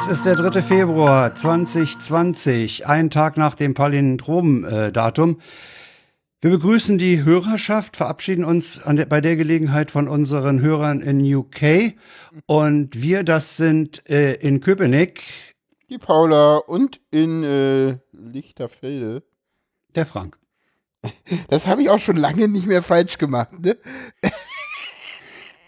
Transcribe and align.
Es 0.00 0.06
ist 0.06 0.26
der 0.26 0.36
3. 0.36 0.62
Februar 0.62 1.34
2020, 1.34 2.86
ein 2.86 3.10
Tag 3.10 3.36
nach 3.36 3.56
dem 3.56 3.74
Palindrom-Datum. 3.74 5.40
Wir 6.40 6.50
begrüßen 6.50 6.98
die 6.98 7.24
Hörerschaft, 7.24 7.96
verabschieden 7.96 8.44
uns 8.44 8.80
der, 8.86 9.06
bei 9.06 9.20
der 9.20 9.34
Gelegenheit 9.34 9.90
von 9.90 10.06
unseren 10.06 10.62
Hörern 10.62 11.00
in 11.00 11.34
UK. 11.34 11.94
Und 12.46 13.02
wir, 13.02 13.24
das 13.24 13.56
sind 13.56 14.08
äh, 14.08 14.34
in 14.34 14.60
Köpenick. 14.60 15.24
Die 15.90 15.98
Paula 15.98 16.58
und 16.58 17.00
in 17.10 17.42
äh, 17.42 17.98
Lichterfelde. 18.12 19.24
Der 19.96 20.06
Frank. 20.06 20.38
Das 21.48 21.66
habe 21.66 21.82
ich 21.82 21.90
auch 21.90 21.98
schon 21.98 22.16
lange 22.16 22.46
nicht 22.46 22.66
mehr 22.66 22.84
falsch 22.84 23.18
gemacht. 23.18 23.50
Ne? 23.58 23.76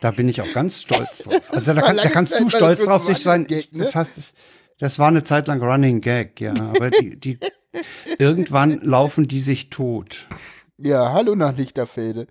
Da 0.01 0.11
bin 0.11 0.29
ich 0.29 0.41
auch 0.41 0.53
ganz 0.53 0.81
stolz 0.83 1.19
drauf. 1.19 1.41
Also 1.51 1.75
da, 1.75 1.83
kann, 1.83 1.97
da 1.97 2.09
kannst 2.09 2.33
Zeit 2.33 2.43
du 2.43 2.49
stolz 2.49 2.85
drauf 2.85 3.09
nicht 3.09 3.23
sein. 3.23 3.47
Ne? 3.49 3.65
Das 3.73 3.95
heißt, 3.95 4.11
das, 4.17 4.33
das 4.79 4.99
war 4.99 5.09
eine 5.09 5.25
Zeit 5.25 5.47
lang 5.47 5.63
Running 5.63 6.01
Gag, 6.01 6.41
ja. 6.41 6.53
Aber 6.53 6.91
die, 6.91 7.19
die 7.19 7.39
irgendwann 8.19 8.81
laufen 8.81 9.29
die 9.29 9.41
sich 9.41 9.71
tot. 9.71 10.27
Ja, 10.79 11.13
hallo 11.13 11.35
nach 11.35 11.55
Lichterfelde. 11.57 12.27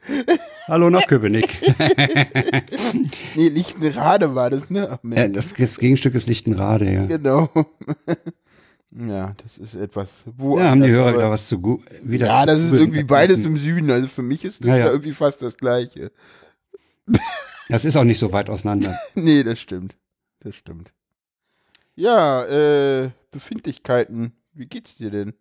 Hallo 0.68 0.90
nach 0.90 1.06
Köpenick. 1.06 1.60
nee, 3.36 3.50
Lichtenrade 3.50 4.34
war 4.34 4.50
das, 4.50 4.72
ne? 4.72 4.98
ja, 5.04 5.28
das, 5.28 5.54
das, 5.54 5.78
Gegenstück 5.78 6.16
ist 6.16 6.28
Lichtenrade, 6.28 6.92
ja. 6.92 7.06
Genau. 7.06 7.50
ja, 8.92 9.36
das 9.44 9.60
ist 9.60 9.76
etwas. 9.76 10.08
Wo 10.26 10.58
ja, 10.58 10.72
haben 10.72 10.82
die 10.82 10.90
Hörer 10.90 11.14
wieder 11.14 11.30
was 11.30 11.48
zu 11.48 11.60
gut. 11.60 11.82
Ja, 12.08 12.48
das 12.48 12.60
ist 12.60 12.74
irgendwie 12.74 13.04
beides 13.04 13.46
im 13.46 13.58
Süden. 13.58 13.92
Also 13.92 14.08
für 14.08 14.24
mich 14.24 14.44
ist 14.44 14.62
das 14.62 14.68
ja, 14.68 14.78
ja. 14.78 14.92
irgendwie 14.92 15.14
fast 15.14 15.44
das 15.44 15.56
Gleiche. 15.56 16.12
Das 17.70 17.86
ist 17.86 17.96
auch 17.96 18.04
nicht 18.04 18.20
so 18.20 18.34
weit 18.34 18.50
auseinander. 18.50 19.00
nee, 19.16 19.44
das 19.44 19.60
stimmt. 19.60 19.96
Das 20.40 20.56
stimmt. 20.56 20.92
Ja, 21.96 22.46
äh, 22.46 23.12
Befindlichkeiten. 23.32 24.34
Wie 24.54 24.66
geht's 24.66 24.96
dir 24.96 25.12
denn? 25.12 25.34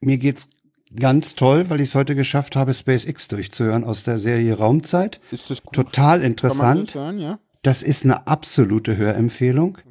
Mir 0.00 0.18
geht's 0.18 0.48
ganz 0.96 1.34
toll, 1.34 1.68
weil 1.68 1.80
ich 1.80 1.88
es 1.90 1.94
heute 1.94 2.14
geschafft 2.14 2.56
habe, 2.56 2.72
SpaceX 2.72 3.28
durchzuhören 3.28 3.84
aus 3.84 4.04
der 4.04 4.18
Serie 4.18 4.56
Raumzeit. 4.56 5.20
Ist 5.30 5.50
das 5.50 5.62
gut? 5.62 5.74
Total 5.74 6.22
interessant. 6.22 6.88
Das, 6.88 6.94
sagen, 6.94 7.18
ja? 7.18 7.38
das, 7.62 7.82
ist 7.82 8.04
eine 8.04 8.26
absolute 8.26 8.96
Hörempfehlung. 8.96 9.78
Okay. 9.78 9.88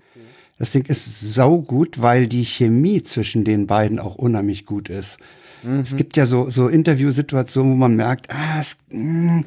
Das 0.57 0.71
Ding 0.71 0.85
ist 0.85 1.19
saugut, 1.33 2.01
weil 2.01 2.27
die 2.27 2.45
Chemie 2.45 3.03
zwischen 3.03 3.43
den 3.43 3.67
beiden 3.67 3.99
auch 3.99 4.15
unheimlich 4.15 4.65
gut 4.65 4.89
ist. 4.89 5.17
Mhm. 5.63 5.81
Es 5.81 5.95
gibt 5.95 6.15
ja 6.15 6.25
so, 6.25 6.49
so 6.49 6.67
Interviewsituationen, 6.67 7.73
wo 7.73 7.75
man 7.75 7.95
merkt, 7.95 8.31
ah, 8.31 8.59
es, 8.59 8.77
mh, 8.89 9.39
mm, 9.39 9.45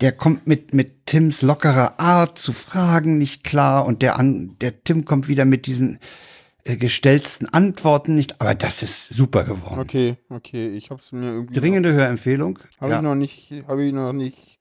der 0.00 0.12
kommt 0.12 0.46
mit, 0.46 0.74
mit 0.74 1.06
Tims 1.06 1.42
lockerer 1.42 1.98
Art 1.98 2.38
zu 2.38 2.52
Fragen 2.52 3.18
nicht 3.18 3.44
klar 3.44 3.84
und 3.84 4.02
der, 4.02 4.18
an, 4.18 4.56
der 4.60 4.84
Tim 4.84 5.04
kommt 5.04 5.28
wieder 5.28 5.44
mit 5.44 5.66
diesen 5.66 5.98
äh, 6.64 6.76
gestellten 6.76 7.46
Antworten 7.46 8.14
nicht, 8.14 8.40
aber 8.40 8.54
das 8.54 8.82
ist 8.82 9.08
super 9.08 9.44
geworden. 9.44 9.80
Okay, 9.80 10.16
okay, 10.28 10.68
ich 10.68 10.90
habe 10.90 11.00
es 11.00 11.12
mir 11.12 11.32
irgendwie. 11.32 11.58
Dringende 11.58 11.92
Hörempfehlung. 11.92 12.58
Habe 12.80 12.92
ja. 12.92 12.96
ich 12.98 13.02
noch 13.02 13.14
nicht, 13.14 13.52
habe 13.66 13.84
ich 13.84 13.92
noch 13.92 14.12
nicht. 14.12 14.58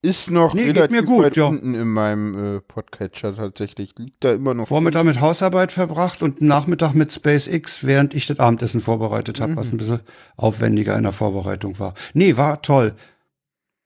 Ist 0.00 0.30
noch 0.30 0.52
nee, 0.52 0.64
relativ 0.64 0.90
mir 0.90 1.02
gut, 1.02 1.24
weit 1.24 1.36
ja. 1.36 1.44
unten 1.44 1.74
in 1.74 1.88
meinem 1.88 2.56
äh, 2.56 2.60
Podcatcher 2.60 3.34
tatsächlich. 3.34 3.94
Liegt 3.98 4.22
da 4.22 4.32
immer 4.32 4.52
noch. 4.52 4.68
Vormittag 4.68 5.04
mit 5.04 5.18
Hausarbeit 5.20 5.72
verbracht 5.72 6.22
und 6.22 6.42
Nachmittag 6.42 6.92
mit 6.92 7.10
SpaceX, 7.10 7.84
während 7.84 8.12
ich 8.12 8.26
das 8.26 8.38
Abendessen 8.38 8.80
vorbereitet 8.80 9.40
habe, 9.40 9.52
mhm. 9.52 9.56
was 9.56 9.72
ein 9.72 9.78
bisschen 9.78 10.00
aufwendiger 10.36 10.94
in 10.96 11.04
der 11.04 11.12
Vorbereitung 11.12 11.78
war. 11.78 11.94
Nee, 12.12 12.36
war 12.36 12.60
toll. 12.60 12.96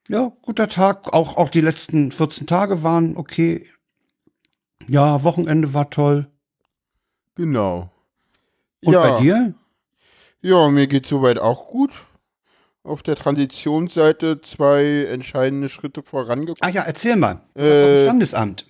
Ja, 0.08 0.32
guter 0.42 0.68
Tag. 0.68 1.12
Auch, 1.12 1.36
auch 1.36 1.50
die 1.50 1.60
letzten 1.60 2.10
14 2.12 2.46
Tage 2.46 2.82
waren 2.82 3.16
okay. 3.16 3.66
Ja, 4.86 5.22
Wochenende 5.22 5.74
war 5.74 5.90
toll. 5.90 6.26
Genau. 7.34 7.90
Und 8.84 8.92
ja. 8.94 9.02
bei 9.02 9.20
dir? 9.20 9.54
Ja, 10.40 10.68
mir 10.68 10.86
geht 10.86 11.06
soweit 11.06 11.38
auch 11.38 11.66
gut. 11.66 11.90
Auf 12.84 13.02
der 13.02 13.16
Transitionsseite 13.16 14.40
zwei 14.40 15.04
entscheidende 15.10 15.68
Schritte 15.68 16.02
vorangekommen. 16.02 16.56
Ach 16.60 16.70
ja, 16.70 16.82
erzähl 16.82 17.16
mal. 17.16 17.42
Äh, 17.54 18.04
Standesamt. 18.04 18.66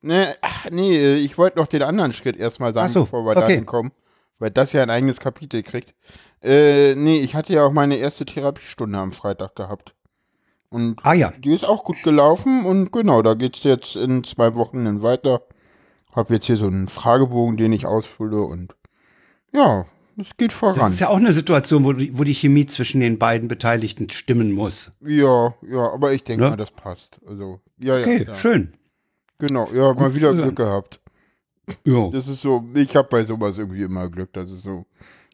Ne, 0.00 0.36
ach, 0.40 0.66
nee, 0.70 1.16
ich 1.16 1.36
wollte 1.36 1.58
noch 1.58 1.66
den 1.66 1.82
anderen 1.82 2.12
Schritt 2.12 2.36
erstmal 2.36 2.72
sagen, 2.72 2.92
so, 2.92 3.00
bevor 3.00 3.24
wir 3.24 3.32
okay. 3.32 3.40
dahin 3.40 3.66
kommen. 3.66 3.92
Weil 4.38 4.52
das 4.52 4.72
ja 4.72 4.82
ein 4.82 4.90
eigenes 4.90 5.18
Kapitel 5.18 5.62
kriegt. 5.64 5.94
Äh, 6.40 6.94
nee, 6.94 7.18
ich 7.18 7.34
hatte 7.34 7.52
ja 7.52 7.64
auch 7.64 7.72
meine 7.72 7.96
erste 7.96 8.24
Therapiestunde 8.24 8.96
am 8.96 9.12
Freitag 9.12 9.56
gehabt. 9.56 9.94
Und 10.70 10.98
ah, 11.02 11.14
ja. 11.14 11.32
die 11.38 11.52
ist 11.52 11.64
auch 11.64 11.84
gut 11.84 12.02
gelaufen 12.02 12.66
und 12.66 12.92
genau, 12.92 13.22
da 13.22 13.34
geht 13.34 13.56
es 13.56 13.64
jetzt 13.64 13.96
in 13.96 14.22
zwei 14.24 14.54
Wochen 14.54 14.84
dann 14.84 15.02
weiter. 15.02 15.42
Hab 16.12 16.30
jetzt 16.30 16.46
hier 16.46 16.56
so 16.56 16.66
einen 16.66 16.88
Fragebogen, 16.88 17.56
den 17.56 17.72
ich 17.72 17.86
ausfülle 17.86 18.42
und 18.42 18.74
ja, 19.52 19.86
es 20.20 20.36
geht 20.36 20.52
voran. 20.52 20.76
Das 20.76 20.94
ist 20.94 21.00
ja 21.00 21.08
auch 21.08 21.16
eine 21.16 21.32
Situation, 21.32 21.84
wo 21.84 21.92
die, 21.92 22.16
wo 22.18 22.24
die 22.24 22.34
Chemie 22.34 22.66
zwischen 22.66 23.00
den 23.00 23.18
beiden 23.18 23.48
Beteiligten 23.48 24.10
stimmen 24.10 24.52
muss. 24.52 24.92
Ja, 25.00 25.54
ja, 25.62 25.92
aber 25.92 26.12
ich 26.12 26.24
denke 26.24 26.44
ne? 26.44 26.50
mal, 26.50 26.56
das 26.56 26.70
passt. 26.70 27.18
Also, 27.26 27.60
ja, 27.78 27.98
okay, 27.98 28.24
ja. 28.26 28.34
schön. 28.34 28.74
Genau, 29.38 29.70
ja, 29.72 29.92
gut 29.92 30.00
mal 30.00 30.14
wieder 30.14 30.34
Glück 30.34 30.56
gehabt. 30.56 31.00
Ja. 31.84 32.10
Das 32.10 32.26
ist 32.28 32.40
so, 32.40 32.64
ich 32.74 32.96
habe 32.96 33.08
bei 33.08 33.22
sowas 33.24 33.58
irgendwie 33.58 33.82
immer 33.82 34.08
Glück. 34.08 34.32
Das 34.32 34.50
ist 34.50 34.62
so, 34.62 34.86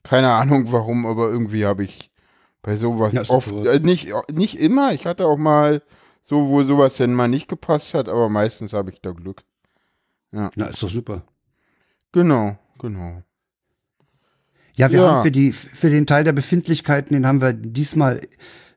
keine 0.02 0.30
Ahnung 0.30 0.70
warum, 0.70 1.06
aber 1.06 1.30
irgendwie 1.30 1.64
habe 1.64 1.84
ich 1.84 2.10
bei 2.64 2.76
sowas 2.76 3.12
ja, 3.12 3.22
oft, 3.28 3.52
äh, 3.52 3.78
nicht, 3.80 4.08
nicht 4.32 4.58
immer, 4.58 4.94
ich 4.94 5.06
hatte 5.06 5.26
auch 5.26 5.36
mal 5.36 5.82
so, 6.22 6.48
wo 6.48 6.62
sowas 6.64 6.96
denn 6.96 7.12
mal 7.12 7.28
nicht 7.28 7.46
gepasst 7.46 7.92
hat, 7.92 8.08
aber 8.08 8.30
meistens 8.30 8.72
habe 8.72 8.90
ich 8.90 9.00
da 9.02 9.12
Glück. 9.12 9.42
Ja. 10.32 10.50
Na, 10.56 10.66
ist 10.66 10.82
doch 10.82 10.88
super. 10.88 11.22
Genau, 12.10 12.56
genau. 12.78 13.22
Ja, 14.76 14.90
wir 14.90 15.00
ja. 15.00 15.08
haben 15.08 15.22
für, 15.22 15.30
die, 15.30 15.52
für 15.52 15.90
den 15.90 16.06
Teil 16.06 16.24
der 16.24 16.32
Befindlichkeiten, 16.32 17.14
den 17.14 17.26
haben 17.26 17.42
wir 17.42 17.52
diesmal 17.52 18.22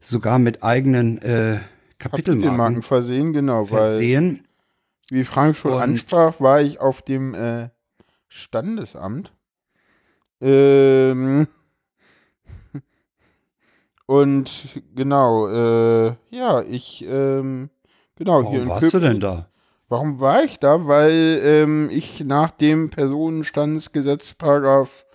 sogar 0.02 0.38
mit 0.38 0.64
eigenen 0.64 1.18
äh, 1.20 1.62
Kapitelmarken, 1.98 2.00
Kapitelmarken 2.00 2.82
versehen, 2.84 3.34
genau, 3.34 3.66
versehen. 3.66 4.44
weil, 5.10 5.18
wie 5.18 5.24
Frank 5.24 5.56
schon 5.56 5.72
Und 5.72 5.82
ansprach, 5.82 6.42
war 6.42 6.62
ich 6.62 6.82
auf 6.82 7.02
dem 7.02 7.34
äh, 7.34 7.70
Standesamt. 8.28 9.32
Ähm, 10.42 11.48
und 14.08 14.82
genau, 14.96 15.48
äh, 15.50 16.16
ja, 16.30 16.64
ich, 16.64 17.06
ähm, 17.08 17.70
genau, 18.16 18.40
Warum 18.40 18.52
hier 18.52 18.62
in 18.64 18.70
warst 18.70 18.80
Köpen, 18.80 19.02
du 19.02 19.08
denn 19.08 19.20
da? 19.20 19.50
Warum 19.90 20.22
war 20.22 20.44
ich 20.44 20.60
da? 20.60 20.88
Weil 20.88 21.42
ähm, 21.44 21.90
ich 21.92 22.22
nach 22.22 22.52
dem 22.52 22.90
Personenstandsgesetz 22.90 24.34
Paragraph 24.34 25.06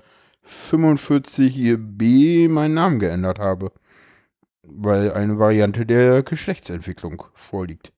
45b 0.46 2.50
meinen 2.50 2.74
Namen 2.74 2.98
geändert 2.98 3.38
habe. 3.38 3.72
Weil 4.62 5.12
eine 5.12 5.38
Variante 5.38 5.86
der 5.86 6.22
Geschlechtsentwicklung 6.22 7.24
vorliegt. 7.34 7.92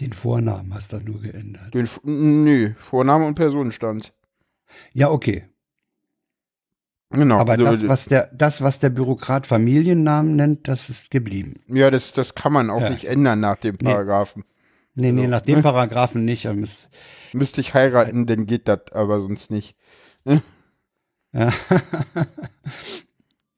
Den 0.00 0.14
Vornamen 0.14 0.72
hast 0.72 0.94
du 0.94 1.00
nur 1.00 1.20
geändert. 1.20 1.74
Den, 1.74 2.44
nö, 2.44 2.72
Vorname 2.78 3.26
und 3.26 3.34
Personenstand. 3.34 4.14
Ja, 4.94 5.10
okay. 5.10 5.49
Genau. 7.10 7.38
Aber 7.38 7.52
also, 7.52 7.64
das, 7.64 7.88
was 7.88 8.04
der, 8.04 8.30
das, 8.32 8.62
was 8.62 8.78
der 8.78 8.90
Bürokrat 8.90 9.46
Familiennamen 9.46 10.36
nennt, 10.36 10.68
das 10.68 10.88
ist 10.88 11.10
geblieben. 11.10 11.60
Ja, 11.66 11.90
das, 11.90 12.12
das 12.12 12.34
kann 12.36 12.52
man 12.52 12.70
auch 12.70 12.80
ja. 12.80 12.90
nicht 12.90 13.04
ändern 13.04 13.40
nach 13.40 13.56
dem 13.56 13.78
Paragraphen. 13.78 14.44
Nee, 14.94 15.10
nee, 15.10 15.22
also, 15.22 15.30
nach 15.30 15.40
dem 15.40 15.56
ne? 15.56 15.62
Paragraphen 15.62 16.24
nicht. 16.24 16.44
Müsst, 16.52 16.88
Müsste 17.32 17.60
ich 17.60 17.74
heiraten, 17.74 18.26
dann 18.26 18.46
geht 18.46 18.68
das 18.68 18.92
aber 18.92 19.20
sonst 19.20 19.50
nicht. 19.50 19.76
ja. 21.32 21.50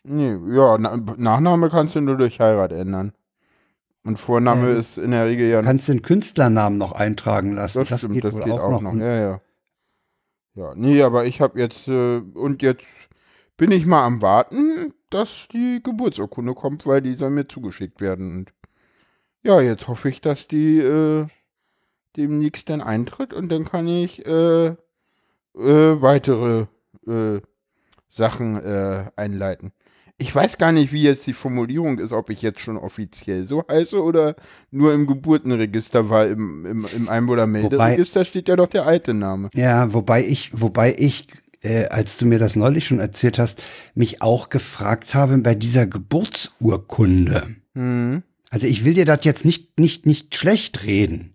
nee, 0.02 0.36
ja, 0.54 0.78
Nachname 0.78 1.68
kannst 1.68 1.94
du 1.94 2.00
nur 2.00 2.16
durch 2.16 2.40
Heirat 2.40 2.72
ändern. 2.72 3.12
Und 4.04 4.18
Vorname 4.18 4.70
ähm, 4.70 4.80
ist 4.80 4.98
in 4.98 5.12
der 5.12 5.26
Regel 5.26 5.48
ja. 5.48 5.62
Kannst 5.62 5.88
den 5.88 6.02
Künstlernamen 6.02 6.78
noch 6.78 6.92
eintragen 6.92 7.52
lassen. 7.52 7.80
Das, 7.80 7.88
das 7.88 7.98
stimmt, 8.00 8.14
geht 8.14 8.24
das 8.24 8.34
geht 8.34 8.52
auch, 8.52 8.60
auch 8.60 8.80
noch. 8.80 8.94
noch. 8.94 9.00
Ja, 9.00 9.14
ja. 9.14 9.40
Ja, 10.54 10.74
nee, 10.74 11.02
aber 11.02 11.24
ich 11.24 11.40
habe 11.40 11.58
jetzt, 11.58 11.88
äh, 11.88 12.18
und 12.18 12.62
jetzt 12.62 12.84
bin 13.62 13.70
ich 13.70 13.86
mal 13.86 14.04
am 14.04 14.22
Warten, 14.22 14.92
dass 15.08 15.46
die 15.52 15.80
Geburtsurkunde 15.84 16.52
kommt, 16.52 16.84
weil 16.84 17.00
die 17.00 17.14
soll 17.14 17.30
mir 17.30 17.46
zugeschickt 17.46 18.00
werden. 18.00 18.38
Und 18.38 18.52
ja, 19.44 19.60
jetzt 19.60 19.86
hoffe 19.86 20.08
ich, 20.08 20.20
dass 20.20 20.48
die 20.48 20.78
äh, 20.78 21.28
demnächst 22.16 22.68
dann 22.68 22.80
eintritt 22.80 23.32
und 23.32 23.52
dann 23.52 23.64
kann 23.64 23.86
ich 23.86 24.26
äh, 24.26 24.66
äh, 24.66 24.74
weitere 25.54 26.66
äh, 27.06 27.40
Sachen 28.08 28.56
äh, 28.56 29.04
einleiten. 29.14 29.70
Ich 30.18 30.34
weiß 30.34 30.58
gar 30.58 30.72
nicht, 30.72 30.92
wie 30.92 31.04
jetzt 31.04 31.28
die 31.28 31.32
Formulierung 31.32 32.00
ist, 32.00 32.12
ob 32.12 32.30
ich 32.30 32.42
jetzt 32.42 32.58
schon 32.58 32.76
offiziell 32.76 33.46
so 33.46 33.64
heiße 33.70 34.02
oder 34.02 34.34
nur 34.72 34.92
im 34.92 35.06
Geburtenregister, 35.06 36.10
weil 36.10 36.32
im, 36.32 36.66
im, 36.66 36.86
im 36.96 37.08
Einwohnermelderegister 37.08 38.24
steht 38.24 38.48
ja 38.48 38.56
doch 38.56 38.68
der 38.68 38.86
alte 38.88 39.14
Name. 39.14 39.50
Ja, 39.54 39.94
wobei 39.94 40.24
ich, 40.24 40.50
wobei 40.60 40.96
ich 40.98 41.28
äh, 41.62 41.86
als 41.86 42.16
du 42.16 42.26
mir 42.26 42.38
das 42.38 42.56
neulich 42.56 42.86
schon 42.86 43.00
erzählt 43.00 43.38
hast, 43.38 43.62
mich 43.94 44.20
auch 44.22 44.48
gefragt 44.50 45.14
habe 45.14 45.38
bei 45.38 45.54
dieser 45.54 45.86
Geburtsurkunde. 45.86 47.56
Mhm. 47.74 48.22
Also 48.50 48.66
ich 48.66 48.84
will 48.84 48.94
dir 48.94 49.04
das 49.06 49.24
jetzt 49.24 49.44
nicht, 49.44 49.78
nicht, 49.78 50.04
nicht 50.06 50.34
schlecht 50.34 50.84
reden. 50.84 51.34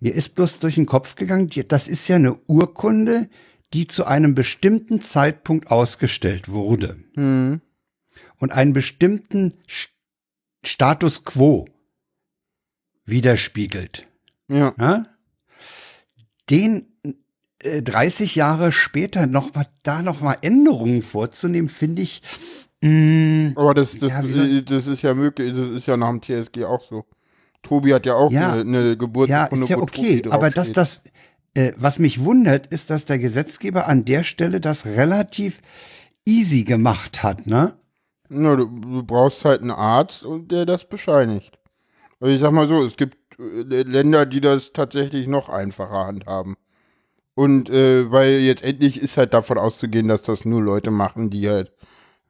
Mir 0.00 0.14
ist 0.14 0.34
bloß 0.34 0.58
durch 0.60 0.76
den 0.76 0.86
Kopf 0.86 1.14
gegangen, 1.16 1.50
das 1.68 1.88
ist 1.88 2.06
ja 2.08 2.16
eine 2.16 2.34
Urkunde, 2.46 3.28
die 3.74 3.86
zu 3.86 4.04
einem 4.04 4.34
bestimmten 4.34 5.00
Zeitpunkt 5.00 5.70
ausgestellt 5.70 6.48
wurde 6.48 6.96
Hm. 7.14 7.60
und 8.36 8.52
einen 8.52 8.72
bestimmten 8.72 9.54
St- 9.68 9.88
Status 10.64 11.24
quo 11.24 11.66
widerspiegelt. 13.04 14.06
Ja. 14.48 14.74
Ja? 14.78 15.02
Den 16.50 16.87
äh, 17.62 17.82
30 17.82 18.34
Jahre 18.36 18.72
später 18.72 19.26
noch 19.26 19.54
mal 19.54 19.66
da 19.82 20.02
noch 20.02 20.20
mal 20.20 20.36
Änderungen 20.42 21.02
vorzunehmen, 21.02 21.68
finde 21.68 22.02
ich. 22.02 22.22
mm, 22.82 22.88
Mh, 23.48 23.52
Aber 23.56 23.74
das, 23.74 23.98
das, 23.98 24.10
Ja, 24.10 24.24
wie 24.24 24.32
soll- 24.32 24.62
das 24.62 24.86
ist 24.86 25.02
ja 25.02 25.14
möglich, 25.14 25.52
das 25.54 25.68
ist 25.76 25.86
ja 25.86 25.96
nach 25.96 26.10
dem 26.10 26.20
TSG 26.22 26.64
auch 26.64 26.80
so. 26.82 27.04
Tobi 27.62 27.92
hat 27.92 28.06
ja 28.06 28.14
auch 28.14 28.30
Ja. 28.30 28.52
eine, 28.52 28.60
eine 28.60 28.82
ja, 28.88 28.94
Geburtsurkunde, 28.94 29.64
ist 29.64 29.68
ja 29.70 29.78
okay. 29.78 30.22
Aber 30.30 30.50
dass 30.50 30.72
das, 30.72 31.02
äh, 31.54 31.72
was 31.76 31.98
mich 31.98 32.22
wundert, 32.24 32.68
ist, 32.68 32.90
dass 32.90 33.04
der 33.04 33.18
Gesetzgeber 33.18 33.86
an 33.88 34.04
der 34.04 34.22
Stelle 34.24 34.60
das 34.60 34.86
relativ 34.86 35.60
easy 36.24 36.62
gemacht 36.62 37.22
hat, 37.22 37.46
ne? 37.46 37.74
Na, 38.28 38.54
du, 38.56 38.66
du 38.66 39.02
brauchst 39.02 39.44
halt 39.44 39.62
einen 39.62 39.70
Arzt 39.70 40.22
und 40.22 40.52
der 40.52 40.66
das 40.66 40.84
bescheinigt. 40.88 41.58
Also 42.20 42.32
ich 42.34 42.40
sag 42.40 42.52
mal 42.52 42.68
so, 42.68 42.84
es 42.84 42.96
gibt 42.96 43.16
äh, 43.40 43.82
Länder, 43.82 44.26
die 44.26 44.40
das 44.40 44.72
tatsächlich 44.72 45.26
noch 45.26 45.48
einfacher 45.48 46.06
handhaben. 46.06 46.56
Und 47.38 47.70
äh, 47.70 48.10
weil 48.10 48.40
jetzt 48.40 48.64
endlich 48.64 49.00
ist 49.00 49.16
halt 49.16 49.32
davon 49.32 49.58
auszugehen, 49.58 50.08
dass 50.08 50.22
das 50.22 50.44
nur 50.44 50.60
Leute 50.60 50.90
machen, 50.90 51.30
die 51.30 51.48
halt 51.48 51.70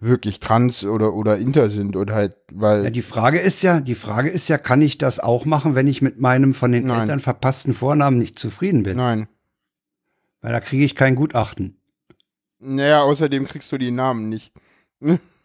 wirklich 0.00 0.38
trans 0.38 0.84
oder 0.84 1.14
oder 1.14 1.38
inter 1.38 1.70
sind 1.70 1.96
und 1.96 2.10
halt, 2.10 2.36
weil 2.52 2.84
Ja, 2.84 2.90
die 2.90 3.00
Frage 3.00 3.38
ist 3.38 3.62
ja, 3.62 3.80
die 3.80 3.94
Frage 3.94 4.28
ist 4.28 4.48
ja, 4.48 4.58
kann 4.58 4.82
ich 4.82 4.98
das 4.98 5.18
auch 5.18 5.46
machen, 5.46 5.74
wenn 5.74 5.86
ich 5.86 6.02
mit 6.02 6.20
meinem 6.20 6.52
von 6.52 6.72
den 6.72 6.88
Nein. 6.88 7.00
Eltern 7.00 7.20
verpassten 7.20 7.72
Vornamen 7.72 8.18
nicht 8.18 8.38
zufrieden 8.38 8.82
bin? 8.82 8.98
nein. 8.98 9.28
Weil 10.42 10.52
da 10.52 10.60
kriege 10.60 10.84
ich 10.84 10.94
kein 10.94 11.14
Gutachten. 11.14 11.80
Naja, 12.58 13.00
außerdem 13.00 13.46
kriegst 13.46 13.72
du 13.72 13.78
die 13.78 13.90
Namen 13.90 14.28
nicht. 14.28 14.52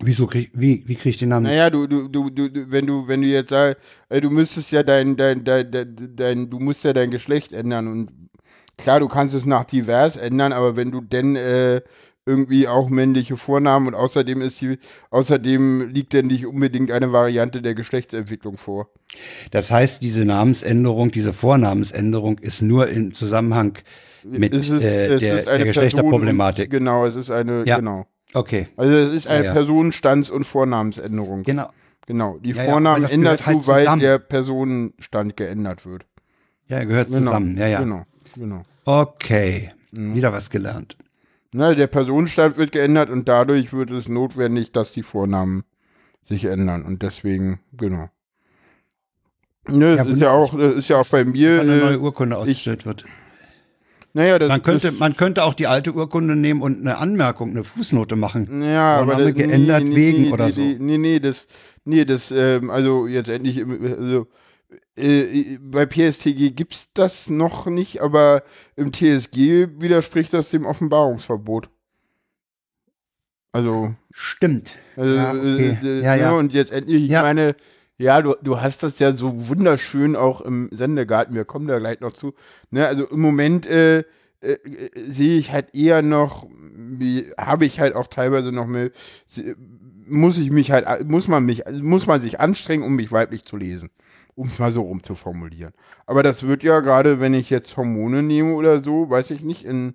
Wieso 0.00 0.26
krieg, 0.26 0.50
wie, 0.54 0.84
wie 0.86 0.94
kriege 0.94 1.08
ich 1.10 1.16
den 1.16 1.30
Namen? 1.30 1.44
Naja, 1.46 1.70
du, 1.70 1.86
du, 1.86 2.08
du, 2.08 2.30
du, 2.30 2.70
wenn 2.70 2.86
du, 2.86 3.08
wenn 3.08 3.20
du 3.22 3.26
jetzt 3.26 3.50
sagst, 3.50 3.78
du 4.10 4.30
müsstest 4.30 4.70
ja 4.70 4.82
dein, 4.82 5.16
dein, 5.16 5.42
dein, 5.44 5.70
dein, 5.70 5.96
dein, 6.14 6.50
du 6.50 6.60
musst 6.60 6.84
ja 6.84 6.92
dein 6.92 7.10
Geschlecht 7.10 7.52
ändern 7.52 7.88
und 7.88 8.10
klar, 8.76 9.00
du 9.00 9.08
kannst 9.08 9.34
es 9.34 9.44
nach 9.44 9.64
divers 9.64 10.16
ändern, 10.16 10.52
aber 10.52 10.76
wenn 10.76 10.92
du 10.92 11.00
denn 11.00 11.34
äh, 11.34 11.80
irgendwie 12.26 12.68
auch 12.68 12.88
männliche 12.90 13.36
Vornamen 13.36 13.88
und 13.88 13.94
außerdem 13.94 14.40
ist 14.42 14.60
die, 14.60 14.78
außerdem 15.10 15.88
liegt 15.88 16.12
denn 16.12 16.26
nicht 16.26 16.46
unbedingt 16.46 16.90
eine 16.92 17.10
Variante 17.12 17.60
der 17.62 17.74
Geschlechtsentwicklung 17.74 18.56
vor. 18.58 18.90
Das 19.50 19.70
heißt, 19.70 20.02
diese 20.02 20.24
Namensänderung, 20.24 21.10
diese 21.10 21.32
Vornamensänderung 21.32 22.38
ist 22.38 22.62
nur 22.62 22.88
im 22.88 23.14
Zusammenhang 23.14 23.78
mit 24.22 24.54
Es 24.54 24.68
ist- 24.68 24.82
äh, 24.84 25.18
der, 25.18 25.42
der 25.42 25.64
Geschlechterproblematik. 25.64 26.70
Person- 26.70 26.84
Genau, 26.84 27.06
es 27.06 27.16
ist 27.16 27.30
eine, 27.30 27.64
Ja. 27.66 27.78
genau. 27.78 28.04
Okay, 28.34 28.68
Also 28.76 28.94
es 28.94 29.12
ist 29.14 29.26
eine 29.26 29.38
Ja, 29.38 29.44
ja. 29.46 29.52
Personenstands- 29.54 30.30
und 30.30 30.44
Vornamensänderung. 30.44 31.42
genau. 31.44 31.70
Genau, 32.06 32.38
die 32.38 32.52
Ja, 32.52 32.62
ja, 32.64 32.70
Vornamen 32.70 33.02
das 33.02 33.12
änderst 33.12 33.44
halt 33.44 33.58
du, 33.58 33.66
weil 33.66 33.84
zusammen. 33.84 34.00
der 34.00 34.18
Personenstand 34.18 35.36
geändert 35.36 35.84
wird. 35.84 36.06
Ja, 36.66 36.82
gehört 36.84 37.10
zusammen. 37.10 37.56
Ja, 37.58 37.66
ja. 37.66 37.80
Genau, 37.80 38.04
genau. 38.34 38.62
Okay, 38.86 39.72
Mhm. 39.92 40.14
wieder 40.14 40.32
was 40.32 40.48
gelernt. 40.48 40.96
Na, 41.52 41.74
der 41.74 41.86
Personenstand 41.86 42.56
wird 42.56 42.72
geändert 42.72 43.10
und 43.10 43.28
dadurch 43.28 43.72
wird 43.74 43.90
es 43.90 44.08
notwendig, 44.08 44.72
dass 44.72 44.92
die 44.92 45.02
Vornamen 45.02 45.64
sich 46.24 46.46
ändern. 46.46 46.84
Und 46.84 47.02
deswegen, 47.02 47.60
genau. 47.76 48.08
Ne, 49.68 49.94
Ja, 49.96 50.04
das 50.04 50.14
ist 50.14 50.20
ja 50.20 50.30
auch, 50.30 50.56
das 50.58 50.76
ist 50.76 50.88
ja 50.88 50.96
auch 50.98 51.08
bei 51.08 51.24
mir. 51.24 51.58
Wenn 51.58 51.70
eine 51.70 51.80
neue 51.80 51.94
Äh, 51.94 51.98
Urkunde 51.98 52.36
ausgestellt 52.38 52.86
wird. 52.86 53.04
Naja, 54.18 54.38
das, 54.40 54.48
Man 54.48 54.62
könnte, 54.64 54.90
man 54.90 55.16
könnte 55.16 55.44
auch 55.44 55.54
die 55.54 55.68
alte 55.68 55.92
Urkunde 55.94 56.34
nehmen 56.34 56.60
und 56.60 56.80
eine 56.80 56.98
Anmerkung, 56.98 57.50
eine 57.50 57.62
Fußnote 57.62 58.16
machen. 58.16 58.62
ja, 58.62 58.96
aber 58.96 59.14
das, 59.14 59.32
geändert 59.34 59.84
wegen 59.86 60.22
nee, 60.22 60.32
oder 60.32 60.46
nee, 60.46 60.50
so. 60.50 60.60
Nee, 60.62 60.76
nee, 60.80 60.98
nee, 60.98 61.20
das, 61.20 61.46
nee, 61.84 62.04
das, 62.04 62.32
ähm, 62.32 62.68
also 62.68 63.06
jetzt 63.06 63.28
endlich, 63.28 63.58
im- 63.58 63.80
also, 63.96 64.26
äh, 64.96 65.58
bei 65.60 65.86
PSTG 65.86 66.50
gibt's 66.50 66.88
das 66.94 67.30
noch 67.30 67.66
nicht, 67.66 68.00
aber 68.02 68.42
im 68.74 68.92
TSG 68.92 69.68
widerspricht 69.80 70.34
das 70.34 70.50
dem 70.50 70.66
Offenbarungsverbot. 70.66 71.70
Also, 73.52 73.94
Stimmt. 74.12 74.78
Also, 74.96 75.14
Ja, 75.14 75.30
okay. 75.30 75.78
äh, 75.80 76.00
Ja, 76.02 76.14
ne, 76.16 76.20
ja. 76.20 76.32
Und 76.32 76.52
jetzt 76.52 76.72
endlich, 76.72 77.04
ich 77.04 77.10
meine, 77.10 77.54
ja, 77.98 78.22
du, 78.22 78.34
du 78.42 78.60
hast 78.60 78.82
das 78.82 78.98
ja 78.98 79.12
so 79.12 79.48
wunderschön 79.48 80.16
auch 80.16 80.40
im 80.40 80.68
Sendegarten, 80.72 81.34
wir 81.34 81.44
kommen 81.44 81.66
da 81.66 81.78
gleich 81.78 82.00
noch 82.00 82.12
zu. 82.12 82.34
Ne, 82.70 82.86
also 82.86 83.06
im 83.06 83.20
Moment 83.20 83.66
äh, 83.66 83.98
äh, 84.40 84.52
äh, 84.52 85.10
sehe 85.10 85.36
ich 85.38 85.52
halt 85.52 85.74
eher 85.74 86.00
noch, 86.02 86.46
habe 87.36 87.64
ich 87.66 87.80
halt 87.80 87.94
auch 87.96 88.06
teilweise 88.06 88.52
noch 88.52 88.66
mehr, 88.66 88.90
muss 90.06 90.38
ich 90.38 90.50
mich 90.50 90.70
halt, 90.70 91.08
muss 91.08 91.26
man 91.28 91.44
mich, 91.44 91.64
muss 91.82 92.06
man 92.06 92.20
sich 92.22 92.38
anstrengen, 92.40 92.84
um 92.84 92.94
mich 92.94 93.10
weiblich 93.12 93.44
zu 93.44 93.56
lesen. 93.56 93.90
Um 94.36 94.46
es 94.46 94.60
mal 94.60 94.70
so 94.70 94.82
rum 94.82 95.02
zu 95.02 95.16
formulieren. 95.16 95.72
Aber 96.06 96.22
das 96.22 96.44
wird 96.44 96.62
ja 96.62 96.78
gerade, 96.78 97.18
wenn 97.18 97.34
ich 97.34 97.50
jetzt 97.50 97.76
Hormone 97.76 98.22
nehme 98.22 98.54
oder 98.54 98.84
so, 98.84 99.10
weiß 99.10 99.32
ich 99.32 99.42
nicht, 99.42 99.64
in 99.64 99.94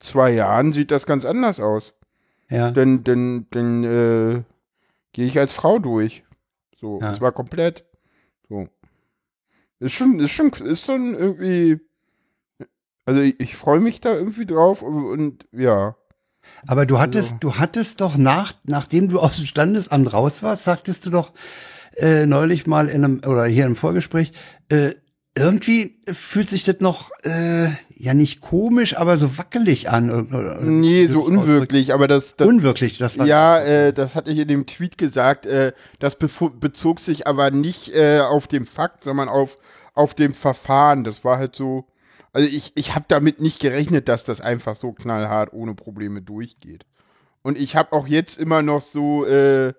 zwei 0.00 0.32
Jahren 0.32 0.72
sieht 0.72 0.90
das 0.90 1.06
ganz 1.06 1.24
anders 1.24 1.60
aus 1.60 1.94
Ja. 2.50 2.72
dann, 2.72 3.04
dann, 3.04 3.46
dann 3.50 3.84
äh, 3.84 4.42
gehe 5.12 5.26
ich 5.26 5.38
als 5.38 5.52
Frau 5.52 5.78
durch. 5.78 6.24
So, 6.84 7.00
Ja. 7.00 7.08
und 7.08 7.16
zwar 7.16 7.32
komplett. 7.32 7.86
So. 8.50 8.68
Ist 9.78 9.92
schon, 9.94 10.20
ist 10.20 10.32
schon, 10.32 10.50
ist 10.52 10.84
schon 10.84 11.14
irgendwie. 11.14 11.80
Also 13.06 13.22
ich, 13.22 13.40
ich 13.40 13.56
freue 13.56 13.80
mich 13.80 14.02
da 14.02 14.12
irgendwie 14.14 14.44
drauf 14.44 14.82
und, 14.82 15.06
und 15.06 15.46
ja. 15.52 15.96
Aber 16.66 16.84
du 16.84 16.98
hattest, 16.98 17.32
Also- 17.32 17.40
du 17.40 17.54
hattest 17.56 18.02
doch 18.02 18.18
nach, 18.18 18.52
nachdem 18.64 19.08
du 19.08 19.18
aus 19.18 19.36
dem 19.38 19.46
Standesamt 19.46 20.12
raus 20.12 20.42
warst, 20.42 20.64
sagtest 20.64 21.06
du 21.06 21.10
doch 21.10 21.32
äh, 21.96 22.26
neulich 22.26 22.66
mal 22.66 22.88
in 22.90 23.02
einem, 23.04 23.20
oder 23.26 23.46
hier 23.46 23.64
im 23.64 23.76
Vorgespräch, 23.76 24.32
äh, 24.68 24.90
irgendwie 25.36 25.96
fühlt 26.12 26.48
sich 26.48 26.62
das 26.64 26.78
noch, 26.80 27.10
äh, 27.24 27.68
ja 27.96 28.14
nicht 28.14 28.40
komisch, 28.40 28.96
aber 28.96 29.16
so 29.16 29.36
wackelig 29.38 29.90
an. 29.90 30.10
Oder- 30.10 30.38
oder- 30.38 30.60
Nee, 30.60 31.06
so 31.08 31.14
wirklich 31.26 31.38
unwirklich, 31.38 31.92
aber 31.92 32.06
das, 32.06 32.36
das 32.36 32.46
Unwirklich, 32.46 32.98
das 32.98 33.18
war. 33.18 33.26
ja, 33.26 33.58
äh, 33.60 33.92
das 33.92 34.14
hatte 34.14 34.30
ich 34.30 34.38
in 34.38 34.48
dem 34.48 34.66
Tweet 34.66 34.96
gesagt. 34.96 35.46
Äh, 35.46 35.72
das 35.98 36.16
bezog 36.16 37.00
sich 37.00 37.26
aber 37.26 37.50
nicht 37.50 37.94
äh, 37.94 38.20
auf 38.20 38.46
den 38.46 38.64
Fakt, 38.66 39.02
sondern 39.02 39.28
auf, 39.28 39.58
auf 39.94 40.14
dem 40.14 40.34
Verfahren. 40.34 41.02
Das 41.04 41.24
war 41.24 41.38
halt 41.38 41.56
so. 41.56 41.86
Also 42.32 42.48
ich, 42.48 42.72
ich 42.76 42.94
habe 42.94 43.04
damit 43.08 43.40
nicht 43.40 43.60
gerechnet, 43.60 44.08
dass 44.08 44.24
das 44.24 44.40
einfach 44.40 44.76
so 44.76 44.92
knallhart 44.92 45.52
ohne 45.52 45.74
Probleme 45.74 46.20
durchgeht. 46.22 46.84
Und 47.42 47.58
ich 47.58 47.76
habe 47.76 47.92
auch 47.92 48.06
jetzt 48.08 48.38
immer 48.38 48.62
noch 48.62 48.80
so, 48.82 49.24
äh, 49.26 49.72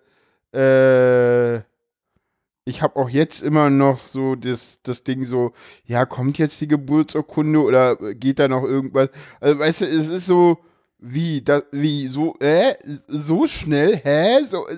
äh, 0.54 1.62
ich 2.66 2.82
habe 2.82 2.96
auch 2.98 3.10
jetzt 3.10 3.44
immer 3.44 3.70
noch 3.70 4.00
so 4.00 4.36
das, 4.36 4.80
das 4.82 5.04
Ding 5.04 5.26
so, 5.26 5.54
ja, 5.86 6.06
kommt 6.06 6.40
jetzt 6.40 6.60
die 6.60 6.68
Geburtsurkunde 6.68 7.62
oder 7.62 7.96
geht 8.16 8.40
da 8.40 8.48
noch 8.48 8.64
irgendwas? 8.64 9.10
Also, 9.40 9.60
weißt 9.60 9.82
du, 9.82 9.86
es 9.86 10.08
ist 10.10 10.26
so, 10.26 10.58
wie, 10.98 11.44
das, 11.44 11.64
wie, 11.72 12.08
so, 12.08 12.36
äh, 12.40 12.74
so 13.08 13.48
schnell, 13.48 13.98
hä? 13.98 14.40
So, 14.50 14.68
äh, 14.68 14.78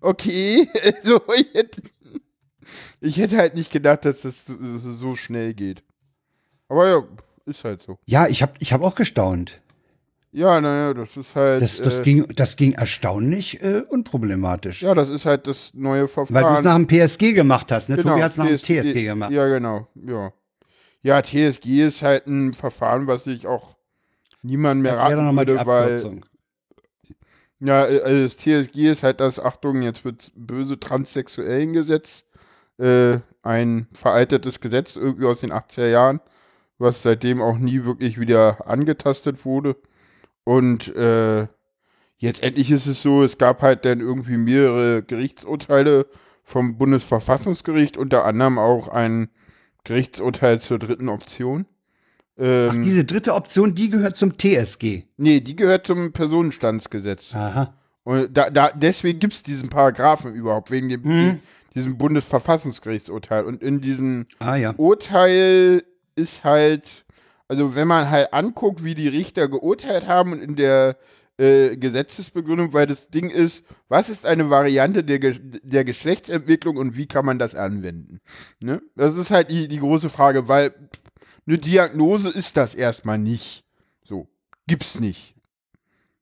okay, 0.00 0.68
so, 1.02 1.20
ich 1.36 1.52
hätte, 1.52 1.82
ich 3.00 3.16
hätte 3.16 3.36
halt 3.38 3.56
nicht 3.56 3.72
gedacht, 3.72 4.04
dass 4.04 4.22
das 4.22 4.46
so, 4.46 4.92
so 4.92 5.16
schnell 5.16 5.52
geht. 5.52 5.82
Aber 6.68 6.88
ja, 6.88 7.02
ist 7.44 7.64
halt 7.64 7.82
so. 7.82 7.98
Ja, 8.06 8.28
ich 8.28 8.40
habe 8.40 8.54
ich 8.60 8.72
hab 8.72 8.82
auch 8.82 8.94
gestaunt. 8.94 9.60
Ja, 10.36 10.60
naja, 10.60 10.92
das 10.94 11.16
ist 11.16 11.36
halt, 11.36 11.62
Das, 11.62 11.76
das, 11.76 12.00
äh, 12.00 12.02
ging, 12.02 12.26
das 12.34 12.56
ging 12.56 12.72
erstaunlich 12.72 13.62
äh, 13.62 13.82
unproblematisch. 13.88 14.82
ja, 14.82 14.92
das 14.92 15.08
ist 15.08 15.26
halt 15.26 15.46
das 15.46 15.70
neue 15.74 16.02
Weil 16.02 16.08
Verfahren. 16.08 16.54
du 16.54 16.58
es 16.58 16.64
nach 16.64 16.76
dem 16.76 16.86
PSG 16.88 17.34
gemacht 17.34 17.70
hast, 17.70 17.88
ne? 17.88 17.94
Genau, 17.94 18.10
Tobi 18.10 18.22
hat 18.24 18.32
es 18.32 18.36
nach 18.36 18.46
dem 18.48 18.56
TSG 18.58 19.04
gemacht. 19.04 19.30
Ja, 19.30 19.46
genau, 19.46 19.86
ja. 19.94 20.32
Ja, 21.02 21.22
TSG 21.22 21.86
ist 21.86 22.02
halt 22.02 22.26
ein 22.26 22.52
Verfahren, 22.52 23.06
was 23.06 23.28
ich 23.28 23.46
auch 23.46 23.76
niemand 24.42 24.82
mehr 24.82 24.96
raten 24.96 25.24
nochmal 25.24 25.46
die 25.46 25.52
würde, 25.52 25.66
weil, 25.66 26.20
ja, 27.60 27.86
äh, 27.86 28.00
also 28.00 28.22
das 28.24 28.36
TSG 28.36 28.90
ist 28.90 29.04
halt 29.04 29.20
das, 29.20 29.38
Achtung, 29.38 29.82
jetzt 29.82 30.04
wird 30.04 30.32
böse 30.34 30.80
transsexuellen 30.80 31.74
Gesetz, 31.74 32.24
äh, 32.78 33.18
ein 33.44 33.86
veraltetes 33.92 34.58
Gesetz 34.60 34.96
irgendwie 34.96 35.26
aus 35.26 35.40
den 35.40 35.52
80er 35.52 35.86
Jahren, 35.88 36.20
was 36.78 37.02
seitdem 37.02 37.40
auch 37.40 37.58
nie 37.58 37.84
wirklich 37.84 38.18
wieder 38.18 38.66
angetastet 38.66 39.44
wurde. 39.44 39.76
Und 40.44 40.94
äh, 40.94 41.46
jetzt 42.18 42.42
endlich 42.42 42.70
ist 42.70 42.86
es 42.86 43.02
so, 43.02 43.22
es 43.24 43.38
gab 43.38 43.62
halt 43.62 43.84
dann 43.84 44.00
irgendwie 44.00 44.36
mehrere 44.36 45.02
Gerichtsurteile 45.02 46.06
vom 46.42 46.76
Bundesverfassungsgericht, 46.76 47.96
unter 47.96 48.24
anderem 48.24 48.58
auch 48.58 48.88
ein 48.88 49.28
Gerichtsurteil 49.84 50.60
zur 50.60 50.78
dritten 50.78 51.08
Option. 51.08 51.66
Ähm, 52.36 52.68
Ach, 52.70 52.74
diese 52.82 53.04
dritte 53.04 53.34
Option, 53.34 53.74
die 53.74 53.90
gehört 53.90 54.16
zum 54.16 54.36
TSG. 54.38 55.04
nee, 55.16 55.40
die 55.40 55.56
gehört 55.56 55.86
zum 55.86 56.12
Personenstandsgesetz. 56.12 57.34
Aha. 57.34 57.74
Und 58.02 58.36
da, 58.36 58.50
da, 58.50 58.70
deswegen 58.74 59.18
gibt 59.18 59.32
es 59.32 59.42
diesen 59.42 59.70
Paragraphen 59.70 60.34
überhaupt, 60.34 60.70
wegen 60.70 60.88
dem, 60.90 61.00
Mhm. 61.02 61.38
diesem 61.74 61.96
Bundesverfassungsgerichtsurteil. 61.96 63.44
Und 63.44 63.62
in 63.62 63.80
diesem 63.80 64.26
Ah 64.38 64.56
ja. 64.56 64.74
Urteil 64.76 65.84
ist 66.16 66.44
halt, 66.44 67.03
also 67.54 67.74
wenn 67.74 67.88
man 67.88 68.10
halt 68.10 68.32
anguckt, 68.32 68.84
wie 68.84 68.94
die 68.94 69.08
Richter 69.08 69.48
geurteilt 69.48 70.08
haben 70.08 70.32
und 70.32 70.42
in 70.42 70.56
der 70.56 70.96
äh, 71.38 71.76
Gesetzesbegründung, 71.76 72.72
weil 72.72 72.86
das 72.86 73.08
Ding 73.08 73.30
ist, 73.30 73.64
was 73.88 74.08
ist 74.08 74.26
eine 74.26 74.50
Variante 74.50 75.04
der, 75.04 75.20
Ge 75.20 75.38
der 75.62 75.84
Geschlechtsentwicklung 75.84 76.76
und 76.76 76.96
wie 76.96 77.06
kann 77.06 77.24
man 77.24 77.38
das 77.38 77.54
anwenden? 77.54 78.20
Ne? 78.58 78.82
Das 78.96 79.16
ist 79.16 79.30
halt 79.30 79.50
die, 79.50 79.68
die 79.68 79.78
große 79.78 80.10
Frage, 80.10 80.48
weil 80.48 80.74
eine 81.46 81.58
Diagnose 81.58 82.30
ist 82.30 82.56
das 82.56 82.74
erstmal 82.74 83.18
nicht. 83.18 83.64
So, 84.02 84.28
gibt's 84.66 84.98
nicht. 84.98 85.36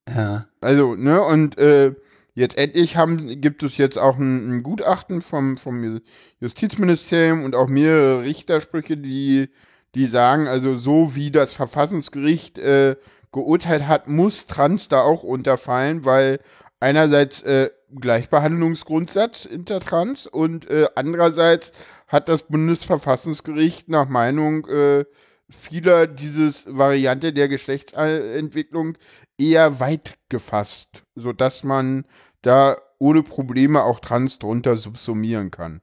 Ja. 0.08 0.48
Also, 0.60 0.94
ne, 0.96 1.22
und 1.22 1.56
äh, 1.58 1.94
jetzt 2.34 2.58
endlich 2.58 2.96
haben, 2.96 3.40
gibt 3.40 3.62
es 3.62 3.76
jetzt 3.76 3.98
auch 3.98 4.18
ein, 4.18 4.58
ein 4.58 4.62
Gutachten 4.62 5.22
vom, 5.22 5.56
vom 5.56 6.00
Justizministerium 6.40 7.44
und 7.44 7.54
auch 7.54 7.68
mehrere 7.68 8.22
Richtersprüche, 8.22 8.96
die, 8.96 9.48
die 9.94 10.06
sagen, 10.06 10.48
also 10.48 10.76
so 10.76 11.14
wie 11.14 11.30
das 11.30 11.52
Verfassungsgericht 11.52 12.58
äh, 12.58 12.96
geurteilt 13.32 13.86
hat, 13.86 14.08
muss 14.08 14.46
Trans 14.46 14.88
da 14.88 15.00
auch 15.02 15.22
unterfallen, 15.22 16.04
weil 16.04 16.40
einerseits 16.80 17.42
äh, 17.42 17.70
Gleichbehandlungsgrundsatz 17.94 19.44
Intertrans 19.44 20.26
und 20.26 20.68
äh, 20.68 20.88
andererseits 20.94 21.72
hat 22.08 22.28
das 22.28 22.42
Bundesverfassungsgericht 22.44 23.88
nach 23.88 24.08
Meinung 24.08 24.66
äh, 24.66 25.04
vieler 25.48 26.06
dieses 26.06 26.66
Variante 26.66 27.32
der 27.32 27.48
Geschlechtsentwicklung 27.48 28.96
eher 29.38 29.80
weit 29.80 30.18
gefasst, 30.28 31.04
sodass 31.14 31.64
man 31.64 32.04
da 32.42 32.76
ohne 32.98 33.22
Probleme 33.22 33.82
auch 33.82 34.00
Trans 34.00 34.38
drunter 34.38 34.76
subsumieren 34.76 35.50
kann. 35.50 35.80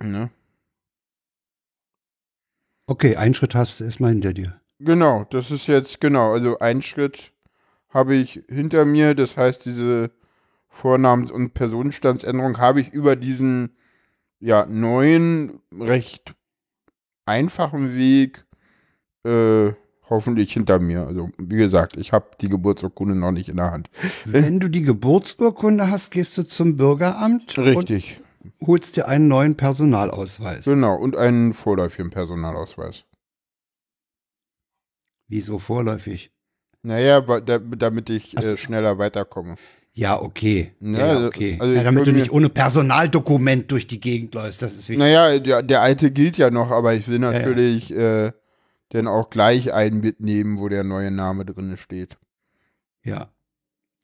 Ne? 0.00 0.30
Okay, 2.88 3.16
einen 3.16 3.34
Schritt 3.34 3.54
hast 3.54 3.80
du 3.80 3.84
erstmal 3.84 4.12
hinter 4.12 4.32
dir. 4.32 4.58
Genau, 4.80 5.26
das 5.28 5.50
ist 5.50 5.66
jetzt, 5.66 6.00
genau, 6.00 6.32
also 6.32 6.58
ein 6.58 6.80
Schritt 6.80 7.32
habe 7.90 8.14
ich 8.14 8.42
hinter 8.48 8.86
mir, 8.86 9.14
das 9.14 9.36
heißt, 9.36 9.66
diese 9.66 10.10
Vornamens- 10.70 11.30
und 11.30 11.52
Personenstandsänderung 11.52 12.56
habe 12.56 12.80
ich 12.80 12.88
über 12.88 13.14
diesen 13.14 13.76
ja, 14.40 14.64
neuen, 14.64 15.60
recht 15.70 16.34
einfachen 17.26 17.94
Weg 17.94 18.46
äh, 19.24 19.72
hoffentlich 20.08 20.54
hinter 20.54 20.78
mir. 20.78 21.06
Also, 21.06 21.28
wie 21.36 21.56
gesagt, 21.56 21.98
ich 21.98 22.14
habe 22.14 22.30
die 22.40 22.48
Geburtsurkunde 22.48 23.14
noch 23.14 23.32
nicht 23.32 23.50
in 23.50 23.56
der 23.56 23.70
Hand. 23.70 23.90
Wenn 24.24 24.60
du 24.60 24.68
die 24.68 24.82
Geburtsurkunde 24.82 25.90
hast, 25.90 26.10
gehst 26.10 26.38
du 26.38 26.42
zum 26.42 26.78
Bürgeramt 26.78 27.58
Richtig, 27.58 28.22
holst 28.66 28.96
dir 28.96 29.08
einen 29.08 29.28
neuen 29.28 29.56
Personalausweis. 29.56 30.64
genau. 30.64 30.96
Und 30.96 31.16
einen 31.16 31.52
vorläufigen 31.54 32.10
Personalausweis. 32.10 33.04
Wieso 35.28 35.58
vorläufig? 35.58 36.30
Naja, 36.82 37.20
damit 37.20 38.08
ich 38.10 38.36
äh, 38.38 38.56
schneller 38.56 38.98
weiterkomme. 38.98 39.56
Ja, 39.92 40.20
okay. 40.22 40.72
Ja, 40.80 40.98
Ja, 40.98 41.06
also- 41.08 41.26
okay. 41.26 41.56
also 41.60 41.74
ja, 41.74 41.82
damit 41.82 42.06
du 42.06 42.12
nicht 42.12 42.30
ohne 42.30 42.48
Personaldokument 42.48 43.70
durch 43.70 43.86
die 43.88 44.00
Gegend 44.00 44.34
läufst, 44.34 44.62
das 44.62 44.72
ist 44.72 44.88
wichtig. 44.88 44.98
Naja, 44.98 45.38
der, 45.38 45.62
der 45.62 45.82
alte 45.82 46.10
gilt 46.12 46.38
ja 46.38 46.50
noch, 46.50 46.70
aber 46.70 46.94
ich 46.94 47.08
will 47.08 47.20
ja. 47.20 47.32
natürlich 47.32 47.90
Äh, 47.94 48.32
dann 48.90 49.06
auch 49.06 49.28
gleich 49.28 49.74
einen 49.74 50.00
mitnehmen, 50.00 50.60
wo 50.60 50.68
der 50.70 50.82
neue 50.82 51.10
Name 51.10 51.44
drin 51.44 51.76
steht. 51.76 52.16
Ja. 53.04 53.30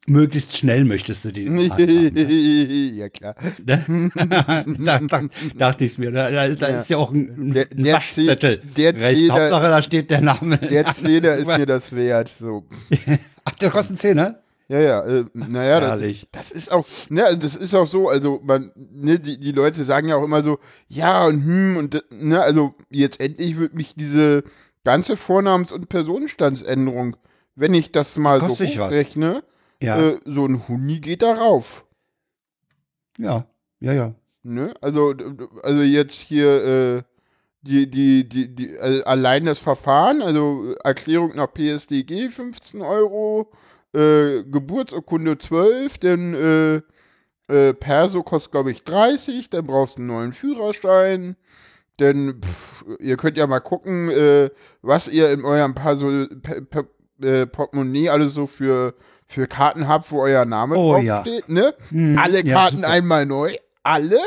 Möglichst 0.07 0.57
schnell 0.57 0.85
möchtest 0.85 1.25
du 1.25 1.33
Tag 1.33 1.71
haben, 1.71 1.85
ne? 1.87 2.23
ja, 2.95 3.09
klar. 3.09 3.35
Ne? 3.65 4.11
da, 4.81 4.99
da, 5.01 5.23
dachte 5.57 5.85
ich 5.85 5.93
es 5.93 5.99
mir. 5.99 6.13
Da, 6.13 6.31
da, 6.31 6.45
ist, 6.45 6.61
da 6.61 6.69
Ja. 6.71 6.77
ist 6.77 6.91
ja 6.91 6.97
auch 6.99 7.11
ein, 7.13 7.53
Der- 7.55 7.69
ein 7.71 7.83
der 7.85 7.95
Waschzettel. 7.95 8.63
Der. 8.77 8.95
Zehner- 8.95 9.33
Hauptsache, 9.33 9.69
da 9.69 9.83
steht 9.83 10.11
der 10.11 10.21
Name. 10.21 10.59
Der 10.59 10.85
Zehner 10.95 11.35
ist 11.35 11.47
mir 11.47 11.67
das 11.67 11.93
wert. 11.95 12.31
So. 12.39 12.65
Ach, 13.45 13.53
der 13.55 13.71
kostet 13.71 13.91
einen 13.93 13.99
Zehner? 13.99 14.39
Ja, 14.69 14.81
ja, 14.81 15.05
äh, 15.05 15.25
naja, 15.35 15.79
das, 15.99 16.27
das 16.33 16.51
ist 16.51 16.73
auch, 16.73 16.87
ne, 17.11 17.37
das 17.39 17.55
ist 17.55 17.75
auch 17.75 17.87
so, 17.87 18.09
also 18.09 18.41
man, 18.43 18.71
ne, 18.75 19.19
die, 19.21 19.39
die 19.39 19.53
Leute 19.53 19.85
sagen 19.85 20.09
ja 20.09 20.17
auch 20.17 20.25
immer 20.25 20.43
so, 20.43 20.59
ja 20.89 21.27
und 21.27 21.45
hm 21.45 21.77
und 21.77 22.03
ne, 22.11 22.41
also 22.43 22.75
jetzt 22.89 23.21
endlich 23.21 23.59
wird 23.59 23.75
mich 23.75 23.95
diese 23.95 24.43
ganze 24.83 25.19
Vornamens- 25.19 25.71
und 25.71 25.91
Personenstandsänderung, 25.91 27.15
wenn 27.55 27.75
ich 27.75 27.93
das 27.93 28.17
mal 28.17 28.41
so 28.41 28.47
Kostet 28.47 28.69
sich 28.69 28.79
was. 28.79 28.91
Ja. 29.85 30.01
äh, 30.01 30.21
so 30.25 30.47
ein 30.47 30.67
Huni 30.69 31.01
geht 31.01 31.23
da 31.23 31.35
rauf. 31.35 31.85
ja. 33.19 33.47
Ja, 33.81 33.93
ja. 33.93 34.15
Ne? 34.43 34.73
Also, 34.81 35.15
also 35.63 35.83
jetzt 35.83 36.15
hier 36.21 36.65
äh, 36.65 37.03
die, 37.63 37.91
die, 37.91 38.29
die, 38.29 38.55
die, 38.55 38.71
äh, 38.77 39.03
allein 39.05 39.45
das 39.45 39.59
Verfahren, 39.59 40.23
also 40.23 40.75
Erklärung 40.85 41.35
nach 41.35 41.53
PSDG 41.53 42.29
15 42.31 42.83
Euro, 42.83 43.51
äh, 43.95 44.43
Geburtsurkunde 44.45 45.39
12, 45.39 45.99
dann 45.99 46.35
äh, 46.35 46.83
äh, 47.49 47.75
Perso 47.75 48.23
kostet, 48.23 48.53
glaube 48.53 48.71
ich, 48.71 48.85
30, 48.85 49.51
dann 49.51 49.67
brauchst 49.67 49.97
du 49.97 50.03
einen 50.03 50.09
neuen 50.09 50.33
Führerschein. 50.33 51.37
Denn 52.01 52.41
pff, 52.43 52.85
ihr 53.01 53.17
könnt 53.17 53.37
ja 53.37 53.47
mal 53.47 53.61
gucken, 53.61 54.11
äh, 54.11 54.51
was 54.83 55.09
ihr 55.09 55.31
in 55.31 55.45
eurem 55.45 55.75
Perso, 55.75 56.27
P 56.43 56.61
P 56.63 56.83
äh, 57.23 57.47
Portemonnaie 57.47 58.09
alles 58.09 58.35
so 58.35 58.47
für, 58.47 58.95
für 59.27 59.47
Karten 59.47 59.89
habt, 59.89 60.11
wo 60.13 60.21
euer 60.23 60.45
Name 60.45 60.77
Oh, 60.77 60.93
draufsteht. 60.93 61.45
ja. 61.49 61.55
Ne? 61.55 61.75
Hm, 61.91 62.19
Alle 62.19 62.45
ja, 62.45 62.55
Karten 62.55 62.77
super. 62.77 62.89
einmal 62.89 63.27
neu. 63.27 63.55
Alle? 63.83 64.19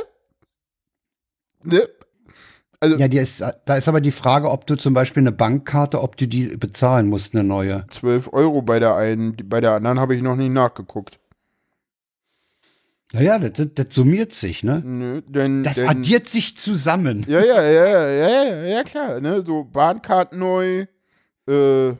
Ne? 1.63 1.87
Also 2.79 2.95
Ja, 2.97 3.07
ist, 3.07 3.43
da 3.65 3.75
ist 3.75 3.87
aber 3.87 4.01
die 4.01 4.11
Frage, 4.11 4.51
ob 4.51 4.67
du 4.67 4.75
zum 4.75 4.93
Beispiel 4.93 5.21
eine 5.23 5.31
Bankkarte, 5.31 6.01
ob 6.01 6.15
du 6.17 6.27
die 6.27 6.55
bezahlen 6.57 7.07
musst, 7.07 7.33
eine 7.33 7.43
neue. 7.43 7.85
12 7.89 8.31
Euro 8.33 8.61
bei 8.61 8.79
der 8.79 8.95
einen, 8.95 9.35
bei 9.45 9.61
der 9.61 9.71
anderen 9.73 9.99
habe 9.99 10.15
ich 10.15 10.21
noch 10.21 10.35
nicht 10.35 10.51
nachgeguckt. 10.51 11.19
Naja, 13.13 13.39
das, 13.39 13.67
das, 13.73 13.87
summiert 13.89 14.33
sich, 14.33 14.63
ne? 14.63 14.81
Nö, 14.85 15.21
denn, 15.25 15.63
Das 15.63 15.75
denn, 15.75 15.87
addiert 15.87 16.27
sich 16.27 16.57
zusammen. 16.57 17.25
Ja, 17.27 17.39
ja, 17.39 17.61
ja, 17.63 17.85
ja, 17.85 18.09
ja, 18.09 18.43
ja, 18.43 18.63
ja, 18.65 18.83
klar, 18.83 19.21
ne? 19.21 19.43
So 19.45 19.63
Bahnkarten 19.63 20.37
neu, 20.39 20.85
äh, 21.47 21.93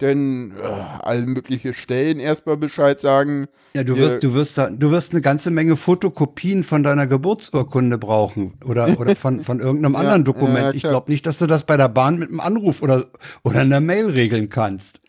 denn 0.00 0.54
äh, 0.56 0.62
alle 0.62 1.26
mögliche 1.26 1.74
Stellen 1.74 2.20
erstmal 2.20 2.56
Bescheid 2.56 3.00
sagen. 3.00 3.46
Ja, 3.74 3.84
du 3.84 3.94
Ja. 3.94 4.02
wirst, 4.02 4.22
du 4.24 4.34
wirst 4.34 4.58
da, 4.58 4.70
du 4.70 4.90
wirst 4.90 5.12
eine 5.12 5.20
ganze 5.20 5.50
Menge 5.50 5.76
Fotokopien 5.76 6.62
von 6.64 6.82
deiner 6.82 7.06
Geburtsurkunde 7.06 7.98
brauchen 7.98 8.54
oder, 8.64 8.98
oder 9.00 9.16
von, 9.16 9.44
von 9.44 9.60
irgendeinem 9.60 9.94
Ja, 10.00 10.00
anderen 10.00 10.20
ja, 10.20 10.24
Dokument. 10.24 10.74
ich 10.74 10.82
klar. 10.82 10.92
glaube 10.92 11.10
nicht, 11.10 11.26
dass 11.26 11.38
du 11.38 11.46
das 11.46 11.64
bei 11.64 11.76
der 11.76 11.88
Bahn 11.88 12.18
mit 12.18 12.28
einem 12.30 12.40
Anruf 12.40 12.82
oder, 12.82 13.06
oder 13.44 13.60
einer 13.60 13.80
Mail 13.80 14.06
regeln 14.10 14.48
kannst. 14.48 15.00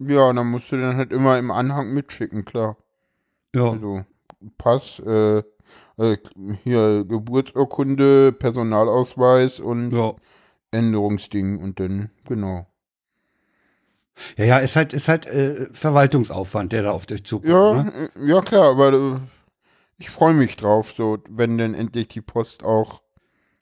Ja, 0.00 0.32
dann 0.32 0.46
musst 0.50 0.70
du 0.72 0.76
dann 0.76 0.96
halt 0.96 1.12
immer 1.12 1.38
im 1.38 1.50
Anhang 1.50 1.92
mitschicken, 1.92 2.44
klar. 2.44 2.76
Ja. 3.54 3.72
Also 3.72 4.04
Pass, 4.56 5.00
äh, 5.00 5.38
äh, 5.98 6.16
hier 6.64 7.04
Geburtsurkunde, 7.04 8.32
Personalausweis 8.32 9.60
und 9.60 9.92
Ja. 9.92 10.14
Änderungsding 10.70 11.58
und 11.60 11.80
dann, 11.80 12.10
genau. 12.28 12.67
Ja, 14.36 14.44
ja, 14.44 14.58
ist 14.58 14.76
halt, 14.76 14.92
ist 14.92 15.08
halt 15.08 15.26
äh, 15.26 15.66
Verwaltungsaufwand, 15.72 16.72
der 16.72 16.82
da 16.84 16.90
auf 16.92 17.06
dich 17.06 17.24
zukommt. 17.24 17.50
Ja, 17.52 17.82
Ne? 17.84 18.10
ja 18.26 18.40
klar, 18.40 18.70
aber 18.70 18.92
äh, 18.92 19.16
ich 19.98 20.10
freue 20.10 20.34
mich 20.34 20.56
drauf, 20.56 20.92
so, 20.96 21.18
wenn 21.28 21.58
dann 21.58 21.74
endlich 21.74 22.08
die 22.08 22.20
Post 22.20 22.64
auch. 22.64 23.02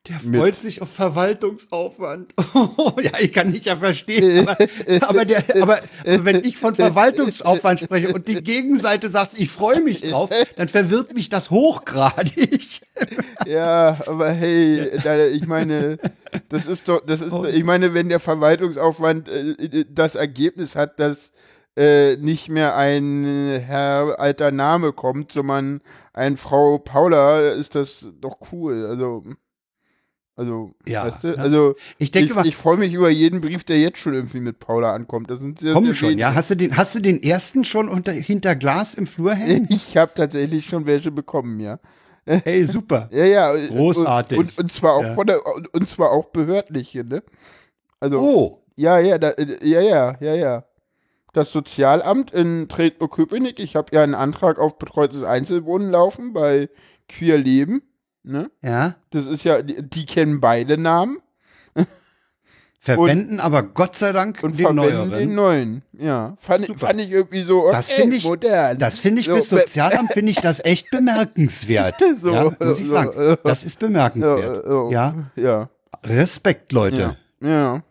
Der 0.09 0.21
Mit- 0.23 0.41
freut 0.41 0.61
sich 0.61 0.83
auf 0.83 0.91
Verwaltungsaufwand. 0.91 2.35
ja, 3.03 3.13
ich 3.21 3.33
kann 3.33 3.51
nicht 3.51 3.67
ja 3.67 3.77
verstehen. 3.77 4.47
Aber, 4.49 4.57
aber, 5.09 5.25
der, 5.25 5.43
aber 5.61 5.81
wenn 6.05 6.45
ich 6.45 6.57
von 6.57 6.75
Verwaltungsaufwand 6.75 7.81
spreche 7.81 8.13
und 8.15 8.29
die 8.29 8.43
Gegenseite 8.43 9.09
sagt, 9.09 9.39
ich 9.39 9.51
freue 9.51 9.81
mich 9.81 10.03
drauf, 10.03 10.31
dann 10.57 10.69
verwirrt 10.69 11.15
mich 11.15 11.29
das 11.29 11.51
hochgradig. 11.51 12.81
Ja, 13.47 14.01
aber 14.07 14.31
hey, 14.31 14.89
ich 15.33 15.47
meine, 15.47 15.99
das 16.49 16.67
ist 16.67 16.89
doch, 16.89 17.05
das 17.05 17.21
ist, 17.21 17.31
doch, 17.31 17.45
ich 17.45 17.63
meine, 17.63 17.93
wenn 17.95 18.09
der 18.09 18.21
Verwaltungsaufwand 18.21 19.29
äh, 19.29 19.85
das 19.89 20.15
Ergebnis 20.15 20.75
hat, 20.75 20.99
dass 20.99 21.31
äh, 21.77 22.17
nicht 22.17 22.49
mehr 22.49 22.75
ein 22.75 23.63
Herr 23.65 24.19
alter 24.19 24.51
Name 24.51 24.93
kommt, 24.93 25.31
sondern 25.31 25.83
ein 26.15 26.39
Frau 26.39 26.79
Paula, 26.79 27.51
ist 27.51 27.75
das 27.75 28.09
doch 28.21 28.39
cool. 28.51 28.87
Also, 28.87 29.23
also, 30.37 30.75
Ja, 30.87 31.07
weißt 31.07 31.25
du? 31.25 31.29
ja. 31.29 31.35
also 31.37 31.75
Ich 31.99 32.11
denke 32.13 32.35
ich, 32.41 32.47
ich 32.47 32.57
freue 32.57 32.77
mich 32.77 32.93
über 32.95 33.09
jeden 33.09 33.41
Brief, 33.41 33.65
der 33.65 33.81
jetzt 33.81 33.99
schon 33.99 34.15
irgendwie 34.15 34.41
mit 34.41 34.59
Paula 34.59 34.93
ankommt. 34.95 35.31
Das 35.31 35.41
sind 35.41 35.59
sehr, 35.61 35.73
komm 35.73 35.87
sehr 35.87 35.95
schon, 35.95 36.09
ja. 36.19 36.29
wenige. 36.29 36.35
Hast 36.35 36.51
du 36.51 36.55
den, 36.55 36.77
hast 36.77 36.95
du 36.95 37.01
den 37.01 37.23
ersten 37.23 37.65
schon 37.65 37.89
unter, 37.89 38.13
hinter 38.13 38.55
Glas 38.55 38.95
im 38.95 39.07
Flur 39.07 39.35
hängen? 39.35 39.67
Ich 39.71 39.97
habe 39.97 40.13
tatsächlich 40.15 40.67
schon 40.67 40.87
welche 40.87 41.11
bekommen, 41.11 41.59
ja. 41.61 41.79
Ey, 42.45 42.65
super. 42.65 43.09
Ja, 43.13 43.25
ja. 43.25 43.55
Großartig. 43.69 44.39
Und, 44.39 44.49
und, 44.51 44.59
und 44.65 44.73
zwar 44.73 44.95
auch 44.95 45.03
Ja. 45.05 45.15
von 45.15 45.27
der, 45.27 45.47
und, 45.47 45.73
und 45.73 45.89
zwar 45.89 46.11
auch 46.11 46.27
behördliche, 46.27 47.05
ne? 47.05 47.23
Also, 48.01 48.19
Oh, 48.19 48.63
ja, 48.75 48.99
ja, 48.99 49.17
da, 49.19 49.31
äh, 49.31 49.47
ja, 49.67 49.81
ja, 49.81 50.17
ja, 50.21 50.35
ja. 50.35 50.65
das 51.33 51.51
Sozialamt 51.53 52.31
in 52.33 52.69
Treptow-Köpenick. 52.69 53.59
Ich 53.59 53.75
habe 53.77 53.95
ja 53.95 54.03
einen 54.03 54.15
Antrag 54.15 54.59
auf 54.59 54.77
betreutes 54.79 55.23
Einzelwohnen 55.23 55.91
laufen 55.91 56.33
bei 56.35 56.69
Queer 57.09 57.39
Leben. 57.39 57.83
Ne? 58.27 58.51
Ja. 58.63 58.97
Das 59.11 59.27
ist 59.27 59.45
ja, 59.45 59.63
die, 59.63 59.83
die 59.89 60.05
kennen 60.05 60.41
beide 60.41 60.77
Namen 60.79 61.19
Verwenden 62.79 63.41
aber 63.41 63.65
Gott 63.65 63.97
sei 63.97 64.13
Dank 64.13 64.45
und 64.45 64.59
den 64.61 64.75
neueren. 64.77 65.11
den 65.11 65.35
neuen. 65.35 65.83
Ja, 65.93 66.37
fand, 66.39 66.67
fand 66.79 67.01
ich 67.01 67.11
irgendwie 67.11 67.43
so, 67.43 67.65
okay, 67.65 67.73
Das 67.73 67.91
finde 67.91 68.17
ich- 68.17 68.25
modern. 68.25 68.79
Das 68.79 68.99
finde 69.01 69.21
ich 69.21 69.27
So, 69.27 69.35
fürs 69.43 69.49
Sozialamt 69.49 70.13
finde 70.13 70.31
ich 70.31 70.41
das 70.41 70.65
echt 70.65 70.91
bemerkenswert. 70.91 71.97
So, 72.21 72.33
ja, 72.33 72.45
muss 72.61 72.79
ich 72.79 72.87
so, 72.87 72.93
sagen. 72.93 73.37
Das 73.43 73.65
ist 73.65 73.79
bemerkenswert. 73.81 74.65
ja, 74.67 74.91
Ja, 74.91 75.15
ja, 75.35 75.71
Respekt, 76.05 76.71
Leute. 76.73 77.17
ja, 77.41 77.49
ja. 77.49 77.83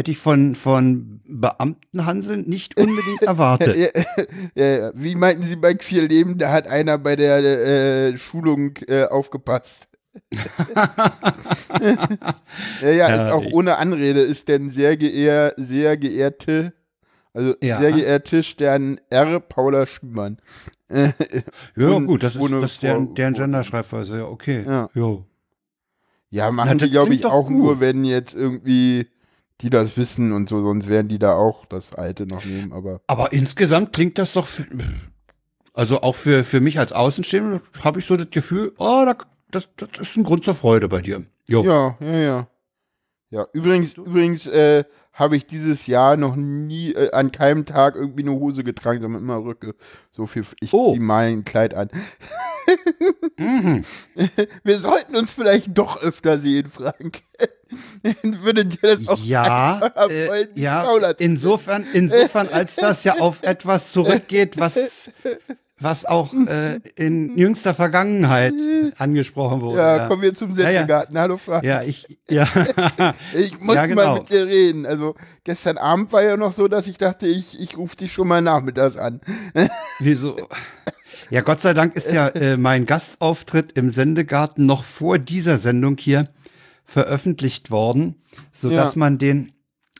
Hätte 0.00 0.12
ich 0.12 0.18
von, 0.18 0.54
von 0.54 1.20
Beamtenhanseln 1.26 2.48
nicht 2.48 2.80
unbedingt 2.80 3.20
erwartet. 3.20 3.76
Ja, 4.54 4.64
ja. 4.64 4.90
Wie 4.94 5.14
meinten 5.14 5.42
Sie 5.42 5.56
bei 5.56 5.74
Queer 5.74 6.08
Leben, 6.08 6.38
da 6.38 6.50
hat 6.52 6.66
einer 6.66 6.96
bei 6.96 7.16
der 7.16 7.38
äh, 7.44 8.16
Schulung 8.16 8.78
äh, 8.88 9.04
aufgepasst. 9.04 9.88
ja, 12.80 12.90
ja, 12.90 13.08
ist 13.08 13.30
auch 13.30 13.44
ohne 13.52 13.76
Anrede, 13.76 14.20
ist 14.20 14.48
denn 14.48 14.70
sehr, 14.70 14.96
geehr, 14.96 15.52
sehr 15.58 15.98
geehrte, 15.98 16.72
also 17.34 17.54
Ja. 17.62 17.78
sehr 17.78 17.92
geehrte 17.92 18.42
Stern 18.42 18.98
R. 19.10 19.38
Paula 19.38 19.86
Schümann. 19.86 20.38
Ja, 21.76 21.88
Und 21.90 22.06
gut, 22.06 22.22
das 22.22 22.36
ist, 22.36 22.52
das 22.52 22.78
deren, 22.78 23.14
deren 23.14 23.34
Genderschreibweise, 23.34 24.16
ja, 24.16 24.24
okay. 24.24 24.64
Ja. 24.66 24.88
Jo. 24.94 25.26
ja, 26.30 26.46
Na, 26.46 26.52
machen 26.52 26.78
das 26.78 26.88
die, 26.88 26.90
glaube 26.90 27.12
ich, 27.14 27.26
auch 27.26 27.48
gut. 27.48 27.56
nur, 27.58 27.80
wenn 27.80 28.02
jetzt 28.04 28.34
irgendwie 28.34 29.06
die 29.62 29.70
das 29.70 29.96
wissen 29.96 30.32
und 30.32 30.48
so, 30.48 30.60
sonst 30.62 30.88
werden 30.88 31.08
die 31.08 31.18
da 31.18 31.34
auch 31.34 31.64
das 31.66 31.94
alte 31.94 32.26
noch 32.26 32.44
nehmen, 32.44 32.72
aber 32.72 33.00
Aber 33.06 33.32
insgesamt 33.32 33.92
klingt 33.92 34.18
das 34.18 34.32
doch, 34.32 34.46
für, 34.46 34.66
also 35.74 36.00
auch 36.02 36.14
für, 36.14 36.44
für 36.44 36.60
mich 36.60 36.78
als 36.78 36.92
Außenstehender 36.92 37.60
habe 37.82 37.98
ich 37.98 38.06
so 38.06 38.16
das 38.16 38.30
Gefühl, 38.30 38.72
oh, 38.78 39.04
da, 39.04 39.16
das, 39.50 39.68
das 39.76 39.88
ist 40.00 40.16
ein 40.16 40.24
Grund 40.24 40.44
zur 40.44 40.54
Freude 40.54 40.88
bei 40.88 41.00
dir. 41.00 41.24
Jo. 41.48 41.64
Ja, 41.64 41.96
ja, 42.00 42.18
ja. 42.18 42.48
Ja, 43.32 43.46
übrigens, 43.52 43.94
übrigens 43.94 44.46
äh, 44.48 44.84
habe 45.12 45.36
ich 45.36 45.46
dieses 45.46 45.86
Jahr 45.86 46.16
noch 46.16 46.34
nie 46.34 46.92
äh, 46.94 47.12
an 47.12 47.30
keinem 47.30 47.64
Tag 47.64 47.94
irgendwie 47.94 48.22
eine 48.22 48.32
Hose 48.32 48.64
getragen, 48.64 49.00
sondern 49.00 49.22
immer 49.22 49.36
Röcke. 49.44 49.76
So 50.10 50.26
viel, 50.26 50.44
ich 50.60 50.72
Oh. 50.72 50.94
zieh 50.94 50.98
mal 51.00 51.26
ein 51.26 51.44
Kleid 51.44 51.74
an. 51.74 51.90
Mhm. 53.38 53.84
Wir 54.64 54.80
sollten 54.80 55.16
uns 55.16 55.32
vielleicht 55.32 55.76
doch 55.78 56.00
öfter 56.02 56.38
sehen, 56.38 56.66
Frank. 56.68 57.22
Würde 58.22 58.64
dir 58.66 58.96
das 58.96 59.08
auch 59.08 59.18
Ja, 59.18 59.80
äh, 60.08 60.46
ja, 60.54 61.10
insofern, 61.18 61.84
insofern, 61.92 62.48
als 62.48 62.76
das 62.76 63.04
ja 63.04 63.18
auf 63.18 63.38
etwas 63.42 63.92
zurückgeht, 63.92 64.58
was, 64.58 65.10
was 65.78 66.04
auch 66.04 66.32
äh, 66.34 66.80
in 66.96 67.36
jüngster 67.38 67.74
Vergangenheit 67.74 68.54
angesprochen 68.98 69.60
wurde. 69.62 69.78
Ja, 69.78 70.08
kommen 70.08 70.22
wir 70.22 70.34
zum 70.34 70.50
Ja, 70.56 70.70
ja. 70.70 70.78
Sendegarten. 70.80 71.18
Hallo 71.18 71.36
Frank. 71.36 71.64
Ja, 71.64 71.82
ich, 71.82 72.18
ja, 72.28 72.46
Ich 73.34 73.58
muss 73.60 73.76
Ja, 73.76 73.86
genau. 73.86 74.04
mal 74.04 74.18
mit 74.20 74.30
dir 74.30 74.46
reden. 74.46 74.86
Also 74.86 75.14
gestern 75.44 75.78
Abend 75.78 76.12
war 76.12 76.22
ja 76.22 76.36
noch 76.36 76.52
so, 76.52 76.68
dass 76.68 76.86
ich 76.86 76.98
dachte, 76.98 77.26
ich, 77.26 77.58
ich 77.60 77.76
rufe 77.76 77.96
dich 77.96 78.12
schon 78.12 78.28
mal 78.28 78.42
nachmittags 78.42 78.96
an. 78.96 79.20
wieso? 79.98 80.36
Ja, 81.30 81.42
Gott 81.42 81.60
sei 81.60 81.74
Dank 81.74 81.94
ist 81.94 82.12
ja 82.12 82.28
äh, 82.28 82.56
mein 82.56 82.86
Gastauftritt 82.86 83.72
im 83.72 83.88
Sendegarten 83.88 84.66
noch 84.66 84.82
vor 84.84 85.18
dieser 85.18 85.58
Sendung 85.58 85.96
hier 85.98 86.28
veröffentlicht 86.90 87.70
worden, 87.70 88.16
sodass 88.52 88.94
Ja. 88.94 88.98
man 88.98 89.18
den 89.18 89.52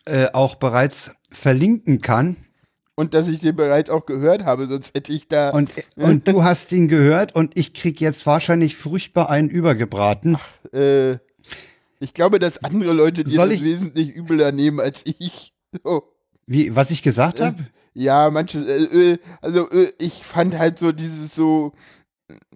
äh, 0.07 0.27
auch 0.33 0.57
bereits 0.57 1.13
verlinken 1.31 2.01
kann. 2.01 2.37
Und 2.97 3.15
dass 3.15 3.29
ich 3.29 3.39
den 3.39 3.55
bereits 3.55 3.89
auch 3.91 4.07
gehört 4.07 4.45
habe, 4.45 4.67
sonst 4.67 4.93
hätte 4.95 5.13
ich 5.13 5.29
da. 5.29 5.51
Und, 5.51 5.71
und 5.97 6.27
du 6.27 6.43
hast 6.43 6.73
ihn 6.73 6.89
gehört 6.89 7.35
und 7.35 7.57
ich 7.57 7.73
krieg 7.75 8.01
jetzt 8.01 8.27
wahrscheinlich 8.27 8.77
furchtbar 8.77 9.31
einen 9.31 9.49
übergebraten. 9.49 10.37
äh, 10.73 11.13
ich 12.01 12.13
glaube, 12.15 12.39
dass 12.39 12.65
andere 12.65 12.93
Leute 12.93 13.25
dir 13.25 13.39
das 13.39 13.51
ich- 13.51 13.63
wesentlich 13.63 14.17
übler 14.17 14.53
nehmen 14.53 14.81
als 14.81 15.03
ich. 15.05 15.53
So. 15.85 16.03
Wie, 16.47 16.75
was 16.75 16.91
ich 16.91 17.03
gesagt 17.03 17.41
habe? 17.41 17.67
Ja, 17.95 18.31
manche, 18.31 18.59
äh, 18.61 19.13
äh, 19.13 19.19
also 19.43 19.69
äh, 19.71 19.93
ich 19.99 20.25
fand 20.25 20.59
halt 20.59 20.79
so 20.79 20.91
dieses 20.93 21.35
so, 21.35 21.73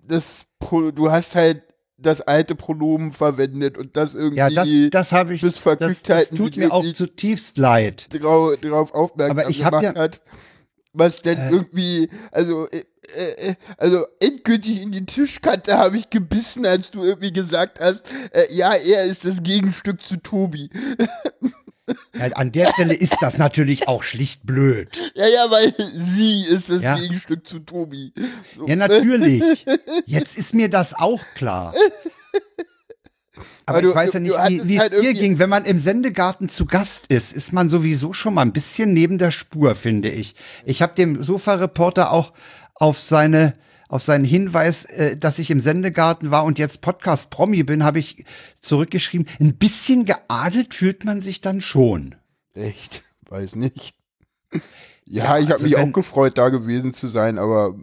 das, 0.03 0.47
du 0.61 1.11
hast 1.13 1.35
halt 1.37 1.63
das 1.97 2.21
alte 2.21 2.55
Pronomen 2.55 3.13
verwendet 3.13 3.79
und 3.79 3.97
das 3.97 4.15
irgendwie 4.15 4.39
Ja, 4.39 4.51
das, 4.51 4.69
das 4.91 5.13
habe 5.13 5.35
ich. 5.35 5.41
bis 5.41 5.55
Das, 5.55 5.63
Verkügtheit 5.63 6.31
das 6.31 6.37
tut 6.37 6.57
mir 6.57 6.73
auch 6.73 6.85
zutiefst 6.93 7.57
leid. 7.59 8.09
drau, 8.11 8.57
drauf 8.57 8.93
aufmerksam 8.95 9.39
Aber 9.39 9.49
ich 9.51 9.65
hab 9.65 9.73
gemacht 9.81 9.97
ja- 9.97 10.03
hat, 10.03 10.21
was 10.93 11.23
denn 11.23 11.39
Äh. 11.39 11.51
irgendwie, 11.51 12.09
also, 12.31 12.69
äh, 12.71 12.83
äh, 13.17 13.55
also 13.79 14.07
endgültig 14.21 14.83
in 14.83 14.91
die 14.93 15.05
Tischkante 15.07 15.77
habe 15.77 15.97
ich 15.99 16.09
gebissen, 16.11 16.65
als 16.67 16.91
du 16.91 17.05
irgendwie 17.05 17.33
gesagt 17.33 17.81
hast, 17.81 18.03
äh, 18.33 18.45
ja, 18.51 18.75
er 18.75 19.05
ist 19.05 19.25
das 19.25 19.43
Gegenstück 19.43 20.03
zu 20.03 20.17
Tobi. 20.17 20.71
Ja, 22.15 22.27
an 22.29 22.51
der 22.53 22.71
Stelle 22.73 22.95
ist 22.95 23.17
das 23.21 23.37
natürlich 23.37 23.89
auch 23.89 24.03
schlicht 24.03 24.47
blöd. 24.47 24.89
Ja, 25.15 25.27
ja, 25.27 25.51
weil 25.51 25.75
sie 25.97 26.43
ist 26.43 26.71
das 26.71 26.83
Ja. 26.83 26.97
Gegenstück 26.97 27.47
zu 27.47 27.59
Tobi. 27.61 28.13
So, 28.57 28.67
Ja, 28.67 28.77
natürlich. 28.77 29.67
Jetzt 30.07 30.39
ist 30.39 30.55
mir 30.55 30.71
das 30.71 30.95
auch 30.95 31.21
klar. 31.35 31.75
Aber 33.67 33.79
Aber 33.79 33.83
du- 33.83 33.89
ich 33.91 33.95
weiß 33.95 34.13
ja 34.15 34.21
nicht, 34.21 34.35
wie, 34.35 34.69
wie 34.69 34.75
es 34.77 34.81
halt 34.81 34.93
dir 34.95 35.13
ging. 35.15 35.39
Wenn 35.39 35.49
man 35.51 35.65
im 35.65 35.79
Sendegarten 35.79 36.49
zu 36.49 36.67
Gast 36.67 37.07
ist, 37.09 37.33
ist 37.33 37.53
man 37.53 37.69
sowieso 37.69 38.13
schon 38.13 38.35
mal 38.35 38.43
ein 38.43 38.53
bisschen 38.53 38.93
neben 38.93 39.19
der 39.19 39.31
Spur, 39.31 39.75
finde 39.75 40.11
ich. 40.11 40.35
Ich 40.65 40.83
habe 40.83 40.95
dem 40.95 41.23
Sofa-Reporter 41.23 42.11
auch 42.13 42.33
auf 42.75 43.01
seine 43.01 43.55
auf 43.95 44.03
seinen 44.03 44.25
Hinweis, 44.25 44.87
äh, 44.87 45.17
dass 45.17 45.39
ich 45.39 45.53
im 45.53 45.61
Sendegarten 45.61 46.33
war 46.33 46.45
und 46.45 46.59
jetzt 46.59 46.81
Podcast-Promi 46.81 47.63
bin, 47.63 47.85
habe 47.85 48.01
ich 48.01 48.25
zurückgeschrieben, 48.61 49.29
ein 49.39 49.55
bisschen 49.55 50.05
geadelt 50.05 50.75
fühlt 50.75 51.05
man 51.05 51.21
sich 51.21 51.41
dann 51.41 51.61
schon. 51.61 52.17
Echt? 52.55 53.05
Weiß 53.29 53.55
nicht. 53.55 53.95
Ja, 55.07 55.37
Ja, 55.37 55.39
ich 55.39 55.45
habe 55.45 55.55
also 55.55 55.67
mich 55.67 55.77
auch 55.77 55.93
gefreut, 55.93 56.39
da 56.39 56.49
gewesen 56.49 56.93
zu 56.93 57.07
sein, 57.07 57.39
aber 57.39 57.77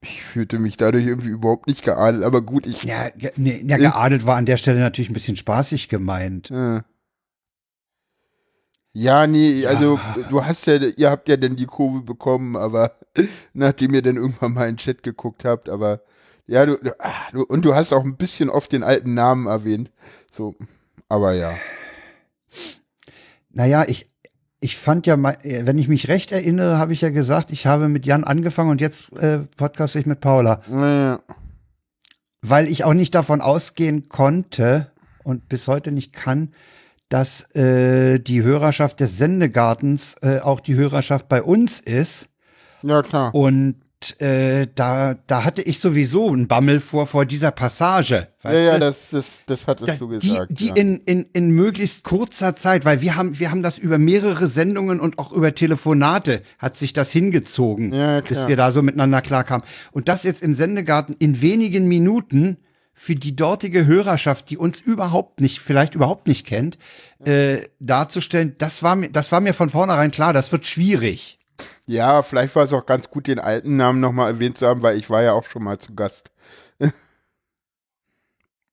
ich 0.00 0.24
fühlte 0.24 0.58
mich 0.58 0.76
dadurch 0.76 1.06
irgendwie 1.06 1.28
überhaupt 1.28 1.68
nicht 1.68 1.84
geadelt. 1.84 2.24
Aber 2.24 2.42
gut, 2.42 2.66
ich. 2.66 2.82
Ja, 2.82 3.08
ge 3.10 3.30
nee, 3.36 3.62
ja 3.64 3.76
geadelt 3.76 4.26
war 4.26 4.36
an 4.36 4.46
der 4.46 4.56
Stelle 4.56 4.80
natürlich 4.80 5.10
ein 5.10 5.14
bisschen 5.14 5.36
spaßig 5.36 5.88
gemeint. 5.88 6.50
Äh. 6.50 6.80
Ja, 8.98 9.26
nee, 9.26 9.60
Ja. 9.60 9.68
also 9.68 10.00
du 10.30 10.42
hast 10.42 10.64
ja, 10.66 10.76
ihr 10.76 11.10
habt 11.10 11.28
ja 11.28 11.36
dann 11.36 11.54
die 11.54 11.66
Kurve 11.66 12.00
bekommen, 12.00 12.56
aber 12.56 12.92
nachdem 13.52 13.92
ihr 13.92 14.00
dann 14.00 14.16
irgendwann 14.16 14.54
mal 14.54 14.68
in 14.70 14.76
den 14.76 14.78
Chat 14.78 15.02
geguckt 15.02 15.44
habt, 15.44 15.68
aber 15.68 16.00
ja, 16.46 16.64
du, 16.64 16.78
ah, 16.98 17.12
du 17.30 17.42
und 17.42 17.66
du 17.66 17.74
hast 17.74 17.92
auch 17.92 18.04
ein 18.04 18.16
bisschen 18.16 18.48
oft 18.48 18.72
den 18.72 18.82
alten 18.82 19.12
Namen 19.12 19.48
erwähnt. 19.48 19.90
So, 20.30 20.54
aber 21.10 21.34
ja. 21.34 21.56
Naja, 23.50 23.84
ich, 23.86 24.08
ich 24.60 24.78
fand 24.78 25.06
ja, 25.06 25.14
äh, 25.42 25.66
wenn 25.66 25.76
ich 25.76 25.88
mich 25.88 26.08
recht 26.08 26.32
erinnere, 26.32 26.78
habe 26.78 26.94
ich 26.94 27.02
ja 27.02 27.10
gesagt, 27.10 27.52
ich 27.52 27.66
habe 27.66 27.88
mit 27.90 28.06
Jan 28.06 28.24
angefangen 28.24 28.70
und 28.70 28.80
jetzt 28.80 29.12
äh, 29.12 29.40
podcaste 29.58 29.98
ich 29.98 30.06
mit 30.06 30.20
Paula. 30.20 30.62
Naja. 30.68 31.20
Weil 32.40 32.66
ich 32.68 32.84
auch 32.84 32.94
nicht 32.94 33.14
davon 33.14 33.42
ausgehen 33.42 34.08
konnte 34.08 34.90
und 35.22 35.50
bis 35.50 35.68
heute 35.68 35.92
nicht 35.92 36.14
kann, 36.14 36.54
dass 37.08 37.54
äh, 37.54 38.18
die 38.18 38.42
Hörerschaft 38.42 39.00
des 39.00 39.16
Sendegartens 39.18 40.16
äh, 40.22 40.40
auch 40.40 40.60
die 40.60 40.74
Hörerschaft 40.74 41.28
bei 41.28 41.42
uns 41.42 41.80
ist. 41.80 42.28
Ja, 42.82 43.02
klar. 43.02 43.34
Und 43.34 43.76
äh, 44.20 44.66
da, 44.74 45.14
da 45.26 45.44
hatte 45.44 45.62
ich 45.62 45.80
sowieso 45.80 46.28
einen 46.28 46.48
Bammel 46.48 46.80
vor, 46.80 47.06
vor 47.06 47.24
dieser 47.24 47.50
Passage. 47.50 48.28
ja, 48.44 48.50
weißt 48.50 48.64
ja, 48.64 48.72
du? 48.74 48.80
das, 48.80 49.08
das, 49.10 49.40
das 49.46 49.66
hattest 49.66 49.88
Da- 49.88 49.96
du 49.96 50.18
die, 50.18 50.28
gesagt. 50.28 50.60
die 50.60 50.66
ja. 50.68 50.74
in, 50.74 50.96
in, 50.98 51.26
in 51.32 51.50
möglichst 51.50 52.04
kurzer 52.04 52.54
Zeit, 52.56 52.84
weil 52.84 53.00
wir 53.00 53.16
haben, 53.16 53.38
wir 53.38 53.50
haben 53.50 53.62
das 53.62 53.78
über 53.78 53.96
mehrere 53.98 54.48
Sendungen 54.48 55.00
und 55.00 55.18
auch 55.18 55.32
über 55.32 55.54
Telefonate 55.54 56.42
hat 56.58 56.76
sich 56.76 56.92
das 56.92 57.10
hingezogen, 57.10 57.92
Ja, 57.94 58.20
bis 58.20 58.28
klar. 58.30 58.48
wir 58.48 58.56
da 58.56 58.70
so 58.70 58.82
miteinander 58.82 59.22
klarkamen. 59.22 59.66
Und 59.92 60.08
das 60.08 60.24
jetzt 60.24 60.42
im 60.42 60.52
Sendegarten 60.54 61.14
in 61.18 61.40
wenigen 61.40 61.88
Minuten 61.88 62.58
für 62.98 63.14
die 63.14 63.36
dortige 63.36 63.84
Hörerschaft, 63.84 64.48
die 64.48 64.56
uns 64.56 64.80
überhaupt 64.80 65.40
nicht, 65.42 65.60
vielleicht 65.60 65.94
überhaupt 65.94 66.26
nicht 66.26 66.46
kennt, 66.46 66.78
äh, 67.24 67.58
darzustellen, 67.78 68.56
das 68.58 68.82
war 68.82 68.96
mir, 68.96 69.10
das 69.10 69.30
war 69.32 69.40
mir 69.42 69.52
von 69.52 69.68
vornherein 69.68 70.10
klar, 70.10 70.32
das 70.32 70.50
wird 70.50 70.64
schwierig. 70.66 71.38
Ja, 71.84 72.22
vielleicht 72.22 72.56
war 72.56 72.64
es 72.64 72.72
auch 72.72 72.86
ganz 72.86 73.10
gut, 73.10 73.26
den 73.26 73.38
alten 73.38 73.76
Namen 73.76 74.00
nochmal 74.00 74.32
erwähnt 74.32 74.56
zu 74.58 74.66
haben, 74.66 74.82
weil 74.82 74.96
ich 74.96 75.10
war 75.10 75.22
ja 75.22 75.34
auch 75.34 75.44
schon 75.44 75.62
mal 75.62 75.78
zu 75.78 75.94
Gast. 75.94 76.30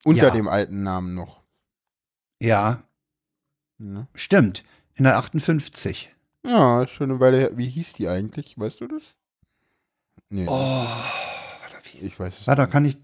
Unter 0.06 0.28
Ja. 0.28 0.34
dem 0.34 0.48
alten 0.48 0.84
Namen 0.84 1.14
noch. 1.14 1.44
Ja, 2.42 2.82
Ne? 3.78 4.08
stimmt. 4.16 4.64
In 4.96 5.04
der 5.04 5.18
58. 5.18 6.10
Ja, 6.46 6.88
schon 6.88 7.10
eine 7.12 7.20
Weile 7.20 7.38
her. 7.38 7.52
Wie 7.58 7.68
hieß 7.70 7.94
die 7.94 8.08
eigentlich? 8.08 8.58
Weißt 8.58 8.80
du 8.82 8.88
das? 8.88 9.16
Nee, 10.30 10.46
Oh, 10.48 10.86
ich 12.00 12.18
weiß 12.20 12.40
es 12.42 12.48
Warte, 12.48 12.62
nicht. 12.64 12.72
kann 12.72 12.86
ich, 12.86 12.98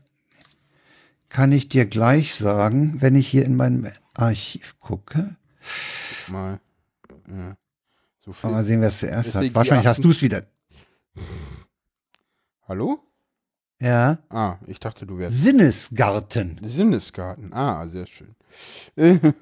kann 1.30 1.52
ich 1.52 1.70
dir 1.70 1.86
gleich 1.86 2.36
sagen, 2.36 3.02
wenn 3.02 3.16
ich 3.16 3.28
hier 3.28 3.46
in 3.46 3.56
meinem 3.56 3.88
Archiv 4.16 4.80
gucke. 4.80 5.36
mal. 6.28 6.60
Ja. 7.30 7.56
So 8.26 8.34
viel. 8.34 8.50
Mal 8.50 8.64
sehen, 8.64 8.82
wer 8.82 8.90
es 8.90 9.00
zuerst 9.00 9.36
hat. 9.36 9.56
Wahrscheinlich 9.56 9.88
hast 9.88 10.04
du 10.04 10.12
es 10.12 10.22
wieder. 10.22 10.44
Hallo? 12.68 13.00
Ja. 13.80 14.20
Ah, 14.30 14.58
ich 14.68 14.80
dachte, 14.80 15.06
du 15.06 15.18
wärst. 15.18 15.38
Sinnesgarten. 15.38 16.60
Sinnesgarten. 16.64 17.54
Ah, 17.54 17.88
sehr 17.88 18.08
schön. 18.08 18.36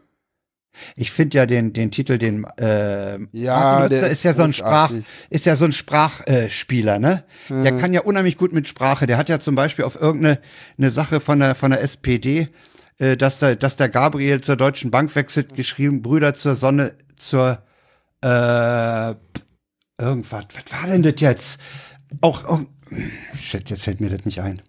Äh, 0.95 1.01
Ich 1.01 1.11
finde 1.11 1.37
ja 1.37 1.45
den, 1.45 1.73
den 1.73 1.91
Titel, 1.91 2.17
den 2.17 2.45
äh, 2.59 3.19
Ja, 3.31 3.87
der 3.87 4.07
ist 4.07 4.19
ist 4.19 4.23
ja 4.23 4.33
so 4.33 4.43
ein 4.43 4.53
Sprach, 4.53 4.91
ist 5.29 5.45
ja 5.45 5.55
so 5.55 5.65
ein 5.65 5.71
Sprachspieler, 5.71 6.99
ne? 6.99 7.23
Der 7.49 7.77
kann 7.77 7.93
ja 7.93 8.01
unheimlich 8.01 8.37
gut 8.37 8.53
mit 8.53 8.67
Sprache. 8.67 9.05
Der 9.07 9.17
hat 9.17 9.29
ja 9.29 9.39
zum 9.39 9.55
Beispiel 9.55 9.85
auf 9.85 9.95
irgendeine 9.99 10.39
eine 10.77 10.91
Sache 10.91 11.19
von 11.19 11.39
der 11.39 11.55
von 11.55 11.71
der 11.71 11.81
SPD, 11.81 12.47
äh, 12.97 13.17
dass 13.17 13.39
der 13.39 13.55
dass 13.55 13.75
der 13.77 13.89
Gabriel 13.89 14.41
zur 14.41 14.55
Deutschen 14.55 14.91
Bank 14.91 15.15
wechselt, 15.15 15.55
geschrieben 15.55 16.01
Brüder 16.01 16.33
zur 16.33 16.55
Sonne 16.55 16.93
zur 17.17 17.63
äh, 18.21 19.13
irgendwas. 19.99 20.45
Was 20.53 20.71
war 20.81 20.87
denn 20.89 21.03
das 21.03 21.15
jetzt? 21.19 21.59
Auch, 22.21 22.45
auch 22.45 22.61
shit, 23.35 23.69
jetzt 23.69 23.83
fällt 23.83 24.01
mir 24.01 24.09
das 24.09 24.25
nicht 24.25 24.41
ein. 24.41 24.61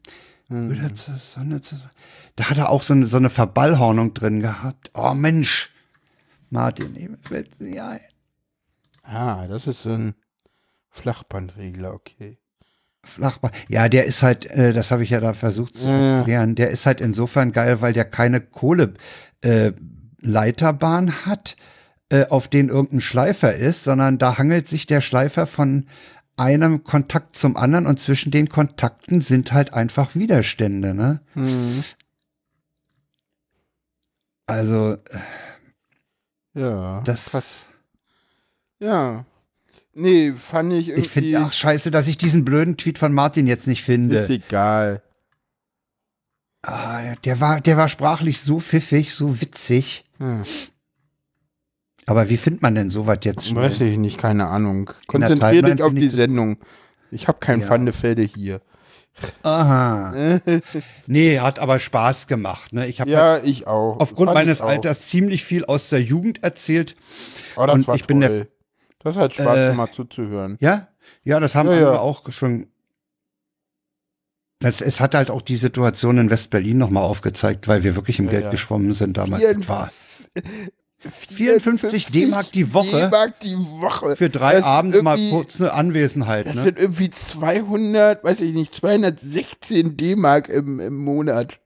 Brüder 0.48 0.94
zur 0.94 1.14
Sonne 1.16 1.60
zur 1.60 1.78
Sonne. 1.78 1.90
Da 2.36 2.50
hat 2.50 2.58
er 2.58 2.70
auch 2.70 2.82
so 2.82 2.94
eine, 2.94 3.06
so 3.06 3.16
eine 3.16 3.30
Verballhornung 3.30 4.14
drin 4.14 4.40
gehabt. 4.40 4.90
Oh 4.94 5.12
Mensch. 5.14 5.70
Martin, 6.50 6.94
ich 6.96 7.08
fällt 7.26 7.60
nicht 7.60 7.80
ein. 7.80 8.00
Ah, 9.02 9.46
das 9.46 9.66
ist 9.66 9.82
so 9.82 9.90
ein 9.90 10.14
Flachbandregler, 10.90 11.94
okay. 11.94 12.38
Flachband. 13.04 13.54
Ja, 13.68 13.88
der 13.88 14.04
ist 14.04 14.22
halt, 14.22 14.46
äh, 14.50 14.72
das 14.72 14.90
habe 14.90 15.02
ich 15.02 15.10
ja 15.10 15.20
da 15.20 15.32
versucht 15.32 15.76
zu 15.76 15.88
erklären, 15.88 16.54
der 16.54 16.70
ist 16.70 16.86
halt 16.86 17.00
insofern 17.00 17.52
geil, 17.52 17.80
weil 17.80 17.92
der 17.92 18.04
keine 18.04 18.40
Kohleleiterbahn 18.40 21.08
äh, 21.08 21.12
hat, 21.12 21.56
äh, 22.10 22.26
auf 22.26 22.48
den 22.48 22.68
irgendein 22.68 23.00
Schleifer 23.00 23.54
ist, 23.54 23.84
sondern 23.84 24.18
da 24.18 24.38
hangelt 24.38 24.68
sich 24.68 24.86
der 24.86 25.00
Schleifer 25.00 25.46
von 25.46 25.86
einem 26.36 26.84
Kontakt 26.84 27.36
zum 27.36 27.56
anderen 27.56 27.86
und 27.86 27.98
zwischen 27.98 28.30
den 28.30 28.48
Kontakten 28.48 29.20
sind 29.20 29.52
halt 29.52 29.74
einfach 29.74 30.14
Widerstände, 30.14 30.94
ne? 30.94 31.20
Hm. 31.34 31.82
Also, 34.46 34.94
äh, 34.94 35.18
Ja. 36.58 37.00
das, 37.04 37.26
krass. 37.30 37.66
Ja. 38.80 39.24
Nee, 39.94 40.32
fand 40.32 40.72
ich 40.72 40.88
irgendwie. 40.88 41.02
ich 41.02 41.08
finde, 41.10 41.38
ach 41.40 41.52
scheiße, 41.52 41.90
dass 41.90 42.06
ich 42.06 42.18
diesen 42.18 42.44
blöden 42.44 42.76
Tweet 42.76 42.98
von 42.98 43.12
Martin 43.12 43.46
jetzt 43.46 43.66
nicht 43.66 43.82
finde. 43.82 44.18
ist 44.18 44.30
egal. 44.30 45.02
Ah, 46.62 47.14
der 47.24 47.40
war, 47.40 47.60
der 47.60 47.76
war 47.76 47.88
sprachlich 47.88 48.40
so 48.40 48.60
pfiffig, 48.60 49.14
so 49.14 49.40
witzig. 49.40 50.04
Hm. 50.18 50.42
Aber 52.06 52.28
wie 52.30 52.36
findet 52.36 52.62
man 52.62 52.74
denn 52.74 52.90
sowas 52.90 53.18
jetzt 53.22 53.48
schnell? 53.48 53.64
Weiß 53.64 53.80
ich 53.80 53.96
nicht, 53.98 54.18
keine 54.18 54.48
Ahnung. 54.48 54.88
In 55.12 55.20
der 55.20 55.28
Konzentrier 55.28 55.62
dich 55.62 55.82
auf 55.82 55.94
die 55.94 56.08
Sendung. 56.08 56.58
Ich 57.10 57.28
habe 57.28 57.38
kein 57.38 57.60
Ja. 57.60 57.66
Pfandefelde 57.66 58.22
hier. 58.22 58.60
Aha. 59.42 60.40
nee, 61.06 61.38
hat 61.40 61.58
aber 61.58 61.78
Spaß 61.78 62.26
gemacht. 62.26 62.72
Ne? 62.72 62.86
Ich 62.86 63.00
habe 63.00 63.16
halt 63.16 63.44
Ja, 63.44 63.48
ich 63.50 63.66
auch. 63.66 63.98
aufgrund 64.00 64.32
meines 64.34 64.60
auch. 64.60 64.68
Alters 64.68 65.08
ziemlich 65.08 65.44
viel 65.44 65.64
aus 65.64 65.88
der 65.88 66.02
Jugend 66.02 66.42
erzählt. 66.42 66.96
Oh, 67.56 67.66
das 67.66 67.74
und 67.74 67.88
war 67.88 67.94
ich 67.96 68.04
bin 68.06 68.20
der- 68.20 68.28
toll. 68.30 68.48
Das 69.00 69.16
hat 69.16 69.32
Spaß 69.32 69.58
Äh, 69.58 69.70
gemacht 69.70 69.94
zuzuhören. 69.94 70.56
Ja, 70.60 70.88
ja, 71.22 71.38
das 71.40 71.54
haben 71.54 71.68
Ja, 71.68 71.74
andere 71.76 71.92
ja. 71.94 72.00
auch 72.00 72.30
schon. 72.32 72.66
Das, 74.60 74.80
es 74.80 74.98
hat 75.00 75.14
halt 75.14 75.30
auch 75.30 75.40
die 75.42 75.56
Situation 75.56 76.18
in 76.18 76.30
West-Berlin 76.30 76.78
nochmal 76.78 77.04
aufgezeigt, 77.04 77.68
weil 77.68 77.84
wir 77.84 77.94
wirklich 77.94 78.18
im 78.18 78.24
Ja, 78.24 78.32
Geld 78.32 78.44
ja. 78.44 78.50
geschwommen 78.50 78.92
sind 78.92 79.16
damals. 79.16 79.42
Das 79.42 79.68
war 79.68 79.90
54 81.00 82.06
54 82.06 82.06
D-Mark 82.10 82.52
die 82.52 82.74
Woche. 82.74 83.08
D-Mark 83.08 83.40
die 83.40 83.56
Woche. 83.56 84.16
für 84.16 84.28
drei 84.28 84.54
Das 84.54 84.64
Abende 84.64 85.02
mal 85.02 85.16
kurz 85.30 85.60
eine 85.60 85.72
Anwesenheit. 85.72 86.46
Das 86.46 86.54
Ne? 86.56 86.64
sind 86.64 86.78
irgendwie 86.80 87.10
200, 87.10 88.24
weiß 88.24 88.40
ich 88.40 88.52
nicht, 88.52 88.74
216 88.74 89.96
D-Mark 89.96 90.48
im, 90.48 90.80
im 90.80 90.96
Monat. 90.96 91.60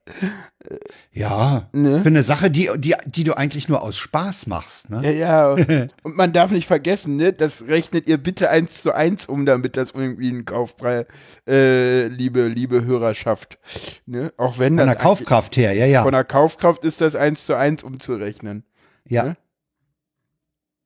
Ja, 1.11 1.67
Ne? 1.73 2.01
für 2.01 2.07
eine 2.07 2.23
Sache, 2.23 2.49
die, 2.49 2.69
die, 2.77 2.93
die 3.05 3.23
du 3.23 3.33
eigentlich 3.35 3.67
nur 3.67 3.81
aus 3.81 3.97
Spaß 3.97 4.47
machst. 4.47 4.89
Ne? 4.89 5.01
Ja, 5.03 5.55
ja. 5.57 5.87
Und 6.03 6.15
man 6.15 6.31
darf 6.31 6.51
nicht 6.51 6.67
vergessen, 6.67 7.17
ne, 7.17 7.33
das 7.33 7.63
rechnet 7.67 8.07
ihr 8.07 8.17
bitte 8.17 8.49
eins 8.49 8.81
zu 8.81 8.93
eins 8.93 9.25
um, 9.25 9.45
damit 9.45 9.75
das 9.77 9.91
irgendwie 9.91 10.29
ein 10.29 10.45
Kaufpreis, 10.45 11.05
äh, 11.47 12.07
liebe, 12.07 12.47
liebe 12.47 12.85
Hörerschaft. 12.85 13.57
Ne? 14.05 14.31
Auch 14.37 14.57
wenn 14.59 14.77
Von 14.77 14.85
der 14.87 14.95
Kaufkraft 14.95 15.57
her, 15.57 15.73
ja, 15.73 15.85
ja. 15.85 16.03
von 16.03 16.13
der 16.13 16.23
Kaufkraft 16.23 16.85
ist 16.85 17.01
das 17.01 17.15
eins 17.15 17.45
zu 17.45 17.55
eins 17.55 17.83
umzurechnen. 17.83 18.63
Ja. 19.05 19.23
ne? 19.23 19.37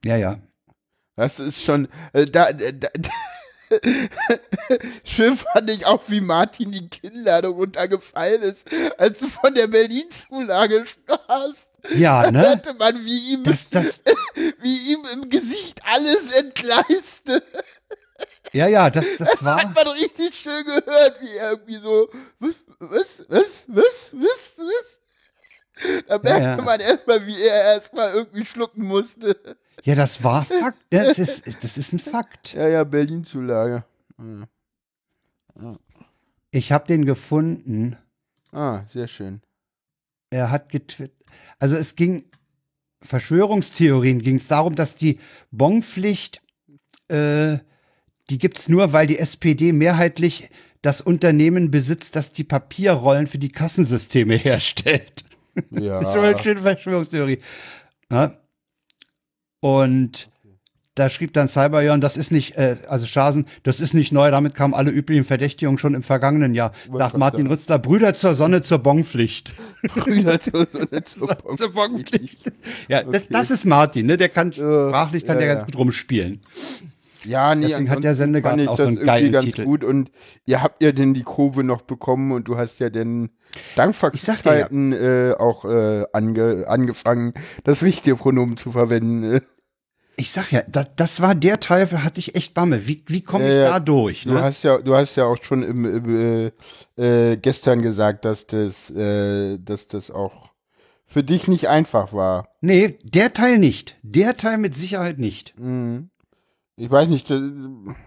Ja, 0.04 0.16
ja. 0.18 0.40
Das 1.16 1.40
ist 1.40 1.64
schon, 1.64 1.88
äh, 2.14 2.26
da, 2.26 2.52
da, 2.54 2.72
da 2.72 2.90
Schön 5.04 5.36
fand 5.36 5.70
ich 5.70 5.86
auch, 5.86 6.04
wie 6.08 6.22
Martin 6.22 6.72
die 6.72 6.88
Kinnlade 6.90 7.50
runtergefallen 7.50 8.42
ist, 8.42 8.68
als 8.98 9.20
du 9.20 9.28
von 9.28 9.54
der 9.54 9.68
Berlin-Zulage 9.68 10.86
sprachst. 10.88 11.68
Ja, 11.96 12.24
Da 12.24 12.32
ne? 12.32 12.40
hörte 12.42 12.74
man, 12.76 13.04
wie 13.06 13.34
ihm, 13.34 13.44
Das, 13.44 13.70
das, 13.70 14.02
wie 14.60 14.94
ihm 14.94 15.06
im 15.14 15.30
Gesicht 15.30 15.82
alles 15.86 16.34
entgleiste. 16.34 17.44
ja, 18.54 18.68
ja, 18.68 18.90
das, 18.90 19.18
das 19.18 19.44
war. 19.44 19.62
Hat 19.62 19.76
man 19.76 19.88
richtig 19.88 20.36
schön 20.38 20.64
gehört, 20.66 21.22
wie 21.22 21.36
er 21.38 21.52
irgendwie 21.52 21.78
so, 21.78 22.10
was, 22.40 22.56
was, 22.80 23.26
was, 23.28 23.66
was, 23.68 24.12
was, 24.14 24.54
was. 24.58 24.97
Da 26.08 26.18
merkte 26.20 26.44
ja. 26.44 26.62
man 26.62 26.80
erstmal, 26.80 27.26
wie 27.28 27.42
er 27.42 27.74
erstmal 27.74 28.14
irgendwie 28.14 28.46
schlucken 28.46 28.86
musste. 28.86 29.36
Ja, 29.84 29.96
das 29.96 30.24
war 30.24 30.46
Fakt. 30.46 30.80
Ja, 30.92 31.06
das, 31.06 31.20
ist, 31.20 31.64
das 31.64 31.78
ist 31.78 31.94
ein 31.94 32.00
Fakt. 32.00 32.54
Ja, 32.54 32.68
ja, 32.68 32.84
Berlin-Zulage. 32.84 33.84
Ah. 34.18 35.76
Ich 36.52 36.72
habe 36.72 36.88
den 36.88 37.06
gefunden. 37.06 37.98
ah, 38.52 38.84
sehr 38.88 39.08
schön. 39.08 39.42
Er 40.30 40.52
hat 40.52 40.70
getwittert. 40.70 41.16
Also 41.60 41.76
es 41.76 41.96
ging, 41.96 42.26
Verschwörungstheorien 43.02 44.22
ging 44.22 44.38
es 44.38 44.48
darum, 44.48 44.76
dass 44.76 44.96
die 44.96 45.20
Bonpflicht, 45.52 46.42
äh, 47.08 47.58
die 48.30 48.38
gibt's 48.38 48.68
nur, 48.68 48.94
weil 48.94 49.08
die 49.08 49.20
SPD 49.20 49.72
mehrheitlich 49.72 50.50
das 50.82 51.02
Unternehmen 51.02 51.72
besitzt, 51.72 52.16
das 52.16 52.32
die 52.32 52.44
Papierrollen 52.44 53.28
für 53.28 53.38
die 53.38 53.52
Kassensysteme 53.52 54.36
herstellt. 54.36 55.24
Ja. 55.72 56.00
Das 56.00 56.10
ist 56.10 56.14
schon 56.14 56.26
eine 56.26 56.40
schöne 56.40 56.62
Verschwörungstheorie. 56.62 57.40
Ja. 58.12 58.32
Und 59.60 60.30
da 60.98 61.10
schrieb 61.10 61.34
dann 61.34 61.48
Cyberjon, 61.48 62.02
das 62.02 62.18
ist 62.18 62.32
nicht, 62.32 62.58
äh, 62.58 62.78
also 62.88 63.06
Schasen, 63.06 63.46
das 63.64 63.80
ist 63.80 63.94
nicht 63.94 64.12
neu, 64.12 64.32
damit 64.32 64.56
kamen 64.56 64.74
alle 64.74 64.90
üblichen 64.90 65.24
Verdächtigungen 65.24 65.78
schon 65.78 65.94
im 65.94 66.04
vergangenen 66.04 66.56
Jahr. 66.56 66.72
Sagt 66.92 67.18
Martin 67.18 67.42
sagen. 67.42 67.50
Rützler, 67.52 67.80
Brüder 67.80 68.16
zur 68.16 68.34
Sonne 68.34 68.62
zur 68.62 68.80
Bonpflicht. 68.80 69.54
Brüder 69.96 70.40
zur 70.40 70.66
Sonne 70.66 71.04
zur 71.06 71.56
zur 71.56 71.72
Bonpflicht. 71.72 72.52
Ja, 72.88 73.04
das, 73.04 73.22
Okay. 73.22 73.28
das 73.30 73.52
ist 73.52 73.66
Martin, 73.66 74.08
ne? 74.08 74.18
Der 74.18 74.30
kann 74.30 74.52
sprachlich 74.52 75.26
kann 75.26 75.36
ja, 75.36 75.40
der 75.42 75.48
ja. 75.48 75.54
ganz 75.56 75.66
gut 75.66 75.78
rumspielen. 75.78 76.42
Ja, 77.24 77.56
nee, 77.56 77.68
Deswegen 77.68 77.90
hat 77.90 78.04
der 78.04 78.16
Sendegarten 78.16 78.68
auch 78.68 78.78
so 78.78 78.84
einen 78.84 79.04
geilen 79.06 79.32
ganz 79.32 79.46
Titel. 79.46 79.64
gut 79.64 79.84
und 79.84 80.12
ihr 80.46 80.62
habt 80.62 80.82
ja 80.84 80.92
denn 80.92 81.14
die 81.14 81.24
Kurve 81.24 81.64
noch 81.64 81.82
bekommen 81.82 82.32
und 82.32 82.48
du 82.48 82.58
hast 82.58 82.80
ja 82.80 82.90
denn 82.90 83.30
dank 83.76 83.96
Ich 84.14 84.22
sag 84.22 84.42
dir 84.44 84.58
ja. 84.60 84.68
Äh, 84.70 85.34
auch 85.36 85.66
äh, 85.66 86.06
ange, 86.14 86.66
angefangen, 86.68 87.34
das 87.64 87.84
richtige 87.84 88.16
Pronomen 88.16 88.58
zu 88.58 88.72
verwenden. 88.72 89.24
äh. 89.24 89.42
Ich 90.20 90.32
sag 90.32 90.52
ja, 90.52 90.64
das, 90.68 90.88
das 90.96 91.22
war 91.22 91.36
der 91.36 91.60
Teil, 91.60 91.86
da 91.86 92.02
hatte 92.04 92.20
ich 92.20 92.34
echt 92.34 92.56
Bamme. 92.56 92.88
Wie, 92.88 93.04
wie 93.06 93.22
komme 93.22 93.48
ich 93.48 93.60
ja. 93.60 93.70
da 93.70 93.80
durch? 93.80 94.24
Du 94.24 94.34
Ne? 94.34 94.42
hast 94.42 94.64
ja, 94.64 94.80
du 94.80 94.96
hast 94.96 95.16
ja 95.16 95.26
auch 95.26 95.38
schon 95.44 95.62
im, 95.62 95.86
im, 95.86 96.52
äh, 96.98 97.32
äh, 97.32 97.38
gestern 97.38 97.84
gesagt, 97.84 98.26
dass 98.26 98.48
das, 98.48 98.90
äh, 98.90 99.60
dass 99.60 99.88
das 99.88 100.10
auch 100.10 100.54
für 101.06 101.22
dich 101.22 101.48
nicht 101.48 101.68
einfach 101.70 102.14
war. 102.14 102.48
Nee, 102.62 102.98
der 103.04 103.32
Teil 103.36 103.60
nicht. 103.60 103.96
Der 104.02 104.36
Teil 104.38 104.58
mit 104.58 104.74
Sicherheit 104.76 105.20
nicht. 105.20 105.54
Mhm. 105.60 106.10
Ich 106.80 106.92
weiß 106.92 107.10
nicht, 107.10 107.32
äh, 107.32 107.42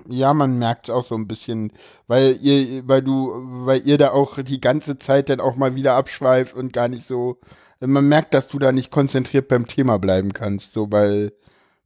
ja, 0.09 0.33
man 0.33 0.56
merkt 0.59 0.85
es 0.88 0.94
auch 0.94 1.04
so 1.04 1.16
ein 1.16 1.26
bisschen, 1.26 1.72
weil 2.06 2.37
ihr, 2.40 2.87
weil 2.87 3.02
du, 3.02 3.33
weil 3.66 3.85
ihr 3.85 3.98
da 3.98 4.12
auch 4.12 4.40
die 4.40 4.61
ganze 4.61 4.96
Zeit 4.96 5.28
dann 5.28 5.40
auch 5.40 5.56
mal 5.56 5.74
wieder 5.74 5.96
abschweift 5.96 6.54
und 6.54 6.72
gar 6.72 6.87
nicht 6.87 7.04
so, 7.04 7.40
man 7.80 8.06
merkt, 8.09 8.33
dass 8.33 8.46
du 8.46 8.61
da 8.61 8.70
nicht 8.70 8.92
konzentriert 8.92 9.48
beim 9.48 9.66
Thema 9.66 9.98
bleiben 9.98 10.33
kannst, 10.33 10.72
so 10.72 10.90
weil, 10.92 11.33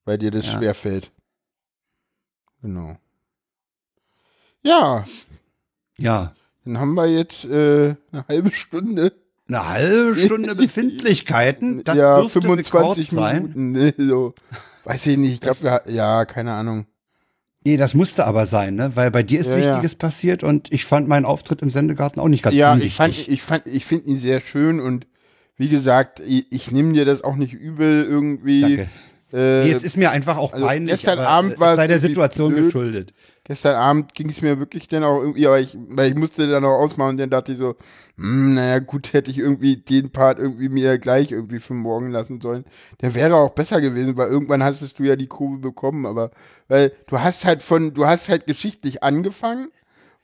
weil 0.05 0.19
dir 0.19 0.31
das 0.31 0.45
Ja. 0.45 0.53
schwerfällt. 0.59 1.11
Genau. 2.61 2.97
Ja, 4.63 5.05
Ja. 5.97 6.35
dann 6.67 6.79
haben 6.79 6.95
wir 6.95 7.07
jetzt 7.07 7.45
äh, 7.47 7.95
eine 8.13 8.27
halbe 8.29 8.51
Stunde. 8.51 9.13
Eine 9.49 9.69
halbe 9.69 10.17
Stunde 10.17 10.55
Befindlichkeiten, 10.55 11.83
das 11.85 11.97
ja, 11.97 12.21
dürfte 12.21 12.43
25 12.43 12.75
Rekord 12.75 13.25
sein. 13.25 13.43
Minuten. 13.55 13.73
Ne, 13.73 13.95
so. 13.97 14.35
Weiß 14.85 15.07
ich 15.07 15.17
nicht, 15.17 15.35
ich 15.35 15.41
glaube, 15.41 15.83
ja, 15.91 16.25
keine 16.25 16.53
Ahnung. 16.53 16.87
Nee, 17.67 17.79
das 17.79 17.95
musste 17.95 18.27
aber 18.27 18.45
sein, 18.45 18.75
ne? 18.75 18.93
Weil 18.95 19.11
bei 19.11 19.23
dir 19.23 19.41
ist 19.41 19.51
Ja, 19.51 19.57
ja. 19.57 19.67
Wichtiges 19.77 19.95
passiert 19.95 20.43
und 20.45 20.71
ich 20.71 20.85
fand 20.85 21.09
meinen 21.09 21.25
Auftritt 21.25 21.63
im 21.63 21.71
Sendegarten 21.71 22.21
auch 22.21 22.29
nicht 22.29 22.43
ganz 22.43 22.55
Ja, 22.55 22.73
unwichtig. 22.75 22.89
ich 22.93 22.97
fand, 22.97 23.29
ich 23.29 23.43
fand, 23.43 23.67
ich 23.67 23.85
finde 23.87 24.07
ihn 24.07 24.19
sehr 24.19 24.41
schön 24.41 24.81
und 24.81 25.07
wie 25.57 25.69
gesagt, 25.71 26.21
ich, 26.21 26.51
ich 26.53 26.71
nehme 26.73 26.93
dir 26.93 27.05
das 27.07 27.23
auch 27.23 27.37
nicht 27.37 27.55
übel 27.55 28.05
irgendwie. 28.05 28.61
Danke. 28.61 28.89
Nee, 29.37 29.71
es 29.73 29.83
ist 29.83 29.97
mir 29.97 30.11
einfach 30.11 30.37
auch 30.37 30.53
also 30.53 30.65
peinlich. 30.65 30.93
gestern 30.93 31.19
Abend 31.19 31.55
äh, 31.55 31.59
war 31.61 31.73
es 31.73 31.77
sei 31.77 31.87
der 31.89 31.99
Situation 31.99 32.53
blöd. 32.53 32.67
geschuldet. 32.67 33.15
Gestern 33.43 33.75
Abend 33.75 34.15
ging 34.15 34.31
es 34.31 34.41
mir 34.41 34.59
wirklich 34.59 34.89
dann 34.89 35.05
auch 35.05 35.21
irgendwie, 35.21 35.47
aber 35.47 35.61
ich, 35.61 35.77
weil 35.89 36.09
ich 36.09 36.15
musste 36.15 36.49
dann 36.49 36.65
auch 36.65 36.79
ausmachen 36.79 37.11
und 37.11 37.19
dann 37.19 37.31
dachte 37.31 37.53
ich 37.53 37.59
so, 37.59 37.75
hm, 38.17 38.55
naja, 38.55 38.79
gut, 38.79 39.13
hätte 39.13 39.31
ich 39.31 39.39
irgendwie 39.39 39.77
den 39.77 40.11
Part 40.13 40.39
irgendwie 40.39 40.69
mir 40.69 40.99
gleich 40.99 41.33
irgendwie 41.33 41.61
für 41.61 41.75
morgen 41.75 42.11
lassen 42.11 42.41
sollen. 42.41 42.65
Der 43.03 43.15
wäre 43.15 43.35
auch 43.37 43.51
besser 43.51 43.81
gewesen, 43.81 44.17
weil 44.17 44.29
irgendwann 44.29 44.63
hast 44.63 44.99
du 44.99 45.03
ja 45.03 45.17
die 45.17 45.27
Kurve 45.27 45.59
bekommen, 45.59 46.07
aber 46.07 46.31
weil 46.69 46.93
du 47.09 47.21
hast 47.21 47.45
halt 47.45 47.63
von, 47.63 47.93
du 47.93 48.07
hast 48.07 48.29
halt 48.29 48.47
geschichtlich 48.47 49.03
angefangen 49.03 49.69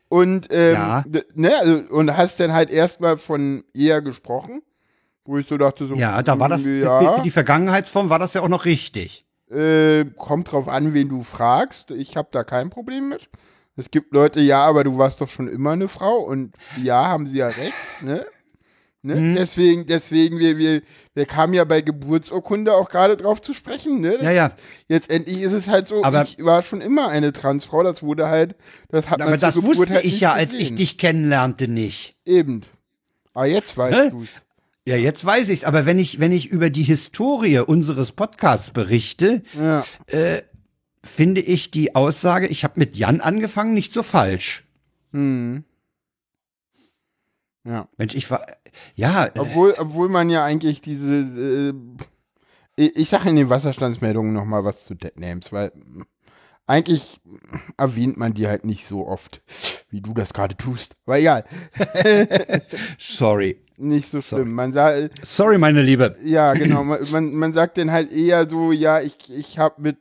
und 0.07 0.47
ähm, 0.51 0.73
Ja. 0.73 1.05
ne, 1.35 1.51
also, 1.59 1.93
und 1.93 2.15
hast 2.17 2.39
dann 2.39 2.53
halt 2.53 2.71
erstmal 2.71 3.17
von 3.17 3.63
eher 3.73 4.01
gesprochen, 4.01 4.61
wo 5.25 5.37
ich 5.37 5.47
so 5.47 5.57
dachte 5.57 5.87
so, 5.87 5.95
Ja, 5.95 6.21
da 6.23 6.39
war 6.39 6.49
das, 6.49 6.63
für, 6.63 6.83
ja. 6.83 7.19
die 7.21 7.31
Vergangenheitsform 7.31 8.09
war 8.09 8.19
das 8.19 8.33
ja 8.33 8.41
auch 8.41 8.49
noch 8.49 8.65
richtig. 8.65 9.25
Äh, 9.49 10.05
kommt 10.15 10.51
drauf 10.51 10.67
an, 10.67 10.93
wen 10.93 11.09
du 11.09 11.23
fragst. 11.23 11.91
Ich 11.91 12.15
habe 12.17 12.29
da 12.31 12.43
kein 12.43 12.69
Problem 12.69 13.09
mit. 13.09 13.29
Es 13.75 13.91
gibt 13.91 14.13
Leute, 14.13 14.39
ja, 14.41 14.61
aber 14.63 14.83
du 14.83 14.97
warst 14.97 15.21
doch 15.21 15.29
schon 15.29 15.47
immer 15.47 15.71
eine 15.71 15.87
Frau 15.87 16.17
und 16.19 16.53
ja, 16.81 17.07
haben 17.07 17.25
sie 17.27 17.37
ja 17.37 17.47
recht, 17.47 17.73
ne? 18.01 18.25
ne? 19.01 19.15
Mhm. 19.15 19.35
Deswegen, 19.35 19.87
deswegen, 19.87 20.39
wir, 20.39 20.57
wir, 20.57 20.81
wir 21.13 21.25
kamen 21.25 21.53
ja 21.53 21.63
bei 21.63 21.81
Geburtsurkunde 21.81 22.73
auch 22.73 22.89
gerade 22.89 23.17
drauf 23.17 23.41
zu 23.41 23.53
sprechen, 23.53 23.99
ne? 24.01 24.17
Ja, 24.21 24.31
ja. 24.31 24.51
Jetzt 24.87 25.09
endlich 25.09 25.41
ist 25.41 25.53
es 25.53 25.67
halt 25.67 25.87
so, 25.87 26.03
Aber- 26.03 26.23
ich 26.23 26.37
war 26.43 26.61
schon 26.63 26.81
immer 26.81 27.07
eine 27.09 27.33
Transfrau, 27.33 27.81
das 27.83 28.03
wurde 28.03 28.27
halt, 28.27 28.55
das 28.89 29.09
hat 29.09 29.21
Aber 29.21 29.37
das 29.37 29.55
Geburt 29.55 29.77
wusste 29.79 29.93
halt 29.95 30.05
ich 30.05 30.19
ja, 30.19 30.33
als 30.33 30.53
ich 30.53 30.59
gesehen. 30.59 30.77
dich 30.77 30.97
kennenlernte, 30.97 31.67
nicht. 31.67 32.15
Eben. 32.25 32.63
Aber 33.33 33.47
jetzt 33.47 33.77
weißt 33.77 33.97
Hä? 33.99 34.09
du's. 34.11 34.41
Ja, 34.87 34.95
jetzt 34.95 35.23
weiß 35.23 35.49
ich's. 35.49 35.63
Aber 35.63 35.85
wenn 35.85 35.99
ich, 35.99 36.19
wenn 36.19 36.31
ich 36.31 36.47
über 36.47 36.69
die 36.69 36.83
Historie 36.83 37.59
unseres 37.59 38.11
Podcasts 38.11 38.71
berichte, 38.71 39.43
Ja. 39.53 39.85
äh, 40.07 40.41
finde 41.03 41.41
ich 41.41 41.71
die 41.71 41.95
Aussage, 41.95 42.47
ich 42.47 42.63
habe 42.63 42.79
mit 42.79 42.95
Jan 42.95 43.21
angefangen, 43.21 43.73
nicht 43.73 43.93
so 43.93 44.03
falsch. 44.03 44.63
Hm. 45.13 45.63
Ja. 47.63 47.87
Mensch, 47.97 48.15
ich 48.15 48.29
war, 48.31 48.45
ja, 48.95 49.27
äh, 49.27 49.39
Obwohl, 49.39 49.75
obwohl 49.77 50.09
man 50.09 50.29
ja 50.29 50.43
eigentlich 50.43 50.81
diese, 50.81 51.73
äh, 52.75 52.83
ich, 52.95 53.09
sage 53.09 53.29
in 53.29 53.35
den 53.35 53.49
Wasserstandsmeldungen 53.49 54.33
nochmal 54.33 54.63
was 54.63 54.83
zu 54.85 54.95
Deadnames, 54.95 55.51
weil 55.51 55.71
mm, 55.75 56.01
eigentlich 56.67 57.19
erwähnt 57.77 58.17
man 58.17 58.33
die 58.33 58.47
halt 58.47 58.65
nicht 58.65 58.85
so 58.87 59.07
oft, 59.07 59.41
wie 59.89 60.01
du 60.01 60.13
das 60.13 60.33
gerade 60.33 60.55
tust. 60.55 60.93
Aber 61.05 61.19
egal, 61.19 61.43
sorry. 62.97 63.57
nicht 63.77 64.07
so 64.09 64.19
Sorry. 64.19 64.43
schlimm. 64.43 64.53
Man 64.55 64.73
sagt, 64.73 65.25
Sorry, 65.25 65.57
meine 65.57 65.81
Liebe. 65.81 66.15
ja 66.23 66.53
genau, 66.53 66.83
man, 66.83 67.33
man, 67.33 67.53
sagt 67.53 67.77
dann 67.77 67.91
halt 67.91 68.11
eher 68.11 68.49
so, 68.49 68.71
ja, 68.71 69.01
ich, 69.01 69.15
ich 69.35 69.59
hab 69.59 69.79
mit, 69.79 69.97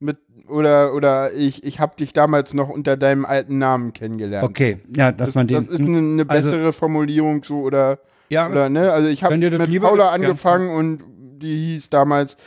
mit, 0.00 0.18
oder, 0.48 0.94
oder 0.94 1.32
ich, 1.32 1.64
ich 1.64 1.78
hab 1.78 1.96
dich 1.96 2.12
damals 2.12 2.54
noch 2.54 2.68
unter 2.68 2.96
deinem 2.96 3.24
alten 3.24 3.58
Namen 3.58 3.92
kennengelernt. 3.92 4.48
Okay, 4.48 4.80
ja, 4.96 5.12
dass 5.12 5.28
Das, 5.28 5.34
man 5.34 5.46
den. 5.46 5.56
das 5.56 5.66
ist 5.68 5.80
eine, 5.80 5.98
eine 5.98 6.24
also- 6.28 6.50
bessere 6.50 6.72
Formulierung 6.72 7.44
so 7.44 7.60
oder 7.60 7.98
ja, 8.28 8.48
Oder, 8.48 8.70
ne? 8.70 8.90
Also 8.90 9.08
ich 9.10 9.22
habe 9.24 9.36
mit 9.36 9.68
lieber 9.68 9.88
Paula 9.88 10.08
angefangen 10.08 10.70
und 10.74 11.02
die 11.42 11.54
hieß 11.74 11.90
damals, 11.90 12.38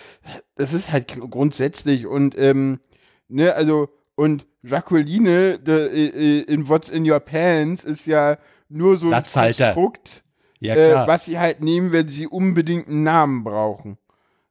das 0.56 0.74
ist 0.74 0.92
halt 0.92 1.16
grundsätzlich 1.30 2.08
und 2.08 2.36
ähm, 2.40 2.80
ne, 3.28 3.54
also 3.54 3.90
und 4.16 4.46
Jacqueline 4.64 5.60
de, 5.60 6.42
in 6.44 6.68
What's 6.68 6.90
in 6.90 7.10
Your 7.10 7.20
Pants 7.20 7.84
ist 7.84 8.08
ja 8.08 8.38
nur 8.70 8.98
so 8.98 9.12
ein. 9.12 9.24
Konstrukt, 9.24 10.24
ja 10.60 10.76
äh, 10.76 11.08
was 11.08 11.26
sie 11.26 11.38
halt 11.38 11.62
nehmen, 11.64 11.92
wenn 11.92 12.08
sie 12.08 12.28
unbedingt 12.28 12.88
einen 12.88 13.04
Namen 13.04 13.44
brauchen. 13.44 13.98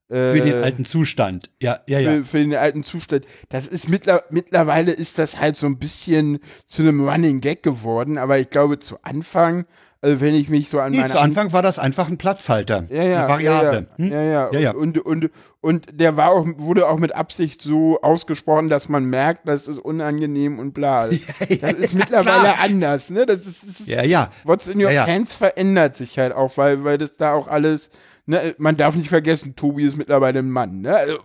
Äh, 0.08 0.32
für 0.32 0.40
den 0.42 0.62
alten 0.62 0.84
Zustand. 0.84 1.50
Ja, 1.60 1.80
ja, 1.88 1.98
ja. 1.98 2.10
für, 2.12 2.24
für 2.24 2.38
den 2.38 2.54
alten 2.54 2.84
Zustand. 2.84 3.24
Das 3.48 3.66
ist 3.66 3.88
mittler, 3.88 4.22
mittlerweile 4.30 4.92
ist 4.92 5.18
das 5.18 5.40
halt 5.40 5.56
so 5.56 5.66
ein 5.66 5.78
bisschen 5.78 6.40
zu 6.66 6.82
einem 6.82 7.08
Running 7.08 7.40
Gag 7.40 7.62
geworden, 7.62 8.18
aber 8.18 8.38
ich 8.38 8.50
glaube 8.50 8.78
zu 8.78 8.98
Anfang, 9.02 9.64
also 10.04 10.20
wenn 10.20 10.34
ich 10.34 10.48
mich 10.48 10.68
so 10.68 10.78
an 10.80 10.92
Nee, 10.92 10.98
meine 10.98 11.12
zu 11.12 11.20
Anfang 11.20 11.52
war 11.52 11.62
das 11.62 11.78
einfach 11.78 12.08
ein 12.08 12.18
Platzhalter. 12.18 12.86
ja, 12.90 13.02
ja, 13.02 13.18
eine 13.24 13.28
Variable. 13.28 13.86
Ja, 13.90 13.96
Hm? 14.04 14.12
ja, 14.12 14.22
ja. 14.22 14.50
Ja, 14.52 14.58
ja. 14.60 14.70
Und, 14.74 14.98
und, 14.98 15.30
und 15.60 15.86
der 16.00 16.16
war 16.16 16.30
auch, 16.30 16.46
wurde 16.58 16.86
auch 16.88 16.98
mit 16.98 17.14
Absicht 17.14 17.62
so 17.62 18.00
ausgesprochen, 18.02 18.68
dass 18.68 18.88
man 18.88 19.04
merkt, 19.06 19.48
das 19.48 19.66
ist 19.66 19.78
unangenehm 19.78 20.58
und 20.58 20.74
bla. 20.74 21.08
Das 21.60 21.72
ist 21.72 21.94
mittlerweile 21.94 22.40
klar. 22.52 22.60
anders, 22.62 23.10
ne? 23.10 23.26
Das 23.26 23.46
ist, 23.46 23.62
das 23.68 23.80
ist 23.80 23.88
Ja, 23.88 24.04
ja. 24.04 24.30
What's 24.44 24.68
in 24.68 24.78
your 24.78 24.90
Ja, 24.90 25.06
ja. 25.06 25.06
hands 25.06 25.34
verändert 25.34 25.96
sich 25.96 26.18
halt 26.18 26.32
auch, 26.34 26.56
weil, 26.56 26.84
weil 26.84 26.98
das 26.98 27.16
da 27.16 27.32
auch 27.32 27.48
alles, 27.48 27.90
ne, 28.26 28.54
man 28.58 28.76
darf 28.76 28.94
nicht 28.94 29.08
vergessen, 29.08 29.56
Tobi 29.56 29.84
ist 29.84 29.96
mittlerweile 29.96 30.38
ein 30.40 30.50
Mann, 30.50 30.82
ne? 30.82 30.94
Also, 30.94 31.18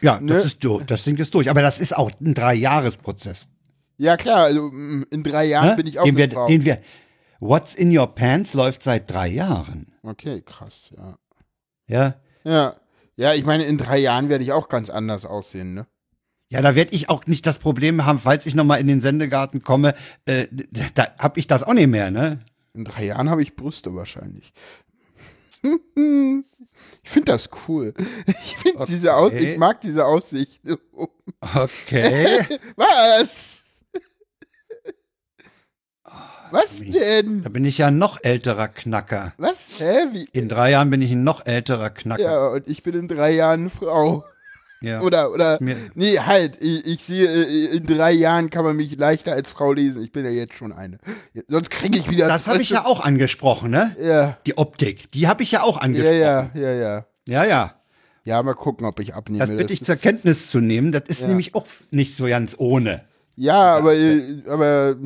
Ja, 0.00 0.20
Ne? 0.20 0.34
das 0.34 0.44
ist 0.46 0.64
durch. 0.64 0.84
Das 0.84 1.04
Ding 1.04 1.16
ist 1.16 1.32
durch. 1.34 1.48
Aber 1.48 1.62
das 1.62 1.80
ist 1.80 1.96
auch 1.96 2.10
ein 2.20 2.34
Dreijahresprozess. 2.34 3.48
ja 3.96 4.16
klar, 4.16 4.44
also 4.44 4.62
mm, 4.72 5.06
in 5.10 5.22
drei 5.22 5.44
Jahren 5.46 5.68
Ne? 5.70 5.76
bin 5.76 5.86
ich 5.86 5.98
auch 6.00 6.04
den, 6.04 6.16
wir, 6.16 6.26
den 6.26 6.64
wir. 6.64 6.78
What's 7.44 7.74
in 7.74 7.94
Your 7.96 8.06
Pants 8.06 8.54
läuft 8.54 8.82
seit 8.82 9.10
drei 9.10 9.28
Jahren. 9.28 9.92
okay, 10.02 10.40
krass, 10.40 10.90
ja. 10.96 11.18
Ja. 11.86 12.14
Ja. 12.44 12.76
Ja, 13.16 13.34
ich 13.34 13.44
meine, 13.44 13.64
in 13.64 13.76
drei 13.76 13.98
Jahren 13.98 14.30
werde 14.30 14.42
ich 14.42 14.52
auch 14.52 14.70
ganz 14.70 14.88
anders 14.88 15.26
aussehen, 15.26 15.74
ne? 15.74 15.86
Ja, 16.48 16.62
da 16.62 16.74
werde 16.74 16.94
ich 16.94 17.10
auch 17.10 17.26
nicht 17.26 17.44
das 17.46 17.58
Problem 17.58 18.06
haben, 18.06 18.18
falls 18.18 18.46
ich 18.46 18.54
nochmal 18.54 18.80
in 18.80 18.86
den 18.86 19.02
Sendegarten 19.02 19.62
komme, 19.62 19.94
äh, 20.24 20.46
da 20.94 21.08
habe 21.18 21.38
ich 21.38 21.46
das 21.46 21.62
auch 21.62 21.74
nicht 21.74 21.88
mehr, 21.88 22.10
ne? 22.10 22.40
In 22.72 22.84
drei 22.84 23.04
Jahren 23.04 23.28
habe 23.28 23.42
ich 23.42 23.56
Brüste 23.56 23.94
wahrscheinlich. 23.94 24.52
Ich 27.02 27.10
finde 27.10 27.32
das 27.32 27.50
cool. 27.68 27.92
Ich 28.26 28.56
finde 28.56 28.84
diese 28.86 29.14
Aus 29.14 29.30
Okay. 29.32 29.52
ich 29.52 29.58
mag 29.58 29.80
diese 29.80 30.04
Aussicht. 30.06 30.60
Okay. 31.40 32.46
Was? 32.76 33.63
Was 36.50 36.78
da 36.78 36.84
denn? 36.92 37.42
bin 37.42 37.64
ich 37.64 37.78
ja 37.78 37.88
ein 37.88 37.98
noch 37.98 38.18
älterer 38.22 38.68
Knacker. 38.68 39.32
Was? 39.38 39.56
Hä? 39.78 40.06
Wie? 40.12 40.28
In 40.32 40.48
drei 40.48 40.70
Jahren 40.70 40.90
bin 40.90 41.02
ich 41.02 41.10
ein 41.12 41.24
noch 41.24 41.44
älterer 41.46 41.90
Knacker. 41.90 42.22
Ja, 42.22 42.48
und 42.48 42.68
ich 42.68 42.82
bin 42.82 42.94
in 42.94 43.08
drei 43.08 43.32
Jahren 43.32 43.70
Frau. 43.70 44.24
Ja. 44.80 45.00
Oder, 45.00 45.32
oder, 45.32 45.56
Mir- 45.62 45.76
nee, 45.94 46.18
halt, 46.18 46.58
ich, 46.60 46.86
ich 46.86 47.02
sehe, 47.02 47.26
äh, 47.26 47.76
in 47.76 47.86
drei 47.86 48.12
Jahren 48.12 48.50
kann 48.50 48.64
man 48.64 48.76
mich 48.76 48.94
leichter 48.98 49.32
als 49.32 49.48
Frau 49.48 49.72
lesen. 49.72 50.02
Ich 50.02 50.12
bin 50.12 50.24
ja 50.26 50.30
jetzt 50.30 50.54
schon 50.58 50.72
eine. 50.72 50.98
Sonst 51.48 51.70
kriege 51.70 51.98
ich 51.98 52.10
wieder. 52.10 52.28
Das 52.28 52.46
habe 52.48 52.60
ich 52.60 52.68
ja 52.70 52.84
auch 52.84 53.00
angesprochen, 53.00 53.70
ne? 53.70 53.96
Ja, 53.98 54.36
Die 54.46 54.58
Optik, 54.58 55.10
die 55.12 55.26
habe 55.26 55.42
ich 55.42 55.52
ja 55.52 55.62
auch 55.62 55.76
ja, 55.76 55.82
angesprochen. 55.82 56.18
ja, 56.20 56.50
ja, 56.54 56.72
ja. 56.72 57.06
ja, 57.26 57.44
ja. 57.44 57.74
Ja, 58.26 58.42
mal 58.42 58.54
gucken, 58.54 58.86
ob 58.86 59.00
ich 59.00 59.14
abnehme. 59.14 59.46
Das 59.46 59.56
bitte 59.56 59.72
ich 59.72 59.84
zur 59.84 59.96
Kenntnis 59.96 60.48
zu 60.48 60.60
nehmen. 60.60 60.92
Das 60.92 61.04
ist 61.08 61.22
Ja. 61.22 61.28
nämlich 61.28 61.54
auch 61.54 61.66
nicht 61.90 62.14
so 62.16 62.26
ganz 62.26 62.54
ohne. 62.58 63.04
Ja, 63.36 63.76
aber, 63.76 63.94
äh, 63.94 64.42
aber 64.48 64.96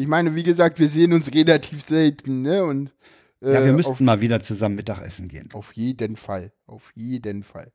ich 0.00 0.06
meine, 0.08 0.34
wie 0.34 0.42
gesagt, 0.42 0.78
wir 0.78 0.88
sehen 0.88 1.12
uns 1.12 1.32
relativ 1.32 1.82
selten, 1.86 2.42
ne? 2.42 2.64
Und 2.64 2.90
äh, 3.42 3.52
Ja, 3.54 3.64
wir 3.64 3.72
müssten 3.72 3.92
auf, 3.92 4.00
mal 4.00 4.20
wieder 4.20 4.40
zusammen 4.40 4.76
Mittagessen 4.76 5.28
gehen. 5.28 5.48
auf 5.52 5.72
jeden 5.74 6.16
Fall. 6.16 6.52
Auf 6.66 6.92
jeden 6.94 7.42
Fall. 7.42 7.72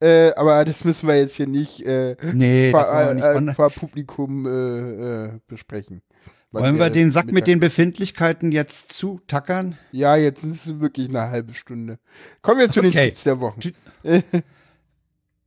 Äh, 0.00 0.32
aber 0.34 0.64
das 0.64 0.84
müssen 0.84 1.06
wir 1.06 1.16
jetzt 1.16 1.36
hier 1.36 1.46
nicht 1.46 1.80
äh, 1.86 2.16
Nee, 2.32 2.70
vor, 2.72 3.14
nicht 3.14 3.24
äh, 3.24 3.54
vor 3.54 3.70
Publikum 3.70 4.46
äh, 4.46 4.50
äh, 4.50 5.38
besprechen. 5.46 6.02
Wollen 6.50 6.78
wir 6.78 6.90
den 6.90 7.12
Sack 7.12 7.32
mit 7.32 7.46
den 7.46 7.60
Befindlichkeiten 7.60 8.52
jetzt 8.52 8.92
zutackern? 8.92 9.78
Ja, 9.90 10.16
jetzt 10.16 10.44
ist 10.44 10.66
es 10.66 10.80
wirklich 10.80 11.08
eine 11.08 11.30
halbe 11.30 11.54
Stunde. 11.54 11.98
Kommen 12.42 12.60
wir 12.60 12.70
zu 12.70 12.82
den 12.82 12.90
Okay. 12.90 13.08
Tweets 13.08 13.22
der 13.24 13.40
Woche. 13.40 13.72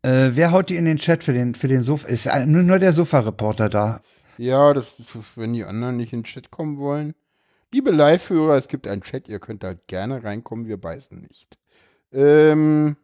Äh, 0.02 0.36
wer 0.36 0.52
haut 0.52 0.70
die 0.70 0.76
in 0.76 0.86
den 0.86 0.98
Chat 0.98 1.24
für 1.24 1.34
den, 1.34 1.56
für 1.56 1.68
den 1.68 1.82
Sofa? 1.82 2.08
Ist 2.08 2.28
äh, 2.28 2.46
nur, 2.46 2.62
nur 2.62 2.78
der 2.78 2.94
Sofa-Reporter 2.94 3.70
da? 3.70 4.02
Ja, 4.38 4.74
das 4.74 4.88
ist, 5.00 5.16
wenn 5.36 5.54
die 5.54 5.64
anderen 5.64 5.98
nicht 5.98 6.14
in 6.14 6.20
den 6.20 6.26
Chat 6.26 6.52
kommen 6.52 6.78
wollen. 6.78 7.16
Liebe 7.72 7.92
Live-Hörer, 7.92 8.56
es 8.56 8.68
gibt 8.68 8.88
einen 8.88 9.02
Chat, 9.02 9.28
ihr 9.28 9.40
könnt 9.40 9.64
da 9.64 9.74
gerne 9.74 10.24
reinkommen, 10.24 10.68
wir 10.68 10.78
beißen 10.78 11.20
nicht. 11.20 11.58
Ähm, 12.12 12.96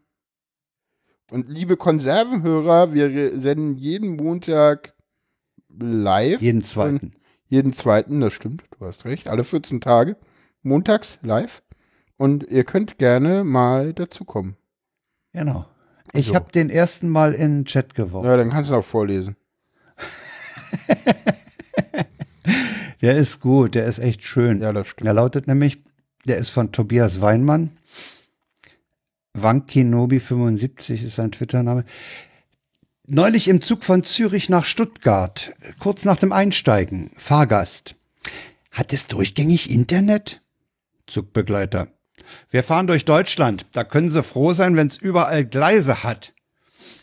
und 1.32 1.50
liebe 1.50 1.78
Konservenhörer, 1.78 2.94
wir 2.94 3.40
senden 3.40 3.78
jeden 3.78 4.16
Montag 4.16 4.94
live. 5.70 6.42
Jeden 6.42 6.64
zweiten. 6.64 7.14
Jeden 7.48 7.74
zweiten, 7.74 8.22
das 8.22 8.34
stimmt, 8.34 8.64
du 8.78 8.86
hast 8.86 9.06
recht. 9.06 9.28
Alle 9.28 9.44
14 9.44 9.82
Tage. 9.82 10.16
Montags 10.62 11.20
live. 11.22 11.64
Und 12.18 12.44
ihr 12.44 12.64
könnt 12.64 12.98
gerne 12.98 13.44
mal 13.44 13.94
dazukommen. 13.94 14.56
Genau. 15.34 15.66
Ich 16.14 16.28
Also. 16.28 16.36
habe 16.36 16.52
den 16.52 16.70
ersten 16.70 17.10
Mal 17.10 17.34
in 17.34 17.60
den 17.60 17.66
Chat 17.66 17.96
geworfen. 17.96 18.28
Ja, 18.28 18.38
dann 18.38 18.50
kannst 18.52 18.70
du 18.70 18.76
auch 18.76 18.86
vorlesen. 18.86 19.36
Der 23.02 23.18
ist 23.18 23.40
gut, 23.40 23.76
der 23.76 23.86
ist 23.86 24.00
echt 24.00 24.24
schön. 24.24 24.62
Ja, 24.62 24.72
das 24.72 24.88
stimmt. 24.88 25.08
Er 25.08 25.14
lautet 25.14 25.48
nämlich, 25.48 25.80
der 26.26 26.38
ist 26.38 26.50
von 26.50 26.72
Tobias 26.72 27.20
Weinmann. 27.20 27.72
Wankinobi75 29.36 31.04
ist 31.04 31.16
sein 31.16 31.32
Twitter-Name. 31.32 31.86
Neulich 33.08 33.48
im 33.48 33.62
Zug 33.62 33.84
von 33.84 34.04
Zürich 34.04 34.50
nach 34.50 34.66
Stuttgart, 34.66 35.54
kurz 35.80 36.06
nach 36.06 36.18
dem 36.18 36.32
Einsteigen, 36.32 37.12
Fahrgast. 37.18 37.96
Hat 38.70 38.94
es 38.94 39.08
durchgängig 39.08 39.72
Internet? 39.72 40.42
Zugbegleiter. 41.08 41.88
Wir 42.50 42.64
fahren 42.64 42.88
durch 42.88 43.04
Deutschland. 43.04 43.66
Da 43.74 43.84
können 43.84 44.10
Sie 44.10 44.24
froh 44.24 44.54
sein, 44.54 44.76
wenn 44.76 44.88
es 44.88 44.98
überall 44.98 45.44
Gleise 45.44 46.04
hat. 46.04 46.34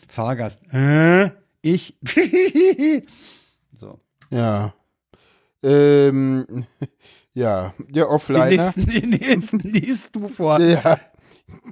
Fahrgast. 0.07 0.61
Äh, 0.73 1.31
ich. 1.61 1.97
Ja. 4.29 4.73
Ähm, 5.63 6.45
ja, 7.33 7.73
der 7.89 8.05
Den 8.05 8.11
Offliner. 8.11 8.45
nächsten, 8.45 8.85
den 8.85 9.09
nächsten 9.09 9.59
liest 9.63 10.15
du 10.15 10.27
vor. 10.27 10.59
Ja. 10.61 10.99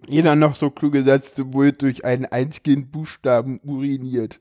Jeder 0.08 0.36
noch 0.36 0.56
so 0.56 0.72
kluge 0.72 1.04
Sätze 1.04 1.54
wurde 1.54 1.74
durch 1.74 2.04
einen 2.04 2.26
einzigen 2.26 2.90
Buchstaben 2.90 3.60
uriniert. 3.64 4.40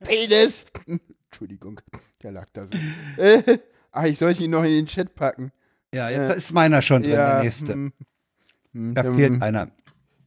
Penis! 0.00 0.66
Entschuldigung, 1.30 1.80
der 2.22 2.32
lag 2.32 2.46
da 2.52 2.66
so. 2.66 2.72
Äh, 3.20 3.58
ach, 3.90 4.04
ich 4.04 4.18
soll 4.18 4.40
ihn 4.40 4.50
noch 4.52 4.62
in 4.62 4.70
den 4.70 4.86
Chat 4.86 5.14
packen. 5.14 5.50
Ja, 5.92 6.08
jetzt 6.08 6.34
ist 6.36 6.52
meiner 6.52 6.82
schon 6.82 7.02
drin, 7.02 7.12
der 7.12 7.42
nächste. 7.42 7.72
hm, 7.72 7.92
Da 8.94 9.02
dann- 9.02 9.16
fehlt 9.16 9.42
einer. 9.42 9.70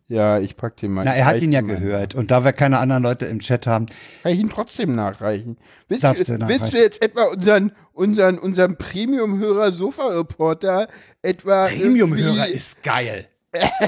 Ja, 0.09 0.39
ich 0.39 0.57
pack 0.57 0.75
den 0.77 0.91
mal. 0.91 1.05
Na, 1.05 1.13
er 1.13 1.25
hat 1.25 1.39
ihn 1.39 1.51
ja 1.51 1.61
gehört. 1.61 2.15
Und 2.15 2.31
da 2.31 2.43
wir 2.43 2.51
keine 2.51 2.79
anderen 2.79 3.03
Leute 3.03 3.27
im 3.27 3.39
Chat 3.39 3.67
haben, 3.67 3.85
Kann 4.23 4.31
ich 4.31 4.39
ihn 4.39 4.49
trotzdem 4.49 4.95
nachreichen? 4.95 5.57
Willst, 5.87 6.03
du, 6.03 6.07
du 6.11 6.17
willst 6.17 6.39
nachreichen. 6.39 6.71
du 6.71 6.77
jetzt 6.81 7.01
etwa 7.03 7.25
unseren, 7.25 7.71
unseren, 7.93 8.39
unseren 8.39 8.75
Premium-Hörer 8.75 9.71
Sofa-Reporter 9.71 10.87
etwa. 11.21 11.67
Premium-Hörer 11.67 12.47
ist 12.47 12.81
geil. 12.81 13.27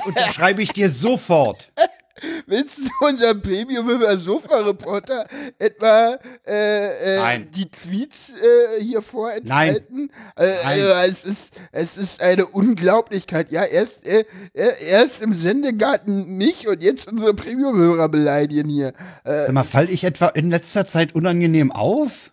Unterschreibe 0.05 0.62
ich 0.62 0.73
dir 0.73 0.89
sofort. 0.89 1.71
Willst 2.45 2.78
du 2.78 3.06
unseren 3.08 3.41
Premium-Hörer 3.41 4.17
Sofa-Reporter 4.17 5.28
etwa 5.58 6.19
äh, 6.45 7.15
äh, 7.15 7.17
Nein. 7.17 7.50
die 7.56 7.69
Tweets 7.69 8.30
äh, 8.32 8.82
hier 8.84 9.02
vorenthalten? 9.02 10.12
Äh, 10.36 10.47
Nein. 10.63 10.82
Also, 10.82 10.88
es, 11.12 11.26
ist, 11.26 11.54
es 11.71 11.97
ist 11.97 12.21
eine 12.21 12.45
Unglaublichkeit. 12.47 13.52
Ja, 13.52 13.63
erst, 13.63 14.06
äh, 14.06 14.26
er- 14.54 14.80
erst 14.80 15.21
im 15.21 15.34
Sendegarten 15.34 16.38
mich 16.38 16.67
und 16.67 16.84
jetzt 16.84 17.08
unsere 17.12 17.34
Premium-Hörer 17.34 18.10
beleidigen 18.10 18.69
hier. 18.69 18.89
Äh, 19.24 19.45
Sag 19.45 19.54
mal, 19.54 19.63
fall 19.63 19.89
ich 19.89 20.04
etwa 20.04 20.28
in 20.28 20.50
letzter 20.50 20.86
Zeit 20.88 21.15
unangenehm 21.15 21.71
auf? 21.71 22.32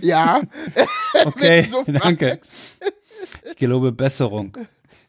ja. 0.00 0.40
Okay, 1.24 1.66
so 1.70 1.82
danke. 1.90 2.38
Ich 3.50 3.56
gelobe 3.56 3.90
Besserung. 3.92 4.56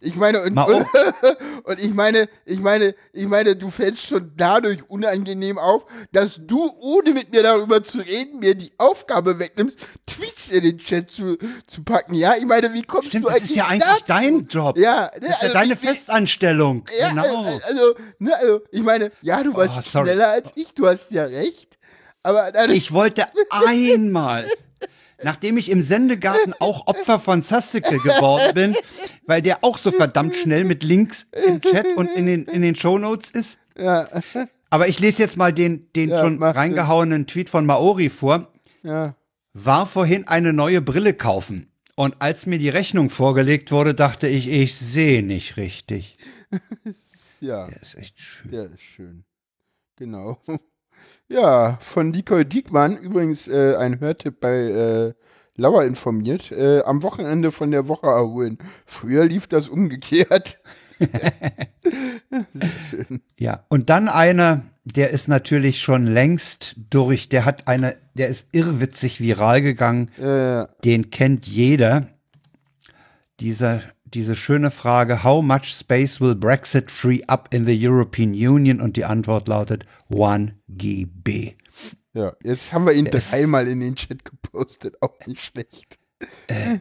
Ich 0.02 0.16
meine, 0.16 0.42
und, 0.44 0.58
und, 0.58 0.86
und 1.66 1.80
ich 1.84 1.94
meine, 1.94 2.30
ich 2.46 2.60
meine, 2.62 2.96
ich 3.12 3.28
meine, 3.28 3.56
du 3.58 3.70
fällst 3.70 4.06
schon 4.08 4.32
dadurch 4.38 4.90
unangenehm 4.90 5.58
auf, 5.58 5.86
dass 6.14 6.40
du, 6.42 6.72
ohne 6.80 7.12
mit 7.14 7.32
mir 7.32 7.44
darüber 7.44 7.84
zu 7.84 7.98
reden, 8.00 8.40
mir 8.40 8.56
die 8.56 8.72
Aufgabe 8.78 9.40
wegnimmst, 9.40 9.78
Tweets 10.06 10.50
in 10.52 10.64
den 10.64 10.78
Chat 10.78 11.12
zu, 11.12 11.38
zu 11.68 11.84
packen. 11.84 12.14
Ja, 12.14 12.36
ich 12.38 12.46
meine, 12.46 12.74
wie 12.74 12.84
kommst 12.84 13.10
Stimmt, 13.10 13.26
du 13.26 13.30
das 13.30 13.44
ist 13.44 13.56
ja 13.58 13.66
eigentlich 13.68 13.84
dazu? 13.90 14.04
dein 14.08 14.48
Job. 14.48 14.78
Ja, 14.78 15.12
Das 15.20 15.30
ist 15.32 15.42
ja 15.44 15.50
deine 15.54 15.76
wie- 15.78 15.82
wie- 15.84 15.88
Festanstellung. 15.88 16.86
Ja, 16.98 17.10
genau. 17.10 17.44
äh, 17.46 17.60
also, 17.64 17.96
ne, 18.20 18.36
also, 18.38 18.62
ich 18.72 18.82
meine, 18.82 19.12
ja, 19.22 19.44
du 19.44 19.54
warst 19.54 19.94
Oh, 19.96 20.02
schneller 20.04 20.30
als 20.30 20.50
ich, 20.56 20.74
du 20.74 20.88
hast 20.88 21.12
ja 21.12 21.26
recht. 21.26 21.78
Aber 22.24 22.52
dadurch, 22.54 22.78
Ich 22.78 22.92
wollte 22.94 23.26
einmal, 23.50 24.46
nachdem 25.24 25.58
ich 25.58 25.70
im 25.70 25.82
Sendegarten 25.82 26.54
auch 26.60 26.88
Opfer 26.88 27.20
von 27.20 27.44
Zastike 27.44 27.98
geworden 28.00 28.54
bin, 28.54 28.76
weil 29.26 29.42
der 29.42 29.64
auch 29.64 29.78
so 29.78 29.92
verdammt 29.92 30.36
schnell 30.36 30.64
mit 30.64 30.84
Links 30.84 31.28
im 31.48 31.62
Chat 31.62 31.86
und 31.96 32.08
in 32.08 32.26
den, 32.26 32.46
in 32.46 32.62
den 32.62 32.76
Shownotes 32.76 33.32
ist. 33.32 33.58
ja, 33.78 34.08
Aber 34.70 34.88
ich 34.88 35.00
lese 35.00 35.22
jetzt 35.24 35.38
mal 35.38 35.52
den, 35.54 35.92
den 35.94 36.10
Ja, 36.10 36.20
schon 36.20 36.42
reingehauenen 36.42 37.28
Tweet 37.28 37.50
von 37.50 37.66
Maori 37.66 38.10
vor. 38.10 38.52
ja, 38.84 39.16
War 39.54 39.86
vorhin 39.88 40.28
eine 40.28 40.54
neue 40.54 40.82
Brille 40.82 41.14
kaufen. 41.14 41.66
Und 41.96 42.16
als 42.20 42.46
mir 42.46 42.60
die 42.60 42.70
Rechnung 42.70 43.10
vorgelegt 43.10 43.72
wurde, 43.74 43.94
dachte 43.94 44.28
ich, 44.28 44.48
ich 44.50 44.78
sehe 44.78 45.22
nicht 45.22 45.58
richtig. 45.58 46.16
ja. 47.42 47.68
Das 47.70 47.90
ist 47.90 47.96
echt 47.96 48.20
schön. 48.20 48.52
Ja, 48.54 48.64
ist 48.64 48.82
schön. 48.82 49.26
Genau. 49.98 50.38
Ja, 51.28 51.78
von 51.82 52.10
Nicole 52.10 52.46
Diekmann, 52.46 52.98
übrigens 52.98 53.48
äh, 53.48 53.76
ein 53.76 54.00
Hörtipp 54.00 54.40
bei 54.40 54.56
äh, 54.56 55.14
Lauer 55.56 55.84
informiert, 55.84 56.52
äh, 56.52 56.82
am 56.82 57.04
Wochenende 57.04 57.52
von 57.52 57.70
der 57.70 57.88
Woche 57.88 58.08
erholen. 58.08 58.58
Früher 58.86 59.26
lief 59.26 59.46
das 59.46 59.70
umgekehrt. 59.70 60.58
Sehr 61.00 62.70
schön. 62.90 63.22
Ja, 63.38 63.64
und 63.70 63.90
dann 63.90 64.10
einer, 64.10 64.64
der 64.86 65.12
ist 65.12 65.28
natürlich 65.28 65.82
schon 65.82 66.08
längst 66.08 66.76
durch, 66.90 67.30
der 67.30 67.46
hat 67.46 67.68
eine, 67.68 67.96
der 68.16 68.28
ist 68.28 68.48
irrwitzig 68.52 69.22
viral 69.22 69.62
gegangen, 69.62 70.10
den 70.18 71.10
kennt 71.10 71.48
jeder. 71.48 72.08
Dieser, 73.40 73.82
diese 74.14 74.36
schöne 74.36 74.72
Frage, 74.72 75.24
how 75.24 75.44
much 75.44 75.66
space 75.76 76.20
will 76.22 76.36
Brexit 76.36 76.92
free 76.92 77.22
up 77.28 77.54
in 77.54 77.66
the 77.66 77.88
European 77.88 78.32
Union? 78.32 78.82
Und 78.82 78.98
die 78.98 79.06
Antwort 79.06 79.48
lautet 79.48 79.86
1 80.12 80.52
GB. 80.68 81.56
ja, 82.14 82.34
jetzt 82.44 82.74
haben 82.74 82.86
wir 82.86 82.94
ihn 82.94 83.06
ist- 83.06 83.32
dreimal 83.34 83.68
in 83.68 83.80
den 83.80 83.96
Chat 83.96 84.26
gepostet, 84.26 84.96
auch 85.02 85.14
nicht 85.26 85.42
schlecht. 85.44 85.98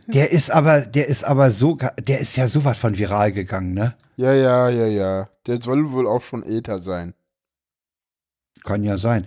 Der 0.08 0.32
ist 0.32 0.50
aber, 0.50 0.80
der 0.80 1.06
ist 1.06 1.22
aber 1.22 1.52
so, 1.52 1.78
der 2.00 2.18
ist 2.18 2.36
ja 2.36 2.48
sowas 2.48 2.76
von 2.76 2.98
viral 2.98 3.30
gegangen, 3.30 3.72
ne? 3.72 3.94
Ja, 4.16 4.32
ja, 4.32 4.68
ja, 4.68 4.86
ja. 4.86 5.28
Der 5.46 5.62
soll 5.62 5.92
wohl 5.92 6.08
auch 6.08 6.22
schon 6.22 6.42
älter 6.42 6.82
sein. 6.82 7.14
Kann 8.64 8.82
ja 8.82 8.96
sein. 8.98 9.26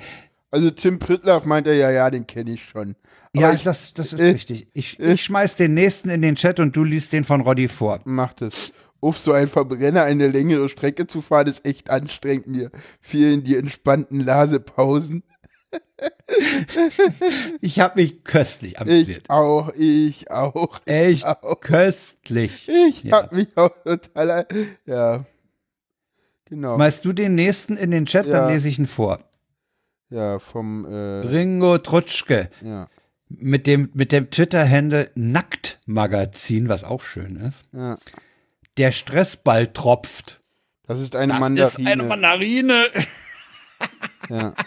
Also 0.52 0.70
Tim 0.70 1.00
Pritlaff 1.00 1.46
meint 1.46 1.66
er, 1.66 1.76
ja, 1.76 1.90
ja, 1.92 2.10
den 2.10 2.28
kenne 2.28 2.52
ich 2.52 2.64
schon. 2.66 2.96
Aber 3.34 3.42
ja, 3.42 3.54
ich 3.54 3.64
das, 3.64 3.94
das 3.94 4.12
ist 4.12 4.20
äh, 4.20 4.32
richtig. 4.32 4.68
Ich, 4.74 5.00
ich 5.00 5.22
schmeiß 5.24 5.56
den 5.56 5.74
nächsten 5.74 6.10
in 6.10 6.22
den 6.22 6.36
Chat 6.36 6.60
und 6.60 6.76
du 6.76 6.84
liest 6.84 7.14
den 7.14 7.24
von 7.24 7.40
Roddy 7.42 7.70
vor. 7.70 8.02
macht 8.04 8.42
es. 8.42 8.74
Auf 9.00 9.18
so 9.20 9.32
ein 9.32 9.48
Verbrenner 9.48 10.04
eine 10.04 10.28
längere 10.28 10.68
Strecke 10.70 11.08
zu 11.08 11.22
fahren, 11.22 11.48
ist 11.48 11.66
echt 11.66 11.90
anstrengend. 11.90 12.48
Mir 12.48 12.70
fehlen 13.00 13.44
die 13.44 13.56
entspannten 13.56 14.20
Lasepausen. 14.20 15.24
Ich 17.62 17.80
habe 17.80 18.02
mich 18.02 18.24
köstlich 18.24 18.80
amüsiert. 18.80 19.24
Ich 19.26 19.30
auch, 19.30 19.72
ich 19.76 20.32
auch. 20.32 20.80
Echt 20.86 21.26
auch. 21.26 21.60
köstlich. 21.62 22.68
Ich 22.70 23.04
Ja. 23.04 23.24
hab 23.24 23.32
mich 23.32 23.56
auch 23.56 23.72
total. 23.84 24.46
Ja. 24.86 25.26
Genau. 26.46 26.76
Schmeißt 26.76 27.06
du 27.06 27.14
den 27.14 27.36
nächsten 27.36 27.78
in 27.78 27.92
den 27.92 28.06
Chat, 28.06 28.26
Ja. 28.26 28.32
dann 28.42 28.50
lese 28.54 28.70
ich 28.70 28.80
ihn 28.80 28.86
vor. 28.86 29.20
Ja, 30.12 30.38
vom. 30.40 30.86
Äh, 30.86 30.90
Ringo 31.28 31.78
Trutschke 31.80 32.50
ja, 32.62 32.88
mit 33.30 33.66
dem, 33.66 33.90
mit 33.94 34.12
dem 34.12 34.30
Twitter-Handle 34.30 35.10
Nacktmagazin, 35.16 36.70
was 36.70 36.84
auch 36.84 37.02
schön 37.04 37.38
ist. 37.38 37.64
ja. 37.74 37.98
Der 38.78 38.92
Stressball 38.94 39.68
tropft. 39.68 40.40
Das 40.88 41.00
ist 41.00 41.16
eine 41.16 41.34
Das 41.34 41.40
Mandarine. 41.42 41.68
ist 41.68 41.88
eine 41.88 42.04
Mandarine. 42.04 42.86
ja. 44.30 44.54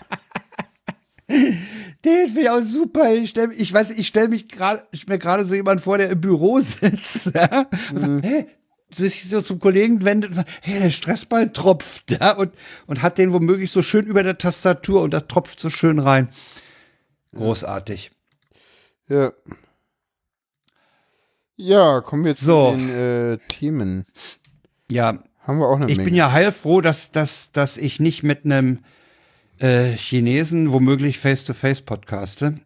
Den 1.26 2.26
finde 2.28 2.40
ich 2.42 2.50
auch 2.50 2.60
super. 2.60 3.12
Ich, 3.14 3.30
stell, 3.30 3.50
ich 3.56 3.72
weiß, 3.72 3.90
ich 3.90 4.06
stelle 4.06 4.28
mich 4.28 4.48
gerade, 4.48 4.86
ich 4.92 5.06
mir 5.06 5.18
gerade 5.18 5.46
so 5.46 5.54
jemand 5.54 5.80
vor, 5.80 5.96
der 5.96 6.10
im 6.10 6.20
Büro 6.20 6.60
sitzt, 6.60 7.26
ja, 7.34 7.66
Mhm. 7.92 7.98
sagt, 7.98 8.24
hey, 8.26 8.46
sich 8.96 9.28
so 9.28 9.40
zum 9.42 9.60
Kollegen 9.60 10.04
wendet 10.04 10.30
und 10.30 10.36
sagt, 10.36 10.50
hey, 10.62 10.80
der 10.80 10.90
Stressball 10.90 11.50
tropft, 11.52 12.10
ja, 12.20 12.32
und, 12.32 12.52
und 12.86 13.02
hat 13.02 13.18
den 13.18 13.32
womöglich 13.32 13.70
so 13.70 13.82
schön 13.82 14.06
über 14.06 14.22
der 14.22 14.38
Tastatur 14.38 15.02
und 15.02 15.12
das 15.12 15.26
tropft 15.28 15.58
so 15.60 15.70
schön 15.70 15.98
rein. 15.98 16.28
Großartig. 17.34 18.10
ja. 19.08 19.32
Ja, 21.56 22.00
kommen 22.00 22.24
wir 22.24 22.30
jetzt 22.30 22.40
So. 22.40 22.72
zu 22.72 22.76
den 22.76 22.90
äh, 22.90 23.38
Themen. 23.48 24.06
Ja, 24.90 25.22
Haben 25.40 25.58
wir 25.60 25.68
auch 25.68 25.76
eine 25.76 25.86
ich 25.88 25.96
Menge. 25.98 26.04
bin 26.08 26.14
ja 26.16 26.32
heilfroh, 26.32 26.80
dass, 26.80 27.12
dass, 27.12 27.52
dass 27.52 27.76
ich 27.76 28.00
nicht 28.00 28.24
mit 28.24 28.44
einem 28.44 28.80
äh, 29.60 29.92
Chinesen 29.96 30.72
womöglich 30.72 31.20
face-to-face 31.20 31.82
podcaste, 31.82 32.58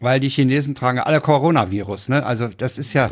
weil 0.00 0.20
die 0.20 0.28
Chinesen 0.28 0.74
tragen 0.74 0.98
alle 0.98 1.22
Coronavirus, 1.22 2.10
ne? 2.10 2.24
Also 2.26 2.48
das 2.48 2.76
ist 2.78 2.92
ja 2.92 3.10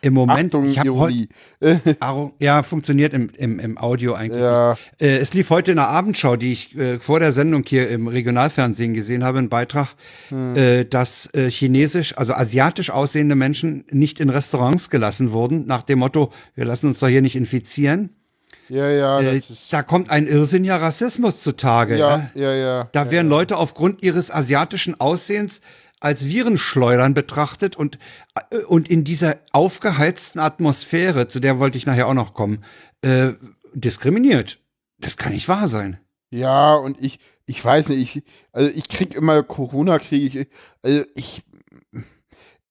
im 0.00 0.14
Moment. 0.14 0.54
Achtung, 0.54 0.70
ich 0.70 0.76
Ironie. 0.78 1.28
Ja, 2.38 2.62
funktioniert 2.62 3.12
im, 3.12 3.30
im, 3.36 3.58
im 3.58 3.78
Audio 3.78 4.14
eigentlich. 4.14 4.42
Ja, 4.42 4.76
Äh, 5.00 5.18
es 5.18 5.34
lief 5.34 5.50
heute 5.50 5.72
in 5.72 5.76
der 5.76 5.88
Abendschau, 5.88 6.36
die 6.36 6.52
ich 6.52 6.76
äh, 6.76 7.00
vor 7.00 7.20
der 7.20 7.32
Sendung 7.32 7.64
hier 7.66 7.88
im 7.88 8.06
Regionalfernsehen 8.06 8.94
gesehen 8.94 9.24
habe, 9.24 9.38
ein 9.38 9.48
Beitrag, 9.48 9.94
äh, 10.30 10.84
dass 10.84 11.28
äh, 11.34 11.50
chinesisch, 11.50 12.16
also 12.16 12.32
asiatisch 12.34 12.90
aussehende 12.90 13.34
Menschen 13.34 13.84
nicht 13.90 14.20
in 14.20 14.30
Restaurants 14.30 14.90
gelassen 14.90 15.32
wurden, 15.32 15.66
nach 15.66 15.82
dem 15.82 15.98
Motto, 15.98 16.32
wir 16.54 16.64
lassen 16.64 16.88
uns 16.88 17.00
doch 17.00 17.08
hier 17.08 17.22
nicht 17.22 17.36
infizieren. 17.36 18.10
ja, 18.68 18.88
ja, 18.88 19.20
Äh, 19.20 19.40
da 19.70 19.82
kommt 19.82 20.10
ein 20.10 20.26
irrsinniger 20.26 20.80
Rassismus 20.80 21.42
zutage. 21.42 21.96
Ja, 21.96 22.16
ne? 22.18 22.30
ja, 22.34 22.54
ja. 22.54 22.88
Da 22.92 23.04
ja, 23.04 23.10
werden 23.10 23.28
Leute 23.28 23.56
aufgrund 23.56 24.02
ihres 24.02 24.30
asiatischen 24.30 25.00
Aussehens 25.00 25.60
als 26.00 26.26
Virenschleudern 26.26 27.14
betrachtet 27.14 27.76
und, 27.76 27.98
äh, 28.50 28.58
und 28.58 28.88
in 28.88 29.04
dieser 29.04 29.38
aufgeheizten 29.52 30.40
Atmosphäre, 30.40 31.28
zu 31.28 31.40
der 31.40 31.58
wollte 31.58 31.78
ich 31.78 31.86
nachher 31.86 32.08
auch 32.08 32.14
noch 32.14 32.34
kommen, 32.34 32.64
äh, 33.02 33.32
diskriminiert. 33.74 34.60
Das 34.98 35.16
kann 35.16 35.32
nicht 35.32 35.48
wahr 35.48 35.68
sein. 35.68 35.98
Ja, 36.30 36.74
und 36.74 37.00
ich, 37.00 37.18
ich 37.46 37.64
weiß 37.64 37.88
nicht, 37.88 38.16
ich, 38.16 38.24
also 38.52 38.70
ich 38.74 38.88
krieg 38.88 39.14
immer 39.14 39.42
Corona, 39.42 39.98
kriege 39.98 40.40
ich, 40.40 40.48
also 40.82 41.04
ich, 41.14 41.42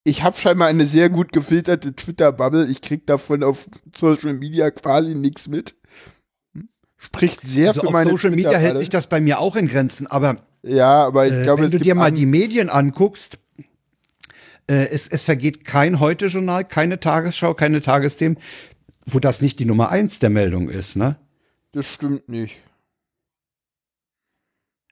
ich 0.03 0.23
habe 0.23 0.37
scheinbar 0.37 0.67
eine 0.67 0.85
sehr 0.85 1.09
gut 1.09 1.33
gefilterte 1.33 1.95
Twitter-Bubble. 1.95 2.69
Ich 2.69 2.81
krieg 2.81 3.07
davon 3.07 3.43
auf 3.43 3.67
Social 3.93 4.33
Media 4.33 4.71
quasi 4.71 5.15
nichts 5.15 5.47
mit. 5.47 5.75
spricht 6.97 7.41
sehr 7.45 7.69
Also 7.69 7.81
für 7.81 7.87
auf 7.87 7.93
meine 7.93 8.11
Social 8.11 8.31
Media 8.31 8.57
hält 8.57 8.77
sich 8.77 8.89
das 8.89 9.07
bei 9.07 9.19
mir 9.19 9.39
auch 9.39 9.55
in 9.55 9.67
Grenzen, 9.67 10.07
aber 10.07 10.46
Ja, 10.63 11.05
aber 11.05 11.27
ich 11.27 11.33
äh, 11.33 11.43
glaube, 11.43 11.61
wenn 11.63 11.67
es 11.67 11.71
du 11.71 11.79
dir 11.79 11.95
mal 11.95 12.11
die 12.11 12.25
Medien 12.25 12.69
anguckst, 12.69 13.39
äh, 14.69 14.87
es, 14.89 15.07
es 15.07 15.23
vergeht 15.23 15.63
kein 15.65 15.99
Heute-Journal, 15.99 16.65
keine 16.65 16.99
Tagesschau, 16.99 17.53
keine 17.53 17.81
Tagesthemen, 17.81 18.37
wo 19.05 19.19
das 19.19 19.41
nicht 19.41 19.59
die 19.59 19.65
Nummer 19.65 19.89
eins 19.89 20.19
der 20.19 20.29
Meldung 20.29 20.69
ist, 20.69 20.95
ne? 20.95 21.17
Das 21.71 21.85
stimmt 21.85 22.27
nicht. 22.27 22.61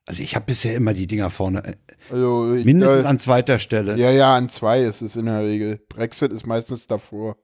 Also 0.07 0.21
ich 0.21 0.35
habe 0.35 0.45
bisher 0.45 0.75
immer 0.75 0.93
die 0.93 1.07
Dinger 1.07 1.29
vorne, 1.31 1.65
äh, 1.65 1.73
Also 2.11 2.53
ich, 2.53 2.63
mindestens 2.63 3.05
äh, 3.05 3.07
an 3.07 3.19
zweiter 3.19 3.57
Stelle. 3.59 3.97
Ja, 3.97 4.11
ja, 4.11 4.35
an 4.35 4.49
zwei 4.49 4.81
ist 4.83 5.01
es 5.01 5.15
in 5.15 5.25
der 5.25 5.43
Regel. 5.43 5.79
Brexit 5.89 6.31
ist 6.31 6.45
meistens 6.45 6.85
davor. 6.85 7.37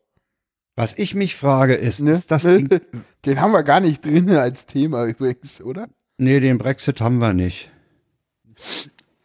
Was 0.76 0.98
ich 0.98 1.16
mich 1.16 1.36
frage 1.36 1.74
ist, 1.74 2.02
Ne? 2.02 2.12
ist 2.12 2.32
das 2.32 2.44
Den 3.26 3.42
haben 3.42 3.52
wir 3.52 3.64
gar 3.64 3.80
nicht 3.80 4.06
drin 4.06 4.30
als 4.32 4.68
Thema 4.68 5.06
übrigens, 5.06 5.62
oder? 5.62 5.90
nee, 6.18 6.40
den 6.40 6.60
Brexit 6.60 7.02
haben 7.02 7.18
wir 7.18 7.34
nicht. 7.34 7.71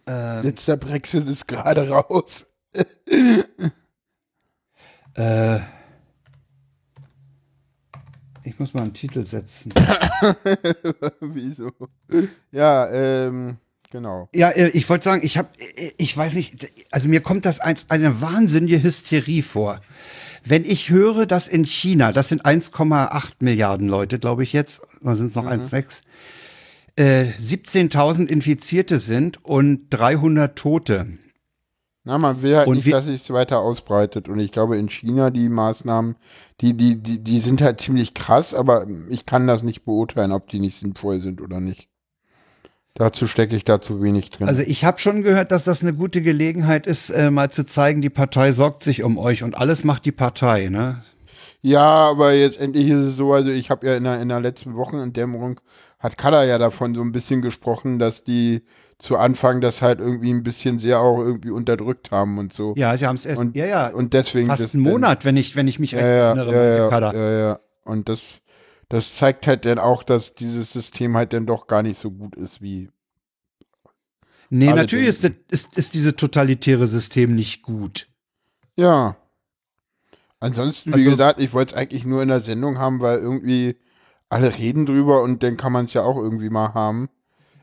Ähm, 0.07 0.45
Jetzt 0.45 0.68
der 0.68 0.76
Brexit 0.76 1.28
ist 1.28 1.49
gerade 1.49 1.89
raus. 1.89 2.47
äh, 5.14 5.61
ich 8.45 8.59
muss 8.61 8.72
mal 8.74 8.82
einen 8.82 8.95
Titel 8.95 9.26
setzen. 9.26 9.72
Wieso? 11.20 11.72
Ja, 12.53 12.89
ähm, 12.91 13.57
genau. 13.91 14.28
Ja, 14.32 14.51
äh, 14.51 14.68
ich 14.68 14.89
wollte 14.89 15.05
sagen, 15.05 15.24
ich 15.24 15.37
habe, 15.37 15.49
ich 15.99 16.16
weiß 16.16 16.34
nicht, 16.34 16.68
also 16.93 17.09
mir 17.09 17.20
kommt 17.20 17.45
das 17.45 17.59
als 17.59 17.87
eine 17.89 18.20
wahnsinnige 18.20 18.82
Hysterie 18.82 19.43
vor. 19.43 19.80
Wenn 20.45 20.64
ich 20.64 20.91
höre, 20.91 21.26
dass 21.26 21.49
in 21.49 21.64
China, 21.64 22.12
das 22.12 22.28
sind 22.28 22.47
1,8 22.47 23.32
Milliarden 23.41 23.89
Leute, 23.89 24.20
glaube 24.20 24.45
ich 24.45 24.53
jetzt, 24.53 24.80
oder 25.01 25.16
sind 25.16 25.26
es 25.26 25.34
noch 25.34 25.47
1,6, 25.47 26.03
äh, 26.97 27.32
17.000 27.40 28.26
Infizierte 28.26 28.99
sind 28.99 29.44
und 29.44 29.88
300 29.90 30.57
Tote. 30.59 31.07
Na, 32.05 32.18
man 32.18 32.40
will 32.40 32.57
halt 32.57 32.68
Und 32.68 32.76
nicht, 32.76 32.92
dass 32.92 33.09
es 33.09 33.30
weiter 33.30 33.59
ausbreitet. 33.59 34.28
Und 34.28 34.38
ich 34.38 34.53
glaube, 34.53 34.76
in 34.78 34.88
China 34.88 35.30
die 35.30 35.49
Maßnahmen, 35.49 36.14
die, 36.61 36.74
die, 36.74 37.03
die, 37.03 37.18
die 37.18 37.40
sind 37.40 37.61
halt 37.61 37.80
ziemlich 37.80 38.14
krass, 38.14 38.55
aber 38.55 38.86
ich 39.11 39.26
kann 39.26 39.47
das 39.47 39.62
nicht 39.64 39.84
beurteilen, 39.84 40.30
ob 40.30 40.49
die 40.49 40.61
nicht 40.61 40.76
sinnvoll 40.78 41.20
sind 41.20 41.40
oder 41.40 41.61
nicht. 41.61 41.88
Dazu 42.94 43.26
stecke 43.26 43.57
ich 43.57 43.64
da 43.64 43.80
zu 43.80 44.01
wenig 44.03 44.30
drin. 44.30 44.49
Also 44.49 44.62
ich 44.62 44.84
habe 44.84 44.99
schon 44.99 45.22
gehört, 45.22 45.53
dass 45.53 45.64
das 45.64 45.82
eine 45.82 45.92
gute 45.92 46.22
Gelegenheit 46.22 46.86
ist, 46.86 47.11
äh, 47.11 47.30
mal 47.30 47.51
zu 47.51 47.66
zeigen, 47.66 48.01
die 48.01 48.09
Partei 48.09 48.53
sorgt 48.53 48.84
sich 48.84 49.03
um 49.03 49.18
euch 49.18 49.42
und 49.42 49.59
alles 49.59 49.84
macht 49.84 50.07
die 50.07 50.12
Partei, 50.12 50.68
ne? 50.68 51.03
Ja, 51.61 51.84
aber 51.84 52.32
jetzt 52.32 52.59
endlich 52.59 52.88
ist 52.88 53.05
es 53.05 53.16
so, 53.16 53.34
also 53.34 53.51
ich 53.51 53.70
habe 53.70 53.86
ja 53.86 53.97
in 53.97 54.05
der, 54.05 54.20
in 54.20 54.28
der 54.28 54.40
letzten 54.40 54.76
Wochenenddämmerung, 54.76 55.61
hat 56.07 56.16
Kada 56.16 56.44
ja 56.44 56.57
davon 56.59 56.94
so 56.94 57.02
ein 57.02 57.12
bisschen 57.12 57.42
gesprochen, 57.42 57.98
dass 57.98 58.22
die 58.24 58.62
zu 58.98 59.16
Anfang 59.18 59.61
das 59.61 59.82
halt 59.82 59.98
irgendwie 60.00 60.30
ein 60.32 60.42
bisschen 60.42 60.78
sehr 60.78 61.00
auch 61.00 61.18
irgendwie 61.18 61.50
unterdrückt 61.50 62.11
haben 62.12 62.38
und 62.38 62.52
so. 62.52 62.74
Ja, 62.76 62.96
sie 62.96 63.07
haben 63.07 63.16
es 63.16 63.26
erst, 63.26 63.38
Und- 63.40 63.57
ja, 63.57 63.66
ja, 63.66 63.88
Und 63.88 64.14
deswegen 64.14 64.46
fast 64.48 64.72
einen 64.74 64.82
Monat, 64.84 65.24
wenn 65.24 65.36
ich, 65.36 65.57
wenn 65.57 65.68
ich 65.68 65.78
mich 65.78 65.92
Ja, 65.92 65.98
erinnere, 65.98 66.54
ja, 66.54 66.76
ja, 66.84 66.88
Kader. 66.88 67.14
ja, 67.14 67.38
ja. 67.48 67.59
Und 67.84 68.09
das, 68.09 68.40
das 68.88 69.16
zeigt 69.16 69.46
halt 69.46 69.64
dann 69.64 69.78
auch, 69.78 70.02
dass 70.04 70.34
dieses 70.34 70.72
System 70.72 71.16
halt 71.16 71.32
dann 71.32 71.44
doch 71.44 71.66
gar 71.66 71.82
nicht 71.82 71.98
so 71.98 72.11
gut 72.11 72.36
ist 72.36 72.62
wie. 72.62 72.88
Nee, 74.48 74.72
natürlich 74.72 75.09
ist, 75.09 75.24
das, 75.24 75.32
ist, 75.50 75.76
ist 75.76 75.94
dieses 75.94 76.14
totalitäre 76.14 76.86
System 76.86 77.34
nicht 77.34 77.62
gut. 77.62 78.07
Ja. 78.76 79.16
Ansonsten, 80.38 80.90
wie 80.90 81.00
Also- 81.00 81.11
gesagt, 81.11 81.40
ich 81.40 81.52
wollte 81.52 81.74
es 81.74 81.80
eigentlich 81.80 82.04
nur 82.04 82.22
in 82.22 82.28
der 82.28 82.42
Sendung 82.42 82.78
haben, 82.78 83.00
weil 83.00 83.18
irgendwie 83.18 83.76
alle 84.29 84.57
reden 84.59 84.87
drüber 84.87 85.22
und 85.22 85.43
dann 85.43 85.57
kann 85.57 85.72
man 85.72 85.85
es 85.87 85.93
ja 85.95 86.03
auch 86.03 86.16
irgendwie 86.16 86.51
mal 86.51 86.74
haben. 86.74 87.09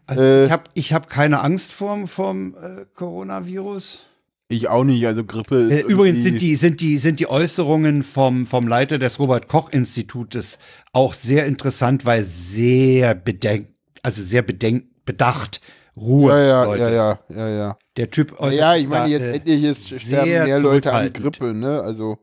Also 0.05 0.21
Äh. 0.21 0.45
ich 0.45 0.51
habe 0.51 0.63
ich 0.73 0.93
hab 0.93 1.09
keine 1.09 1.41
Angst 1.41 1.71
vorm, 1.73 2.07
vorm 2.07 2.55
äh, 2.61 2.85
Coronavirus. 2.95 4.05
Ich 4.49 4.67
auch 4.67 4.83
nicht, 4.83 5.05
also 5.07 5.23
Grippe 5.23 5.55
ist 5.63 5.71
Äh, 5.71 5.87
übrigens 5.87 6.23
sind 6.23 6.41
die, 6.41 6.55
sind, 6.57 6.81
die, 6.81 6.97
sind 6.99 7.19
die 7.19 7.27
Äußerungen 7.27 8.03
vom, 8.03 8.45
vom 8.45 8.67
Leiter 8.67 8.99
des 8.99 9.17
Robert-Koch-Institutes 9.19 10.59
auch 10.91 11.13
sehr 11.13 11.45
interessant, 11.45 12.05
weil 12.05 12.23
sehr 12.23 13.15
bedenkt, 13.15 13.71
also 14.03 14.21
sehr 14.21 14.41
bedenkt, 14.41 15.05
bedacht, 15.05 15.61
Ruhe, 15.95 16.31
Ja, 16.31 16.39
ja, 16.39 16.63
Leute. 16.65 16.83
ja, 16.83 16.89
ja, 16.91 17.19
ja, 17.29 17.49
ja. 17.49 17.77
Der 17.97 18.09
Typ 18.09 18.39
äußert 18.39 18.59
Ja, 18.59 18.75
ich 18.75 18.81
sich 18.81 18.89
meine, 18.89 19.09
jetzt 19.09 19.21
äh, 19.23 19.33
endlich 19.35 19.63
ist, 19.63 19.87
sterben 19.87 20.03
sehr 20.03 20.43
mehr 20.45 20.59
Leute 20.59 20.91
an. 20.93 21.13
Grippe, 21.13 21.53
ne? 21.53 21.81
Also, 21.81 22.17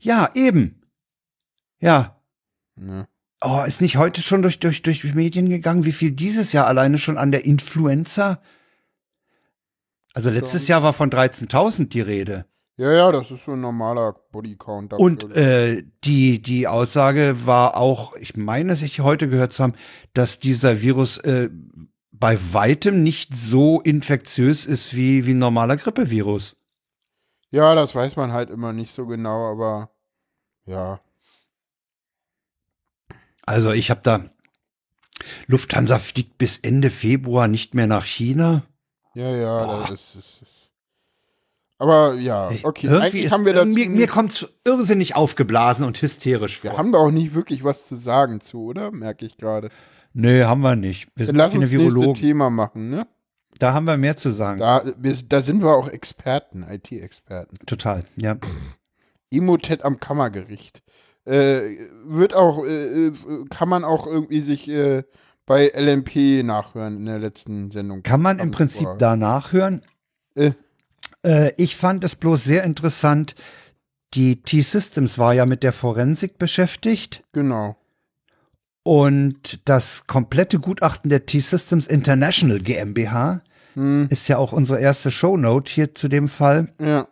Ja, 0.00 0.30
eben. 0.34 0.82
Ja. 1.80 2.20
ne. 2.76 3.06
Oh, 3.44 3.62
ist 3.66 3.80
nicht 3.80 3.96
heute 3.96 4.22
schon 4.22 4.42
durch, 4.42 4.58
durch, 4.58 4.82
durch 4.82 5.14
Medien 5.14 5.48
gegangen, 5.48 5.84
wie 5.84 5.92
viel 5.92 6.10
dieses 6.10 6.52
Jahr 6.52 6.66
alleine 6.66 6.98
schon 6.98 7.18
an 7.18 7.30
der 7.30 7.44
Influenza? 7.44 8.40
Also 10.14 10.30
letztes 10.30 10.68
Jahr 10.68 10.82
war 10.82 10.92
von 10.92 11.10
13.000 11.10 11.88
die 11.88 12.00
Rede. 12.00 12.46
Ja, 12.76 12.92
ja, 12.92 13.12
das 13.12 13.30
ist 13.30 13.44
so 13.44 13.52
ein 13.52 13.60
normaler 13.60 14.16
Bodycount. 14.32 14.94
Und 14.94 15.30
äh, 15.36 15.84
die, 16.04 16.40
die 16.42 16.66
Aussage 16.66 17.46
war 17.46 17.76
auch, 17.76 18.16
ich 18.16 18.36
meine, 18.36 18.70
dass 18.70 18.82
ich 18.82 19.00
heute 19.00 19.28
gehört 19.28 19.52
zu 19.52 19.62
haben, 19.62 19.74
dass 20.12 20.40
dieser 20.40 20.80
Virus 20.80 21.18
äh, 21.18 21.50
bei 22.10 22.38
weitem 22.52 23.02
nicht 23.02 23.36
so 23.36 23.80
infektiös 23.80 24.66
ist 24.66 24.96
wie, 24.96 25.26
wie 25.26 25.34
ein 25.34 25.38
normaler 25.38 25.76
Grippevirus. 25.76 26.56
ja, 27.50 27.74
das 27.74 27.94
weiß 27.94 28.16
man 28.16 28.32
halt 28.32 28.50
immer 28.50 28.72
nicht 28.72 28.92
so 28.92 29.06
genau, 29.06 29.50
aber 29.50 29.90
ja. 30.66 31.00
Also 33.46 33.72
ich 33.72 33.90
habe 33.90 34.00
da, 34.02 34.24
Lufthansa 35.46 35.98
fliegt 35.98 36.38
bis 36.38 36.58
Ende 36.58 36.90
Februar 36.90 37.48
nicht 37.48 37.74
mehr 37.74 37.86
nach 37.86 38.06
China. 38.06 38.62
Ja, 39.14 39.30
ja, 39.30 39.64
Boah. 39.64 39.86
das 39.88 40.00
ist, 40.00 40.14
ist, 40.16 40.42
ist. 40.42 40.70
Aber 41.78 42.14
ja, 42.14 42.48
okay. 42.62 42.86
Irgendwie 42.86 43.04
Eigentlich 43.04 43.24
ist, 43.24 43.32
haben 43.32 43.44
wir 43.44 43.52
dazu 43.52 43.68
mir, 43.68 43.88
mir 43.88 44.06
kommt 44.06 44.48
irrsinnig 44.64 45.16
aufgeblasen 45.16 45.84
und 45.86 46.00
hysterisch 46.00 46.60
vor. 46.60 46.70
wir 46.70 46.78
haben 46.78 46.92
da 46.92 46.98
auch 46.98 47.10
nicht 47.10 47.34
wirklich 47.34 47.64
was 47.64 47.84
zu 47.86 47.96
sagen 47.96 48.40
zu, 48.40 48.64
oder? 48.64 48.90
Merke 48.90 49.26
ich 49.26 49.36
gerade. 49.36 49.70
nee, 50.12 50.44
haben 50.44 50.60
wir 50.62 50.76
nicht. 50.76 51.08
Wir 51.16 51.26
Dann 51.26 51.26
sind 51.26 51.36
lass 51.36 51.52
keine 51.52 51.64
uns 51.64 51.72
das 51.72 51.80
nächste 51.80 51.94
Virologen. 51.96 52.20
Thema 52.20 52.50
machen, 52.50 52.90
ne? 52.90 53.06
Da 53.58 53.72
haben 53.72 53.84
wir 53.84 53.96
mehr 53.96 54.16
zu 54.16 54.30
sagen. 54.30 54.60
Da, 54.60 54.84
wir, 54.98 55.14
da 55.28 55.42
sind 55.42 55.62
wir 55.62 55.74
auch 55.74 55.88
Experten, 55.88 56.64
IT-Experten. 56.68 57.58
Total, 57.66 58.04
ja. 58.16 58.36
Emotet 59.30 59.82
am 59.82 60.00
Kammergericht. 60.00 60.82
Äh, 61.26 61.78
wird 62.04 62.34
auch, 62.34 62.64
äh, 62.64 63.06
äh, 63.08 63.12
kann 63.50 63.68
man 63.68 63.82
auch 63.84 64.06
irgendwie 64.06 64.40
sich 64.40 64.68
äh, 64.68 65.04
bei 65.46 65.70
LMP 65.74 66.42
nachhören 66.44 66.98
in 66.98 67.06
der 67.06 67.18
letzten 67.18 67.70
Sendung. 67.70 68.02
Kann 68.02 68.20
man 68.22 68.38
im 68.38 68.50
Prinzip 68.50 68.82
Mittwoch. 68.82 68.98
da 68.98 69.16
nachhören. 69.16 69.82
Äh. 70.34 70.52
Äh, 71.22 71.52
ich 71.56 71.76
fand 71.76 72.04
es 72.04 72.14
bloß 72.16 72.44
sehr 72.44 72.64
interessant. 72.64 73.34
Die 74.14 74.42
T-Systems 74.42 75.18
war 75.18 75.32
ja 75.34 75.46
mit 75.46 75.62
der 75.62 75.72
Forensik 75.72 76.38
beschäftigt 76.38 77.24
Genau. 77.32 77.76
und 78.82 79.60
das 79.68 80.06
komplette 80.06 80.58
Gutachten 80.60 81.08
der 81.10 81.26
T-Systems 81.26 81.86
International 81.86 82.60
GmbH 82.60 83.40
Hm, 83.74 84.06
ist 84.10 84.28
ja 84.28 84.38
auch 84.38 84.52
unsere 84.52 84.78
erste 84.78 85.10
Shownote 85.10 85.72
hier 85.72 85.94
zu 85.96 86.06
dem 86.08 86.28
Fall. 86.28 86.68
ja. 86.80 87.08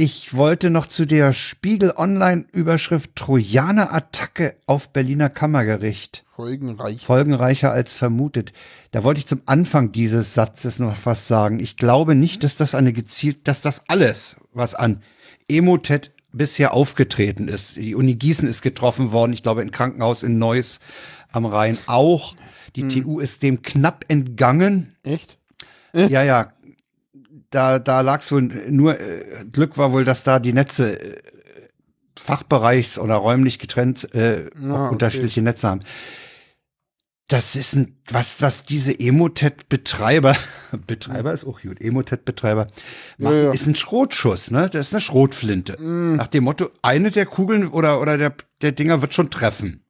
Ich 0.00 0.32
wollte 0.32 0.70
noch 0.70 0.86
zu 0.86 1.06
der 1.06 1.32
Spiegel 1.32 1.92
Online 1.96 2.44
Überschrift 2.52 3.16
Trojaner-Attacke 3.16 4.54
auf 4.66 4.92
Berliner 4.92 5.28
Kammergericht. 5.28 6.24
Folgenreich. 6.36 7.04
Folgenreicher 7.04 7.72
als 7.72 7.94
vermutet. 7.94 8.52
Da 8.92 9.02
wollte 9.02 9.18
ich 9.18 9.26
zum 9.26 9.42
Anfang 9.46 9.90
dieses 9.90 10.34
Satzes 10.34 10.78
noch 10.78 10.94
was 11.02 11.26
sagen. 11.26 11.58
Ich 11.58 11.76
glaube 11.76 12.14
nicht, 12.14 12.44
dass 12.44 12.54
das 12.54 12.76
eine 12.76 12.92
gezielt, 12.92 13.48
dass 13.48 13.60
das 13.60 13.88
alles, 13.88 14.36
was 14.52 14.76
an 14.76 15.02
Emotet 15.48 16.12
bisher 16.30 16.74
aufgetreten 16.74 17.48
ist. 17.48 17.74
Die 17.74 17.96
Uni 17.96 18.14
Gießen 18.14 18.46
ist 18.46 18.62
getroffen 18.62 19.10
worden. 19.10 19.32
Ich 19.32 19.42
glaube, 19.42 19.62
ein 19.62 19.72
Krankenhaus 19.72 20.22
in 20.22 20.38
Neuss 20.38 20.78
am 21.32 21.44
Rhein 21.44 21.76
auch. 21.88 22.36
Die 22.76 22.86
TU 22.86 23.18
ist 23.18 23.42
dem 23.42 23.62
knapp 23.62 24.04
entgangen. 24.06 24.94
Echt? 25.02 25.38
Ja, 25.92 26.22
ja. 26.22 26.52
Da, 27.50 27.78
da 27.78 28.02
lag 28.02 28.20
es 28.20 28.30
wohl 28.30 28.42
nur, 28.42 29.00
äh, 29.00 29.44
Glück 29.50 29.78
war 29.78 29.92
wohl, 29.92 30.04
dass 30.04 30.22
da 30.24 30.38
die 30.38 30.52
Netze 30.52 31.00
äh, 31.00 31.20
fachbereichs- 32.18 32.98
oder 32.98 33.14
räumlich 33.16 33.58
getrennt 33.58 34.12
äh, 34.14 34.44
Ja, 34.44 34.74
auch 34.74 34.80
okay. 34.86 34.92
unterschiedliche 34.92 35.40
Netze 35.42 35.68
haben. 35.68 35.80
Das 37.30 37.56
ist 37.56 37.74
ein, 37.74 37.94
was, 38.10 38.40
was 38.40 38.64
diese 38.64 38.98
Emotet-Betreiber, 38.98 40.34
Betreiber 40.86 41.32
ist 41.32 41.44
auch 41.44 41.60
gut, 41.60 41.78
Emotet-Betreiber, 41.80 42.68
Ja, 43.18 43.32
ja. 43.32 43.50
ist 43.52 43.66
ein 43.66 43.74
Schrotschuss, 43.74 44.50
ne? 44.50 44.70
Das 44.70 44.88
ist 44.88 44.94
eine 44.94 45.02
Schrotflinte. 45.02 45.74
Hm, 45.78 46.16
Nach 46.16 46.28
dem 46.28 46.44
Motto, 46.44 46.70
eine 46.80 47.10
der 47.10 47.26
Kugeln 47.26 47.68
oder, 47.68 48.00
oder 48.00 48.16
der, 48.16 48.34
der 48.62 48.72
Dinger 48.72 49.02
wird 49.02 49.12
schon 49.12 49.30
treffen. 49.30 49.82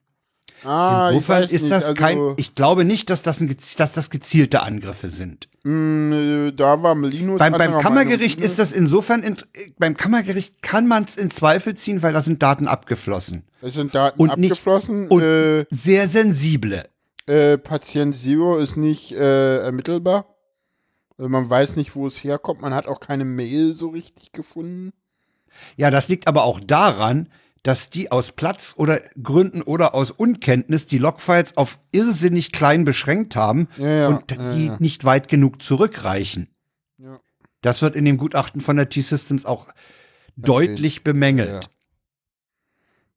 Ah, 0.65 1.11
Insofern 1.11 1.45
ist 1.45 1.63
nicht, 1.63 1.71
das 1.73 1.85
also, 1.85 1.95
kein, 1.95 2.35
ich 2.37 2.55
glaube 2.55 2.85
nicht, 2.85 3.11
dass 3.11 3.23
das, 3.23 3.41
ein, 3.41 3.55
dass 3.77 3.93
das 3.93 4.11
gezielte 4.11 4.63
Angriffe 4.63 5.09
sind. 5.09 5.49
mh, 5.65 6.51
da 6.53 6.83
war 6.83 6.97
Linus. 6.97 7.39
Beim, 7.39 7.53
beim 7.53 7.79
Kammergericht 7.79 8.39
Meinung. 8.39 8.51
ist 8.51 8.59
das 8.59 8.73
insofern, 8.73 9.23
in, 9.23 9.37
beim 9.79 9.97
Kammergericht 9.97 10.61
kann 10.63 10.87
man 10.89 11.05
es 11.05 11.17
in 11.17 11.31
Zweifel 11.31 11.75
ziehen, 11.77 12.03
weil 12.03 12.13
da 12.13 12.21
sind 12.23 12.43
Daten 12.43 12.67
abgeflossen. 12.67 13.45
Es 13.63 13.75
sind 13.75 13.95
Daten 13.95 14.21
und 14.21 14.37
nicht- 14.39 14.51
abgeflossen. 14.53 15.09
und- 15.09 15.23
äh, 15.23 15.65
Sehr 15.71 16.09
sensible. 16.09 16.89
äh, 17.27 17.57
Patient 17.59 18.17
Zero 18.17 18.57
ist 18.59 18.77
nicht 18.77 19.13
äh, 19.13 19.59
ermittelbar. 19.59 20.35
Also 21.19 21.29
man 21.29 21.49
weiß 21.49 21.77
nicht, 21.77 21.95
wo 21.97 22.07
es 22.07 22.23
herkommt. 22.25 22.61
Man 22.63 22.75
hat 22.75 22.87
auch 22.89 23.01
keine 23.01 23.25
Mail 23.25 23.75
so 23.75 23.89
richtig 23.89 24.33
gefunden. 24.33 24.93
Ja, 25.77 25.91
das 25.91 26.09
liegt 26.09 26.29
aber 26.29 26.45
auch 26.45 26.61
daran, 26.61 27.29
dass 27.69 27.91
die 27.91 28.11
aus 28.11 28.33
Platz 28.33 28.73
oder 28.79 29.03
Gründen 29.23 29.61
oder 29.61 29.95
aus 29.95 30.11
Unkenntnis 30.11 30.87
die 30.87 30.97
Logfiles 30.97 31.59
auf 31.59 31.79
irrsinnig 31.93 32.51
klein 32.51 32.87
beschränkt 32.87 33.37
haben 33.37 33.69
Ja, 33.77 33.87
ja, 33.89 34.09
und 34.09 34.31
ja, 34.31 34.55
die 34.55 34.73
nicht 34.79 35.05
weit 35.05 35.29
genug 35.29 35.61
zurückreichen. 35.61 36.49
Das 37.61 37.83
wird 37.83 37.95
in 37.95 38.07
dem 38.07 38.17
Gutachten 38.17 38.63
von 38.63 38.77
der 38.77 38.89
T-Systems 38.89 39.45
auch 39.45 39.67
deutlich 40.35 41.05
bemängelt. 41.05 41.69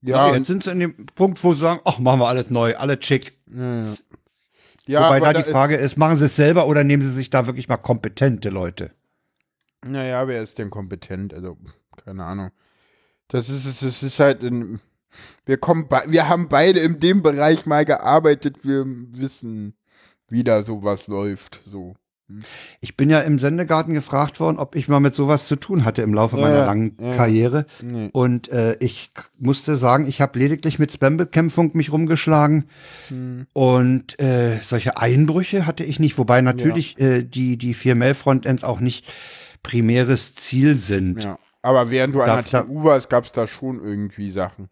Ja, 0.02 0.26
und- 0.28 0.34
jetzt 0.36 0.48
sind 0.48 0.66
sie 0.66 0.72
in 0.72 0.80
dem 0.82 1.06
Punkt, 1.16 1.42
wo 1.46 1.54
sie 1.54 1.62
sagen, 1.62 1.80
ach, 1.86 2.00
machen 2.00 2.20
wir 2.20 2.28
alles 2.28 2.50
neu, 2.50 2.76
alles 2.76 3.06
schick. 3.06 3.40
ja, 3.48 3.96
Wobei 5.06 5.22
da 5.22 5.32
die 5.32 5.44
Frage 5.50 5.78
ist, 5.78 5.96
machen 5.98 6.18
sie 6.18 6.26
es 6.26 6.36
selber 6.36 6.68
oder 6.68 6.84
nehmen 6.84 7.04
sie 7.04 7.12
sich 7.14 7.30
da 7.30 7.48
wirklich 7.48 7.70
mal 7.70 7.78
kompetente 7.78 8.50
Leute? 8.50 8.92
Naja, 9.86 10.28
wer 10.28 10.42
ist 10.42 10.60
denn 10.60 10.70
kompetent? 10.70 11.34
Also, 11.34 11.58
keine 12.04 12.26
Ahnung. 12.26 12.52
Das 13.32 13.50
ist, 13.50 13.82
das 13.82 14.04
ist 14.04 14.20
halt 14.20 14.44
ein. 14.44 14.82
Wir 15.46 15.58
kommen, 15.58 15.88
wir 16.08 16.28
haben 16.28 16.50
beide 16.50 16.80
in 16.82 17.00
dem 17.00 17.22
Bereich 17.22 17.66
mal 17.66 17.86
gearbeitet. 17.86 18.58
Wir 18.64 18.86
wissen, 18.86 19.74
wie 20.28 20.44
da 20.44 20.64
sowas 20.64 21.08
läuft. 21.08 21.62
So. 21.66 21.96
Ich 22.82 22.98
bin 22.98 23.10
ja 23.10 23.22
im 23.22 23.40
Sendegarten 23.40 23.94
gefragt 23.94 24.40
worden, 24.40 24.58
ob 24.58 24.76
ich 24.76 24.88
mal 24.88 25.00
mit 25.00 25.16
sowas 25.16 25.48
zu 25.48 25.56
tun 25.56 25.86
hatte 25.86 26.02
im 26.02 26.14
Laufe 26.14 26.36
Ja, 26.38 26.42
meiner 26.44 26.58
ja, 26.58 26.66
langen 26.66 26.98
ja, 27.00 27.08
ja. 27.08 27.16
Karriere. 27.16 27.66
Nee. 27.82 28.10
Und 28.12 28.50
äh, 28.50 28.76
ich 28.80 29.12
musste 29.38 29.78
sagen, 29.78 30.08
ich 30.08 30.22
habe 30.22 30.38
lediglich 30.38 30.80
mit 30.80 30.92
Spam-Bekämpfung 30.92 31.72
mich 31.74 31.92
rumgeschlagen. 31.92 32.66
Hm. 33.08 33.48
Und 33.54 34.20
äh, 34.20 34.60
solche 34.62 34.98
Einbrüche 34.98 35.66
hatte 35.66 35.84
ich 35.86 36.00
nicht, 36.00 36.18
wobei 36.18 36.42
natürlich 36.42 37.00
äh, 37.00 37.24
die, 37.24 37.58
die 37.58 37.74
vier 37.74 37.96
Mail-Frontends 37.96 38.64
auch 38.64 38.82
nicht 38.82 39.06
primäres 39.64 40.34
Ziel 40.34 40.80
sind. 40.80 41.24
Ja. 41.24 41.40
Aber 41.62 41.90
während 41.90 42.16
du 42.16 42.22
an 42.22 42.44
der 42.44 42.66
TU 42.66 42.84
warst, 42.84 43.10
gab 43.10 43.26
es 43.26 43.32
da 43.32 43.48
schon 43.48 43.80
irgendwie 43.84 44.32
Sachen. 44.32 44.70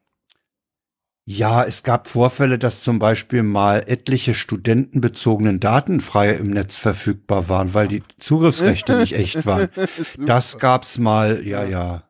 Ja, 1.31 1.63
es 1.63 1.83
gab 1.83 2.07
Vorfälle, 2.07 2.57
dass 2.57 2.81
zum 2.81 2.97
Beispiel 2.97 3.43
mal 3.43 3.83
etliche 3.85 4.33
studentenbezogenen 4.33 5.59
Daten 5.59 5.99
frei 5.99 6.31
im 6.31 6.49
Netz 6.49 6.79
verfügbar 6.79 7.47
waren, 7.47 7.75
weil 7.75 7.87
die 7.87 8.01
Zugriffsrechte 8.17 8.97
nicht 8.97 9.13
echt 9.13 9.45
waren. 9.45 9.69
Das 10.17 10.57
gab's 10.57 10.97
mal, 10.97 11.45
ja, 11.45 11.63
ja. 11.63 12.09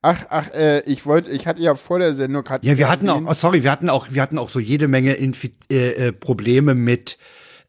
Ach, 0.00 0.24
ach, 0.30 0.50
äh, 0.52 0.80
ich 0.90 1.04
wollte, 1.04 1.30
ich 1.30 1.46
hatte 1.46 1.60
ja 1.60 1.74
vor 1.74 1.98
der 1.98 2.14
Sendung. 2.14 2.44
Ja, 2.62 2.78
wir 2.78 2.88
hatten 2.88 3.10
auch, 3.10 3.20
oh, 3.26 3.34
sorry, 3.34 3.64
wir 3.64 3.70
hatten 3.70 3.90
auch, 3.90 4.06
wir 4.10 4.22
hatten 4.22 4.38
auch 4.38 4.48
so 4.48 4.60
jede 4.60 4.88
Menge 4.88 5.12
Infi 5.12 5.54
äh, 5.70 6.08
äh, 6.08 6.12
Probleme 6.12 6.74
mit, 6.74 7.18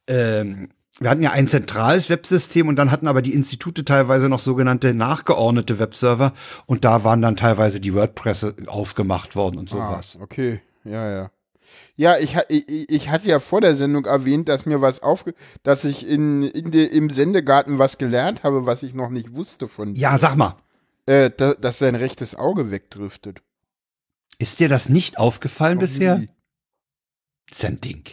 ähm, 0.08 0.70
wir 1.00 1.10
hatten 1.10 1.22
ja 1.24 1.32
ein 1.32 1.48
zentrales 1.48 2.10
Websystem 2.10 2.68
und 2.68 2.78
dann 2.78 2.90
hatten 2.92 3.08
aber 3.08 3.22
die 3.22 3.34
Institute 3.34 3.84
teilweise 3.84 4.30
noch 4.30 4.40
sogenannte 4.40 4.94
nachgeordnete 4.94 5.78
Webserver 5.80 6.34
und 6.66 6.86
da 6.86 7.04
waren 7.04 7.22
dann 7.22 7.36
teilweise 7.36 7.80
die 7.82 7.94
WordPress 7.94 8.56
aufgemacht 8.68 9.36
worden 9.36 9.58
und 9.58 9.70
sowas. 9.70 10.16
Ah, 10.20 10.24
okay, 10.24 10.62
ja, 10.84 11.12
ja. 11.12 11.32
Ja, 11.98 12.18
ich, 12.18 12.36
ich, 12.50 12.90
ich- 12.90 13.10
hatte 13.10 13.28
ja 13.28 13.40
vor 13.40 13.60
der 13.62 13.76
Sendung 13.76 14.06
erwähnt, 14.06 14.48
dass 14.50 14.66
mir 14.66 14.82
was 14.82 15.02
aufge, 15.04 15.34
dass 15.64 15.84
ich 15.84 16.08
in, 16.08 16.44
in 16.44 16.72
de, 16.72 16.86
im 16.86 17.10
Sendegarten 17.10 17.80
was 17.80 17.98
gelernt 17.98 18.44
habe, 18.44 18.66
was 18.66 18.84
ich 18.84 18.94
noch 18.94 19.10
nicht 19.10 19.34
wusste 19.36 19.68
von 19.68 19.94
dir. 19.94 20.00
Ja, 20.02 20.18
sag 20.18 20.36
mal, 20.36 20.56
Äh, 21.06 21.32
da, 21.36 21.54
dass 21.56 21.80
sein 21.80 21.96
rechtes 21.96 22.36
Auge 22.36 22.72
wegdriftet. 22.72 23.42
ist 24.40 24.60
dir 24.60 24.70
das 24.70 24.90
nicht 24.90 25.18
aufgefallen 25.18 25.76
Noch 25.76 25.82
bisher? 25.84 26.22
Das 27.50 27.60
ist 27.60 27.66
ein 27.66 27.82
Ding. 27.82 28.04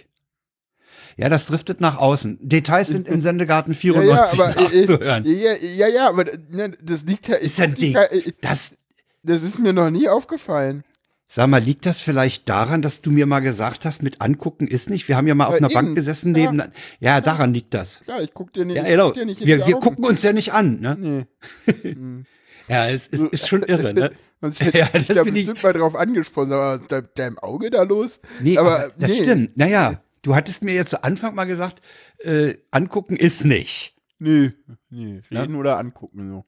Ja, 1.17 1.29
das 1.29 1.47
driftet 1.47 1.81
nach 1.81 1.99
außen. 1.99 2.39
Details 2.41 2.89
sind 2.89 3.09
in 3.09 3.21
Sendegarten 3.21 3.73
Ja, 3.81 3.93
ja, 4.03 4.27
94 4.27 4.41
aber 4.41 4.51
äh, 4.57 4.63
nachzuhören. 4.81 5.25
ja, 5.27 5.53
ja, 5.55 5.89
ja, 5.89 6.09
aber 6.09 6.25
ne, 6.49 6.73
das 6.83 7.03
liegt 7.05 7.29
ja. 7.29 7.37
Ist 7.37 7.59
ich- 7.59 7.75
Ding. 7.75 7.97
ich- 8.13 8.35
Das, 8.41 8.75
Das 9.23 9.43
ist 9.43 9.59
mir 9.59 9.73
noch 9.73 9.91
nie 9.91 10.09
aufgefallen. 10.09 10.85
Sag 11.29 11.47
mal, 11.49 11.63
liegt 11.63 11.87
das 11.87 12.03
vielleicht 12.03 12.49
daran, 12.51 12.83
dass 12.83 13.01
du 13.01 13.11
mir 13.11 13.25
mal 13.25 13.41
gesagt 13.41 13.87
hast, 13.87 14.03
mit 14.03 14.21
angucken 14.21 14.67
ist 14.69 14.91
nicht? 14.91 15.09
Wir 15.09 15.17
haben 15.17 15.27
ja 15.27 15.35
mal 15.35 15.47
auf 15.47 15.53
Ja, 15.53 15.59
einer 15.59 15.71
eben. 15.71 15.75
Bank 15.75 15.95
gesessen 15.95 16.35
Ja. 16.35 16.53
neben. 16.53 16.73
Ja, 17.01 17.21
daran 17.23 17.55
liegt 17.55 17.73
das. 17.73 18.01
Klar, 18.01 18.21
ich 18.21 18.35
guck 18.35 18.53
dir 18.53 18.67
nicht, 18.67 18.77
Ja, 18.77 18.83
ich 18.83 18.89
genau. 18.91 19.07
guck 19.07 19.15
dir 19.15 19.25
nicht 19.25 19.41
Wir, 19.47 19.67
wir 19.67 19.75
gucken 19.77 20.05
uns 20.05 20.23
ja 20.23 20.35
nicht 20.35 20.53
an, 20.53 20.81
ne? 20.81 20.97
Nee. 21.01 21.25
Hm. 21.95 22.27
Ja, 22.69 22.87
es 22.89 23.07
ist, 23.09 23.25
ist 23.25 23.49
schon 23.49 23.63
irre, 23.63 23.95
ne? 23.95 24.11
Sonst 24.43 24.61
hätte 24.61 24.79
Ja, 24.79 24.89
ich 24.95 25.07
das 25.07 25.17
da 25.17 25.23
bin 25.25 25.35
ich- 25.37 25.47
bestimmt 25.47 25.63
mal 25.65 25.73
drauf 25.73 25.97
angesprochen, 25.97 26.53
aber 26.53 26.75
was 26.75 26.81
ist 26.83 26.93
da 26.93 27.01
deinem 27.01 27.39
Auge 27.39 27.71
da 27.71 27.83
los? 27.83 28.21
Nee, 28.41 28.59
aber, 28.59 28.77
aber, 28.85 28.93
das 28.99 29.11
nee. 29.11 29.23
stimmt. 29.23 29.57
Naja, 29.57 30.03
du 30.23 30.35
hattest 30.35 30.63
mir 30.63 30.75
ja 30.75 30.87
zu 30.87 31.05
Anfang 31.05 31.35
mal 31.35 31.45
gesagt, 31.45 31.83
äh, 32.19 32.55
angucken 32.71 33.17
ist 33.17 33.45
nicht. 33.45 33.95
Nee, 34.19 34.53
nee. 34.91 35.23
Ja? 35.31 35.43
Reden 35.43 35.57
oder 35.57 35.79
angucken 35.79 36.29
so. 36.29 36.45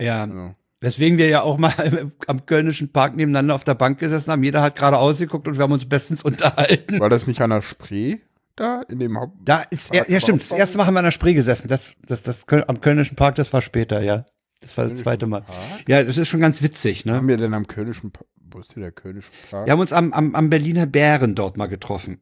Ja. 0.00 0.26
Ja. 0.26 0.54
Weswegen 0.80 1.18
wir 1.18 1.28
ja 1.28 1.42
auch 1.42 1.58
mal 1.58 1.72
am 2.26 2.46
Kölnischen 2.46 2.92
Park 2.92 3.16
nebeneinander 3.16 3.54
auf 3.54 3.64
der 3.64 3.74
Bank 3.74 3.98
gesessen 3.98 4.30
haben. 4.30 4.44
Jeder 4.44 4.62
hat 4.62 4.76
gerade 4.76 4.96
ausgeguckt 4.96 5.48
und 5.48 5.58
wir 5.58 5.64
haben 5.64 5.72
uns 5.72 5.88
bestens 5.88 6.22
unterhalten. 6.22 7.00
War 7.00 7.10
das 7.10 7.26
nicht 7.26 7.40
an 7.40 7.50
der 7.50 7.62
Spree 7.62 8.18
da 8.56 8.82
in 8.82 8.98
dem 8.98 9.18
Haupt? 9.18 9.36
Da 9.44 9.62
ist, 9.70 9.94
ja, 9.94 10.04
ja 10.06 10.20
stimmt, 10.20 10.40
das 10.40 10.52
erste 10.52 10.78
Mal 10.78 10.86
haben 10.86 10.94
wir 10.94 11.00
an 11.00 11.06
der 11.06 11.10
Spree 11.10 11.34
gesessen. 11.34 11.68
Das, 11.68 11.94
das, 12.06 12.22
das 12.22 12.46
am 12.48 12.80
Kölnischen 12.80 13.16
Park, 13.16 13.34
das 13.34 13.52
war 13.52 13.60
später, 13.60 14.02
ja. 14.02 14.26
Das 14.60 14.76
war 14.76 14.86
das 14.86 14.98
zweite 14.98 15.26
Mal. 15.26 15.42
Park? 15.42 15.88
Ja, 15.88 16.02
das 16.02 16.16
ist 16.16 16.28
schon 16.28 16.40
ganz 16.40 16.62
witzig, 16.62 17.04
ne? 17.04 17.14
Haben 17.14 17.28
wir 17.28 17.36
denn 17.36 17.54
am 17.54 17.66
Kölnischen 17.66 18.10
Park? 18.10 18.26
Wo 18.50 18.60
ist 18.60 18.74
der 18.74 18.92
Kölnische 18.92 19.30
Park? 19.50 19.66
Wir 19.66 19.72
haben 19.72 19.80
uns 19.80 19.92
am, 19.92 20.12
am, 20.12 20.34
am 20.34 20.50
Berliner 20.50 20.86
Bären 20.86 21.34
dort 21.34 21.56
mal 21.56 21.66
getroffen. 21.66 22.20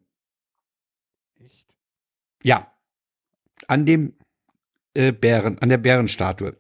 Ja. 2.47 2.73
An 3.67 3.87
dem 3.87 4.13
äh, 4.95 5.11
Bären, 5.11 5.59
an 5.59 5.69
der 5.69 5.79
Bärenstatue. 5.79 6.57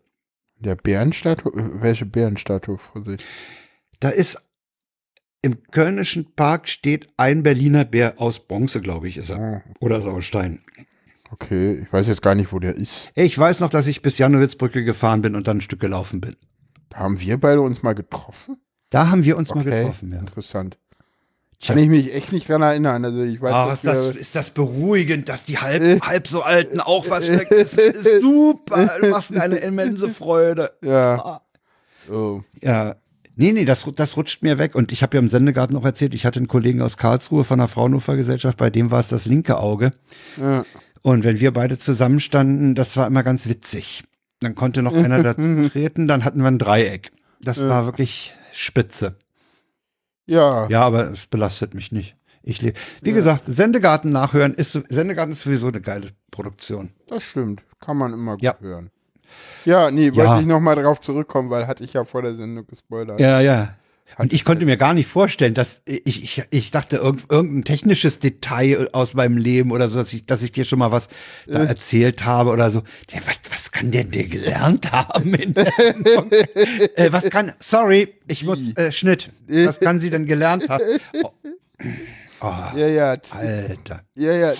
Der 0.58 0.74
Bärenstatue? 0.74 1.52
Welche 1.80 2.06
Bärenstatue 2.06 2.78
vor 2.78 3.02
sich? 3.02 3.24
Da 4.00 4.08
ist 4.08 4.36
im 5.42 5.62
Kölnischen 5.70 6.34
Park 6.34 6.68
steht 6.68 7.06
ein 7.16 7.44
Berliner 7.44 7.84
Bär 7.84 8.14
aus 8.20 8.48
Bronze, 8.48 8.80
glaube 8.80 9.06
ich, 9.06 9.16
ist 9.16 9.30
er. 9.30 9.62
Oh, 9.64 9.86
Oder 9.86 9.98
ist 9.98 10.04
er 10.06 10.14
aus 10.14 10.24
Stein. 10.24 10.64
okay, 11.30 11.82
ich 11.82 11.92
weiß 11.92 12.08
jetzt 12.08 12.22
gar 12.22 12.34
nicht, 12.34 12.52
wo 12.52 12.58
der 12.58 12.74
ist. 12.74 13.12
Ich 13.14 13.38
weiß 13.38 13.60
noch, 13.60 13.70
dass 13.70 13.86
ich 13.86 14.02
bis 14.02 14.18
Janowitzbrücke 14.18 14.82
gefahren 14.82 15.22
bin 15.22 15.36
und 15.36 15.46
dann 15.46 15.58
ein 15.58 15.60
Stück 15.60 15.78
gelaufen 15.78 16.20
bin. 16.20 16.34
Da 16.88 16.98
haben 16.98 17.20
wir 17.20 17.38
beide 17.38 17.60
uns 17.60 17.84
mal 17.84 17.94
getroffen? 17.94 18.56
Da 18.90 19.08
haben 19.10 19.24
wir 19.24 19.36
uns 19.36 19.54
mal 19.54 19.60
Okay, 19.60 19.82
getroffen, 19.82 20.12
ja. 20.12 20.18
interessant. 20.18 20.78
Kann 21.64 21.78
ich 21.78 21.88
mich 21.88 22.12
echt 22.14 22.32
nicht 22.32 22.48
dran 22.48 22.62
erinnern. 22.62 23.04
Also 23.04 23.22
ich 23.22 23.40
weiß, 23.40 23.50
dass 23.52 23.84
ist, 23.84 23.84
das, 23.86 24.16
ist 24.16 24.34
das 24.36 24.50
beruhigend, 24.50 25.28
dass 25.28 25.44
die 25.44 25.58
halb, 25.58 26.02
halb 26.06 26.28
so 26.28 26.42
Alten 26.42 26.80
auch 26.80 27.08
was 27.08 27.26
stecken. 27.26 27.54
Das 27.58 27.72
ist 27.78 28.20
super. 28.20 28.90
Du 29.00 29.08
machst 29.08 29.30
mir 29.30 29.40
eine 29.42 29.56
immense 29.56 30.08
Freude. 30.08 30.72
ja. 30.82 31.14
Ah. 31.18 31.42
Oh. 32.10 32.42
Ja. 32.62 32.96
Nee, 33.34 33.52
nee, 33.52 33.64
das, 33.64 33.86
das 33.96 34.16
rutscht 34.16 34.42
mir 34.42 34.58
weg. 34.58 34.74
Und 34.74 34.92
ich 34.92 35.02
habe 35.02 35.16
ja 35.16 35.18
im 35.18 35.28
Sendegarten 35.28 35.74
noch 35.74 35.84
erzählt, 35.84 36.14
ich 36.14 36.24
hatte 36.24 36.38
einen 36.38 36.48
Kollegen 36.48 36.80
aus 36.82 36.96
Karlsruhe 36.96 37.44
von 37.44 37.58
der 37.58 37.68
Fraunhofer 37.68 38.16
Gesellschaft, 38.16 38.56
bei 38.58 38.70
dem 38.70 38.90
war 38.90 39.00
es 39.00 39.08
das 39.08 39.26
linke 39.26 39.58
Auge. 39.58 39.92
Ja. 40.36 40.64
Und 41.02 41.24
wenn 41.24 41.40
wir 41.40 41.52
beide 41.52 41.78
zusammenstanden, 41.78 42.74
das 42.74 42.96
war 42.96 43.06
immer 43.06 43.22
ganz 43.22 43.48
witzig. 43.48 44.04
Dann 44.40 44.54
konnte 44.54 44.82
noch 44.82 44.94
einer 44.94 45.22
dazu 45.22 45.68
treten, 45.70 46.06
dann 46.08 46.24
hatten 46.24 46.40
wir 46.40 46.48
ein 46.48 46.58
Dreieck. 46.58 47.12
Das 47.40 47.58
Ja. 47.58 47.68
war 47.68 47.84
wirklich 47.86 48.34
spitze. 48.52 49.16
Ja. 50.26 50.68
Ja, 50.68 50.82
aber 50.82 51.12
es 51.12 51.26
belastet 51.26 51.74
mich 51.74 51.92
nicht. 51.92 52.16
Ich 52.42 52.62
lebe. 52.62 52.78
Wie 53.02 53.12
gesagt, 53.12 53.42
Sendegarten 53.46 54.10
nachhören 54.10 54.54
ist 54.54 54.80
Sendegarten 54.88 55.32
ist 55.32 55.42
sowieso 55.42 55.66
eine 55.68 55.80
geile 55.80 56.10
Produktion. 56.30 56.90
Das 57.08 57.22
stimmt. 57.24 57.62
Kann 57.80 57.96
man 57.96 58.12
immer 58.12 58.32
gut 58.34 58.42
Ja. 58.42 58.54
hören. 58.60 58.90
Ja, 59.64 59.90
nee, 59.90 60.06
wollte 60.14 60.20
Ja. 60.30 60.40
ich 60.40 60.46
nochmal 60.46 60.76
drauf 60.76 61.00
zurückkommen, 61.00 61.50
weil 61.50 61.66
hatte 61.66 61.82
ich 61.82 61.92
ja 61.92 62.04
vor 62.04 62.22
der 62.22 62.34
Sendung 62.34 62.64
gespoilert. 62.66 63.18
Ja, 63.18 63.40
ja. 63.40 63.74
Und 64.18 64.32
ich 64.32 64.44
konnte 64.44 64.64
mir 64.64 64.76
gar 64.76 64.94
nicht 64.94 65.08
vorstellen, 65.08 65.52
dass 65.52 65.82
ich, 65.84 66.22
ich, 66.24 66.42
ich 66.50 66.70
dachte, 66.70 66.96
irgend, 66.96 67.24
irgendein 67.30 67.64
technisches 67.64 68.18
Detail 68.18 68.88
aus 68.92 69.14
meinem 69.14 69.36
Leben 69.36 69.72
oder 69.72 69.88
so, 69.88 69.98
dass 69.98 70.12
ich, 70.12 70.24
dass 70.24 70.42
ich 70.42 70.52
dir 70.52 70.64
schon 70.64 70.78
mal 70.78 70.90
was 70.92 71.08
da 71.46 71.62
Äh. 71.64 71.66
erzählt 71.66 72.24
habe 72.24 72.50
oder 72.50 72.70
so. 72.70 72.82
Was, 73.12 73.36
was 73.50 73.72
kann 73.72 73.90
der 73.90 74.04
denn 74.04 74.30
gelernt 74.30 74.90
haben 74.90 75.34
äh, 75.34 77.12
was 77.12 77.28
kann, 77.30 77.52
sorry, 77.58 78.14
ich 78.26 78.44
muss, 78.44 78.74
äh, 78.76 78.90
Schnitt. 78.92 79.30
Was 79.48 79.80
kann 79.80 79.98
sie 79.98 80.10
denn 80.10 80.26
gelernt 80.26 80.68
haben? 80.68 80.84
Oh. 81.22 81.30
Oh, 82.42 82.52
Ja, 82.76 82.86
ja. 82.86 83.16
Alter. 83.30 84.02
Ja, 84.14 84.32
ja. 84.32 84.52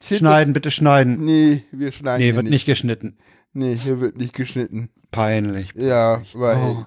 Schneiden, 0.00 0.54
bitte 0.54 0.70
schneiden. 0.70 1.22
Nee, 1.22 1.62
wir 1.72 1.92
schneiden. 1.92 2.26
Nee, 2.26 2.34
wird 2.34 2.46
nicht 2.46 2.64
geschnitten. 2.64 3.18
Nee, 3.52 3.74
hier 3.76 4.00
wird 4.00 4.16
nicht 4.16 4.32
geschnitten. 4.32 4.88
Peinlich. 5.10 5.68
Ja, 5.74 6.22
weil. 6.32 6.56
Oh. 6.56 6.86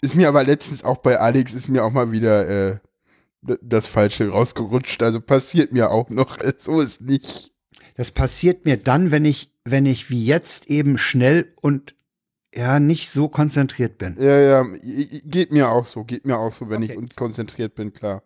Ist 0.00 0.14
mir 0.14 0.28
aber 0.28 0.44
letztens 0.44 0.84
auch 0.84 0.98
bei 0.98 1.18
Alex, 1.18 1.52
ist 1.54 1.68
mir 1.68 1.84
auch 1.84 1.90
mal 1.92 2.12
wieder 2.12 2.48
äh, 2.48 2.78
das 3.62 3.86
Falsche 3.86 4.28
rausgerutscht. 4.28 5.02
Also 5.02 5.20
passiert 5.20 5.72
mir 5.72 5.90
auch 5.90 6.08
noch. 6.10 6.38
So 6.60 6.80
ist 6.80 7.02
nicht. 7.02 7.52
Das 7.96 8.10
passiert 8.12 8.64
mir 8.64 8.76
dann, 8.76 9.10
wenn 9.10 9.24
ich, 9.24 9.52
wenn 9.64 9.86
ich 9.86 10.08
wie 10.10 10.24
jetzt 10.24 10.66
eben 10.66 10.98
schnell 10.98 11.52
und 11.60 11.96
ja 12.54 12.78
nicht 12.80 13.10
so 13.10 13.28
konzentriert 13.28 13.98
bin. 13.98 14.16
Ja, 14.20 14.38
ja, 14.38 14.64
geht 15.24 15.50
mir 15.52 15.68
auch 15.70 15.86
so. 15.86 16.04
Geht 16.04 16.24
mir 16.26 16.38
auch 16.38 16.52
so, 16.54 16.68
wenn 16.68 16.82
Okay. 16.84 16.92
ich 16.92 16.98
unkonzentriert 16.98 17.74
bin, 17.74 17.92
klar. 17.92 18.22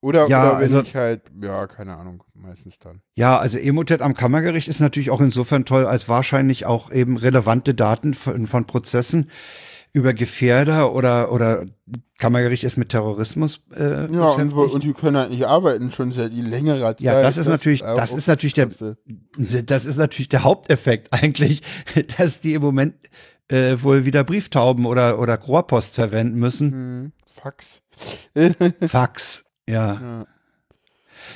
Oder, 0.00 0.26
Ja, 0.28 0.42
oder 0.50 0.54
wenn 0.60 0.62
also- 0.74 0.80
ich 0.82 0.96
halt, 0.96 1.22
ja, 1.40 1.66
keine 1.68 1.96
Ahnung, 1.96 2.24
meistens 2.34 2.78
dann. 2.78 3.02
Ja, 3.14 3.38
also 3.38 3.56
Emotet 3.58 4.00
am 4.02 4.14
Kammergericht 4.14 4.66
ist 4.66 4.80
natürlich 4.80 5.10
auch 5.10 5.20
insofern 5.20 5.64
toll, 5.64 5.86
als 5.86 6.08
wahrscheinlich 6.08 6.66
auch 6.66 6.90
eben 6.90 7.16
relevante 7.16 7.74
Daten 7.74 8.12
von, 8.14 8.46
von 8.48 8.66
Prozessen 8.66 9.30
über 9.92 10.14
Gefährder 10.14 10.92
oder 10.94 11.30
oder 11.32 11.66
Kammergericht 12.18 12.64
ist 12.64 12.76
mit 12.76 12.88
Terrorismus 12.90 13.60
äh, 13.76 14.10
Ja, 14.12 14.30
und, 14.30 14.52
und 14.52 14.84
die 14.84 14.92
können 14.92 15.16
halt 15.16 15.30
nicht 15.30 15.44
arbeiten, 15.44 15.90
schon 15.90 16.12
seit 16.12 16.32
längerer 16.32 16.96
Zeit. 16.96 17.00
Ja, 17.00 17.20
das 17.20 17.36
ist 17.36 17.46
natürlich, 17.48 17.84
auch- 17.84 17.96
das 17.96 18.12
ist 18.14 18.26
natürlich 18.26 18.54
der, 18.54 18.68
das 19.66 19.84
ist 19.84 19.96
natürlich 19.96 20.28
der 20.28 20.44
Haupteffekt 20.44 21.12
eigentlich, 21.12 21.62
dass 22.16 22.40
die 22.40 22.54
im 22.54 22.62
Moment 22.62 22.94
äh, 23.48 23.76
wohl 23.82 24.04
wieder 24.04 24.24
Brieftauben 24.24 24.86
oder 24.86 25.18
oder 25.18 25.38
Rohrpost 25.38 25.94
verwenden 25.96 26.38
müssen. 26.38 26.72
Hm, 26.72 27.12
Fax. 27.26 27.82
Fax, 28.86 29.44
ja. 29.68 30.24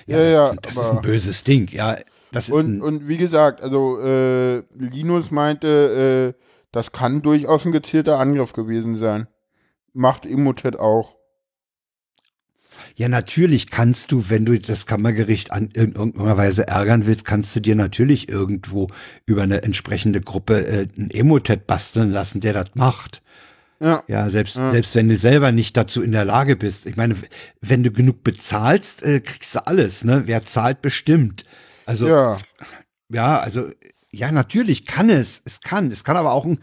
Ja, 0.06 0.20
ja, 0.20 0.54
das, 0.54 0.74
das 0.74 0.84
ist 0.86 0.90
ein 0.92 1.02
böses 1.02 1.44
Ding, 1.44 1.68
ja. 1.72 1.96
Das 2.32 2.48
ist 2.48 2.54
Und, 2.54 2.80
und 2.82 3.08
wie 3.08 3.16
gesagt, 3.16 3.60
also 3.62 3.98
äh, 4.00 4.62
Linus 4.74 5.30
meinte, 5.30 6.34
äh, 6.36 6.42
das 6.76 6.92
kann 6.92 7.22
durchaus 7.22 7.64
ein 7.64 7.72
gezielter 7.72 8.18
Angriff 8.18 8.52
gewesen 8.52 8.96
sein. 8.96 9.28
Macht 9.94 10.26
Emotet 10.26 10.78
auch. 10.78 11.16
Ja, 12.96 13.08
natürlich 13.08 13.70
kannst 13.70 14.12
du, 14.12 14.28
wenn 14.28 14.44
du 14.44 14.58
das 14.58 14.84
Kammergericht 14.84 15.52
an 15.52 15.70
in 15.72 15.92
irgendeiner 15.92 16.36
Weise 16.36 16.68
ärgern 16.68 17.06
willst, 17.06 17.24
kannst 17.24 17.56
du 17.56 17.60
dir 17.60 17.74
natürlich 17.74 18.28
irgendwo 18.28 18.88
über 19.24 19.42
eine 19.42 19.62
entsprechende 19.62 20.20
Gruppe 20.20 20.66
äh, 20.66 20.86
ein 20.98 21.10
Emotet 21.10 21.66
basteln 21.66 22.12
lassen, 22.12 22.40
der 22.40 22.52
das 22.52 22.74
macht. 22.74 23.22
Ja, 23.80 24.02
Ja, 24.06 24.28
selbst, 24.28 24.56
Ja. 24.56 24.70
selbst 24.70 24.94
wenn 24.94 25.08
du 25.08 25.16
selber 25.16 25.52
nicht 25.52 25.76
dazu 25.78 26.02
in 26.02 26.12
der 26.12 26.26
Lage 26.26 26.56
bist. 26.56 26.84
Ich 26.84 26.96
meine, 26.96 27.16
wenn 27.62 27.82
du 27.82 27.90
genug 27.90 28.22
bezahlst, 28.22 29.02
äh, 29.02 29.20
kriegst 29.20 29.54
du 29.54 29.66
alles, 29.66 30.04
ne? 30.04 30.24
Wer 30.26 30.44
zahlt, 30.44 30.82
bestimmt. 30.82 31.44
Also, 31.86 32.08
ja. 32.08 32.36
ja, 33.10 33.38
also, 33.38 33.70
ja, 34.16 34.32
natürlich 34.32 34.86
kann 34.86 35.10
es. 35.10 35.42
Es 35.44 35.60
kann. 35.60 35.90
Es 35.90 36.04
kann 36.04 36.16
aber 36.16 36.32
auch 36.32 36.44
ein, 36.44 36.60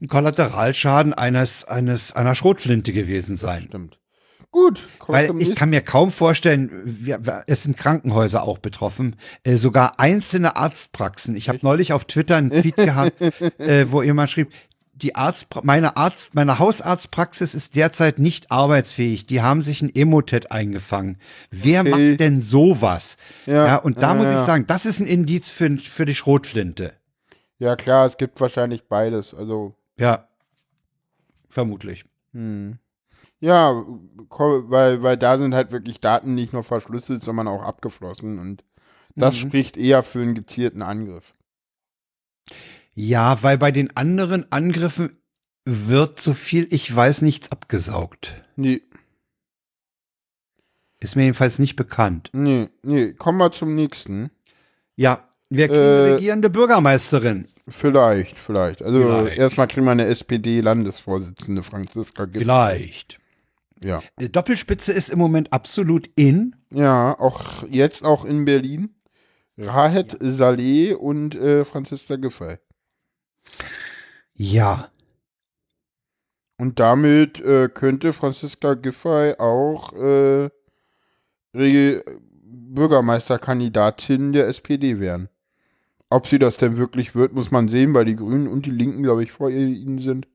ein 0.00 0.08
Kollateralschaden 0.08 1.14
eines, 1.14 1.64
eines, 1.64 2.12
einer 2.12 2.34
Schrotflinte 2.34 2.92
gewesen 2.92 3.36
sein. 3.36 3.64
stimmt. 3.68 3.98
Gut, 4.50 4.86
Weil 5.06 5.26
ich 5.28 5.32
nächsten. 5.32 5.54
kann 5.54 5.70
mir 5.70 5.80
kaum 5.80 6.10
vorstellen, 6.10 6.70
wir, 6.84 7.24
wir, 7.24 7.42
es 7.46 7.62
sind 7.62 7.78
Krankenhäuser 7.78 8.42
auch 8.42 8.58
betroffen, 8.58 9.16
äh, 9.44 9.56
sogar 9.56 9.98
einzelne 9.98 10.56
Arztpraxen. 10.56 11.34
Ich 11.36 11.48
habe 11.48 11.60
neulich 11.62 11.94
auf 11.94 12.04
Twitter 12.04 12.36
einen 12.36 12.50
Tweet 12.50 12.76
gehabt, 12.76 13.18
äh, 13.58 13.90
wo 13.90 14.02
jemand 14.02 14.28
schrieb, 14.28 14.52
die 14.94 15.14
Arzt, 15.14 15.46
meine 15.64 15.96
Arzt, 15.96 16.34
meine 16.34 16.58
Hausarztpraxis 16.58 17.54
ist 17.54 17.74
derzeit 17.76 18.18
nicht 18.18 18.50
arbeitsfähig. 18.50 19.26
Die 19.26 19.40
haben 19.42 19.62
sich 19.62 19.82
ein 19.82 19.94
Emotet 19.94 20.50
eingefangen. 20.52 21.18
Wer 21.50 21.80
Okay. 21.80 21.90
macht 21.90 22.20
denn 22.20 22.42
sowas? 22.42 23.16
Ja, 23.46 23.66
Ja, 23.66 23.76
und 23.76 24.02
da 24.02 24.08
ja, 24.08 24.14
muss 24.14 24.26
ja. 24.26 24.40
ich 24.40 24.46
sagen, 24.46 24.66
das 24.66 24.84
ist 24.86 25.00
ein 25.00 25.06
Indiz 25.06 25.50
für, 25.50 25.76
für 25.78 26.04
die 26.04 26.14
Schrotflinte. 26.14 26.92
Ja, 27.58 27.76
klar, 27.76 28.06
es 28.06 28.16
gibt 28.16 28.40
wahrscheinlich 28.40 28.84
beides. 28.88 29.34
Also, 29.34 29.74
Ja, 29.98 30.28
vermutlich. 31.48 32.04
hm. 32.32 32.78
Ja, 33.40 33.72
weil, 34.30 35.02
weil 35.02 35.16
da 35.16 35.36
sind 35.36 35.52
halt 35.54 35.72
wirklich 35.72 36.00
Daten 36.00 36.34
nicht 36.34 36.52
nur 36.52 36.62
verschlüsselt, 36.62 37.24
sondern 37.24 37.48
auch 37.48 37.62
abgeflossen. 37.62 38.38
Und 38.38 38.62
das 39.16 39.34
Mhm. 39.34 39.38
spricht 39.38 39.76
eher 39.76 40.02
für 40.04 40.20
einen 40.22 40.34
gezielten 40.34 40.80
Angriff. 40.82 41.34
Ja, 42.94 43.42
weil 43.42 43.58
bei 43.58 43.70
den 43.70 43.96
anderen 43.96 44.50
Angriffen 44.52 45.16
wird 45.64 46.20
so 46.20 46.34
viel 46.34 46.66
ich 46.72 46.94
weiß 46.94 47.22
nichts 47.22 47.50
abgesaugt. 47.52 48.42
Nee, 48.56 48.82
Ist 51.00 51.16
mir 51.16 51.22
jedenfalls 51.24 51.58
nicht 51.58 51.76
bekannt. 51.76 52.30
nee, 52.32 52.68
nee. 52.82 53.12
Kommen 53.14 53.38
wir 53.38 53.50
zum 53.52 53.74
nächsten. 53.74 54.30
Ja, 54.96 55.28
wir 55.48 55.68
kriegen 55.68 55.80
Äh, 55.80 55.84
eine 56.04 56.14
regierende 56.16 56.50
Bürgermeisterin. 56.50 57.48
Vielleicht, 57.68 58.36
vielleicht. 58.38 58.82
Also 58.82 58.98
Vielleicht. 59.00 59.38
erstmal 59.38 59.68
kriegen 59.68 59.84
wir 59.86 59.92
eine 59.92 60.06
SPD-Landesvorsitzende, 60.06 61.62
Franziska 61.62 62.24
Giffey. 62.26 62.40
Vielleicht. 62.40 63.18
Ja. 63.82 64.02
Äh, 64.20 64.28
Doppelspitze 64.28 64.92
ist 64.92 65.10
im 65.10 65.18
Moment 65.18 65.52
absolut 65.52 66.08
in. 66.16 66.54
Ja, 66.70 67.18
auch 67.18 67.64
jetzt 67.68 68.04
auch 68.04 68.24
in 68.24 68.44
Berlin. 68.44 68.94
Rahed 69.58 70.16
Saleh 70.20 70.94
und 70.94 71.34
äh, 71.34 71.64
Franziska 71.64 72.16
Giffey. 72.16 72.56
Ja. 74.34 74.90
Und 76.58 76.78
damit 76.80 77.40
äh, 77.40 77.68
könnte 77.68 78.12
Franziska 78.12 78.74
Giffey 78.74 79.34
auch 79.38 79.92
äh, 79.94 80.50
Bürgermeisterkandidatin 81.52 84.32
der 84.32 84.46
SPD 84.48 85.00
werden. 85.00 85.28
Ob 86.08 86.26
sie 86.26 86.38
das 86.38 86.56
denn 86.58 86.76
wirklich 86.76 87.14
wird, 87.14 87.32
muss 87.32 87.50
man 87.50 87.68
sehen, 87.68 87.94
weil 87.94 88.04
die 88.04 88.16
Grünen 88.16 88.46
und 88.46 88.66
die 88.66 88.70
Linken, 88.70 89.02
glaube 89.02 89.22
ich, 89.22 89.32
vor 89.32 89.50
ihnen 89.50 89.98
sind. 89.98 90.28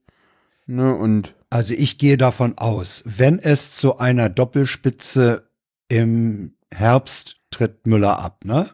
Ne, 0.65 0.93
und 0.95 1.35
Also 1.49 1.73
ich 1.73 1.97
gehe 1.97 2.17
davon 2.17 2.57
aus, 2.57 3.03
wenn 3.05 3.39
es 3.39 3.71
zu 3.71 3.97
einer 3.97 4.29
Doppelspitze 4.29 5.49
im 5.87 6.55
Herbst 6.73 7.37
tritt 7.51 7.85
Müller 7.87 8.19
ab, 8.19 8.43
ne? 8.43 8.69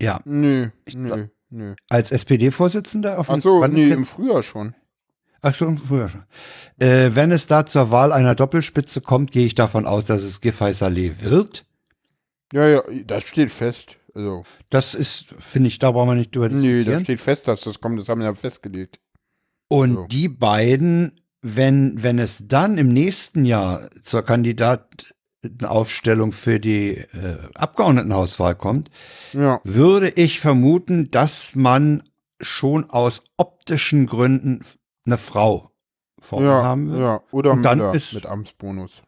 Ja. 0.00 0.20
nö, 0.24 0.70
Ich 0.86 0.94
nö, 0.94 1.08
glaub- 1.08 1.30
nö. 1.50 1.74
Als 1.88 2.10
SPD-Vorsitzender 2.12 3.18
auf 3.18 3.30
Ach 3.30 3.40
so, 3.40 3.66
nee, 3.66 3.90
im 3.90 4.06
Frühjahr 4.06 4.42
schon. 4.42 4.74
Ach 5.42 5.54
schon, 5.54 5.78
früher 5.78 6.08
schon. 6.08 6.24
Äh, 6.78 7.14
wenn 7.14 7.30
es 7.32 7.46
da 7.46 7.64
zur 7.64 7.90
Wahl 7.90 8.12
einer 8.12 8.34
Doppelspitze 8.34 9.00
kommt, 9.00 9.32
gehe 9.32 9.46
ich 9.46 9.54
davon 9.54 9.86
aus, 9.86 10.04
dass 10.04 10.22
es 10.22 10.40
Giffey 10.40 10.74
Saleh 10.74 11.20
wird. 11.22 11.64
Ja, 12.52 12.66
ja, 12.68 12.82
das 13.06 13.22
steht 13.24 13.50
fest. 13.50 13.96
Also, 14.14 14.44
Das 14.70 14.94
ist, 14.94 15.26
finde 15.38 15.68
ich, 15.68 15.78
da 15.78 15.92
brauchen 15.92 16.08
wir 16.10 16.14
nicht 16.16 16.34
drüber 16.34 16.48
nee, 16.48 16.54
diskutieren. 16.60 16.92
das 16.94 17.02
steht 17.04 17.20
fest, 17.20 17.48
dass 17.48 17.60
das 17.62 17.80
kommt, 17.80 17.98
das 17.98 18.08
haben 18.08 18.20
wir 18.20 18.26
ja 18.26 18.34
festgelegt. 18.34 18.98
Und 19.68 19.94
So. 19.94 20.06
die 20.08 20.28
beiden, 20.28 21.20
wenn, 21.42 22.02
wenn 22.02 22.18
es 22.18 22.42
dann 22.46 22.76
im 22.76 22.88
nächsten 22.92 23.44
Jahr 23.44 23.88
zur 24.02 24.22
Kandidatenaufstellung 25.42 26.32
für 26.32 26.60
die 26.60 26.96
äh, 26.96 27.38
Abgeordnetenhauswahl 27.54 28.54
kommt, 28.54 28.90
Ja, 29.32 29.60
würde 29.64 30.10
ich 30.10 30.40
vermuten, 30.40 31.10
dass 31.10 31.54
man 31.54 32.02
schon 32.40 32.88
aus 32.90 33.22
optischen 33.36 34.06
Gründen 34.06 34.60
eine 35.06 35.18
Frau 35.18 35.70
vorne 36.20 36.46
ja, 36.46 36.62
haben 36.62 36.92
will. 36.92 37.00
ja. 37.00 37.20
Oder 37.30 37.52
Und 37.52 37.62
dann 37.62 37.78
Müller 37.78 37.94
ist- 37.94 38.14
mit 38.14 38.26
Amtsbonus. 38.26 39.02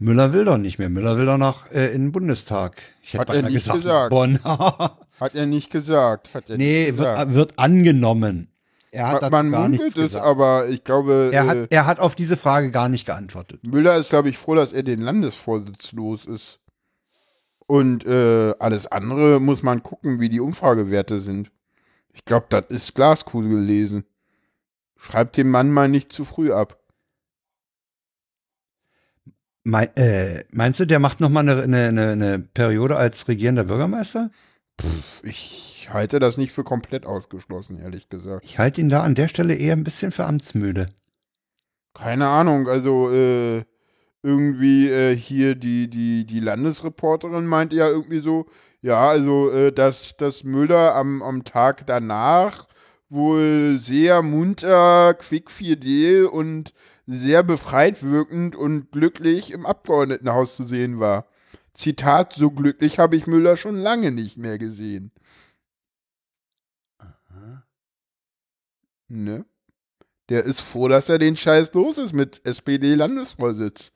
Müller 0.00 0.32
will 0.32 0.44
doch 0.44 0.58
nicht 0.58 0.78
mehr. 0.78 0.88
Müller 0.90 1.18
will 1.18 1.26
doch 1.26 1.38
noch 1.38 1.72
äh, 1.72 1.86
in 1.92 2.02
den 2.06 2.12
Bundestag. 2.12 2.80
Ich 3.02 3.14
hätte 3.14 3.22
Hat 3.32 3.34
er 3.34 3.42
nicht 3.42 3.54
gesagt, 3.54 3.78
gesagt. 3.78 4.10
Bonn. 4.10 4.38
Hat 4.44 5.34
er 5.34 5.46
nicht 5.46 5.70
gesagt. 5.70 6.34
Hat 6.34 6.48
er 6.48 6.56
nee, 6.56 6.84
nicht 6.86 6.96
gesagt. 6.98 7.18
wird, 7.30 7.34
wird 7.34 7.58
angenommen. 7.58 8.52
Er 8.90 9.08
hat 9.08 9.30
Man 9.30 9.50
gar 9.50 9.68
munkelt 9.68 9.88
es, 9.88 9.94
gesagt. 9.94 10.24
aber 10.24 10.68
ich 10.68 10.84
glaube, 10.84 11.30
er, 11.32 11.44
äh, 11.44 11.48
hat, 11.48 11.58
er 11.70 11.86
hat 11.86 11.98
auf 12.00 12.14
diese 12.14 12.36
Frage 12.36 12.70
gar 12.70 12.88
nicht 12.88 13.06
geantwortet. 13.06 13.62
Müller 13.64 13.96
ist, 13.96 14.10
glaube 14.10 14.28
ich, 14.30 14.38
froh, 14.38 14.54
dass 14.54 14.72
er 14.72 14.82
den 14.82 15.00
Landesvorsitz 15.00 15.92
los 15.92 16.24
ist. 16.24 16.60
Und 17.66 18.06
äh, 18.06 18.54
alles 18.58 18.86
andere 18.86 19.40
muss 19.40 19.62
man 19.62 19.82
gucken, 19.82 20.20
wie 20.20 20.30
die 20.30 20.40
Umfragewerte 20.40 21.20
sind. 21.20 21.52
Ich 22.12 22.24
glaube, 22.24 22.46
das 22.48 22.64
ist 22.70 22.94
Glaskugel 22.94 23.50
gelesen. 23.50 24.04
Schreibt 24.96 25.36
den 25.36 25.50
Mann 25.50 25.70
mal 25.70 25.88
nicht 25.88 26.10
zu 26.10 26.24
früh 26.24 26.50
ab. 26.50 26.78
Mein, 29.64 29.94
äh, 29.96 30.44
meinst 30.50 30.80
du, 30.80 30.86
der 30.86 30.98
macht 30.98 31.20
noch 31.20 31.28
mal 31.28 31.40
eine, 31.40 31.62
eine, 31.62 31.88
eine, 31.88 32.12
eine 32.12 32.38
Periode 32.38 32.96
als 32.96 33.28
regierender 33.28 33.64
Bürgermeister? 33.64 34.30
Ich 35.22 35.88
halte 35.92 36.18
das 36.18 36.36
nicht 36.36 36.52
für 36.52 36.64
komplett 36.64 37.06
ausgeschlossen, 37.06 37.78
ehrlich 37.78 38.08
gesagt. 38.08 38.44
Ich 38.44 38.58
halte 38.58 38.80
ihn 38.80 38.88
da 38.88 39.02
an 39.02 39.14
der 39.14 39.28
Stelle 39.28 39.54
eher 39.54 39.74
ein 39.74 39.84
bisschen 39.84 40.10
für 40.10 40.24
amtsmüde. 40.24 40.86
Keine 41.94 42.28
Ahnung, 42.28 42.68
also 42.68 43.10
äh, 43.10 43.64
irgendwie 44.22 44.88
äh, 44.88 45.16
hier 45.16 45.54
die, 45.54 45.88
die, 45.88 46.26
die 46.26 46.40
Landesreporterin 46.40 47.46
meinte 47.46 47.76
ja 47.76 47.88
irgendwie 47.88 48.20
so, 48.20 48.46
ja, 48.80 49.08
also 49.08 49.50
äh, 49.50 49.72
dass, 49.72 50.16
dass 50.16 50.44
Müller 50.44 50.94
am, 50.94 51.22
am 51.22 51.44
Tag 51.44 51.86
danach 51.86 52.68
wohl 53.08 53.78
sehr 53.78 54.22
munter, 54.22 55.14
quickfidel 55.14 56.26
und 56.26 56.72
sehr 57.06 57.42
befreit 57.42 58.02
wirkend 58.02 58.54
und 58.54 58.92
glücklich 58.92 59.50
im 59.50 59.64
Abgeordnetenhaus 59.64 60.56
zu 60.56 60.64
sehen 60.64 60.98
war. 60.98 61.26
Zitat, 61.78 62.32
so 62.32 62.50
glücklich 62.50 62.98
habe 62.98 63.14
ich 63.14 63.28
Müller 63.28 63.56
schon 63.56 63.76
lange 63.76 64.10
nicht 64.10 64.36
mehr 64.36 64.58
gesehen. 64.58 65.12
Ne? 69.06 69.46
Der 70.28 70.44
ist 70.44 70.60
froh, 70.60 70.88
dass 70.88 71.08
er 71.08 71.18
den 71.18 71.36
Scheiß 71.36 71.72
los 71.74 71.96
ist 71.96 72.12
mit 72.12 72.44
SPD-Landesvorsitz. 72.44 73.92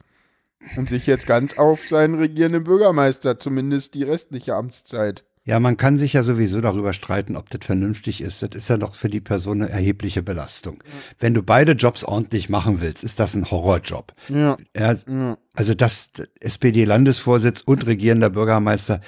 Und 0.76 0.91
sich 0.91 1.09
jetzt 1.09 1.26
ganz 1.26 1.59
auf 1.59 1.89
seinen 1.89 2.14
regierenden 2.14 2.62
Bürgermeister, 2.62 3.41
zumindest 3.41 3.95
die 3.95 4.05
restliche 4.05 4.55
Amtszeit. 4.55 5.24
Ja, 5.45 5.59
man 5.59 5.76
kann 5.76 5.97
sich 5.97 6.12
ja 6.12 6.22
sowieso 6.22 6.61
darüber 6.61 6.93
streiten, 6.93 7.36
ob 7.36 7.51
das 7.51 7.66
vernünftig 7.66 8.20
ist. 8.20 8.43
Das 8.45 8.51
ist 8.55 8.68
ja 8.70 8.76
doch 8.76 8.95
für 8.95 9.09
die 9.09 9.20
Person 9.20 9.61
eine 9.62 9.70
erhebliche 9.72 10.22
Belastung. 10.22 10.84
Wenn 11.18 11.34
du 11.34 11.43
beide 11.43 11.72
Jobs 11.72 12.05
ordentlich 12.05 12.49
machen 12.49 12.80
willst, 12.80 13.03
ist 13.03 13.18
das 13.18 13.34
ein 13.34 13.51
Horrorjob. 13.51 14.12
Ja. 14.28 14.57
Ja, 14.76 14.95
ja. 15.09 15.36
also 15.55 15.74
das 15.74 16.11
SPD-Landesvorsitz 16.40 17.61
und 17.62 17.86
regierender 17.86 18.30
Bürgermeister, 18.30 19.01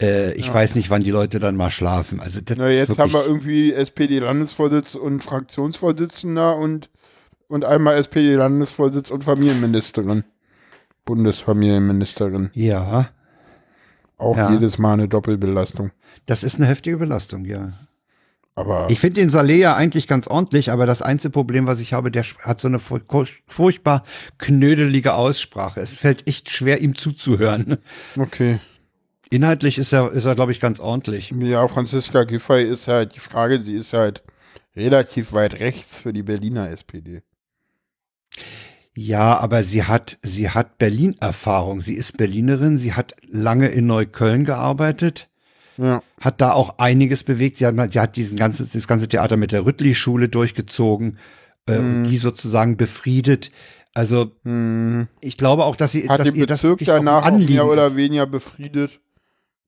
äh, 0.00 0.32
ich 0.32 0.46
Ja. 0.46 0.54
weiß 0.54 0.76
nicht, 0.76 0.88
wann 0.88 1.02
die 1.04 1.10
Leute 1.10 1.38
dann 1.38 1.56
mal 1.56 1.70
schlafen. 1.70 2.20
Also 2.20 2.40
das 2.40 2.56
Na, 2.56 2.70
jetzt 2.70 2.98
haben 2.98 3.12
wir 3.12 3.26
irgendwie 3.26 3.72
SPD-Landesvorsitz 3.74 4.94
und 4.94 5.22
Fraktionsvorsitzender 5.22 6.56
und, 6.56 6.88
und 7.48 7.66
einmal 7.66 7.96
SPD-Landesvorsitz 7.96 9.10
und 9.10 9.24
Familienministerin. 9.24 10.24
Bundesfamilienministerin. 11.04 12.50
Ja, 12.54 13.08
Auch 14.22 14.36
Ja. 14.36 14.50
jedes 14.52 14.78
Mal 14.78 14.94
eine 14.94 15.08
Doppelbelastung. 15.08 15.90
das 16.26 16.42
ist 16.44 16.56
eine 16.56 16.66
heftige 16.66 16.96
Belastung, 16.98 17.44
ja. 17.44 17.72
Aber 18.54 18.86
Ich 18.90 19.00
finde 19.00 19.20
den 19.20 19.30
Saleh 19.30 19.58
ja 19.58 19.74
eigentlich 19.74 20.06
ganz 20.06 20.26
ordentlich, 20.28 20.70
aber 20.70 20.84
das 20.86 21.00
einzige 21.02 21.30
Problem, 21.32 21.66
was 21.66 21.80
ich 21.80 21.94
habe, 21.94 22.10
der 22.10 22.22
hat 22.22 22.60
so 22.60 22.68
eine 22.68 22.78
fur- 22.78 23.00
furchtbar 23.46 24.04
knödelige 24.38 25.14
Aussprache. 25.14 25.80
Es 25.80 25.96
fällt 25.96 26.28
echt 26.28 26.50
schwer, 26.50 26.80
ihm 26.82 26.94
zuzuhören. 26.94 27.78
okay. 28.18 28.60
Inhaltlich 29.30 29.78
ist 29.78 29.92
er, 29.94 30.12
ist 30.12 30.26
er, 30.26 30.34
glaube 30.34 30.52
ich, 30.52 30.60
ganz 30.60 30.78
ordentlich. 30.80 31.30
Ja, 31.38 31.66
Franziska 31.66 32.24
Giffey 32.24 32.62
ist 32.64 32.88
halt 32.88 33.14
die 33.14 33.20
Frage, 33.20 33.60
sie 33.62 33.74
ist 33.74 33.94
halt 33.94 34.22
relativ 34.76 35.32
weit 35.32 35.58
rechts 35.58 36.02
für 36.02 36.12
die 36.12 36.22
Berliner 36.22 36.70
SPD. 36.70 37.22
Ja, 38.94 39.38
aber 39.38 39.62
sie 39.64 39.84
hat, 39.84 40.18
sie 40.22 40.50
hat 40.50 40.76
Berlin-Erfahrung. 40.78 41.80
Sie 41.80 41.94
ist 41.94 42.16
Berlinerin, 42.18 42.76
sie 42.76 42.92
hat 42.92 43.14
lange 43.26 43.68
in 43.68 43.86
Neukölln 43.86 44.44
gearbeitet, 44.44 45.28
Ja. 45.78 46.02
hat 46.20 46.40
da 46.42 46.52
auch 46.52 46.78
einiges 46.78 47.24
bewegt. 47.24 47.56
Sie 47.56 47.66
hat, 47.66 47.92
sie 47.92 48.00
hat 48.00 48.16
diesen 48.16 48.38
ganzen, 48.38 48.68
das 48.70 48.86
ganze 48.86 49.08
Theater 49.08 49.36
mit 49.38 49.52
der 49.52 49.64
Rüttli-Schule 49.64 50.28
durchgezogen 50.28 51.18
äh, 51.66 51.78
und 51.78 52.02
Mhm. 52.02 52.04
die 52.04 52.18
sozusagen 52.18 52.76
befriedet. 52.76 53.50
Also 53.94 54.32
Hm. 54.44 55.08
ich 55.20 55.36
glaube 55.38 55.64
auch, 55.64 55.76
dass 55.76 55.92
sie, 55.92 56.08
Hat 56.08 56.20
dass 56.20 56.26
den 56.28 56.34
ihr 56.36 56.46
das 56.46 56.60
Bezirk 56.62 56.80
ein 56.82 56.86
danach 56.86 57.30
auch 57.30 57.38
mehr 57.38 57.66
oder 57.66 57.94
weniger 57.96 58.26
befriedet. 58.26 59.00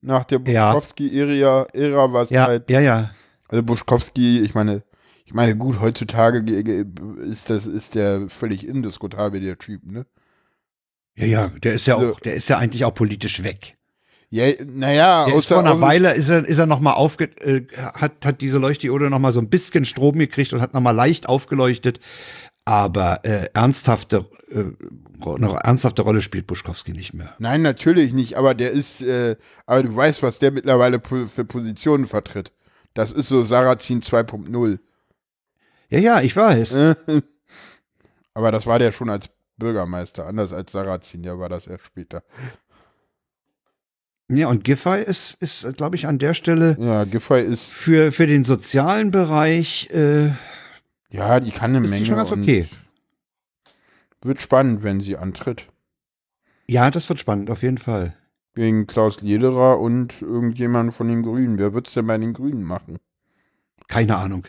Nach 0.02 0.24
der 0.24 0.40
Ja. 0.46 0.72
Buschkowski-Ära 0.74 1.68
Ära 1.72 2.12
war 2.12 2.22
es 2.22 2.30
Ja, 2.30 2.46
halt. 2.46 2.68
ja, 2.70 2.80
ja. 2.80 3.10
Also 3.48 3.62
Buschkowski, 3.62 4.40
ich 4.40 4.54
meine, 4.54 4.82
ich 5.24 5.34
meine, 5.34 5.56
gut, 5.56 5.80
heutzutage 5.80 6.42
ge- 6.42 6.62
ge- 6.62 6.84
ist 7.30 7.50
das, 7.50 7.66
ist 7.66 7.94
der 7.94 8.28
völlig 8.28 8.66
indiskutabel, 8.66 9.40
der 9.40 9.58
Typ, 9.58 9.84
ne? 9.84 10.06
Ja, 11.16 11.26
ja, 11.26 11.48
der 11.62 11.74
ist 11.74 11.86
ja 11.86 11.96
Also- 11.96 12.12
auch, 12.12 12.20
der 12.20 12.34
ist 12.34 12.48
ja 12.48 12.58
eigentlich 12.58 12.84
auch 12.84 12.94
politisch 12.94 13.42
weg. 13.42 13.76
Ja, 14.30 14.46
naja, 14.64 15.24
außer, 15.26 15.54
vor 15.56 15.64
einer 15.64 15.80
Weile 15.80 16.12
ist 16.14 16.28
er, 16.28 16.44
ist 16.44 16.58
er 16.58 16.66
noch 16.66 16.80
mal 16.80 16.94
aufge, 16.94 17.26
äh, 17.40 17.66
hat, 17.76 18.24
hat 18.24 18.40
diese 18.40 18.58
Leuchtdiode 18.58 19.08
noch 19.08 19.20
mal 19.20 19.32
so 19.32 19.38
ein 19.40 19.48
bisschen 19.48 19.84
Strom 19.84 20.18
gekriegt 20.18 20.52
und 20.52 20.60
hat 20.60 20.74
noch 20.74 20.80
mal 20.80 20.90
leicht 20.90 21.28
aufgeleuchtet. 21.28 22.00
Aber 22.64 23.20
äh, 23.24 23.46
ernsthafte, 23.54 24.24
äh, 24.50 24.64
eine 25.24 25.54
ernsthafte 25.62 26.02
Rolle 26.02 26.20
spielt 26.22 26.46
Buschkowski 26.48 26.92
nicht 26.92 27.12
mehr. 27.14 27.34
Nein, 27.38 27.62
natürlich 27.62 28.12
nicht, 28.12 28.36
aber 28.36 28.54
der 28.54 28.72
ist, 28.72 29.02
äh, 29.02 29.36
aber 29.66 29.82
du 29.84 29.94
weißt, 29.94 30.22
was 30.22 30.38
der 30.38 30.50
mittlerweile 30.50 31.00
für 31.00 31.44
Positionen 31.44 32.06
vertritt. 32.06 32.52
Das 32.94 33.12
ist 33.12 33.28
so 33.28 33.42
Sarrazin 33.42 34.00
2.0. 34.02 34.78
Ja, 35.90 35.98
ja, 35.98 36.20
ich 36.20 36.34
weiß. 36.34 36.74
Aber 38.34 38.50
das 38.52 38.66
war 38.66 38.78
der 38.78 38.92
schon 38.92 39.10
als 39.10 39.28
Bürgermeister, 39.56 40.26
anders 40.26 40.52
als 40.52 40.72
Sarrazin, 40.72 41.22
der 41.22 41.38
war 41.38 41.48
das 41.48 41.66
erst 41.66 41.86
später. 41.86 42.22
Ja, 44.28 44.48
und 44.48 44.64
Giffey 44.64 45.02
ist, 45.04 45.34
ist 45.40 45.76
glaube 45.76 45.96
ich, 45.96 46.06
an 46.06 46.18
der 46.18 46.34
Stelle 46.34 46.76
Ja, 46.80 47.04
Giffey 47.04 47.42
ist, 47.42 47.66
für, 47.70 48.10
für 48.10 48.26
den 48.26 48.42
sozialen 48.44 49.10
Bereich, 49.10 49.90
äh, 49.90 50.30
ja, 51.10 51.38
die 51.40 51.52
kann 51.52 51.76
eine 51.76 51.84
Ist 51.84 51.90
Menge. 51.90 52.06
schon 52.06 52.16
ganz 52.16 52.32
okay. 52.32 52.66
Wird 54.22 54.40
spannend, 54.40 54.82
wenn 54.82 55.00
sie 55.00 55.16
antritt. 55.16 55.68
ja, 56.66 56.90
das 56.90 57.08
wird 57.08 57.20
spannend, 57.20 57.50
auf 57.50 57.62
jeden 57.62 57.78
Fall. 57.78 58.16
Gegen 58.54 58.86
Klaus 58.86 59.20
Lederer 59.20 59.78
und 59.80 60.22
irgendjemand 60.22 60.94
von 60.94 61.08
den 61.08 61.22
Grünen. 61.22 61.58
Wer 61.58 61.74
wird's 61.74 61.92
denn 61.92 62.06
bei 62.06 62.16
den 62.16 62.32
Grünen 62.32 62.64
machen? 62.64 62.98
Keine 63.88 64.16
Ahnung. 64.16 64.46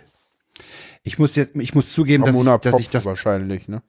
Ich 1.05 1.19
muss 1.19 1.35
jetzt, 1.35 1.55
ich 1.55 1.73
muss 1.75 1.93
zugeben, 1.93 2.25
dass 2.25 2.35
ich, 2.35 2.61
dass 2.61 2.79
ich 2.81 2.89
das 2.89 3.05
wahrscheinlich, 3.05 3.67
ne? 3.67 3.81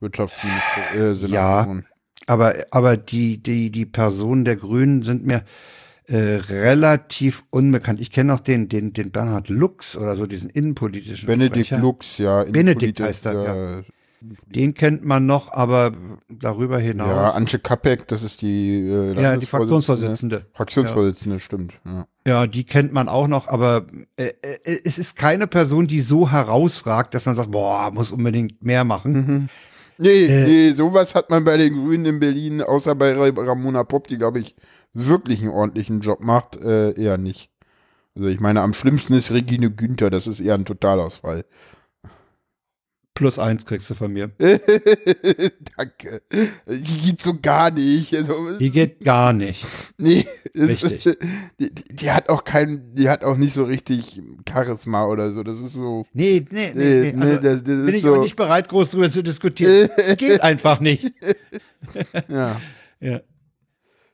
Wirtschaftsminister, 0.00 0.94
äh, 0.94 1.14
Senatorin. 1.14 1.84
Aber, 2.26 2.54
aber 2.70 2.96
die, 2.98 3.42
die, 3.42 3.70
die 3.70 3.86
Personen 3.86 4.44
der 4.44 4.56
Grünen 4.56 5.02
sind 5.02 5.24
mir 5.24 5.44
äh, 6.04 6.16
relativ 6.16 7.44
unbekannt. 7.50 8.00
Ich 8.00 8.10
kenne 8.10 8.32
noch 8.32 8.40
den, 8.40 8.68
den, 8.68 8.92
den 8.92 9.10
Bernhard 9.10 9.48
Lux 9.48 9.96
oder 9.96 10.14
so, 10.14 10.26
diesen 10.26 10.50
innenpolitischen 10.50 11.26
Benedikt 11.26 11.66
Sprecher. 11.66 11.80
Lux, 11.80 12.18
ja. 12.18 12.44
Benedikt 12.44 13.00
heißt 13.00 13.26
er, 13.26 13.78
äh, 13.78 13.82
Den 14.20 14.74
kennt 14.74 15.04
man 15.04 15.26
noch, 15.26 15.52
aber 15.52 15.92
darüber 16.28 16.78
hinaus. 16.78 17.08
Ja, 17.08 17.30
Antje 17.30 17.58
Kapek, 17.60 18.08
das 18.08 18.22
ist 18.24 18.42
die 18.42 18.80
ja, 18.80 19.04
äh, 19.10 19.14
die 19.14 19.20
Landesvorsitzende. 19.22 19.46
Fraktionsvorsitzende. 19.46 20.46
Fraktionsvorsitzende, 20.54 21.40
stimmt. 21.40 21.80
Ja. 21.84 22.06
Ja, 22.26 22.46
die 22.46 22.64
kennt 22.64 22.92
man 22.92 23.08
auch 23.08 23.28
noch, 23.28 23.48
aber 23.48 23.86
äh, 24.16 24.32
äh, 24.42 24.58
es 24.84 24.98
ist 24.98 25.16
keine 25.16 25.46
Person, 25.46 25.86
die 25.86 26.00
so 26.00 26.30
herausragt, 26.30 27.14
dass 27.14 27.26
man 27.26 27.34
sagt, 27.36 27.50
boah, 27.52 27.90
muss 27.92 28.10
unbedingt 28.12 28.62
mehr 28.62 28.84
machen. 28.84 29.12
Mhm. 29.12 29.48
Nee, 29.98 30.26
Äh. 30.26 30.46
nee, 30.46 30.72
sowas 30.72 31.14
hat 31.14 31.30
man 31.30 31.44
bei 31.44 31.56
den 31.56 31.74
Grünen 31.74 32.04
in 32.04 32.20
Berlin, 32.20 32.60
außer 32.62 32.94
bei 32.94 33.12
Ra- 33.14 33.32
Ramona 33.42 33.84
Popp, 33.84 34.08
die, 34.08 34.18
glaube 34.18 34.40
ich, 34.40 34.54
wirklich 34.92 35.40
einen 35.42 35.50
ordentlichen 35.50 36.00
Job 36.00 36.20
macht, 36.20 36.56
äh, 36.56 36.92
eher 37.00 37.18
nicht. 37.18 37.50
Also 38.16 38.28
ich 38.28 38.40
meine, 38.40 38.62
am 38.62 38.74
schlimmsten 38.74 39.14
ist 39.14 39.30
Regine 39.32 39.70
Günther, 39.70 40.10
das 40.10 40.26
ist 40.26 40.40
eher 40.40 40.54
ein 40.54 40.64
Totalausfall. 40.64 41.44
Plus 43.18 43.40
eins 43.40 43.66
kriegst 43.66 43.90
du 43.90 43.96
von 43.96 44.12
mir. 44.12 44.30
Danke. 44.38 46.22
Die 46.68 46.98
geht 46.98 47.20
so 47.20 47.36
gar 47.42 47.72
nicht. 47.72 48.14
Also, 48.14 48.56
Die 48.60 48.70
geht 48.70 49.00
gar 49.00 49.32
nicht. 49.32 49.66
nee, 49.98 50.24
Richtig. 50.56 51.02
Die, 51.58 51.74
die, 51.74 51.84
die 51.96 52.12
hat 52.12 52.28
auch 52.28 52.44
kein, 52.44 52.94
die 52.94 53.08
hat 53.08 53.24
auch 53.24 53.36
nicht 53.36 53.54
so 53.54 53.64
richtig 53.64 54.22
Charisma 54.48 55.06
oder 55.06 55.32
so. 55.32 55.42
Das 55.42 55.58
ist 55.60 55.72
so. 55.72 56.06
Nee, 56.12 56.46
nee, 56.48 56.70
nee. 56.76 57.00
Nee, 57.00 57.12
nee. 57.12 57.20
Also, 57.24 57.42
das, 57.42 57.54
das 57.56 57.64
bin 57.64 57.88
ist 57.88 57.94
ich 57.96 58.02
so. 58.02 58.14
auch 58.14 58.22
nicht 58.22 58.36
bereit, 58.36 58.68
groß 58.68 58.92
drüber 58.92 59.10
zu 59.10 59.24
diskutieren. 59.24 59.90
Geht 60.16 60.40
einfach 60.42 60.78
nicht. 60.78 61.12
Ja. 62.28 62.60
Ja. 63.00 63.20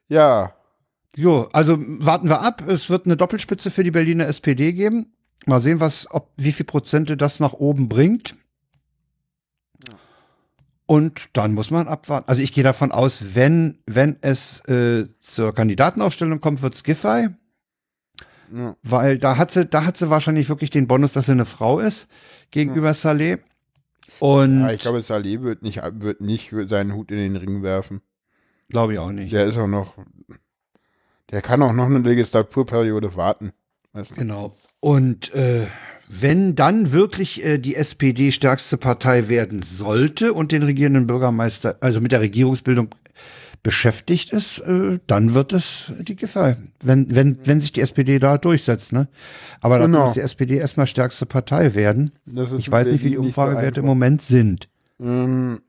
ja. 0.09 0.55
Jo, 1.17 1.49
also 1.53 1.77
warten 1.79 2.29
wir 2.31 2.41
ab. 2.41 2.63
Es 2.69 2.89
wird 2.89 3.05
eine 3.05 3.17
Doppelspitze 3.19 3.71
für 3.71 3.85
die 3.85 3.91
Berliner 3.91 4.27
SPD 4.29 4.73
geben. 4.73 5.13
Mal 5.47 5.61
sehen, 5.61 5.81
was, 5.81 6.07
ob, 6.11 6.31
wie 6.39 6.53
viel 6.53 6.65
Prozente 6.67 7.19
das 7.19 7.39
nach 7.41 7.53
oben 7.53 7.89
bringt. 7.91 8.35
Und 10.95 11.29
dann 11.37 11.55
muss 11.55 11.71
man 11.71 11.89
abwarten. 11.89 12.29
Also 12.29 12.43
ich 12.43 12.53
gehe 12.53 12.65
davon 12.65 12.93
aus, 12.93 13.35
wenn, 13.35 13.79
wenn 13.87 14.17
es 14.21 14.61
äh, 14.67 15.07
zur 15.21 15.55
Kandidatenaufstellung 15.55 16.41
kommt, 16.41 16.63
wird's 16.63 16.85
Giffey. 16.85 17.29
ja. 18.53 18.77
Weil 18.83 19.19
da 19.19 19.37
hat 19.37 19.51
sie, 19.51 19.65
da 19.67 19.85
hat 19.85 19.97
sie 19.97 20.11
wahrscheinlich 20.11 20.49
wirklich 20.49 20.71
den 20.71 20.87
Bonus, 20.87 21.13
dass 21.13 21.27
sie 21.27 21.33
eine 21.33 21.45
Frau 21.47 21.81
ist 21.81 22.09
gegenüber 22.51 22.95
Saleh. 22.95 23.39
Und 24.21 24.61
Ja, 24.61 24.71
ich 24.73 24.81
glaube, 24.81 25.03
Saleh 25.03 25.43
wird 25.43 25.63
nicht, 25.63 25.81
wird 25.83 26.21
nicht 26.21 26.53
seinen 26.67 26.95
Hut 26.95 27.11
in 27.11 27.19
den 27.19 27.37
Ring 27.37 27.63
werfen. 27.63 28.01
glaube 28.69 28.93
ich 28.93 28.99
auch 28.99 29.11
nicht. 29.13 29.33
Der 29.33 29.45
ist 29.47 29.57
auch 29.59 29.67
noch, 29.67 29.95
der 31.31 31.43
kann 31.43 31.63
auch 31.63 31.73
noch 31.73 31.87
eine 31.87 31.99
Legislaturperiode 31.99 33.17
warten. 33.17 33.53
Weißt 33.93 34.13
du? 34.13 34.15
Genau. 34.17 34.57
Und 34.81 35.33
äh, 35.35 35.67
wenn 36.09 36.55
dann 36.55 36.93
wirklich 36.93 37.45
äh, 37.45 37.59
die 37.59 37.77
SPD 37.77 38.31
stärkste 38.33 38.77
Partei 38.77 39.29
werden 39.29 39.63
sollte 39.63 40.33
und 40.33 40.53
den 40.53 40.63
regierenden 40.63 41.07
Bürgermeister, 41.07 41.77
also 41.81 42.01
mit 42.01 42.13
der 42.13 42.21
Regierungsbildung 42.21 42.95
beschäftigt 43.63 44.31
ist, 44.33 44.59
äh, 44.59 44.99
dann 45.07 45.33
wird 45.33 45.53
es 45.55 45.91
die 46.01 46.17
Giffey, 46.17 46.57
wenn, 46.83 47.15
wenn, 47.15 47.39
wenn 47.45 47.61
sich 47.63 47.73
die 47.73 47.81
SPD 47.81 48.19
da 48.19 48.37
durchsetzt. 48.37 48.93
Ne? 48.93 49.09
Aber 49.63 49.79
dann 49.79 49.91
Genau. 49.93 50.07
muss 50.07 50.15
die 50.15 50.21
SPD 50.21 50.59
erstmal 50.59 50.87
stärkste 50.87 51.25
Partei 51.25 51.75
werden. 51.75 52.13
Ich 52.59 52.71
weiß 52.71 52.87
nicht, 52.89 53.03
wie 53.03 53.11
die 53.11 53.19
Umfragewerte 53.19 53.81
im. 53.81 53.87
Moment 53.87 54.21
sind. 54.21 54.69
Ähm, 55.01 55.61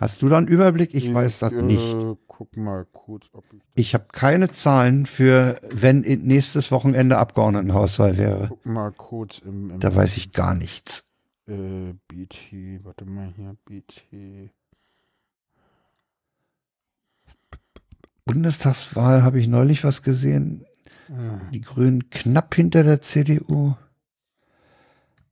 Hast 0.00 0.22
du 0.22 0.28
da 0.30 0.38
einen 0.38 0.48
Überblick? 0.48 0.94
Ich 0.94 1.12
weiß 1.12 1.40
das 1.40 1.52
äh, 1.52 1.60
nicht. 1.60 1.94
Guck 2.26 2.56
mal 2.56 2.86
kurz, 2.90 3.26
ob 3.34 3.44
ich. 3.52 3.60
Ich 3.74 3.92
habe 3.92 4.06
keine 4.10 4.50
Zahlen 4.50 5.04
für, 5.04 5.60
wenn 5.68 6.00
nächstes 6.00 6.72
Wochenende 6.72 7.18
Abgeordnetenhauswahl 7.18 8.16
wäre. 8.16 8.46
Guck 8.48 8.64
mal 8.64 8.92
kurz 8.92 9.40
im. 9.40 9.72
im 9.72 9.80
Da 9.80 9.94
weiß 9.94 10.16
ich 10.16 10.32
gar 10.32 10.54
nichts. 10.54 11.04
Äh, 11.46 11.92
BT, 12.08 12.82
warte 12.82 13.04
mal 13.04 13.30
hier, 13.36 13.54
BT. 13.66 14.50
Bundestagswahl 18.24 19.22
habe 19.22 19.38
ich 19.38 19.48
neulich 19.48 19.84
was 19.84 20.02
gesehen. 20.02 20.64
Äh, 21.10 21.12
Die 21.52 21.60
Grünen 21.60 22.08
knapp 22.08 22.54
hinter 22.54 22.84
der 22.84 23.02
CDU. 23.02 23.74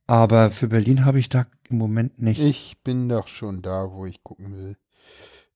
Aber 0.09 0.49
für 0.49 0.67
Berlin 0.67 1.05
habe 1.05 1.19
ich 1.19 1.29
da 1.29 1.45
im 1.69 1.77
Moment 1.77 2.19
nicht. 2.19 2.39
Ich 2.39 2.77
bin 2.83 3.07
doch 3.09 3.27
schon 3.27 3.61
da, 3.61 3.91
wo 3.91 4.07
ich 4.07 4.23
gucken 4.23 4.57
will. 4.57 4.75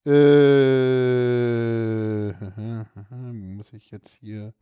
Äh, 0.05 2.33
muss 3.33 3.73
ich 3.73 3.89
jetzt 3.89 4.13
hier. 4.13 4.53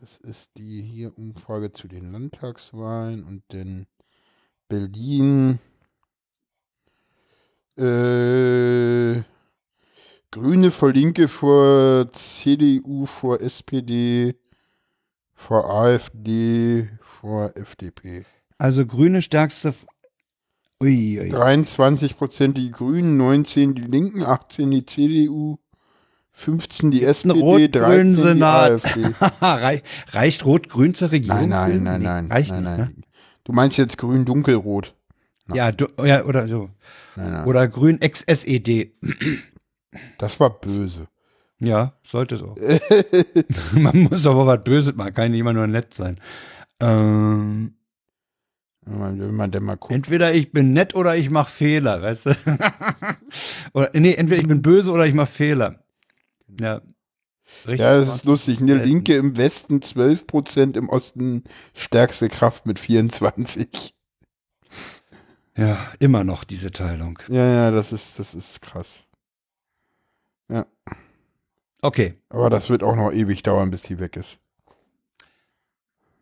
Das 0.00 0.16
ist 0.16 0.52
die 0.56 0.80
hier 0.80 1.12
Umfrage 1.18 1.70
zu 1.70 1.86
den 1.86 2.12
Landtagswahlen 2.12 3.24
und 3.24 3.42
den 3.52 3.84
Berlin. 4.68 5.58
Äh, 7.76 9.22
Grüne 10.30 10.70
vor 10.70 10.94
Linke 10.94 11.28
vor 11.28 12.10
CDU 12.10 13.04
vor 13.04 13.42
SPD 13.42 14.34
vor 15.34 15.68
AfD 15.68 16.88
vor 17.02 17.52
FDP. 17.54 18.24
Also 18.64 18.86
Grüne 18.86 19.20
stärkste. 19.20 19.74
Ui, 20.82 21.20
ui. 21.20 21.28
23 21.28 22.16
Prozent 22.16 22.56
die 22.56 22.70
Grünen, 22.70 23.18
19 23.18 23.74
die 23.74 23.82
Linken, 23.82 24.22
18 24.22 24.70
die 24.70 24.86
CDU, 24.86 25.58
15 26.32 26.90
die 26.90 27.04
SPD, 27.04 27.38
rot-grünen 27.40 27.70
13 27.72 28.16
die 28.16 28.22
Senat. 28.22 28.70
AfD. 28.72 29.02
Rei- 29.42 29.82
Reicht 30.12 30.46
Rot-Grün 30.46 30.94
zur 30.94 31.10
Regierung? 31.10 31.46
Nein, 31.50 31.82
nein, 31.82 31.82
nein, 31.82 32.02
nein. 32.02 32.32
Reicht 32.32 32.52
nein, 32.52 32.64
nicht, 32.64 32.78
nein. 32.78 33.04
Du 33.44 33.52
meinst 33.52 33.76
jetzt 33.76 33.98
grün-dunkelrot. 33.98 34.94
Ne? 35.48 35.56
Ja, 35.56 35.70
du, 35.70 35.86
ja, 36.02 36.24
oder 36.24 36.48
so. 36.48 36.70
Nein, 37.16 37.32
nein. 37.32 37.44
Oder 37.44 37.68
Grün 37.68 38.00
ex-SED. 38.00 38.94
Das 40.16 40.40
war 40.40 40.48
böse. 40.58 41.06
Ja, 41.58 41.92
sollte 42.02 42.36
es 42.36 42.42
auch. 42.42 42.56
man 43.72 43.98
muss 44.10 44.24
aber 44.26 44.46
was 44.46 44.64
Böses 44.64 44.94
machen, 44.94 45.12
kann 45.12 45.34
immer 45.34 45.52
nur 45.52 45.66
nett 45.66 45.92
sein. 45.92 46.18
Ähm, 46.80 47.74
Wenn 48.84 48.98
man, 48.98 49.20
wenn 49.20 49.34
man 49.34 49.50
denn 49.50 49.64
mal 49.64 49.76
guckt. 49.76 49.94
entweder 49.94 50.34
ich 50.34 50.52
bin 50.52 50.72
nett 50.72 50.94
oder 50.94 51.16
ich 51.16 51.30
mache 51.30 51.50
Fehler, 51.50 52.02
weißt 52.02 52.26
du? 52.26 52.30
oder, 53.72 53.90
nee, 53.94 54.14
entweder 54.14 54.40
ich 54.40 54.48
bin 54.48 54.62
böse 54.62 54.90
oder 54.90 55.06
ich 55.06 55.14
mache 55.14 55.32
Fehler. 55.32 55.84
Ja. 56.60 56.82
Richtig. 57.66 57.80
Ja, 57.80 57.98
das 57.98 58.16
ist 58.16 58.24
lustig. 58.24 58.60
Eine. 58.60 58.74
Linke 58.84 59.16
im 59.16 59.36
Westen 59.36 59.80
12 59.80 60.26
Prozent, 60.26 60.76
im 60.76 60.88
Osten 60.88 61.44
stärkste 61.74 62.28
Kraft 62.28 62.66
mit 62.66 62.78
24. 62.78 63.94
ja, 65.56 65.78
immer 65.98 66.24
noch 66.24 66.44
diese 66.44 66.70
Teilung. 66.70 67.18
Ja, 67.28 67.46
ja, 67.46 67.70
das 67.70 67.92
ist, 67.92 68.18
das 68.18 68.34
ist 68.34 68.60
krass. 68.60 69.04
Okay, 71.84 72.14
Aber 72.30 72.48
das 72.48 72.70
wird 72.70 72.82
auch 72.82 72.96
noch 72.96 73.12
ewig 73.12 73.42
dauern, 73.42 73.70
bis 73.70 73.82
die 73.82 73.98
weg 73.98 74.16
ist. 74.16 74.38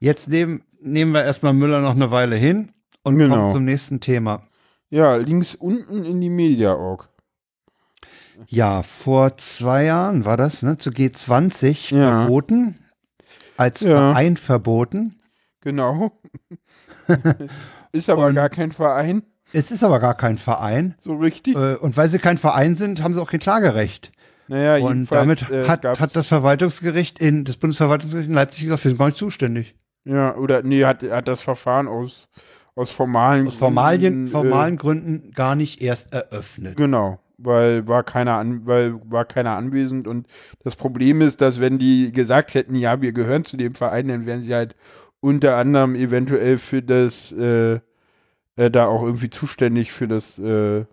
jetzt 0.00 0.26
nehmen, 0.26 0.64
nehmen 0.82 1.12
wir 1.12 1.24
erstmal 1.24 1.52
Müller 1.52 1.80
noch 1.80 1.94
eine 1.94 2.10
Weile 2.10 2.36
hin 2.36 2.72
und 3.02 3.18
Genau. 3.18 3.34
kommen 3.36 3.52
zum 3.54 3.64
nächsten 3.64 4.00
Thema. 4.00 4.42
Ja, 4.90 5.16
links 5.16 5.54
unten 5.54 6.04
in 6.04 6.20
die 6.20 6.30
Media-Org. 6.30 7.08
Ja, 8.48 8.82
vor 8.82 9.36
zwei 9.38 9.84
Jahren 9.84 10.24
war 10.24 10.36
das, 10.36 10.62
ne, 10.62 10.76
zu 10.78 10.90
G20 10.90 11.94
Ja. 11.94 12.20
verboten, 12.22 12.78
als 13.56 13.80
Ja. 13.80 13.88
Verein 14.12 14.36
verboten. 14.36 15.20
Genau. 15.60 16.10
ist 17.92 18.10
aber 18.10 18.26
Und- 18.26 18.34
gar 18.34 18.48
kein 18.50 18.72
Verein, 18.72 19.22
Es 19.52 19.70
ist 19.70 19.84
aber 19.84 20.00
gar 20.00 20.14
kein 20.16 20.38
Verein. 20.38 20.94
so 21.00 21.14
richtig. 21.14 21.54
Äh, 21.56 21.76
Und 21.76 21.96
weil 21.96 22.08
sie 22.08 22.18
kein 22.18 22.38
Verein 22.38 22.74
sind, 22.74 23.02
haben 23.02 23.14
sie 23.14 23.20
auch 23.20 23.30
kein 23.30 23.40
Klagerecht. 23.40 24.12
naja, 24.48 24.84
Und 24.84 25.10
damit 25.12 25.48
äh, 25.50 25.68
hat, 25.68 25.84
hat 25.84 26.16
das 26.16 26.26
Verwaltungsgericht 26.26 27.18
in, 27.18 27.44
das 27.44 27.56
Bundesverwaltungsgericht 27.58 28.28
in 28.28 28.34
Leipzig 28.34 28.64
gesagt, 28.64 28.84
wir 28.84 28.90
sind 28.90 28.98
gar 28.98 29.06
nicht 29.06 29.18
zuständig. 29.18 29.76
Ja, 30.04 30.36
oder 30.36 30.62
nee, 30.62 30.84
hat, 30.84 31.02
hat 31.02 31.28
das 31.28 31.42
Verfahren 31.42 31.86
aus, 31.88 32.28
aus 32.74 32.90
formalen 32.90 33.46
Aus 33.48 33.54
Formalien, 33.56 34.12
Gründen, 34.12 34.28
formalen 34.28 34.76
Gründen 34.76 35.30
gar 35.32 35.54
nicht 35.54 35.80
erst 35.80 36.12
Äh, 36.12 36.18
eröffnet. 36.30 36.76
genau, 36.76 37.20
weil 37.38 37.86
war 37.86 38.02
keiner 38.02 38.34
an, 38.38 38.66
weil 38.66 39.00
war 39.10 39.24
keiner 39.24 39.56
anwesend 39.56 40.06
und 40.08 40.26
das 40.64 40.74
Problem 40.76 41.20
ist, 41.20 41.40
dass 41.40 41.60
wenn 41.60 41.78
die 41.78 42.12
gesagt 42.12 42.54
hätten, 42.54 42.74
ja, 42.74 43.00
wir 43.00 43.12
gehören 43.12 43.44
zu 43.44 43.56
dem 43.56 43.74
Verein, 43.74 44.08
dann 44.08 44.26
wären 44.26 44.42
sie 44.42 44.54
halt 44.54 44.74
unter 45.20 45.56
anderem 45.56 45.94
eventuell 45.94 46.58
für 46.58 46.82
das 46.82 47.30
äh, 47.32 47.74
äh, 48.56 48.70
da 48.70 48.86
auch 48.86 49.02
irgendwie 49.04 49.30
zuständig 49.30 49.92
für 49.92 50.08
das 50.08 50.38
äh, 50.38 50.84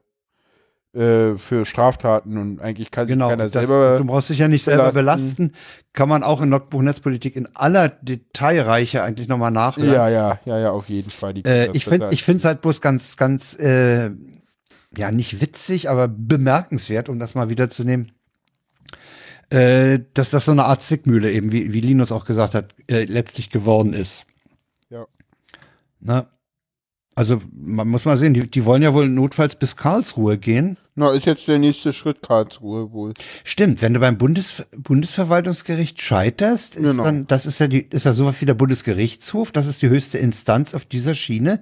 äh, 0.93 1.37
für 1.37 1.65
Straftaten 1.65 2.37
und 2.37 2.61
eigentlich 2.61 2.89
kann 2.89 3.07
Genau, 3.07 3.29
keiner 3.29 3.43
das, 3.43 3.53
selber 3.53 3.97
du 3.99 4.05
brauchst 4.05 4.29
dich 4.29 4.39
ja 4.39 4.47
nicht 4.47 4.63
selber 4.63 4.91
belasten. 4.91 5.53
Kann 5.93 6.09
man 6.09 6.23
auch 6.23 6.41
in 6.41 6.49
Logbuch 6.49 6.81
Netzpolitik 6.81 7.35
in 7.35 7.47
aller 7.55 7.89
Detailreiche 7.89 9.03
eigentlich 9.03 9.27
nochmal 9.27 9.51
nachhören. 9.51 9.93
ja, 9.93 10.09
ja, 10.09 10.39
ja, 10.45 10.59
ja, 10.59 10.71
auf 10.71 10.89
jeden 10.89 11.11
Fall. 11.11 11.35
Äh, 11.45 11.69
ich 11.73 11.85
finde 11.85 12.09
ich 12.11 12.23
finde 12.23 12.39
es 12.39 12.45
halt 12.45 12.61
bloß 12.61 12.81
ganz, 12.81 13.17
ganz, 13.17 13.53
äh, 13.59 14.09
ja, 14.97 15.11
nicht 15.11 15.41
witzig, 15.41 15.89
aber 15.89 16.07
bemerkenswert, 16.07 17.09
um 17.09 17.19
das 17.19 17.35
mal 17.35 17.49
wiederzunehmen, 17.49 18.11
äh, 19.51 19.99
dass 20.15 20.31
das 20.31 20.45
so 20.45 20.51
eine 20.51 20.65
Art 20.65 20.81
Zwickmühle 20.81 21.31
eben, 21.31 21.51
wie, 21.51 21.71
wie 21.71 21.81
Linus 21.81 22.11
auch 22.11 22.25
gesagt 22.25 22.55
hat, 22.55 22.73
äh, 22.87 23.03
letztlich 23.03 23.51
geworden 23.51 23.93
ist. 23.93 24.25
Ja. 24.89 25.05
Na, 25.99 26.27
also 27.19 27.41
man 27.51 27.89
muss 27.89 28.05
mal 28.05 28.17
sehen, 28.17 28.33
die, 28.33 28.49
die 28.49 28.63
wollen 28.63 28.81
ja 28.81 28.93
wohl 28.93 29.09
notfalls 29.09 29.55
bis 29.55 29.75
Karlsruhe 29.75 30.37
gehen. 30.37 30.77
Na, 30.95 31.11
ist 31.11 31.25
jetzt 31.25 31.49
der 31.49 31.59
nächste 31.59 31.91
Schritt 31.91 32.21
Karlsruhe 32.21 32.93
wohl. 32.93 33.13
Stimmt, 33.43 33.81
wenn 33.81 33.93
du 33.93 33.99
beim 33.99 34.17
Bundes, 34.17 34.63
Bundesverwaltungsgericht 34.71 36.01
scheiterst, 36.01 36.77
ist 36.77 36.81
Genau. 36.81 37.03
dann, 37.03 37.27
das 37.27 37.45
ist 37.45 37.59
ja 37.59 37.67
die, 37.67 37.81
ist 37.81 38.05
ja 38.05 38.13
sowas 38.13 38.39
wie 38.39 38.45
der 38.45 38.53
Bundesgerichtshof, 38.53 39.51
das 39.51 39.67
ist 39.67 39.81
die 39.81 39.89
höchste 39.89 40.17
Instanz 40.17 40.73
auf 40.73 40.85
dieser 40.85 41.13
Schiene, 41.13 41.59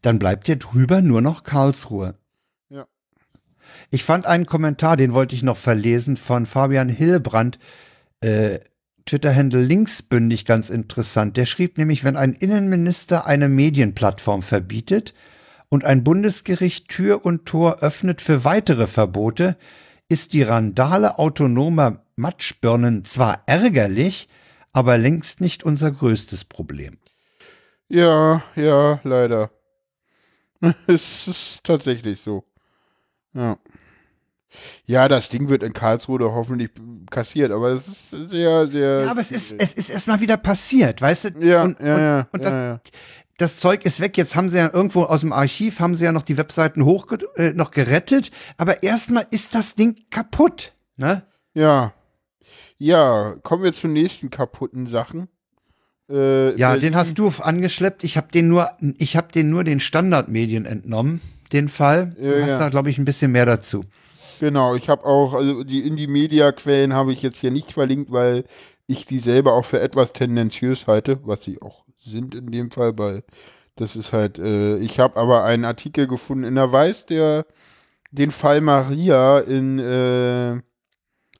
dann 0.00 0.18
bleibt 0.18 0.46
dir 0.46 0.56
drüber 0.56 1.02
nur 1.02 1.20
noch 1.20 1.42
Karlsruhe. 1.44 2.14
Ja. 2.70 2.86
Ich 3.90 4.02
fand 4.02 4.24
einen 4.24 4.46
Kommentar, 4.46 4.96
den 4.96 5.12
wollte 5.12 5.34
ich 5.34 5.42
noch 5.42 5.58
verlesen, 5.58 6.16
von 6.16 6.46
Fabian 6.46 6.88
Hillebrand, 6.88 7.58
äh, 8.20 8.60
Twitter-Handle 9.06 9.62
linksbündig 9.62 10.44
ganz 10.44 10.68
interessant. 10.68 11.36
Der 11.36 11.46
schrieb 11.46 11.78
nämlich, 11.78 12.04
wenn 12.04 12.16
ein 12.16 12.32
Innenminister 12.32 13.26
eine 13.26 13.48
Medienplattform 13.48 14.42
verbietet 14.42 15.14
und 15.68 15.84
ein 15.84 16.04
Bundesgericht 16.04 16.88
Tür 16.88 17.24
und 17.24 17.46
Tor 17.46 17.78
öffnet 17.80 18.20
für 18.20 18.44
weitere 18.44 18.86
Verbote, 18.86 19.56
ist 20.08 20.32
die 20.32 20.42
Randale 20.42 21.18
autonomer 21.18 22.04
Matschbirnen 22.16 23.04
zwar 23.04 23.42
ärgerlich, 23.46 24.28
aber 24.72 24.98
längst 24.98 25.40
nicht 25.40 25.64
unser 25.64 25.90
größtes 25.90 26.44
Problem. 26.44 26.98
Ja, 27.88 28.42
ja, 28.56 29.00
leider. 29.04 29.50
es 30.86 31.28
ist 31.28 31.60
tatsächlich 31.64 32.20
so. 32.20 32.44
Ja. 33.32 33.58
Ja, 34.84 35.08
das 35.08 35.28
Ding 35.28 35.48
wird 35.48 35.62
in 35.62 35.72
Karlsruhe 35.72 36.20
hoffentlich 36.32 36.70
kassiert, 37.10 37.52
aber 37.52 37.70
es 37.70 37.86
ist 37.88 38.10
sehr, 38.30 38.66
sehr. 38.66 39.02
Ja, 39.04 39.10
aber 39.10 39.20
es 39.20 39.30
ist, 39.30 39.54
es 39.58 39.72
ist 39.72 39.88
erstmal 39.90 40.20
wieder 40.20 40.36
passiert, 40.36 41.00
weißt 41.02 41.24
du? 41.24 41.28
Ja, 41.44 41.62
und, 41.62 41.80
ja, 41.80 41.94
und, 41.94 42.00
ja, 42.00 42.28
und 42.32 42.44
das, 42.44 42.52
ja. 42.52 42.80
das 43.38 43.60
Zeug 43.60 43.84
ist 43.84 44.00
weg. 44.00 44.16
Jetzt 44.16 44.36
haben 44.36 44.48
sie 44.48 44.58
ja 44.58 44.70
irgendwo 44.72 45.02
aus 45.04 45.20
dem 45.20 45.32
Archiv, 45.32 45.80
haben 45.80 45.94
sie 45.94 46.04
ja 46.04 46.12
noch 46.12 46.22
die 46.22 46.36
Webseiten 46.36 46.84
hoch 46.84 47.06
äh, 47.36 47.52
noch 47.52 47.70
gerettet. 47.70 48.30
Aber 48.56 48.82
erstmal 48.82 49.26
ist 49.30 49.54
das 49.54 49.74
Ding 49.74 49.96
kaputt. 50.10 50.74
Ne? 50.96 51.22
Ja. 51.54 51.92
Ja, 52.78 53.34
kommen 53.42 53.62
wir 53.64 53.72
zu 53.72 53.88
nächsten 53.88 54.30
kaputten 54.30 54.86
Sachen. 54.86 55.28
Äh, 56.10 56.56
Ja, 56.56 56.70
Berlin- 56.70 56.80
den 56.92 56.96
hast 56.96 57.18
du 57.18 57.28
angeschleppt. 57.40 58.04
Ich 58.04 58.16
habe 58.16 58.28
den 58.32 58.48
nur, 58.48 58.70
ich 58.98 59.16
habe 59.16 59.32
den 59.32 59.50
nur 59.50 59.64
den 59.64 59.80
Standardmedien 59.80 60.66
entnommen, 60.66 61.20
den 61.52 61.68
Fall. 61.68 62.14
Du 62.16 62.22
Ja, 62.22 62.40
hast 62.42 62.48
ja. 62.48 62.58
da, 62.58 62.68
glaube 62.68 62.90
ich, 62.90 62.98
ein 62.98 63.04
bisschen 63.04 63.32
mehr 63.32 63.46
dazu. 63.46 63.84
Genau, 64.38 64.74
ich 64.74 64.88
habe 64.88 65.04
auch, 65.04 65.34
also 65.34 65.64
die 65.64 65.86
Indie-Media-Quellen 65.86 66.92
habe 66.94 67.12
ich 67.12 67.22
jetzt 67.22 67.38
hier 67.40 67.50
nicht 67.50 67.72
verlinkt, 67.72 68.12
weil 68.12 68.44
ich 68.86 69.06
die 69.06 69.18
selber 69.18 69.54
auch 69.54 69.64
für 69.64 69.80
etwas 69.80 70.12
tendenziös 70.12 70.86
halte, 70.86 71.20
was 71.24 71.44
sie 71.44 71.60
auch 71.62 71.84
sind 71.96 72.34
in 72.34 72.50
dem 72.52 72.70
Fall, 72.70 72.98
weil 72.98 73.24
das 73.76 73.96
ist 73.96 74.12
halt, 74.12 74.38
äh, 74.38 74.78
ich 74.78 75.00
habe 75.00 75.16
aber 75.18 75.44
einen 75.44 75.64
Artikel 75.64 76.06
gefunden 76.06 76.44
in 76.44 76.54
der 76.56 76.72
Weiß, 76.72 77.06
der 77.06 77.46
den 78.12 78.30
Fall 78.30 78.60
Maria 78.60 79.40
in 79.40 79.78
äh, 79.78 80.60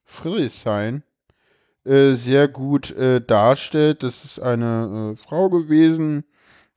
Friedrichshain 0.05 1.03
äh, 1.85 2.15
sehr 2.15 2.49
gut 2.49 2.91
äh, 2.93 3.21
darstellt. 3.21 4.03
Das 4.03 4.25
ist 4.25 4.41
eine 4.41 5.15
äh, 5.15 5.17
Frau 5.17 5.51
gewesen, 5.51 6.25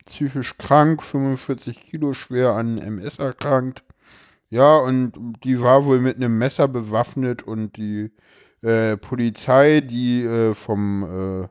psychisch 0.05 0.57
krank, 0.57 1.03
45 1.03 1.79
Kilo 1.81 2.13
schwer 2.13 2.53
an 2.53 2.77
MS 2.77 3.19
erkrankt. 3.19 3.83
Ja, 4.49 4.77
und 4.77 5.13
die 5.43 5.61
war 5.61 5.85
wohl 5.85 5.99
mit 5.99 6.17
einem 6.17 6.37
Messer 6.37 6.67
bewaffnet 6.67 7.43
und 7.43 7.77
die 7.77 8.11
äh, 8.63 8.97
Polizei, 8.97 9.81
die 9.81 10.23
äh, 10.23 10.55
vom, 10.55 11.49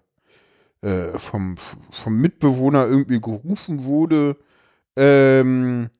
äh, 0.82 0.88
äh, 0.88 1.18
vom, 1.18 1.56
vom 1.90 2.20
Mitbewohner 2.20 2.86
irgendwie 2.86 3.20
gerufen 3.20 3.84
wurde, 3.84 4.36
ähm, 4.96 5.90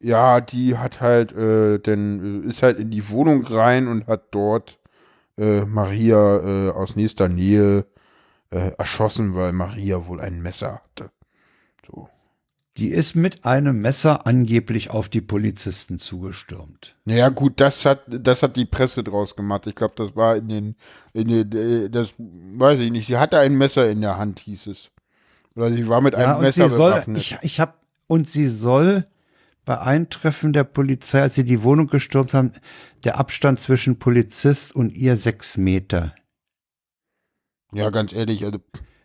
ja, 0.00 0.40
die 0.40 0.78
hat 0.78 1.00
halt, 1.00 1.32
äh, 1.32 1.78
denn, 1.78 2.44
äh, 2.44 2.48
ist 2.48 2.62
halt 2.62 2.78
in 2.78 2.90
die 2.90 3.08
Wohnung 3.10 3.44
rein 3.44 3.88
und 3.88 4.06
hat 4.08 4.24
dort 4.32 4.80
äh, 5.38 5.62
Maria 5.64 6.72
aus 6.72 6.96
nächster 6.96 7.28
Nähe 7.28 7.86
äh, 8.50 8.72
erschossen, 8.78 9.34
weil 9.36 9.52
Maria 9.52 10.06
wohl 10.06 10.20
ein 10.20 10.42
Messer 10.42 10.82
hatte. 10.84 11.10
So. 11.86 12.08
Die 12.80 12.88
ist 12.88 13.14
mit 13.14 13.44
einem 13.44 13.80
Messer 13.80 14.26
angeblich 14.26 14.90
auf 14.90 15.08
die 15.08 15.20
Polizisten 15.20 15.98
zugestürmt. 15.98 16.96
Naja, 17.04 17.28
gut, 17.30 17.60
das 17.60 17.84
hat, 17.84 18.02
das 18.08 18.42
hat 18.42 18.56
die 18.56 18.66
Presse 18.66 19.02
draus 19.02 19.34
gemacht. 19.36 19.66
Ich 19.66 19.74
glaube, 19.74 19.94
das 19.96 20.14
war 20.16 20.36
in 20.36 20.48
den, 20.48 20.76
in 21.12 21.28
den, 21.28 21.52
äh, 21.86 21.90
das 21.90 22.14
weiß 22.18 22.80
ich 22.80 22.90
nicht. 22.90 23.06
Sie 23.06 23.16
hatte 23.18 23.38
ein 23.38 23.56
Messer 23.56 23.90
in 23.90 24.00
der 24.00 24.16
Hand, 24.18 24.40
hieß 24.40 24.66
es. 24.68 24.90
Oder 25.56 25.70
sie 25.72 25.88
war 25.88 26.00
mit 26.00 26.14
Ja, 26.16 26.32
einem 26.32 26.36
und 26.36 26.42
Messer 26.42 26.68
sie 26.68 26.68
soll, 26.68 26.92
bewaffnet. 26.92 27.18
ich, 27.18 27.36
ich 27.42 27.60
hab, 27.60 27.80
und 28.06 28.28
sie 28.30 28.48
soll 28.48 29.06
bei 29.64 29.78
Eintreffen 29.80 30.52
der 30.52 30.64
Polizei, 30.64 31.22
als 31.22 31.34
sie 31.36 31.44
die 31.44 31.62
Wohnung 31.62 31.86
gestürmt 31.88 32.34
haben, 32.34 32.52
der 33.04 33.18
Abstand 33.18 33.60
zwischen 33.60 33.98
Polizist 33.98 34.74
und 34.74 34.94
ihr 34.96 35.16
sechs 35.16 35.56
Meter. 35.56 36.14
ja, 37.72 37.90
ganz 37.90 38.12
ehrlich, 38.12 38.44
also, 38.44 38.58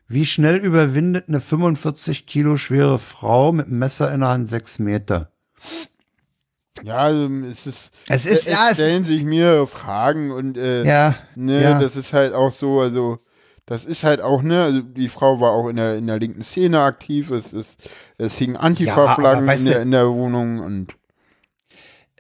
Wie 0.08 0.26
schnell 0.26 0.58
überwindet 0.58 1.26
eine 1.28 1.39
45 1.39 2.26
Kilo 2.28 2.58
schwere 2.58 2.99
Frau 2.99 3.51
mit 3.51 3.68
einem 3.68 3.80
Messer 3.80 4.14
in 4.14 4.20
der 4.22 4.30
Hand 4.30 4.49
sechs 4.49 4.78
Meter? 4.80 5.32
ja, 6.84 6.97
also, 6.97 7.28
es 7.47 7.66
ist, 7.68 7.91
Es 8.08 8.26
ist, 8.26 8.45
es 8.45 8.51
ja, 8.51 8.68
es 8.70 8.76
stellen 8.78 9.06
sich 9.06 9.24
mehrere 9.24 9.66
Fragen 9.66 10.32
und, 10.32 10.58
äh, 10.58 10.84
ja, 10.84 11.16
Ne, 11.36 11.62
Ja. 11.62 11.80
das 11.80 11.95
ist 11.95 12.14
halt 12.14 12.34
auch 12.34 12.51
so, 12.51 12.82
also 12.82 13.18
das 13.66 13.86
ist 13.86 14.03
halt 14.03 14.22
auch, 14.22 14.43
ne, 14.43 14.62
also 14.64 14.82
die 14.82 15.10
Frau 15.10 15.39
war 15.39 15.51
auch 15.51 15.70
in 15.70 15.78
der, 15.78 15.95
in 15.95 16.06
der 16.06 16.20
linken 16.20 16.43
Szene 16.43 16.82
aktiv, 16.82 17.32
es 17.32 17.53
ist, 17.53 17.89
es 18.18 18.38
hingen 18.38 18.56
Ja, 18.56 18.60
Antifa-Flaggen 18.62 19.47
weißt 19.47 19.66
in, 19.66 19.72
der, 19.72 19.82
in 19.82 19.91
der 19.91 20.08
Wohnung 20.14 20.60
und 20.60 20.93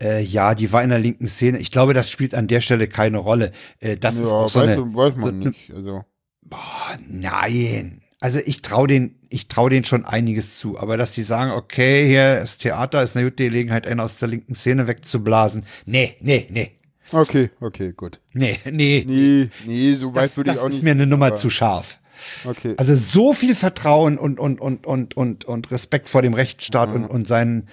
äh, 0.01 0.21
ja, 0.23 0.55
die 0.55 0.71
war 0.71 0.83
in 0.83 0.89
der 0.89 0.99
linken 0.99 1.27
Szene. 1.27 1.57
Ich 1.59 1.71
glaube, 1.71 1.93
das 1.93 2.09
spielt 2.09 2.33
an 2.35 2.47
der 2.47 2.61
Stelle 2.61 2.87
keine 2.87 3.17
Rolle. 3.17 3.51
Äh, 3.79 3.95
das 3.97 4.19
ist 4.19 4.31
auch 4.31 4.49
so 4.49 4.59
weiß, 4.61 4.69
eine, 4.69 4.93
weiß 4.95 5.15
man 5.17 5.41
so- 5.41 5.49
nicht. 5.49 5.71
Also, 5.73 6.03
Boah, 6.45 6.97
nein. 7.07 8.01
Also 8.19 8.39
ich 8.45 8.61
traue 8.61 8.87
den, 8.87 9.15
ich 9.29 9.47
traue 9.47 9.69
denen 9.69 9.83
schon 9.85 10.05
einiges 10.05 10.57
zu, 10.57 10.79
aber 10.79 10.97
dass 10.97 11.11
die 11.11 11.23
sagen, 11.23 11.51
okay, 11.51 12.07
hier 12.07 12.39
ist 12.39 12.59
Theater, 12.61 13.03
ist 13.03 13.15
eine 13.15 13.29
gute 13.29 13.43
Gelegenheit, 13.43 13.85
einen 13.87 13.99
aus 13.99 14.17
der 14.19 14.29
linken 14.29 14.55
Szene 14.55 14.87
wegzublasen. 14.87 15.65
Nee, 15.85 16.15
nee, 16.21 16.47
nee. 16.49 16.71
okay, 17.11 17.51
okay, 17.59 17.91
gut. 17.95 18.19
Nee, 18.33 18.57
nee. 18.71 19.03
Nee, 19.07 19.49
nee, 19.65 19.95
so 19.95 20.15
weit 20.15 20.23
das 20.25 20.37
würde 20.37 20.51
ich 20.51 20.55
das 20.55 20.63
auch 20.63 20.67
ist 20.67 20.73
nicht. 20.75 20.83
mir 20.83 20.91
eine 20.91 21.05
Nummer 21.07 21.35
zu 21.35 21.49
scharf. 21.49 21.99
Okay. 22.45 22.75
Also 22.77 22.95
so 22.95 23.33
viel 23.33 23.53
Vertrauen 23.53 24.17
und, 24.17 24.39
und, 24.39 24.61
und, 24.61 24.87
und, 24.87 25.17
und, 25.17 25.45
und 25.45 25.71
Respekt 25.71 26.09
vor 26.09 26.21
dem 26.21 26.33
Rechtsstaat 26.33 26.89
Mhm. 26.89 26.95
und, 26.95 27.05
und 27.07 27.27
seinen 27.27 27.67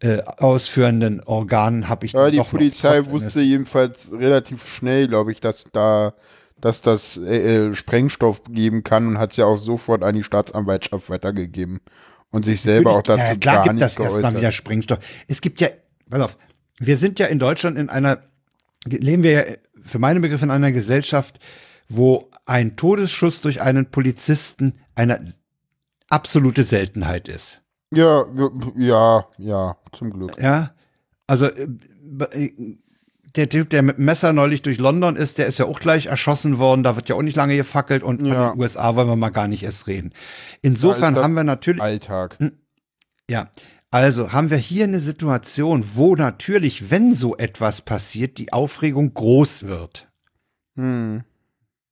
äh, 0.00 0.18
ausführenden 0.22 1.24
Organen 1.24 1.88
habe 1.88 2.06
ich 2.06 2.12
ja, 2.12 2.30
die 2.30 2.38
Polizei 2.38 3.04
wusste 3.06 3.40
jedenfalls 3.40 4.12
relativ 4.12 4.68
schnell, 4.68 5.08
glaube 5.08 5.32
ich, 5.32 5.40
dass 5.40 5.64
da 5.72 6.12
dass 6.60 6.82
das 6.82 7.16
äh, 7.16 7.68
äh, 7.68 7.74
Sprengstoff 7.74 8.42
geben 8.44 8.84
kann 8.84 9.06
und 9.06 9.18
hat 9.18 9.32
es 9.32 9.36
ja 9.36 9.44
auch 9.44 9.56
sofort 9.56 10.02
an 10.02 10.14
die 10.14 10.22
Staatsanwaltschaft 10.22 11.10
weitergegeben 11.10 11.80
und 12.30 12.44
sich 12.44 12.60
selber 12.60 12.92
auch 12.92 13.02
dazu 13.02 13.22
ja, 13.22 13.36
klar 13.36 13.56
gar 13.56 13.62
gibt 13.64 13.74
nicht 13.74 13.82
das 13.82 13.96
erstmal 13.96 14.22
geäußert. 14.22 14.40
wieder 14.40 14.52
Sprengstoff. 14.52 14.98
Es 15.28 15.40
gibt 15.40 15.60
ja, 15.60 15.68
pass 16.10 16.20
auf, 16.20 16.38
wir 16.78 16.96
sind 16.96 17.18
ja 17.18 17.26
in 17.26 17.38
Deutschland 17.38 17.78
in 17.78 17.88
einer, 17.88 18.22
leben 18.86 19.22
wir 19.22 19.30
ja 19.32 19.44
für 19.82 19.98
meine 19.98 20.20
Begriffe 20.20 20.44
in 20.44 20.50
einer 20.50 20.72
Gesellschaft, 20.72 21.38
wo 21.88 22.30
ein 22.44 22.76
Todesschuss 22.76 23.40
durch 23.40 23.62
einen 23.62 23.90
Polizisten 23.90 24.74
eine 24.94 25.34
absolute 26.10 26.64
Seltenheit 26.64 27.28
ist. 27.28 27.62
Ja, 27.92 28.26
ja, 28.76 29.26
ja, 29.38 29.76
zum 29.92 30.12
Glück. 30.12 30.38
Ja, 30.40 30.74
also 31.26 31.46
äh, 31.46 31.68
äh, 32.32 32.76
der 33.38 33.48
Typ, 33.48 33.70
der 33.70 33.82
mit 33.82 33.96
dem 33.96 34.04
Messer 34.04 34.32
neulich 34.34 34.60
durch 34.62 34.78
London 34.78 35.16
ist, 35.16 35.38
der 35.38 35.46
ist 35.46 35.58
ja 35.58 35.64
auch 35.64 35.80
gleich 35.80 36.06
erschossen 36.06 36.58
worden. 36.58 36.82
Da 36.82 36.96
wird 36.96 37.08
ja 37.08 37.14
auch 37.16 37.22
nicht 37.22 37.36
lange 37.36 37.56
gefackelt 37.56 38.02
und 38.02 38.24
Ja. 38.24 38.50
an 38.50 38.52
den 38.52 38.60
USA 38.60 38.94
wollen 38.96 39.08
wir 39.08 39.16
mal 39.16 39.30
gar 39.30 39.48
nicht 39.48 39.62
erst 39.62 39.86
reden. 39.86 40.12
Insofern 40.60 41.14
das- 41.14 41.24
haben 41.24 41.34
wir 41.34 41.44
natürlich, 41.44 41.80
Alltag. 41.80 42.36
ja, 43.30 43.48
also 43.90 44.32
haben 44.32 44.50
wir 44.50 44.58
hier 44.58 44.84
eine 44.84 45.00
Situation, 45.00 45.82
wo 45.94 46.14
natürlich, 46.16 46.90
wenn 46.90 47.14
so 47.14 47.36
etwas 47.36 47.80
passiert, 47.80 48.36
die 48.38 48.52
Aufregung 48.52 49.14
groß 49.14 49.66
wird. 49.66 50.08
Hm, 50.76 51.22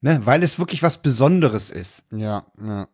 Ne? 0.02 0.20
Weil 0.24 0.42
es 0.42 0.58
wirklich 0.58 0.82
was 0.82 0.98
Besonderes 0.98 1.70
ist. 1.70 2.02
ja, 2.12 2.44
ja. 2.60 2.86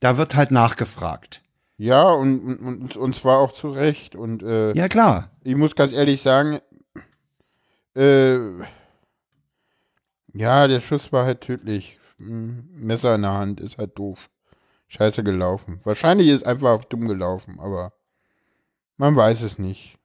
Da 0.00 0.16
wird 0.16 0.36
halt 0.36 0.50
nachgefragt. 0.52 1.42
Ja, 1.78 2.04
und, 2.10 2.38
und, 2.40 2.58
und, 2.60 2.96
und 2.96 3.16
zwar 3.16 3.38
auch 3.38 3.52
zu 3.52 3.68
Recht. 3.70 4.14
Und 4.14 4.42
äh, 4.42 4.72
Ja, 4.74 4.88
klar. 4.88 5.30
ich 5.42 5.56
muss 5.56 5.74
ganz 5.74 5.92
ehrlich 5.92 6.22
sagen, 6.22 6.60
äh, 7.96 8.64
ja, 10.32 10.68
der 10.68 10.80
Schuss 10.80 11.12
war 11.12 11.24
halt 11.24 11.40
tödlich. 11.40 11.98
Hm, 12.18 12.68
Messer 12.72 13.14
in 13.14 13.22
der 13.22 13.32
Hand 13.32 13.60
ist 13.60 13.78
halt 13.78 13.98
doof. 13.98 14.28
Scheiße 14.88 15.24
gelaufen. 15.24 15.80
Wahrscheinlich 15.84 16.28
ist 16.28 16.46
einfach 16.46 16.84
dumm 16.84 17.08
gelaufen, 17.08 17.58
aber 17.60 17.92
man 18.96 19.16
weiß 19.16 19.42
es 19.42 19.58
nicht. 19.58 19.96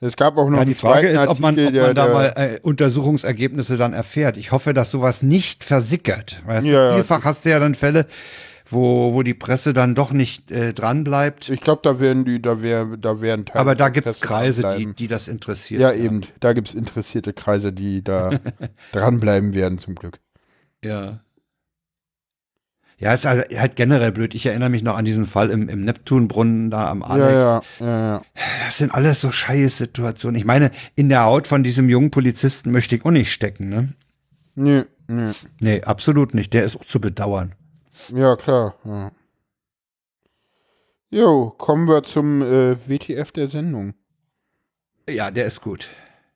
Es 0.00 0.16
gab 0.16 0.36
auch 0.36 0.48
noch 0.48 0.58
Ja, 0.58 0.64
die 0.64 0.74
Frage 0.74 1.08
ist, 1.08 1.26
ob 1.26 1.40
man, 1.40 1.58
ob 1.58 1.72
der, 1.72 1.82
man 1.86 1.94
da 1.94 2.04
der, 2.04 2.14
mal 2.14 2.32
äh, 2.36 2.60
Untersuchungsergebnisse 2.62 3.76
dann 3.76 3.92
erfährt. 3.92 4.36
Ich 4.36 4.52
hoffe, 4.52 4.72
dass 4.72 4.92
sowas 4.92 5.22
nicht 5.22 5.64
versickert. 5.64 6.40
Weißt 6.46 6.66
ja. 6.66 6.94
vielfach 6.94 7.24
hast 7.24 7.44
du 7.44 7.50
ja 7.50 7.58
dann 7.58 7.74
Fälle, 7.74 8.06
wo, 8.70 9.14
wo 9.14 9.22
die 9.22 9.34
Presse 9.34 9.72
dann 9.72 9.94
doch 9.94 10.12
nicht 10.12 10.50
äh, 10.50 10.72
dran 10.72 11.04
bleibt. 11.04 11.48
Ich 11.48 11.60
glaube, 11.60 11.80
da 11.82 12.00
werden 12.00 12.24
die, 12.24 12.40
da 12.40 12.60
wären, 12.62 13.00
da 13.00 13.20
wären 13.20 13.46
Teile 13.46 13.60
Aber 13.60 13.74
da 13.74 13.88
gibt 13.88 14.06
es 14.06 14.20
Kreise, 14.20 14.62
die, 14.62 14.68
dranbleiben. 14.68 14.96
die 14.96 15.08
das 15.08 15.28
interessiert. 15.28 15.80
Ja, 15.80 15.92
eben. 15.92 16.22
Da 16.40 16.52
gibt 16.52 16.68
es 16.68 16.74
interessierte 16.74 17.32
Kreise, 17.32 17.72
die 17.72 18.02
da 18.04 18.40
dranbleiben 18.92 19.54
werden, 19.54 19.78
zum 19.78 19.94
Glück. 19.94 20.18
Ja. 20.84 21.20
Ja, 23.00 23.14
ist 23.14 23.26
halt, 23.26 23.56
halt 23.56 23.76
generell 23.76 24.10
blöd. 24.10 24.34
Ich 24.34 24.44
erinnere 24.44 24.70
mich 24.70 24.82
noch 24.82 24.96
an 24.96 25.04
diesen 25.04 25.24
Fall 25.24 25.50
im, 25.50 25.68
im 25.68 25.84
Neptunbrunnen 25.84 26.68
da 26.68 26.90
am 26.90 27.04
Alex. 27.04 27.32
Ja, 27.32 27.40
ja, 27.40 27.62
ja, 27.78 27.98
ja. 28.14 28.22
Das 28.66 28.78
sind 28.78 28.92
alles 28.92 29.20
so 29.20 29.30
scheiß 29.30 29.78
Situationen. 29.78 30.36
Ich 30.36 30.44
meine, 30.44 30.72
in 30.96 31.08
der 31.08 31.22
Haut 31.22 31.46
von 31.46 31.62
diesem 31.62 31.88
jungen 31.88 32.10
Polizisten 32.10 32.72
möchte 32.72 32.96
ich 32.96 33.04
auch 33.04 33.12
nicht 33.12 33.32
stecken, 33.32 33.68
ne? 33.68 33.92
Nee, 34.56 34.82
nee. 35.06 35.30
Nee, 35.60 35.82
absolut 35.82 36.34
nicht. 36.34 36.52
Der 36.52 36.64
ist 36.64 36.74
auch 36.76 36.84
zu 36.84 37.00
bedauern. 37.00 37.54
Ja, 38.14 38.36
klar. 38.36 38.74
Ja. 38.84 39.12
Jo, 41.10 41.50
kommen 41.56 41.88
wir 41.88 42.02
zum 42.02 42.42
äh, 42.42 42.76
WTF 42.88 43.32
der 43.32 43.48
Sendung. 43.48 43.94
Ja, 45.08 45.30
der 45.30 45.46
ist 45.46 45.62
gut. 45.62 45.88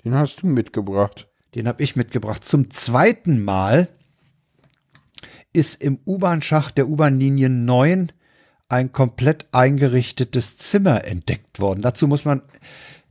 Den 0.04 0.14
hast 0.14 0.42
du 0.42 0.46
mitgebracht. 0.46 1.28
Den 1.54 1.68
habe 1.68 1.82
ich 1.82 1.94
mitgebracht. 1.94 2.44
Zum 2.44 2.70
zweiten 2.70 3.44
Mal 3.44 3.88
ist 5.52 5.82
im 5.82 5.98
U-Bahn-Schacht 6.06 6.78
der 6.78 6.88
U-Bahn-Linie 6.88 7.50
9 7.50 8.12
ein 8.70 8.92
komplett 8.92 9.46
eingerichtetes 9.52 10.56
Zimmer 10.56 11.04
entdeckt 11.04 11.60
worden. 11.60 11.82
Dazu 11.82 12.08
muss 12.08 12.24
man 12.24 12.40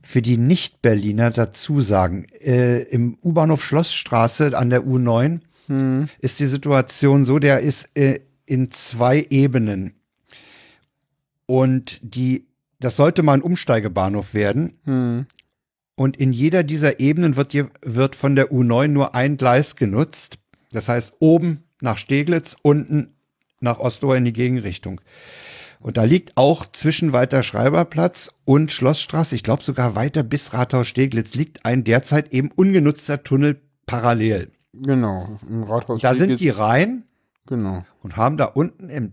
für 0.02 0.20
die 0.20 0.36
Nicht-Berliner 0.36 1.30
dazu 1.30 1.80
sagen, 1.80 2.26
äh, 2.40 2.82
im 2.82 3.16
U-Bahnhof 3.22 3.64
Schlossstraße 3.64 4.58
an 4.58 4.70
der 4.70 4.82
U9 4.82 5.40
Hm. 5.68 6.08
ist 6.18 6.40
die 6.40 6.46
Situation 6.46 7.24
so, 7.24 7.38
der 7.38 7.60
ist 7.60 7.88
äh, 7.94 8.18
in 8.46 8.70
zwei 8.70 9.26
Ebenen. 9.30 9.94
Und 11.46 12.00
die, 12.02 12.46
das 12.80 12.96
sollte 12.96 13.22
mal 13.22 13.34
ein 13.34 13.42
Umsteigebahnhof 13.42 14.34
werden. 14.34 14.78
Hm. 14.84 15.26
Und 15.94 16.16
in 16.16 16.32
jeder 16.32 16.62
dieser 16.62 17.00
Ebenen 17.00 17.36
wird, 17.36 17.52
je, 17.52 17.66
wird 17.82 18.16
von 18.16 18.34
der 18.34 18.50
U9 18.50 18.88
nur 18.88 19.14
ein 19.14 19.36
Gleis 19.36 19.76
genutzt. 19.76 20.38
Das 20.70 20.88
heißt, 20.88 21.12
oben 21.20 21.64
nach 21.80 21.98
Steglitz, 21.98 22.56
unten 22.62 23.14
nach 23.60 23.78
Osloer 23.78 24.16
in 24.16 24.24
die 24.24 24.32
Gegenrichtung. 24.32 25.00
Und 25.80 25.96
da 25.96 26.04
liegt 26.04 26.36
auch 26.36 26.64
zwischen 26.70 27.12
Walter 27.12 27.42
Schreiberplatz 27.42 28.30
und 28.44 28.70
Schlossstraße, 28.70 29.34
ich 29.34 29.42
glaube 29.42 29.64
sogar 29.64 29.96
weiter 29.96 30.22
bis 30.22 30.52
Rathaus 30.54 30.86
Steglitz, 30.86 31.34
liegt 31.34 31.64
ein 31.64 31.82
derzeit 31.82 32.32
eben 32.32 32.52
ungenutzter 32.52 33.24
Tunnel 33.24 33.60
parallel. 33.86 34.52
Genau. 34.72 35.38
Da 36.00 36.14
sind 36.14 36.40
die 36.40 36.48
rein 36.48 37.04
Genau. 37.46 37.84
und 38.00 38.16
haben 38.16 38.36
da 38.36 38.44
unten 38.46 38.88
im, 38.88 39.12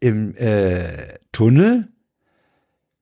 im 0.00 0.34
äh, 0.36 1.14
Tunnel 1.32 1.88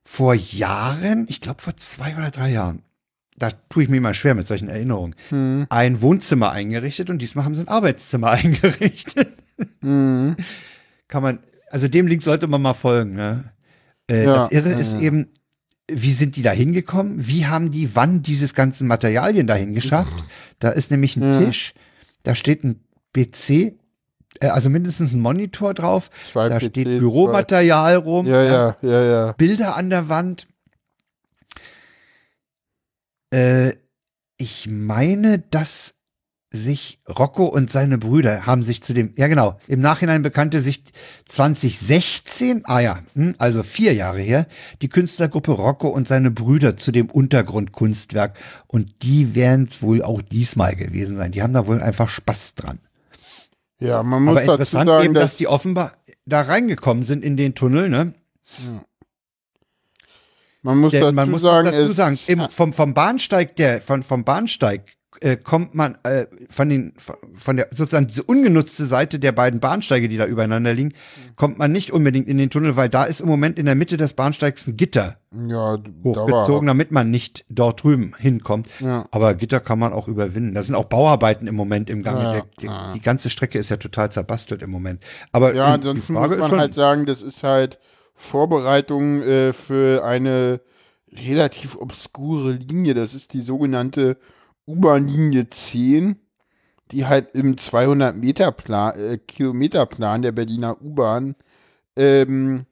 vor 0.04 0.34
Jahren, 0.34 1.26
ich 1.28 1.40
glaube 1.40 1.62
vor 1.62 1.76
zwei 1.76 2.14
oder 2.16 2.30
drei 2.30 2.50
Jahren, 2.50 2.82
da 3.36 3.50
tue 3.68 3.82
ich 3.84 3.88
mir 3.88 4.00
mal 4.00 4.14
schwer 4.14 4.34
mit 4.34 4.46
solchen 4.46 4.68
Erinnerungen, 4.68 5.14
Hm. 5.30 5.66
ein 5.70 6.00
Wohnzimmer 6.00 6.50
eingerichtet 6.52 7.10
und 7.10 7.20
diesmal 7.20 7.44
haben 7.44 7.54
sie 7.54 7.62
ein 7.62 7.68
Arbeitszimmer 7.68 8.30
eingerichtet. 8.32 9.28
Hm. 9.80 10.36
Kann 11.08 11.22
man, 11.22 11.38
also 11.70 11.88
dem 11.88 12.06
Link 12.06 12.22
sollte 12.22 12.46
man 12.46 12.62
mal 12.62 12.74
folgen. 12.74 13.14
Ne? 13.14 13.52
Äh, 14.10 14.24
Ja, 14.24 14.34
das 14.34 14.50
Irre 14.52 14.70
ja, 14.72 14.78
ist 14.78 14.92
ja. 14.94 15.00
eben, 15.00 15.28
wie 15.90 16.12
sind 16.12 16.36
die 16.36 16.42
da 16.42 16.50
hingekommen? 16.52 17.26
Wie 17.26 17.46
haben 17.46 17.70
die 17.70 17.94
wann 17.94 18.22
dieses 18.22 18.54
ganzen 18.54 18.86
Materialien 18.88 19.46
dahin 19.46 19.74
geschafft? 19.74 20.24
Da 20.58 20.70
ist 20.70 20.90
nämlich 20.90 21.16
ein. 21.16 21.44
Tisch, 21.46 21.74
da 22.22 22.34
steht 22.34 22.64
ein 22.64 22.80
PC, 23.12 23.74
also 24.40 24.70
mindestens 24.70 25.12
ein 25.12 25.20
Monitor 25.20 25.74
drauf, 25.74 26.10
Zwei 26.30 26.48
da 26.48 26.58
PCs, 26.58 26.66
steht 26.66 26.98
Büromaterial 26.98 27.96
rum, 27.96 28.26
Zwei. 28.26 28.32
Ja, 28.32 28.42
ja, 28.42 28.76
ja, 28.82 29.04
ja. 29.04 29.32
Bilder 29.32 29.76
an 29.76 29.90
der 29.90 30.08
Wand. 30.08 30.46
Äh, 33.30 33.72
ich 34.36 34.68
meine, 34.68 35.38
das 35.38 35.94
sich 36.54 37.00
Rocco 37.08 37.46
und 37.46 37.70
seine 37.70 37.98
Brüder 37.98 38.46
haben 38.46 38.62
sich 38.62 38.82
zu 38.82 38.94
dem, 38.94 39.12
ja 39.16 39.26
genau, 39.26 39.58
im 39.66 39.80
Nachhinein 39.80 40.22
bekannte 40.22 40.60
sich 40.60 40.84
2016, 41.26 42.62
ah 42.64 42.78
ja, 42.78 43.00
hm, 43.14 43.34
also 43.38 43.62
vier 43.64 43.92
Jahre 43.92 44.20
her, 44.20 44.46
die 44.80 44.88
Künstlergruppe 44.88 45.52
Rocco 45.52 45.88
und 45.88 46.06
seine 46.06 46.30
Brüder 46.30 46.76
zu 46.76 46.92
dem 46.92 47.10
Untergrundkunstwerk 47.10 48.36
und 48.68 49.02
die 49.02 49.34
werden 49.34 49.68
wohl 49.80 50.02
auch 50.02 50.22
diesmal 50.22 50.76
gewesen 50.76 51.16
sein. 51.16 51.32
Die 51.32 51.42
haben 51.42 51.54
da 51.54 51.66
wohl 51.66 51.82
einfach 51.82 52.08
Spaß 52.08 52.54
dran. 52.54 52.78
Ja, 53.80 54.02
man 54.02 54.22
muss 54.22 54.32
Aber 54.32 54.40
dazu 54.40 54.52
interessant 54.52 54.88
sagen, 54.88 55.04
eben, 55.04 55.14
dass, 55.14 55.22
dass 55.22 55.36
die 55.36 55.48
offenbar 55.48 55.92
da 56.26 56.42
reingekommen 56.42 57.04
sind 57.04 57.24
in 57.24 57.36
den 57.36 57.54
Tunnel, 57.54 57.88
ne? 57.88 58.14
man 60.62 60.78
muss 60.78 60.92
Denn 60.92 61.02
dazu 61.02 61.14
man 61.14 61.30
muss 61.30 61.42
sagen, 61.42 61.70
dazu 61.70 61.92
sagen, 61.92 62.18
im, 62.26 62.48
vom, 62.48 62.72
vom 62.72 62.94
Bahnsteig, 62.94 63.56
der, 63.56 63.82
von, 63.82 64.02
vom 64.02 64.24
Bahnsteig 64.24 64.82
äh, 65.20 65.36
kommt 65.36 65.74
man 65.74 65.96
äh, 66.02 66.26
von 66.50 66.68
den 66.68 66.92
von 67.34 67.56
der 67.56 67.68
sozusagen 67.70 68.06
diese 68.06 68.22
ungenutzte 68.22 68.86
Seite 68.86 69.18
der 69.18 69.32
beiden 69.32 69.60
Bahnsteige, 69.60 70.08
die 70.08 70.16
da 70.16 70.26
übereinander 70.26 70.74
liegen, 70.74 70.94
kommt 71.36 71.58
man 71.58 71.72
nicht 71.72 71.92
unbedingt 71.92 72.28
in 72.28 72.38
den 72.38 72.50
Tunnel, 72.50 72.76
weil 72.76 72.88
da 72.88 73.04
ist 73.04 73.20
im 73.20 73.28
Moment 73.28 73.58
in 73.58 73.66
der 73.66 73.74
Mitte 73.74 73.96
des 73.96 74.12
Bahnsteigs 74.14 74.66
ein 74.66 74.76
Gitter 74.76 75.16
ja, 75.32 75.78
hochgezogen, 76.02 76.66
damit 76.66 76.90
man 76.90 77.10
nicht 77.10 77.44
dort 77.48 77.82
drüben 77.82 78.14
hinkommt. 78.18 78.68
Ja. 78.80 79.06
Aber 79.10 79.34
Gitter 79.34 79.60
kann 79.60 79.78
man 79.78 79.92
auch 79.92 80.08
überwinden. 80.08 80.54
Da 80.54 80.62
sind 80.62 80.74
auch 80.74 80.84
Bauarbeiten 80.84 81.46
im 81.46 81.54
Moment 81.54 81.90
im 81.90 82.02
Gange. 82.02 82.24
Ja, 82.24 82.32
der, 82.32 82.44
der. 82.60 82.92
Die 82.94 83.00
ganze 83.00 83.30
Strecke 83.30 83.58
ist 83.58 83.70
ja 83.70 83.76
total 83.76 84.10
zerbastelt 84.10 84.62
im 84.62 84.70
Moment. 84.70 85.02
Aber 85.32 85.54
ja, 85.54 85.66
ansonsten 85.66 86.14
muss 86.14 86.38
man 86.38 86.58
halt 86.58 86.74
sagen, 86.74 87.06
das 87.06 87.22
ist 87.22 87.42
halt 87.42 87.78
Vorbereitung 88.14 89.22
äh, 89.22 89.52
für 89.52 90.04
eine 90.04 90.60
relativ 91.12 91.76
obskure 91.76 92.52
Linie. 92.52 92.94
Das 92.94 93.14
ist 93.14 93.32
die 93.32 93.40
sogenannte 93.40 94.16
U-Bahn-Linie 94.66 95.50
10, 95.50 96.16
die 96.90 97.06
halt 97.06 97.34
im 97.34 97.56
200 97.56 98.16
Meter 98.16 98.52
Plan, 98.52 98.98
äh, 98.98 99.18
Kilometer 99.18 99.86
Plan 99.86 100.22
der 100.22 100.32
Berliner 100.32 100.80
U-Bahn 100.82 101.34
ähm, 101.96 102.66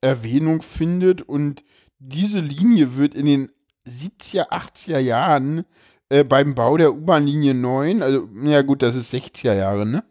Erwähnung 0.00 0.62
findet 0.62 1.22
und 1.22 1.62
diese 1.98 2.40
Linie 2.40 2.96
wird 2.96 3.14
in 3.14 3.26
den 3.26 3.50
70er, 3.86 4.50
80er 4.50 4.98
Jahren 4.98 5.64
äh, 6.08 6.24
beim 6.24 6.54
Bau 6.54 6.76
der 6.76 6.94
U-Bahn-Linie 6.94 7.54
9, 7.54 8.02
also, 8.02 8.28
ja 8.44 8.62
gut, 8.62 8.82
das 8.82 8.94
ist 8.94 9.12
60er 9.12 9.54
Jahre, 9.54 9.86
ne? 9.86 10.04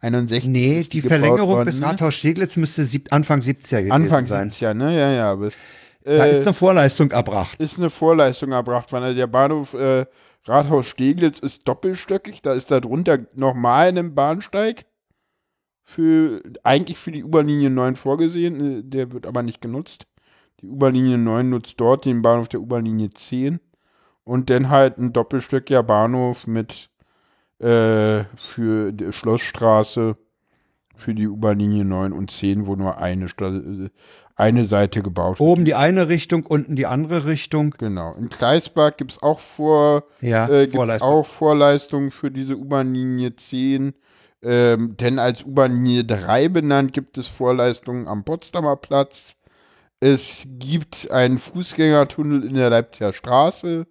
61 0.00 0.50
Nee, 0.50 0.82
die 0.82 1.00
gebaut 1.00 1.18
Verlängerung 1.18 1.48
worden, 1.56 1.66
bis 1.66 1.80
ne? 1.80 1.86
Rathaus-Steglitz 1.86 2.56
müsste 2.56 2.84
sieb 2.84 3.08
Anfang 3.10 3.40
70er 3.40 3.78
gewesen 3.78 3.92
Anfang 3.92 4.26
sein. 4.26 4.50
70er, 4.50 4.74
ne? 4.74 4.94
Ja, 4.94 5.10
ja. 5.10 5.32
Aber, 5.32 5.50
äh, 6.04 6.16
Da 6.16 6.24
ist 6.26 6.42
eine 6.42 6.54
Vorleistung 6.54 7.10
erbracht. 7.10 7.58
ist 7.60 7.78
eine 7.78 7.90
Vorleistung 7.90 8.52
erbracht, 8.52 8.92
weil 8.92 9.14
der 9.14 9.26
Bahnhof 9.26 9.74
äh, 9.74 10.06
Rathaus 10.46 10.86
Steglitz 10.86 11.38
ist 11.38 11.66
doppelstöckig, 11.66 12.42
da 12.42 12.52
ist 12.52 12.70
da 12.70 12.80
drunter 12.80 13.18
nochmal 13.34 13.96
ein 13.96 14.14
Bahnsteig 14.14 14.84
für 15.82 16.42
eigentlich 16.62 16.98
für 16.98 17.12
die 17.12 17.24
U-Bahn-Linie 17.24 17.70
9 17.70 17.96
vorgesehen, 17.96 18.78
äh, 18.78 18.82
der 18.84 19.12
wird 19.12 19.26
aber 19.26 19.42
nicht 19.42 19.60
genutzt. 19.60 20.06
Die 20.60 20.68
U-Bahn-Linie 20.68 21.18
9 21.18 21.50
nutzt 21.50 21.74
dort 21.78 22.04
den 22.04 22.22
Bahnhof 22.22 22.48
der 22.48 22.60
U-Bahn-Linie 22.60 23.10
10 23.10 23.60
und 24.24 24.50
dann 24.50 24.68
halt 24.70 24.98
ein 24.98 25.12
doppelstöckiger 25.12 25.82
Bahnhof 25.82 26.46
mit 26.46 26.90
äh, 27.58 28.24
für 28.36 28.92
die 28.92 29.12
Schlossstraße 29.12 30.16
für 30.96 31.14
die 31.14 31.28
U-Bahn-Linie 31.28 31.84
9 31.84 32.12
und 32.12 32.30
10, 32.30 32.66
wo 32.66 32.76
nur 32.76 32.98
eine, 32.98 33.28
Sta 33.28 33.48
äh, 33.48 33.90
eine 34.36 34.66
Seite 34.66 35.02
gebaut. 35.02 35.40
Oben 35.40 35.64
die 35.64 35.74
eine 35.74 36.08
Richtung, 36.08 36.44
unten 36.46 36.74
die 36.76 36.86
andere 36.86 37.24
Richtung. 37.26 37.74
Genau. 37.78 38.14
In 38.14 38.28
Kleisberg 38.30 38.98
gibt 38.98 39.12
es 39.12 39.22
auch 39.22 39.38
vor, 39.38 40.04
Ja, 40.20 40.48
äh, 40.48 40.68
Vorleistung. 40.68 41.08
auch 41.08 41.26
Vorleistungen 41.26 42.10
für 42.10 42.30
diese 42.30 42.56
U-Bahn-Linie 42.56 43.36
10. 43.36 43.94
Ähm, 44.42 44.96
denn 44.98 45.18
als 45.18 45.44
U-Bahn-Linie 45.44 46.04
3 46.04 46.48
benannt 46.48 46.92
gibt 46.92 47.16
es 47.16 47.28
Vorleistungen 47.28 48.08
am 48.08 48.24
Potsdamer 48.24 48.76
Platz. 48.76 49.36
Es 50.00 50.46
gibt 50.58 51.10
einen 51.10 51.38
Fußgängertunnel 51.38 52.44
in 52.44 52.54
der 52.54 52.68
Leipziger 52.70 53.12
Straße. 53.12 53.86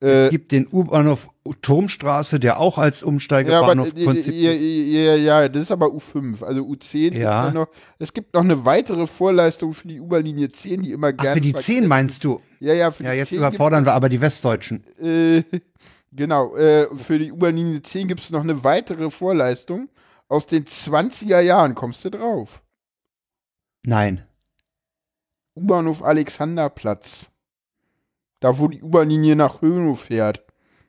Äh, 0.00 0.06
Es 0.26 0.30
gibt 0.30 0.52
den 0.52 0.68
U-Bahnhof 0.70 1.28
Turmstraße, 1.54 2.38
der 2.40 2.58
auch 2.60 2.78
als 2.78 3.00
ja, 3.00 3.06
Umsteigebahnhof 3.06 3.94
äh, 3.96 4.04
konzipiert 4.04 4.60
ja, 4.60 5.14
ja, 5.14 5.40
ja, 5.42 5.48
das 5.48 5.64
ist 5.64 5.70
aber 5.72 5.86
U5, 5.86 6.42
also 6.44 6.62
U10. 6.62 7.12
ist 7.12 7.14
Ja. 7.18 7.46
ja 7.46 7.52
noch, 7.52 7.68
es 7.98 8.12
gibt 8.12 8.34
noch 8.34 8.42
eine 8.44 8.64
weitere 8.64 9.06
Vorleistung 9.06 9.72
für 9.74 9.88
die 9.88 10.00
U-Bahn-Linie 10.00 10.50
10, 10.52 10.82
die 10.82 10.92
immer 10.92 11.08
Ach, 11.08 11.16
gerne. 11.16 11.34
für 11.36 11.40
die 11.40 11.50
vergessen- 11.50 11.74
10 11.82 11.86
meinst 11.88 12.24
du? 12.24 12.40
Ja, 12.60 12.74
ja, 12.74 12.90
für 12.90 13.04
Ja, 13.04 13.12
die 13.12 13.18
jetzt 13.18 13.28
10 13.30 13.38
überfordern 13.38 13.84
wir 13.84 13.92
aber 13.94 14.08
die 14.08 14.20
Westdeutschen. 14.20 14.84
Äh, 14.98 15.42
genau, 16.12 16.56
äh, 16.56 16.86
für 16.96 17.18
die 17.18 17.32
U-Bahn-Linie 17.32 17.82
10 17.82 18.08
gibt 18.08 18.20
es 18.22 18.30
noch 18.30 18.42
eine 18.42 18.64
weitere 18.64 19.10
Vorleistung. 19.10 19.88
Aus 20.28 20.46
den 20.46 20.64
20er 20.64 21.40
Jahren 21.40 21.74
kommst 21.74 22.04
du 22.04 22.10
drauf. 22.10 22.62
Nein. 23.84 24.24
U-Bahnhof 25.54 26.02
Alexanderplatz. 26.02 27.30
Da, 28.40 28.58
wo 28.58 28.68
die 28.68 28.82
U-Bahn-Linie 28.82 29.36
nach 29.36 29.62
Höhenhof 29.62 30.00
fährt. 30.02 30.44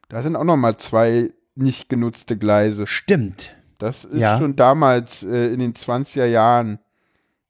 Da 0.09 0.21
sind 0.21 0.35
auch 0.35 0.43
noch 0.43 0.57
mal 0.57 0.77
zwei 0.77 1.31
nicht 1.55 1.89
genutzte 1.89 2.37
Gleise. 2.37 2.87
Stimmt. 2.87 3.55
Das 3.77 4.05
ist 4.05 4.19
Ja. 4.19 4.39
schon 4.39 4.55
damals 4.55 5.23
äh, 5.23 5.53
in 5.53 5.59
den 5.59 5.73
20er 5.73 6.25
Jahren 6.25 6.79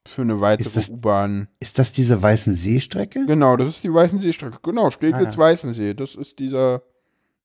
für 0.06 0.22
eine 0.22 0.40
weitere 0.42 0.80
U-Bahn. 0.92 1.50
Ist 1.60 1.80
das 1.80 1.92
diese 1.92 2.22
Weißen 2.22 2.56
Seestrecke? 2.56 3.26
Genau, 3.26 3.58
das 3.58 3.70
ist 3.76 3.84
die 3.84 3.94
Weißensee-Strecke. 3.94 4.60
Genau, 4.64 4.88
Ah. 4.88 4.92
Steglitz-Weißensee. 4.92 5.94
Das 5.94 6.16
ist 6.16 6.40
dieser, 6.40 6.82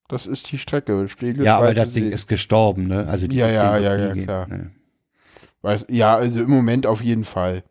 das 0.08 0.26
ist 0.26 0.50
die 0.52 0.58
Strecke. 0.58 1.08
Steglitz, 1.08 1.44
Ja, 1.44 1.58
aber 1.58 1.74
das 1.74 1.88
Weißensee. 1.88 2.00
Ding 2.00 2.12
ist 2.12 2.28
gestorben, 2.28 2.86
ne? 2.86 3.06
Also 3.08 3.26
die 3.26 3.36
Ja, 3.36 3.46
U10 3.46 3.52
ja, 3.52 3.78
ja, 3.78 3.96
ja, 3.96 4.14
gehen, 4.14 4.24
klar. 4.24 4.46
ne? 4.48 4.70
Weiß, 5.62 5.86
ja, 5.88 6.16
also 6.16 6.40
im 6.42 6.50
Moment 6.50 6.86
auf 6.86 7.02
jeden 7.02 7.24
Fall. 7.24 7.62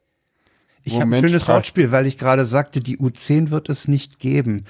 Ich 0.84 1.00
habe 1.00 1.16
ein 1.16 1.22
schönes 1.24 1.48
Wortspiel, 1.48 1.92
weil 1.92 2.08
ich 2.08 2.18
gerade 2.18 2.44
sagte, 2.46 2.80
die 2.80 2.98
U10 2.98 3.50
wird 3.52 3.70
es 3.70 3.88
nicht 3.88 4.18
geben. 4.20 4.66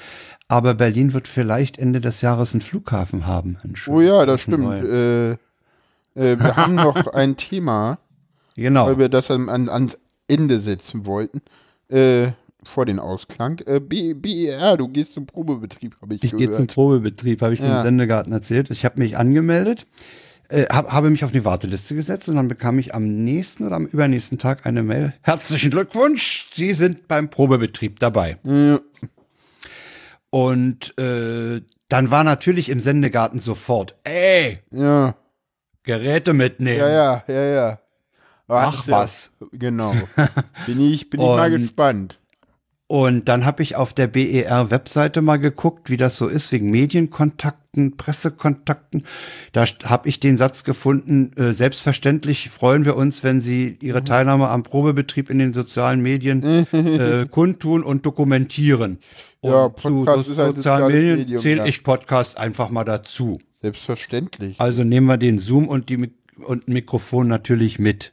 Aber 0.52 0.74
Berlin 0.74 1.14
wird 1.14 1.28
vielleicht 1.28 1.78
Ende 1.80 2.02
des 2.02 2.22
Jahres 2.22 2.54
einen 2.54 2.62
Flughafen 2.62 3.26
haben. 3.26 3.58
Einen 3.64 3.76
Oh 3.88 4.02
ja, 4.02 4.26
das 4.26 4.42
stimmt. 4.42 4.84
Äh, 4.84 5.32
äh, 5.32 5.38
wir 6.16 6.56
haben 6.58 6.76
noch 6.76 7.08
ein 7.14 7.38
Thema, 7.38 8.00
Genau. 8.56 8.88
weil 8.88 8.98
wir 8.98 9.08
das 9.10 9.32
an, 9.32 9.48
an, 9.48 9.70
ans 9.70 9.98
Ende 10.28 10.60
setzen 10.60 11.06
wollten. 11.06 11.42
Äh, 11.90 12.32
vor 12.64 12.86
den 12.86 13.00
Ausklang. 13.00 13.60
Äh, 13.66 13.80
BER, 13.80 14.78
du 14.78 14.88
gehst 14.90 15.14
zum 15.14 15.26
Probebetrieb, 15.26 15.96
habe 16.02 16.14
ich, 16.16 16.24
Ich 16.24 16.32
gehe 16.32 16.48
zum 16.48 16.54
gehört. 16.68 16.74
Probebetrieb, 16.74 17.42
habe 17.42 17.54
ich 17.54 17.60
Ja. 17.62 17.80
im 17.80 17.86
Sendegarten 17.86 18.32
erzählt. 18.34 18.70
Ich 18.70 18.86
habe 18.86 19.00
mich 19.00 19.18
angemeldet, 19.18 19.88
äh, 20.50 20.66
hab, 20.66 20.92
habe 20.92 21.10
mich 21.10 21.24
auf 21.24 21.32
die 21.32 21.44
Warteliste 21.44 21.96
gesetzt 21.96 22.30
und 22.30 22.36
dann 22.36 22.48
bekam 22.50 22.78
ich 22.78 22.94
am 22.94 23.24
nächsten 23.24 23.66
oder 23.66 23.78
am 23.78 23.86
übernächsten 23.88 24.38
Tag 24.38 24.66
eine 24.68 24.84
Mail. 24.84 25.14
Herzlichen 25.22 25.72
Glückwunsch, 25.72 26.48
Sie 26.52 26.74
sind 26.74 27.08
beim 27.08 27.30
Probebetrieb 27.30 28.00
dabei. 28.00 28.38
Ja, 28.44 28.80
Und 30.32 30.98
äh, 30.98 31.62
dann 31.90 32.10
war 32.10 32.24
natürlich 32.24 32.70
im 32.70 32.80
Sendegarten 32.80 33.40
sofort, 33.40 33.98
ey, 34.06 34.60
ja, 34.72 35.14
Geräte 35.84 36.34
mitnehmen. 36.34 36.80
ja, 36.80 36.90
ja, 36.90 37.24
ja, 37.28 37.44
ja. 37.44 37.80
Ach 38.48 38.88
Warte. 38.88 38.92
was. 38.92 39.32
Genau. 39.52 39.94
Bin 40.66 40.82
ich, 40.82 41.10
bin 41.10 41.22
ich 41.22 41.28
mal 41.28 41.50
gespannt. 41.50 42.20
Und 42.92 43.30
dann 43.30 43.46
habe 43.46 43.64
ich 43.64 43.78
auf 43.78 43.94
der 43.94 44.08
BER-Webseite 44.08 45.22
mal 45.22 45.38
geguckt, 45.38 45.90
wie 45.90 45.96
das 45.96 46.18
so 46.18 46.28
ist, 46.28 46.52
wegen 46.52 46.70
Medienkontakten, 46.72 47.96
Pressekontakten. 47.96 49.06
Da 49.54 49.64
habe 49.86 50.10
ich 50.10 50.20
den 50.20 50.36
Satz 50.36 50.66
gefunden, 50.66 51.32
äh, 51.38 51.54
selbstverständlich 51.54 52.50
freuen 52.50 52.84
wir 52.84 52.98
uns, 52.98 53.24
wenn 53.24 53.40
Sie 53.40 53.78
Ihre 53.82 54.04
Teilnahme 54.04 54.50
am 54.50 54.64
Probebetrieb 54.64 55.30
in 55.30 55.40
den 55.40 55.54
sozialen 55.54 56.02
Medien 56.02 56.44
äh, 56.74 57.28
kundtun 57.32 57.84
und 57.84 58.06
dokumentieren. 58.06 59.00
Und 59.40 59.52
Ja, 59.52 59.74
zu 59.74 60.04
so, 60.04 60.30
ist 60.30 60.38
halt 60.38 60.58
sozialen 60.58 60.88
Medien 60.88 61.20
Medium, 61.20 61.42
zähle 61.42 61.60
ja. 61.60 61.66
ich 61.68 61.86
Podcast 61.86 62.38
einfach 62.38 62.72
mal 62.72 62.84
dazu. 62.84 63.40
Selbstverständlich. 63.62 64.60
Also 64.60 64.84
nehmen 64.84 65.08
wir 65.08 65.16
den 65.16 65.40
Zoom 65.40 65.70
und 65.70 65.88
die 65.88 66.12
und 66.44 66.68
ein 66.68 66.74
Mikrofon 66.74 67.30
natürlich 67.30 67.80
mit. 67.80 68.12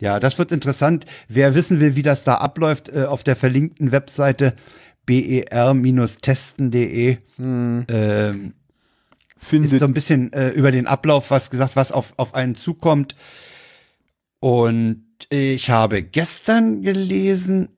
Ja, 0.00 0.18
das 0.20 0.38
wird 0.38 0.52
interessant. 0.52 1.04
Wer 1.28 1.54
wissen 1.54 1.80
will, 1.80 1.96
wie 1.96 2.02
das 2.02 2.24
da 2.24 2.36
abläuft, 2.36 2.88
äh, 2.88 3.04
auf 3.04 3.22
der 3.22 3.36
verlinkten 3.36 3.92
Webseite 3.92 4.54
ber-testen.de 5.06 7.18
ähm, 7.38 8.54
ist 9.44 9.48
Findet 9.48 9.78
so 9.78 9.84
ein 9.84 9.94
bisschen 9.94 10.32
äh, 10.32 10.50
über 10.50 10.72
den 10.72 10.86
Ablauf 10.86 11.30
was 11.30 11.50
gesagt, 11.50 11.76
was 11.76 11.92
auf, 11.92 12.14
auf 12.16 12.34
einen 12.34 12.54
zukommt. 12.54 13.14
Und 14.40 15.04
ich 15.28 15.70
habe 15.70 16.02
gestern 16.02 16.82
gelesen, 16.82 17.68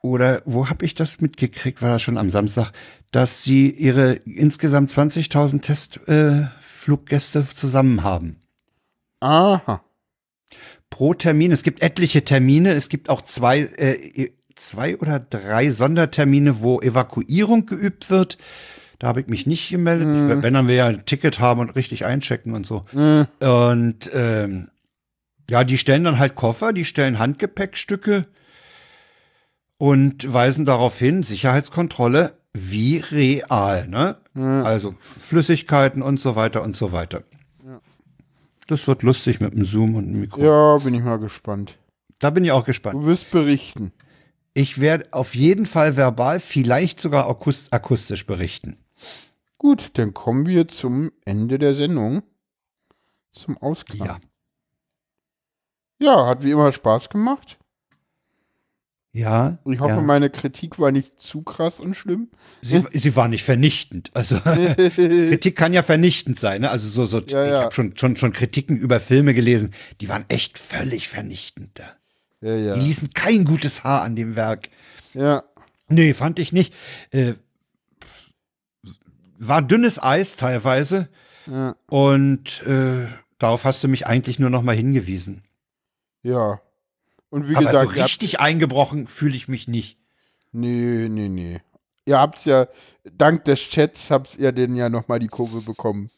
oder 0.00 0.42
wo 0.44 0.68
habe 0.68 0.84
ich 0.84 0.94
das 0.94 1.20
mitgekriegt, 1.20 1.82
war 1.82 1.90
das 1.90 2.02
schon 2.02 2.18
am 2.18 2.30
Samstag, 2.30 2.72
dass 3.10 3.42
sie 3.42 3.70
ihre 3.70 4.12
insgesamt 4.12 4.90
20.000 4.90 5.60
Testfluggäste 5.60 7.40
äh, 7.40 7.54
zusammen 7.54 8.02
haben. 8.02 8.40
Aha. 9.20 9.82
Pro 10.94 11.12
Termin. 11.12 11.50
Es 11.50 11.64
gibt 11.64 11.82
etliche 11.82 12.24
Termine. 12.24 12.70
Es 12.70 12.88
gibt 12.88 13.10
auch 13.10 13.22
zwei, 13.22 13.62
äh, 13.62 14.30
zwei 14.54 14.96
oder 14.96 15.18
drei 15.18 15.72
Sondertermine, 15.72 16.60
wo 16.60 16.80
Evakuierung 16.80 17.66
geübt 17.66 18.10
wird. 18.10 18.38
Da 19.00 19.08
habe 19.08 19.20
ich 19.20 19.26
mich 19.26 19.44
nicht 19.44 19.70
gemeldet. 19.70 20.06
Ich, 20.06 20.42
wenn 20.44 20.54
dann 20.54 20.68
wir 20.68 20.76
ja 20.76 20.86
ein 20.86 21.04
Ticket 21.04 21.40
haben 21.40 21.58
und 21.58 21.74
richtig 21.74 22.04
einchecken 22.04 22.54
und 22.54 22.64
so. 22.64 22.84
Mhm. 22.92 23.26
Und 23.40 24.08
ähm, 24.14 24.68
ja, 25.50 25.64
die 25.64 25.78
stellen 25.78 26.04
dann 26.04 26.20
halt 26.20 26.36
Koffer, 26.36 26.72
die 26.72 26.84
stellen 26.84 27.18
Handgepäckstücke 27.18 28.26
und 29.78 30.32
weisen 30.32 30.64
darauf 30.64 30.96
hin, 30.96 31.24
Sicherheitskontrolle 31.24 32.38
wie 32.52 32.98
real, 32.98 33.88
ne? 33.88 34.18
Also 34.64 34.94
Flüssigkeiten 35.00 36.02
und 36.02 36.20
so 36.20 36.36
weiter 36.36 36.62
und 36.62 36.76
so 36.76 36.92
weiter. 36.92 37.24
Das 38.66 38.86
wird 38.86 39.02
lustig 39.02 39.40
mit 39.40 39.52
dem 39.52 39.64
Zoom 39.64 39.94
und 39.94 40.06
dem 40.06 40.20
Mikro. 40.20 40.40
Ja, 40.42 40.76
bin 40.78 40.94
ich 40.94 41.02
mal 41.02 41.18
gespannt. 41.18 41.78
Da 42.18 42.30
bin 42.30 42.44
ich 42.44 42.52
auch 42.52 42.64
gespannt. 42.64 42.94
Du 42.94 43.06
wirst 43.06 43.30
berichten. 43.30 43.92
Ich 44.54 44.80
werde 44.80 45.12
auf 45.12 45.34
jeden 45.34 45.66
Fall 45.66 45.96
verbal, 45.96 46.40
vielleicht 46.40 47.00
sogar 47.00 47.28
akust 47.28 47.72
akustisch 47.72 48.24
berichten. 48.24 48.78
Gut, 49.58 49.90
dann 49.94 50.14
kommen 50.14 50.46
wir 50.46 50.68
zum 50.68 51.10
Ende 51.24 51.58
der 51.58 51.74
Sendung. 51.74 52.22
Zum 53.32 53.58
Ausklang. 53.58 54.06
Ja. 54.06 54.18
Ja, 55.98 56.26
hat 56.26 56.44
wie 56.44 56.52
immer 56.52 56.72
Spaß 56.72 57.08
gemacht. 57.08 57.58
Ja. 59.14 59.58
Ich 59.64 59.78
hoffe, 59.78 59.94
ja. 59.94 60.00
meine 60.02 60.28
Kritik 60.28 60.78
war 60.78 60.90
nicht 60.90 61.20
zu 61.20 61.42
krass 61.42 61.78
und 61.80 61.94
schlimm. 61.94 62.28
Sie, 62.62 62.84
sie 62.92 63.14
war 63.14 63.28
nicht 63.28 63.44
vernichtend. 63.44 64.10
Also 64.12 64.38
Kritik 64.40 65.56
kann 65.56 65.72
ja 65.72 65.82
vernichtend 65.82 66.38
sein. 66.38 66.62
Ne? 66.62 66.70
Also 66.70 66.88
so, 66.88 67.06
so 67.06 67.20
Ja, 67.20 67.44
ich 67.44 67.50
ja. 67.50 67.62
habe 67.62 67.74
schon, 67.74 67.96
schon, 67.96 68.16
schon 68.16 68.32
Kritiken 68.32 68.76
über 68.76 68.98
Filme 68.98 69.32
gelesen, 69.32 69.72
die 70.00 70.08
waren 70.08 70.24
echt 70.28 70.58
völlig 70.58 71.08
vernichtend. 71.08 71.80
Ja, 72.40 72.56
ja. 72.56 72.74
Die 72.74 72.80
ließen 72.80 73.10
kein 73.14 73.44
gutes 73.44 73.84
Haar 73.84 74.02
an 74.02 74.16
dem 74.16 74.34
Werk. 74.34 74.68
Ja, 75.14 75.44
Nee, 75.88 76.14
fand 76.14 76.38
ich 76.38 76.52
nicht. 76.52 76.74
Äh, 77.10 77.34
war 79.38 79.62
dünnes 79.62 80.02
Eis 80.02 80.36
teilweise 80.36 81.08
ja, 81.46 81.76
und 81.86 82.62
äh, 82.66 83.06
darauf 83.38 83.64
hast 83.64 83.84
du 83.84 83.88
mich 83.88 84.06
eigentlich 84.06 84.38
nur 84.38 84.50
noch 84.50 84.62
mal 84.62 84.76
hingewiesen. 84.76 85.42
ja. 86.22 86.60
Und 87.34 87.48
wie 87.48 87.56
Aber 87.56 87.66
gesagt, 87.66 87.90
so 87.90 87.96
habt, 87.96 88.04
richtig 88.04 88.38
eingebrochen 88.38 89.08
fühle 89.08 89.34
ich 89.34 89.48
mich 89.48 89.66
nicht. 89.66 89.98
nee, 90.52 91.08
nee, 91.10 91.28
nee. 91.28 91.60
Ihr 92.06 92.16
habt's 92.20 92.44
ja, 92.44 92.68
dank 93.12 93.42
des 93.44 93.58
Chats 93.58 94.12
habt 94.12 94.36
ihr 94.38 94.52
den 94.52 94.76
ja 94.76 94.88
nochmal 94.88 95.18
die 95.18 95.26
Kurve 95.26 95.60
bekommen. 95.60 96.10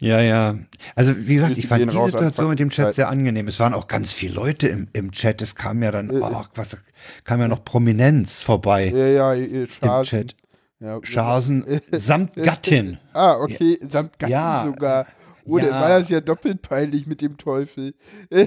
Ja, 0.00 0.20
ja. 0.20 0.58
Also 0.96 1.14
wie 1.16 1.36
gesagt, 1.36 1.56
ich 1.58 1.68
fand 1.68 1.92
die 1.92 2.04
Situation 2.06 2.48
mit 2.48 2.58
dem 2.58 2.70
Chat 2.70 2.92
sehr 2.92 3.08
angenehm. 3.08 3.46
Es 3.46 3.60
waren 3.60 3.72
auch 3.72 3.86
ganz 3.86 4.12
viele 4.12 4.34
Leute 4.34 4.66
im, 4.66 4.88
im 4.94 5.12
Chat. 5.12 5.42
Es 5.42 5.54
kam 5.54 5.80
ja 5.80 5.92
dann, 5.92 6.10
Äh, 6.10 6.18
oh, 6.20 6.42
was, 6.56 6.76
kam 7.22 7.40
ja 7.40 7.46
noch 7.46 7.64
Prominenz 7.64 8.42
vorbei 8.42 8.86
Ja, 8.88 9.06
ja, 9.06 9.34
ihr 9.34 9.62
im 9.62 9.70
Schaden. 9.70 10.04
Chat. 10.04 10.36
Ja, 10.80 10.98
Schasen 11.04 11.64
samt 11.92 12.34
Gattin. 12.34 12.98
Ah, 13.12 13.36
okay, 13.36 13.78
samt 13.88 14.18
Gatten 14.18 14.32
Ja, 14.32 14.64
sogar. 14.66 15.06
Oder 15.44 15.68
ja. 15.68 15.80
war 15.80 15.88
das 15.90 16.08
ja 16.08 16.20
doppelt 16.20 16.62
peinlich 16.62 17.06
mit 17.06 17.20
dem 17.20 17.36
Teufel? 17.36 17.94
ja, 18.30 18.46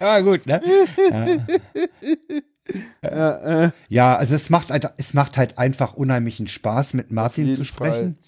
ja, 0.00 0.20
gut, 0.20 0.46
ne? 0.46 0.60
Ja, 3.02 3.64
äh, 3.66 3.70
Ja, 3.88 4.16
also 4.16 4.34
es 4.34 4.50
macht, 4.50 4.72
halt- 4.72 4.90
es 4.96 5.14
macht 5.14 5.38
halt 5.38 5.56
einfach 5.56 5.94
unheimlichen 5.94 6.48
Spaß, 6.48 6.94
mit 6.94 7.12
Martin 7.12 7.54
zu 7.54 7.64
sprechen. 7.64 8.18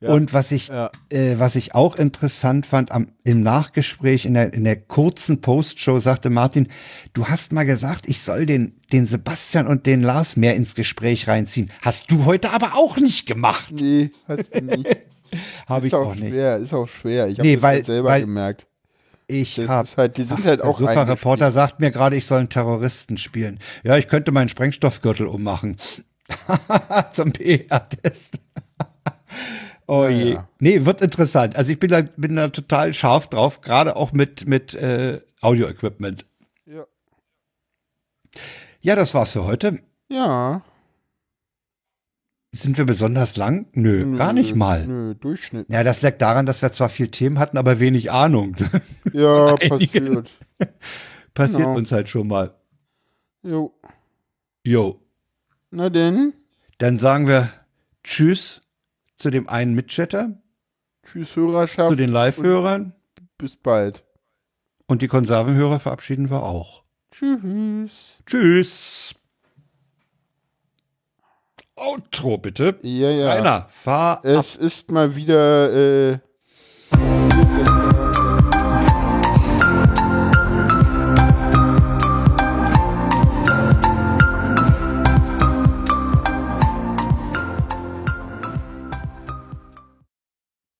Ja. 0.00 0.10
Und 0.10 0.32
was 0.32 0.52
ich, 0.52 0.70
äh, 0.70 1.38
was 1.38 1.56
ich 1.56 1.74
auch 1.74 1.96
interessant 1.96 2.66
fand, 2.66 2.92
am, 2.92 3.08
im 3.24 3.42
Nachgespräch, 3.42 4.26
in 4.26 4.34
der, 4.34 4.52
in 4.52 4.62
der 4.64 4.76
kurzen 4.76 5.40
Postshow 5.40 5.98
sagte 5.98 6.30
Martin, 6.30 6.68
du 7.14 7.26
hast 7.26 7.52
mal 7.52 7.64
gesagt, 7.64 8.06
ich 8.06 8.20
soll 8.20 8.44
den, 8.46 8.80
den 8.92 9.06
Sebastian 9.06 9.66
und 9.66 9.86
den 9.86 10.02
Lars 10.02 10.36
mehr 10.36 10.54
ins 10.56 10.74
Gespräch 10.74 11.26
reinziehen. 11.26 11.70
Hast 11.80 12.10
du 12.10 12.26
heute 12.26 12.50
aber 12.50 12.76
auch 12.76 12.98
nicht 12.98 13.26
gemacht. 13.26 13.72
nee, 13.72 14.10
hast 14.28 14.54
du 14.54 14.62
nicht. 14.62 14.86
Habe 15.66 15.86
Ist 15.86 15.92
ich 15.92 15.94
auch, 15.94 16.06
auch 16.08 16.14
nicht. 16.14 16.28
schwer, 16.28 16.56
ist 16.56 16.72
auch 16.74 16.88
schwer. 16.88 17.28
Ich 17.28 17.38
habe 17.38 17.48
Nee, 17.48 17.54
das 17.54 17.62
weil- 17.62 17.74
halt 17.76 17.86
selber 17.86 18.08
weil- 18.08 18.20
gemerkt. 18.22 18.66
Ich 19.26 19.58
habe 19.58 19.88
halt, 19.96 20.18
die 20.18 20.24
sind 20.24 20.44
halt 20.44 20.60
Der 20.60 20.68
auch 20.68 20.78
Superreporter 20.78 21.50
sagt 21.50 21.80
mir 21.80 21.90
gerade, 21.90 22.14
ich 22.14 22.26
soll 22.26 22.40
einen 22.40 22.50
Terroristen 22.50 23.16
spielen. 23.16 23.58
Ja, 23.82 23.96
ich 23.96 24.08
könnte 24.08 24.32
meinen 24.32 24.50
Sprengstoffgürtel 24.50 25.26
ummachen. 25.26 25.78
Zum 27.12 27.32
PR-Test. 27.32 28.34
oh 29.86 30.06
je. 30.08 30.32
ja. 30.34 30.48
Nee, 30.58 30.84
wird 30.84 31.00
interessant. 31.00 31.56
Also 31.56 31.72
ich 31.72 31.78
bin 31.80 31.88
da, 31.88 32.02
bin 32.02 32.36
da 32.36 32.48
total 32.48 32.92
scharf 32.92 33.28
drauf, 33.28 33.62
gerade 33.62 33.96
auch 33.96 34.12
mit, 34.12 34.46
mit 34.46 34.74
äh, 34.74 35.22
Audio-Equipment. 35.40 36.26
Ja. 36.66 36.84
Ja, 38.82 38.94
das 38.96 39.14
war's 39.14 39.32
für 39.32 39.44
heute. 39.46 39.78
Ja. 40.10 40.60
Sind 42.56 42.78
wir 42.78 42.84
besonders 42.84 43.36
lang? 43.36 43.66
Nö, 43.72 44.04
Nö, 44.04 44.16
gar 44.16 44.32
nicht 44.32 44.54
mal. 44.54 44.86
Nö, 44.86 45.14
Durchschnitt. 45.14 45.66
Ja, 45.68 45.82
das 45.82 46.02
liegt 46.02 46.22
daran, 46.22 46.46
dass 46.46 46.62
wir 46.62 46.70
zwar 46.72 46.88
viel 46.88 47.08
Themen 47.08 47.38
hatten, 47.38 47.58
aber 47.58 47.80
wenig 47.80 48.10
Ahnung. 48.12 48.56
Ja, 49.12 49.54
passiert. 49.68 50.30
Passiert 51.34 51.62
Genau. 51.62 51.76
uns 51.76 51.90
halt 51.92 52.08
schon 52.08 52.28
mal. 52.28 52.54
Jo. 53.42 53.74
Jo. 54.64 55.00
Na 55.70 55.90
denn. 55.90 56.32
Dann 56.78 56.98
sagen 57.00 57.26
wir 57.26 57.50
Tschüss 58.04 58.62
zu 59.16 59.30
dem 59.30 59.48
einen 59.48 59.74
Mitchatter, 59.74 60.40
Tschüss, 61.04 61.34
Hörerschaft. 61.36 61.90
zu 61.90 61.96
den 61.96 62.10
Live-Hörern 62.10 62.92
Bis 63.38 63.56
bald. 63.56 64.04
und 64.86 65.02
die 65.02 65.08
Konservenhörer 65.08 65.80
verabschieden 65.80 66.30
wir 66.30 66.42
auch. 66.44 66.82
Tschüss. 67.10 68.22
Tschüss. 68.26 69.14
Outro 71.76 72.38
bitte. 72.38 72.78
Ja, 72.82 73.10
ja. 73.10 73.32
Rainer, 73.32 73.66
fahr 73.68 74.18
ab. 74.18 74.24
Es 74.24 74.56
ist 74.56 74.90
mal 74.90 75.16
wieder. 75.16 75.72
Äh, 76.12 76.18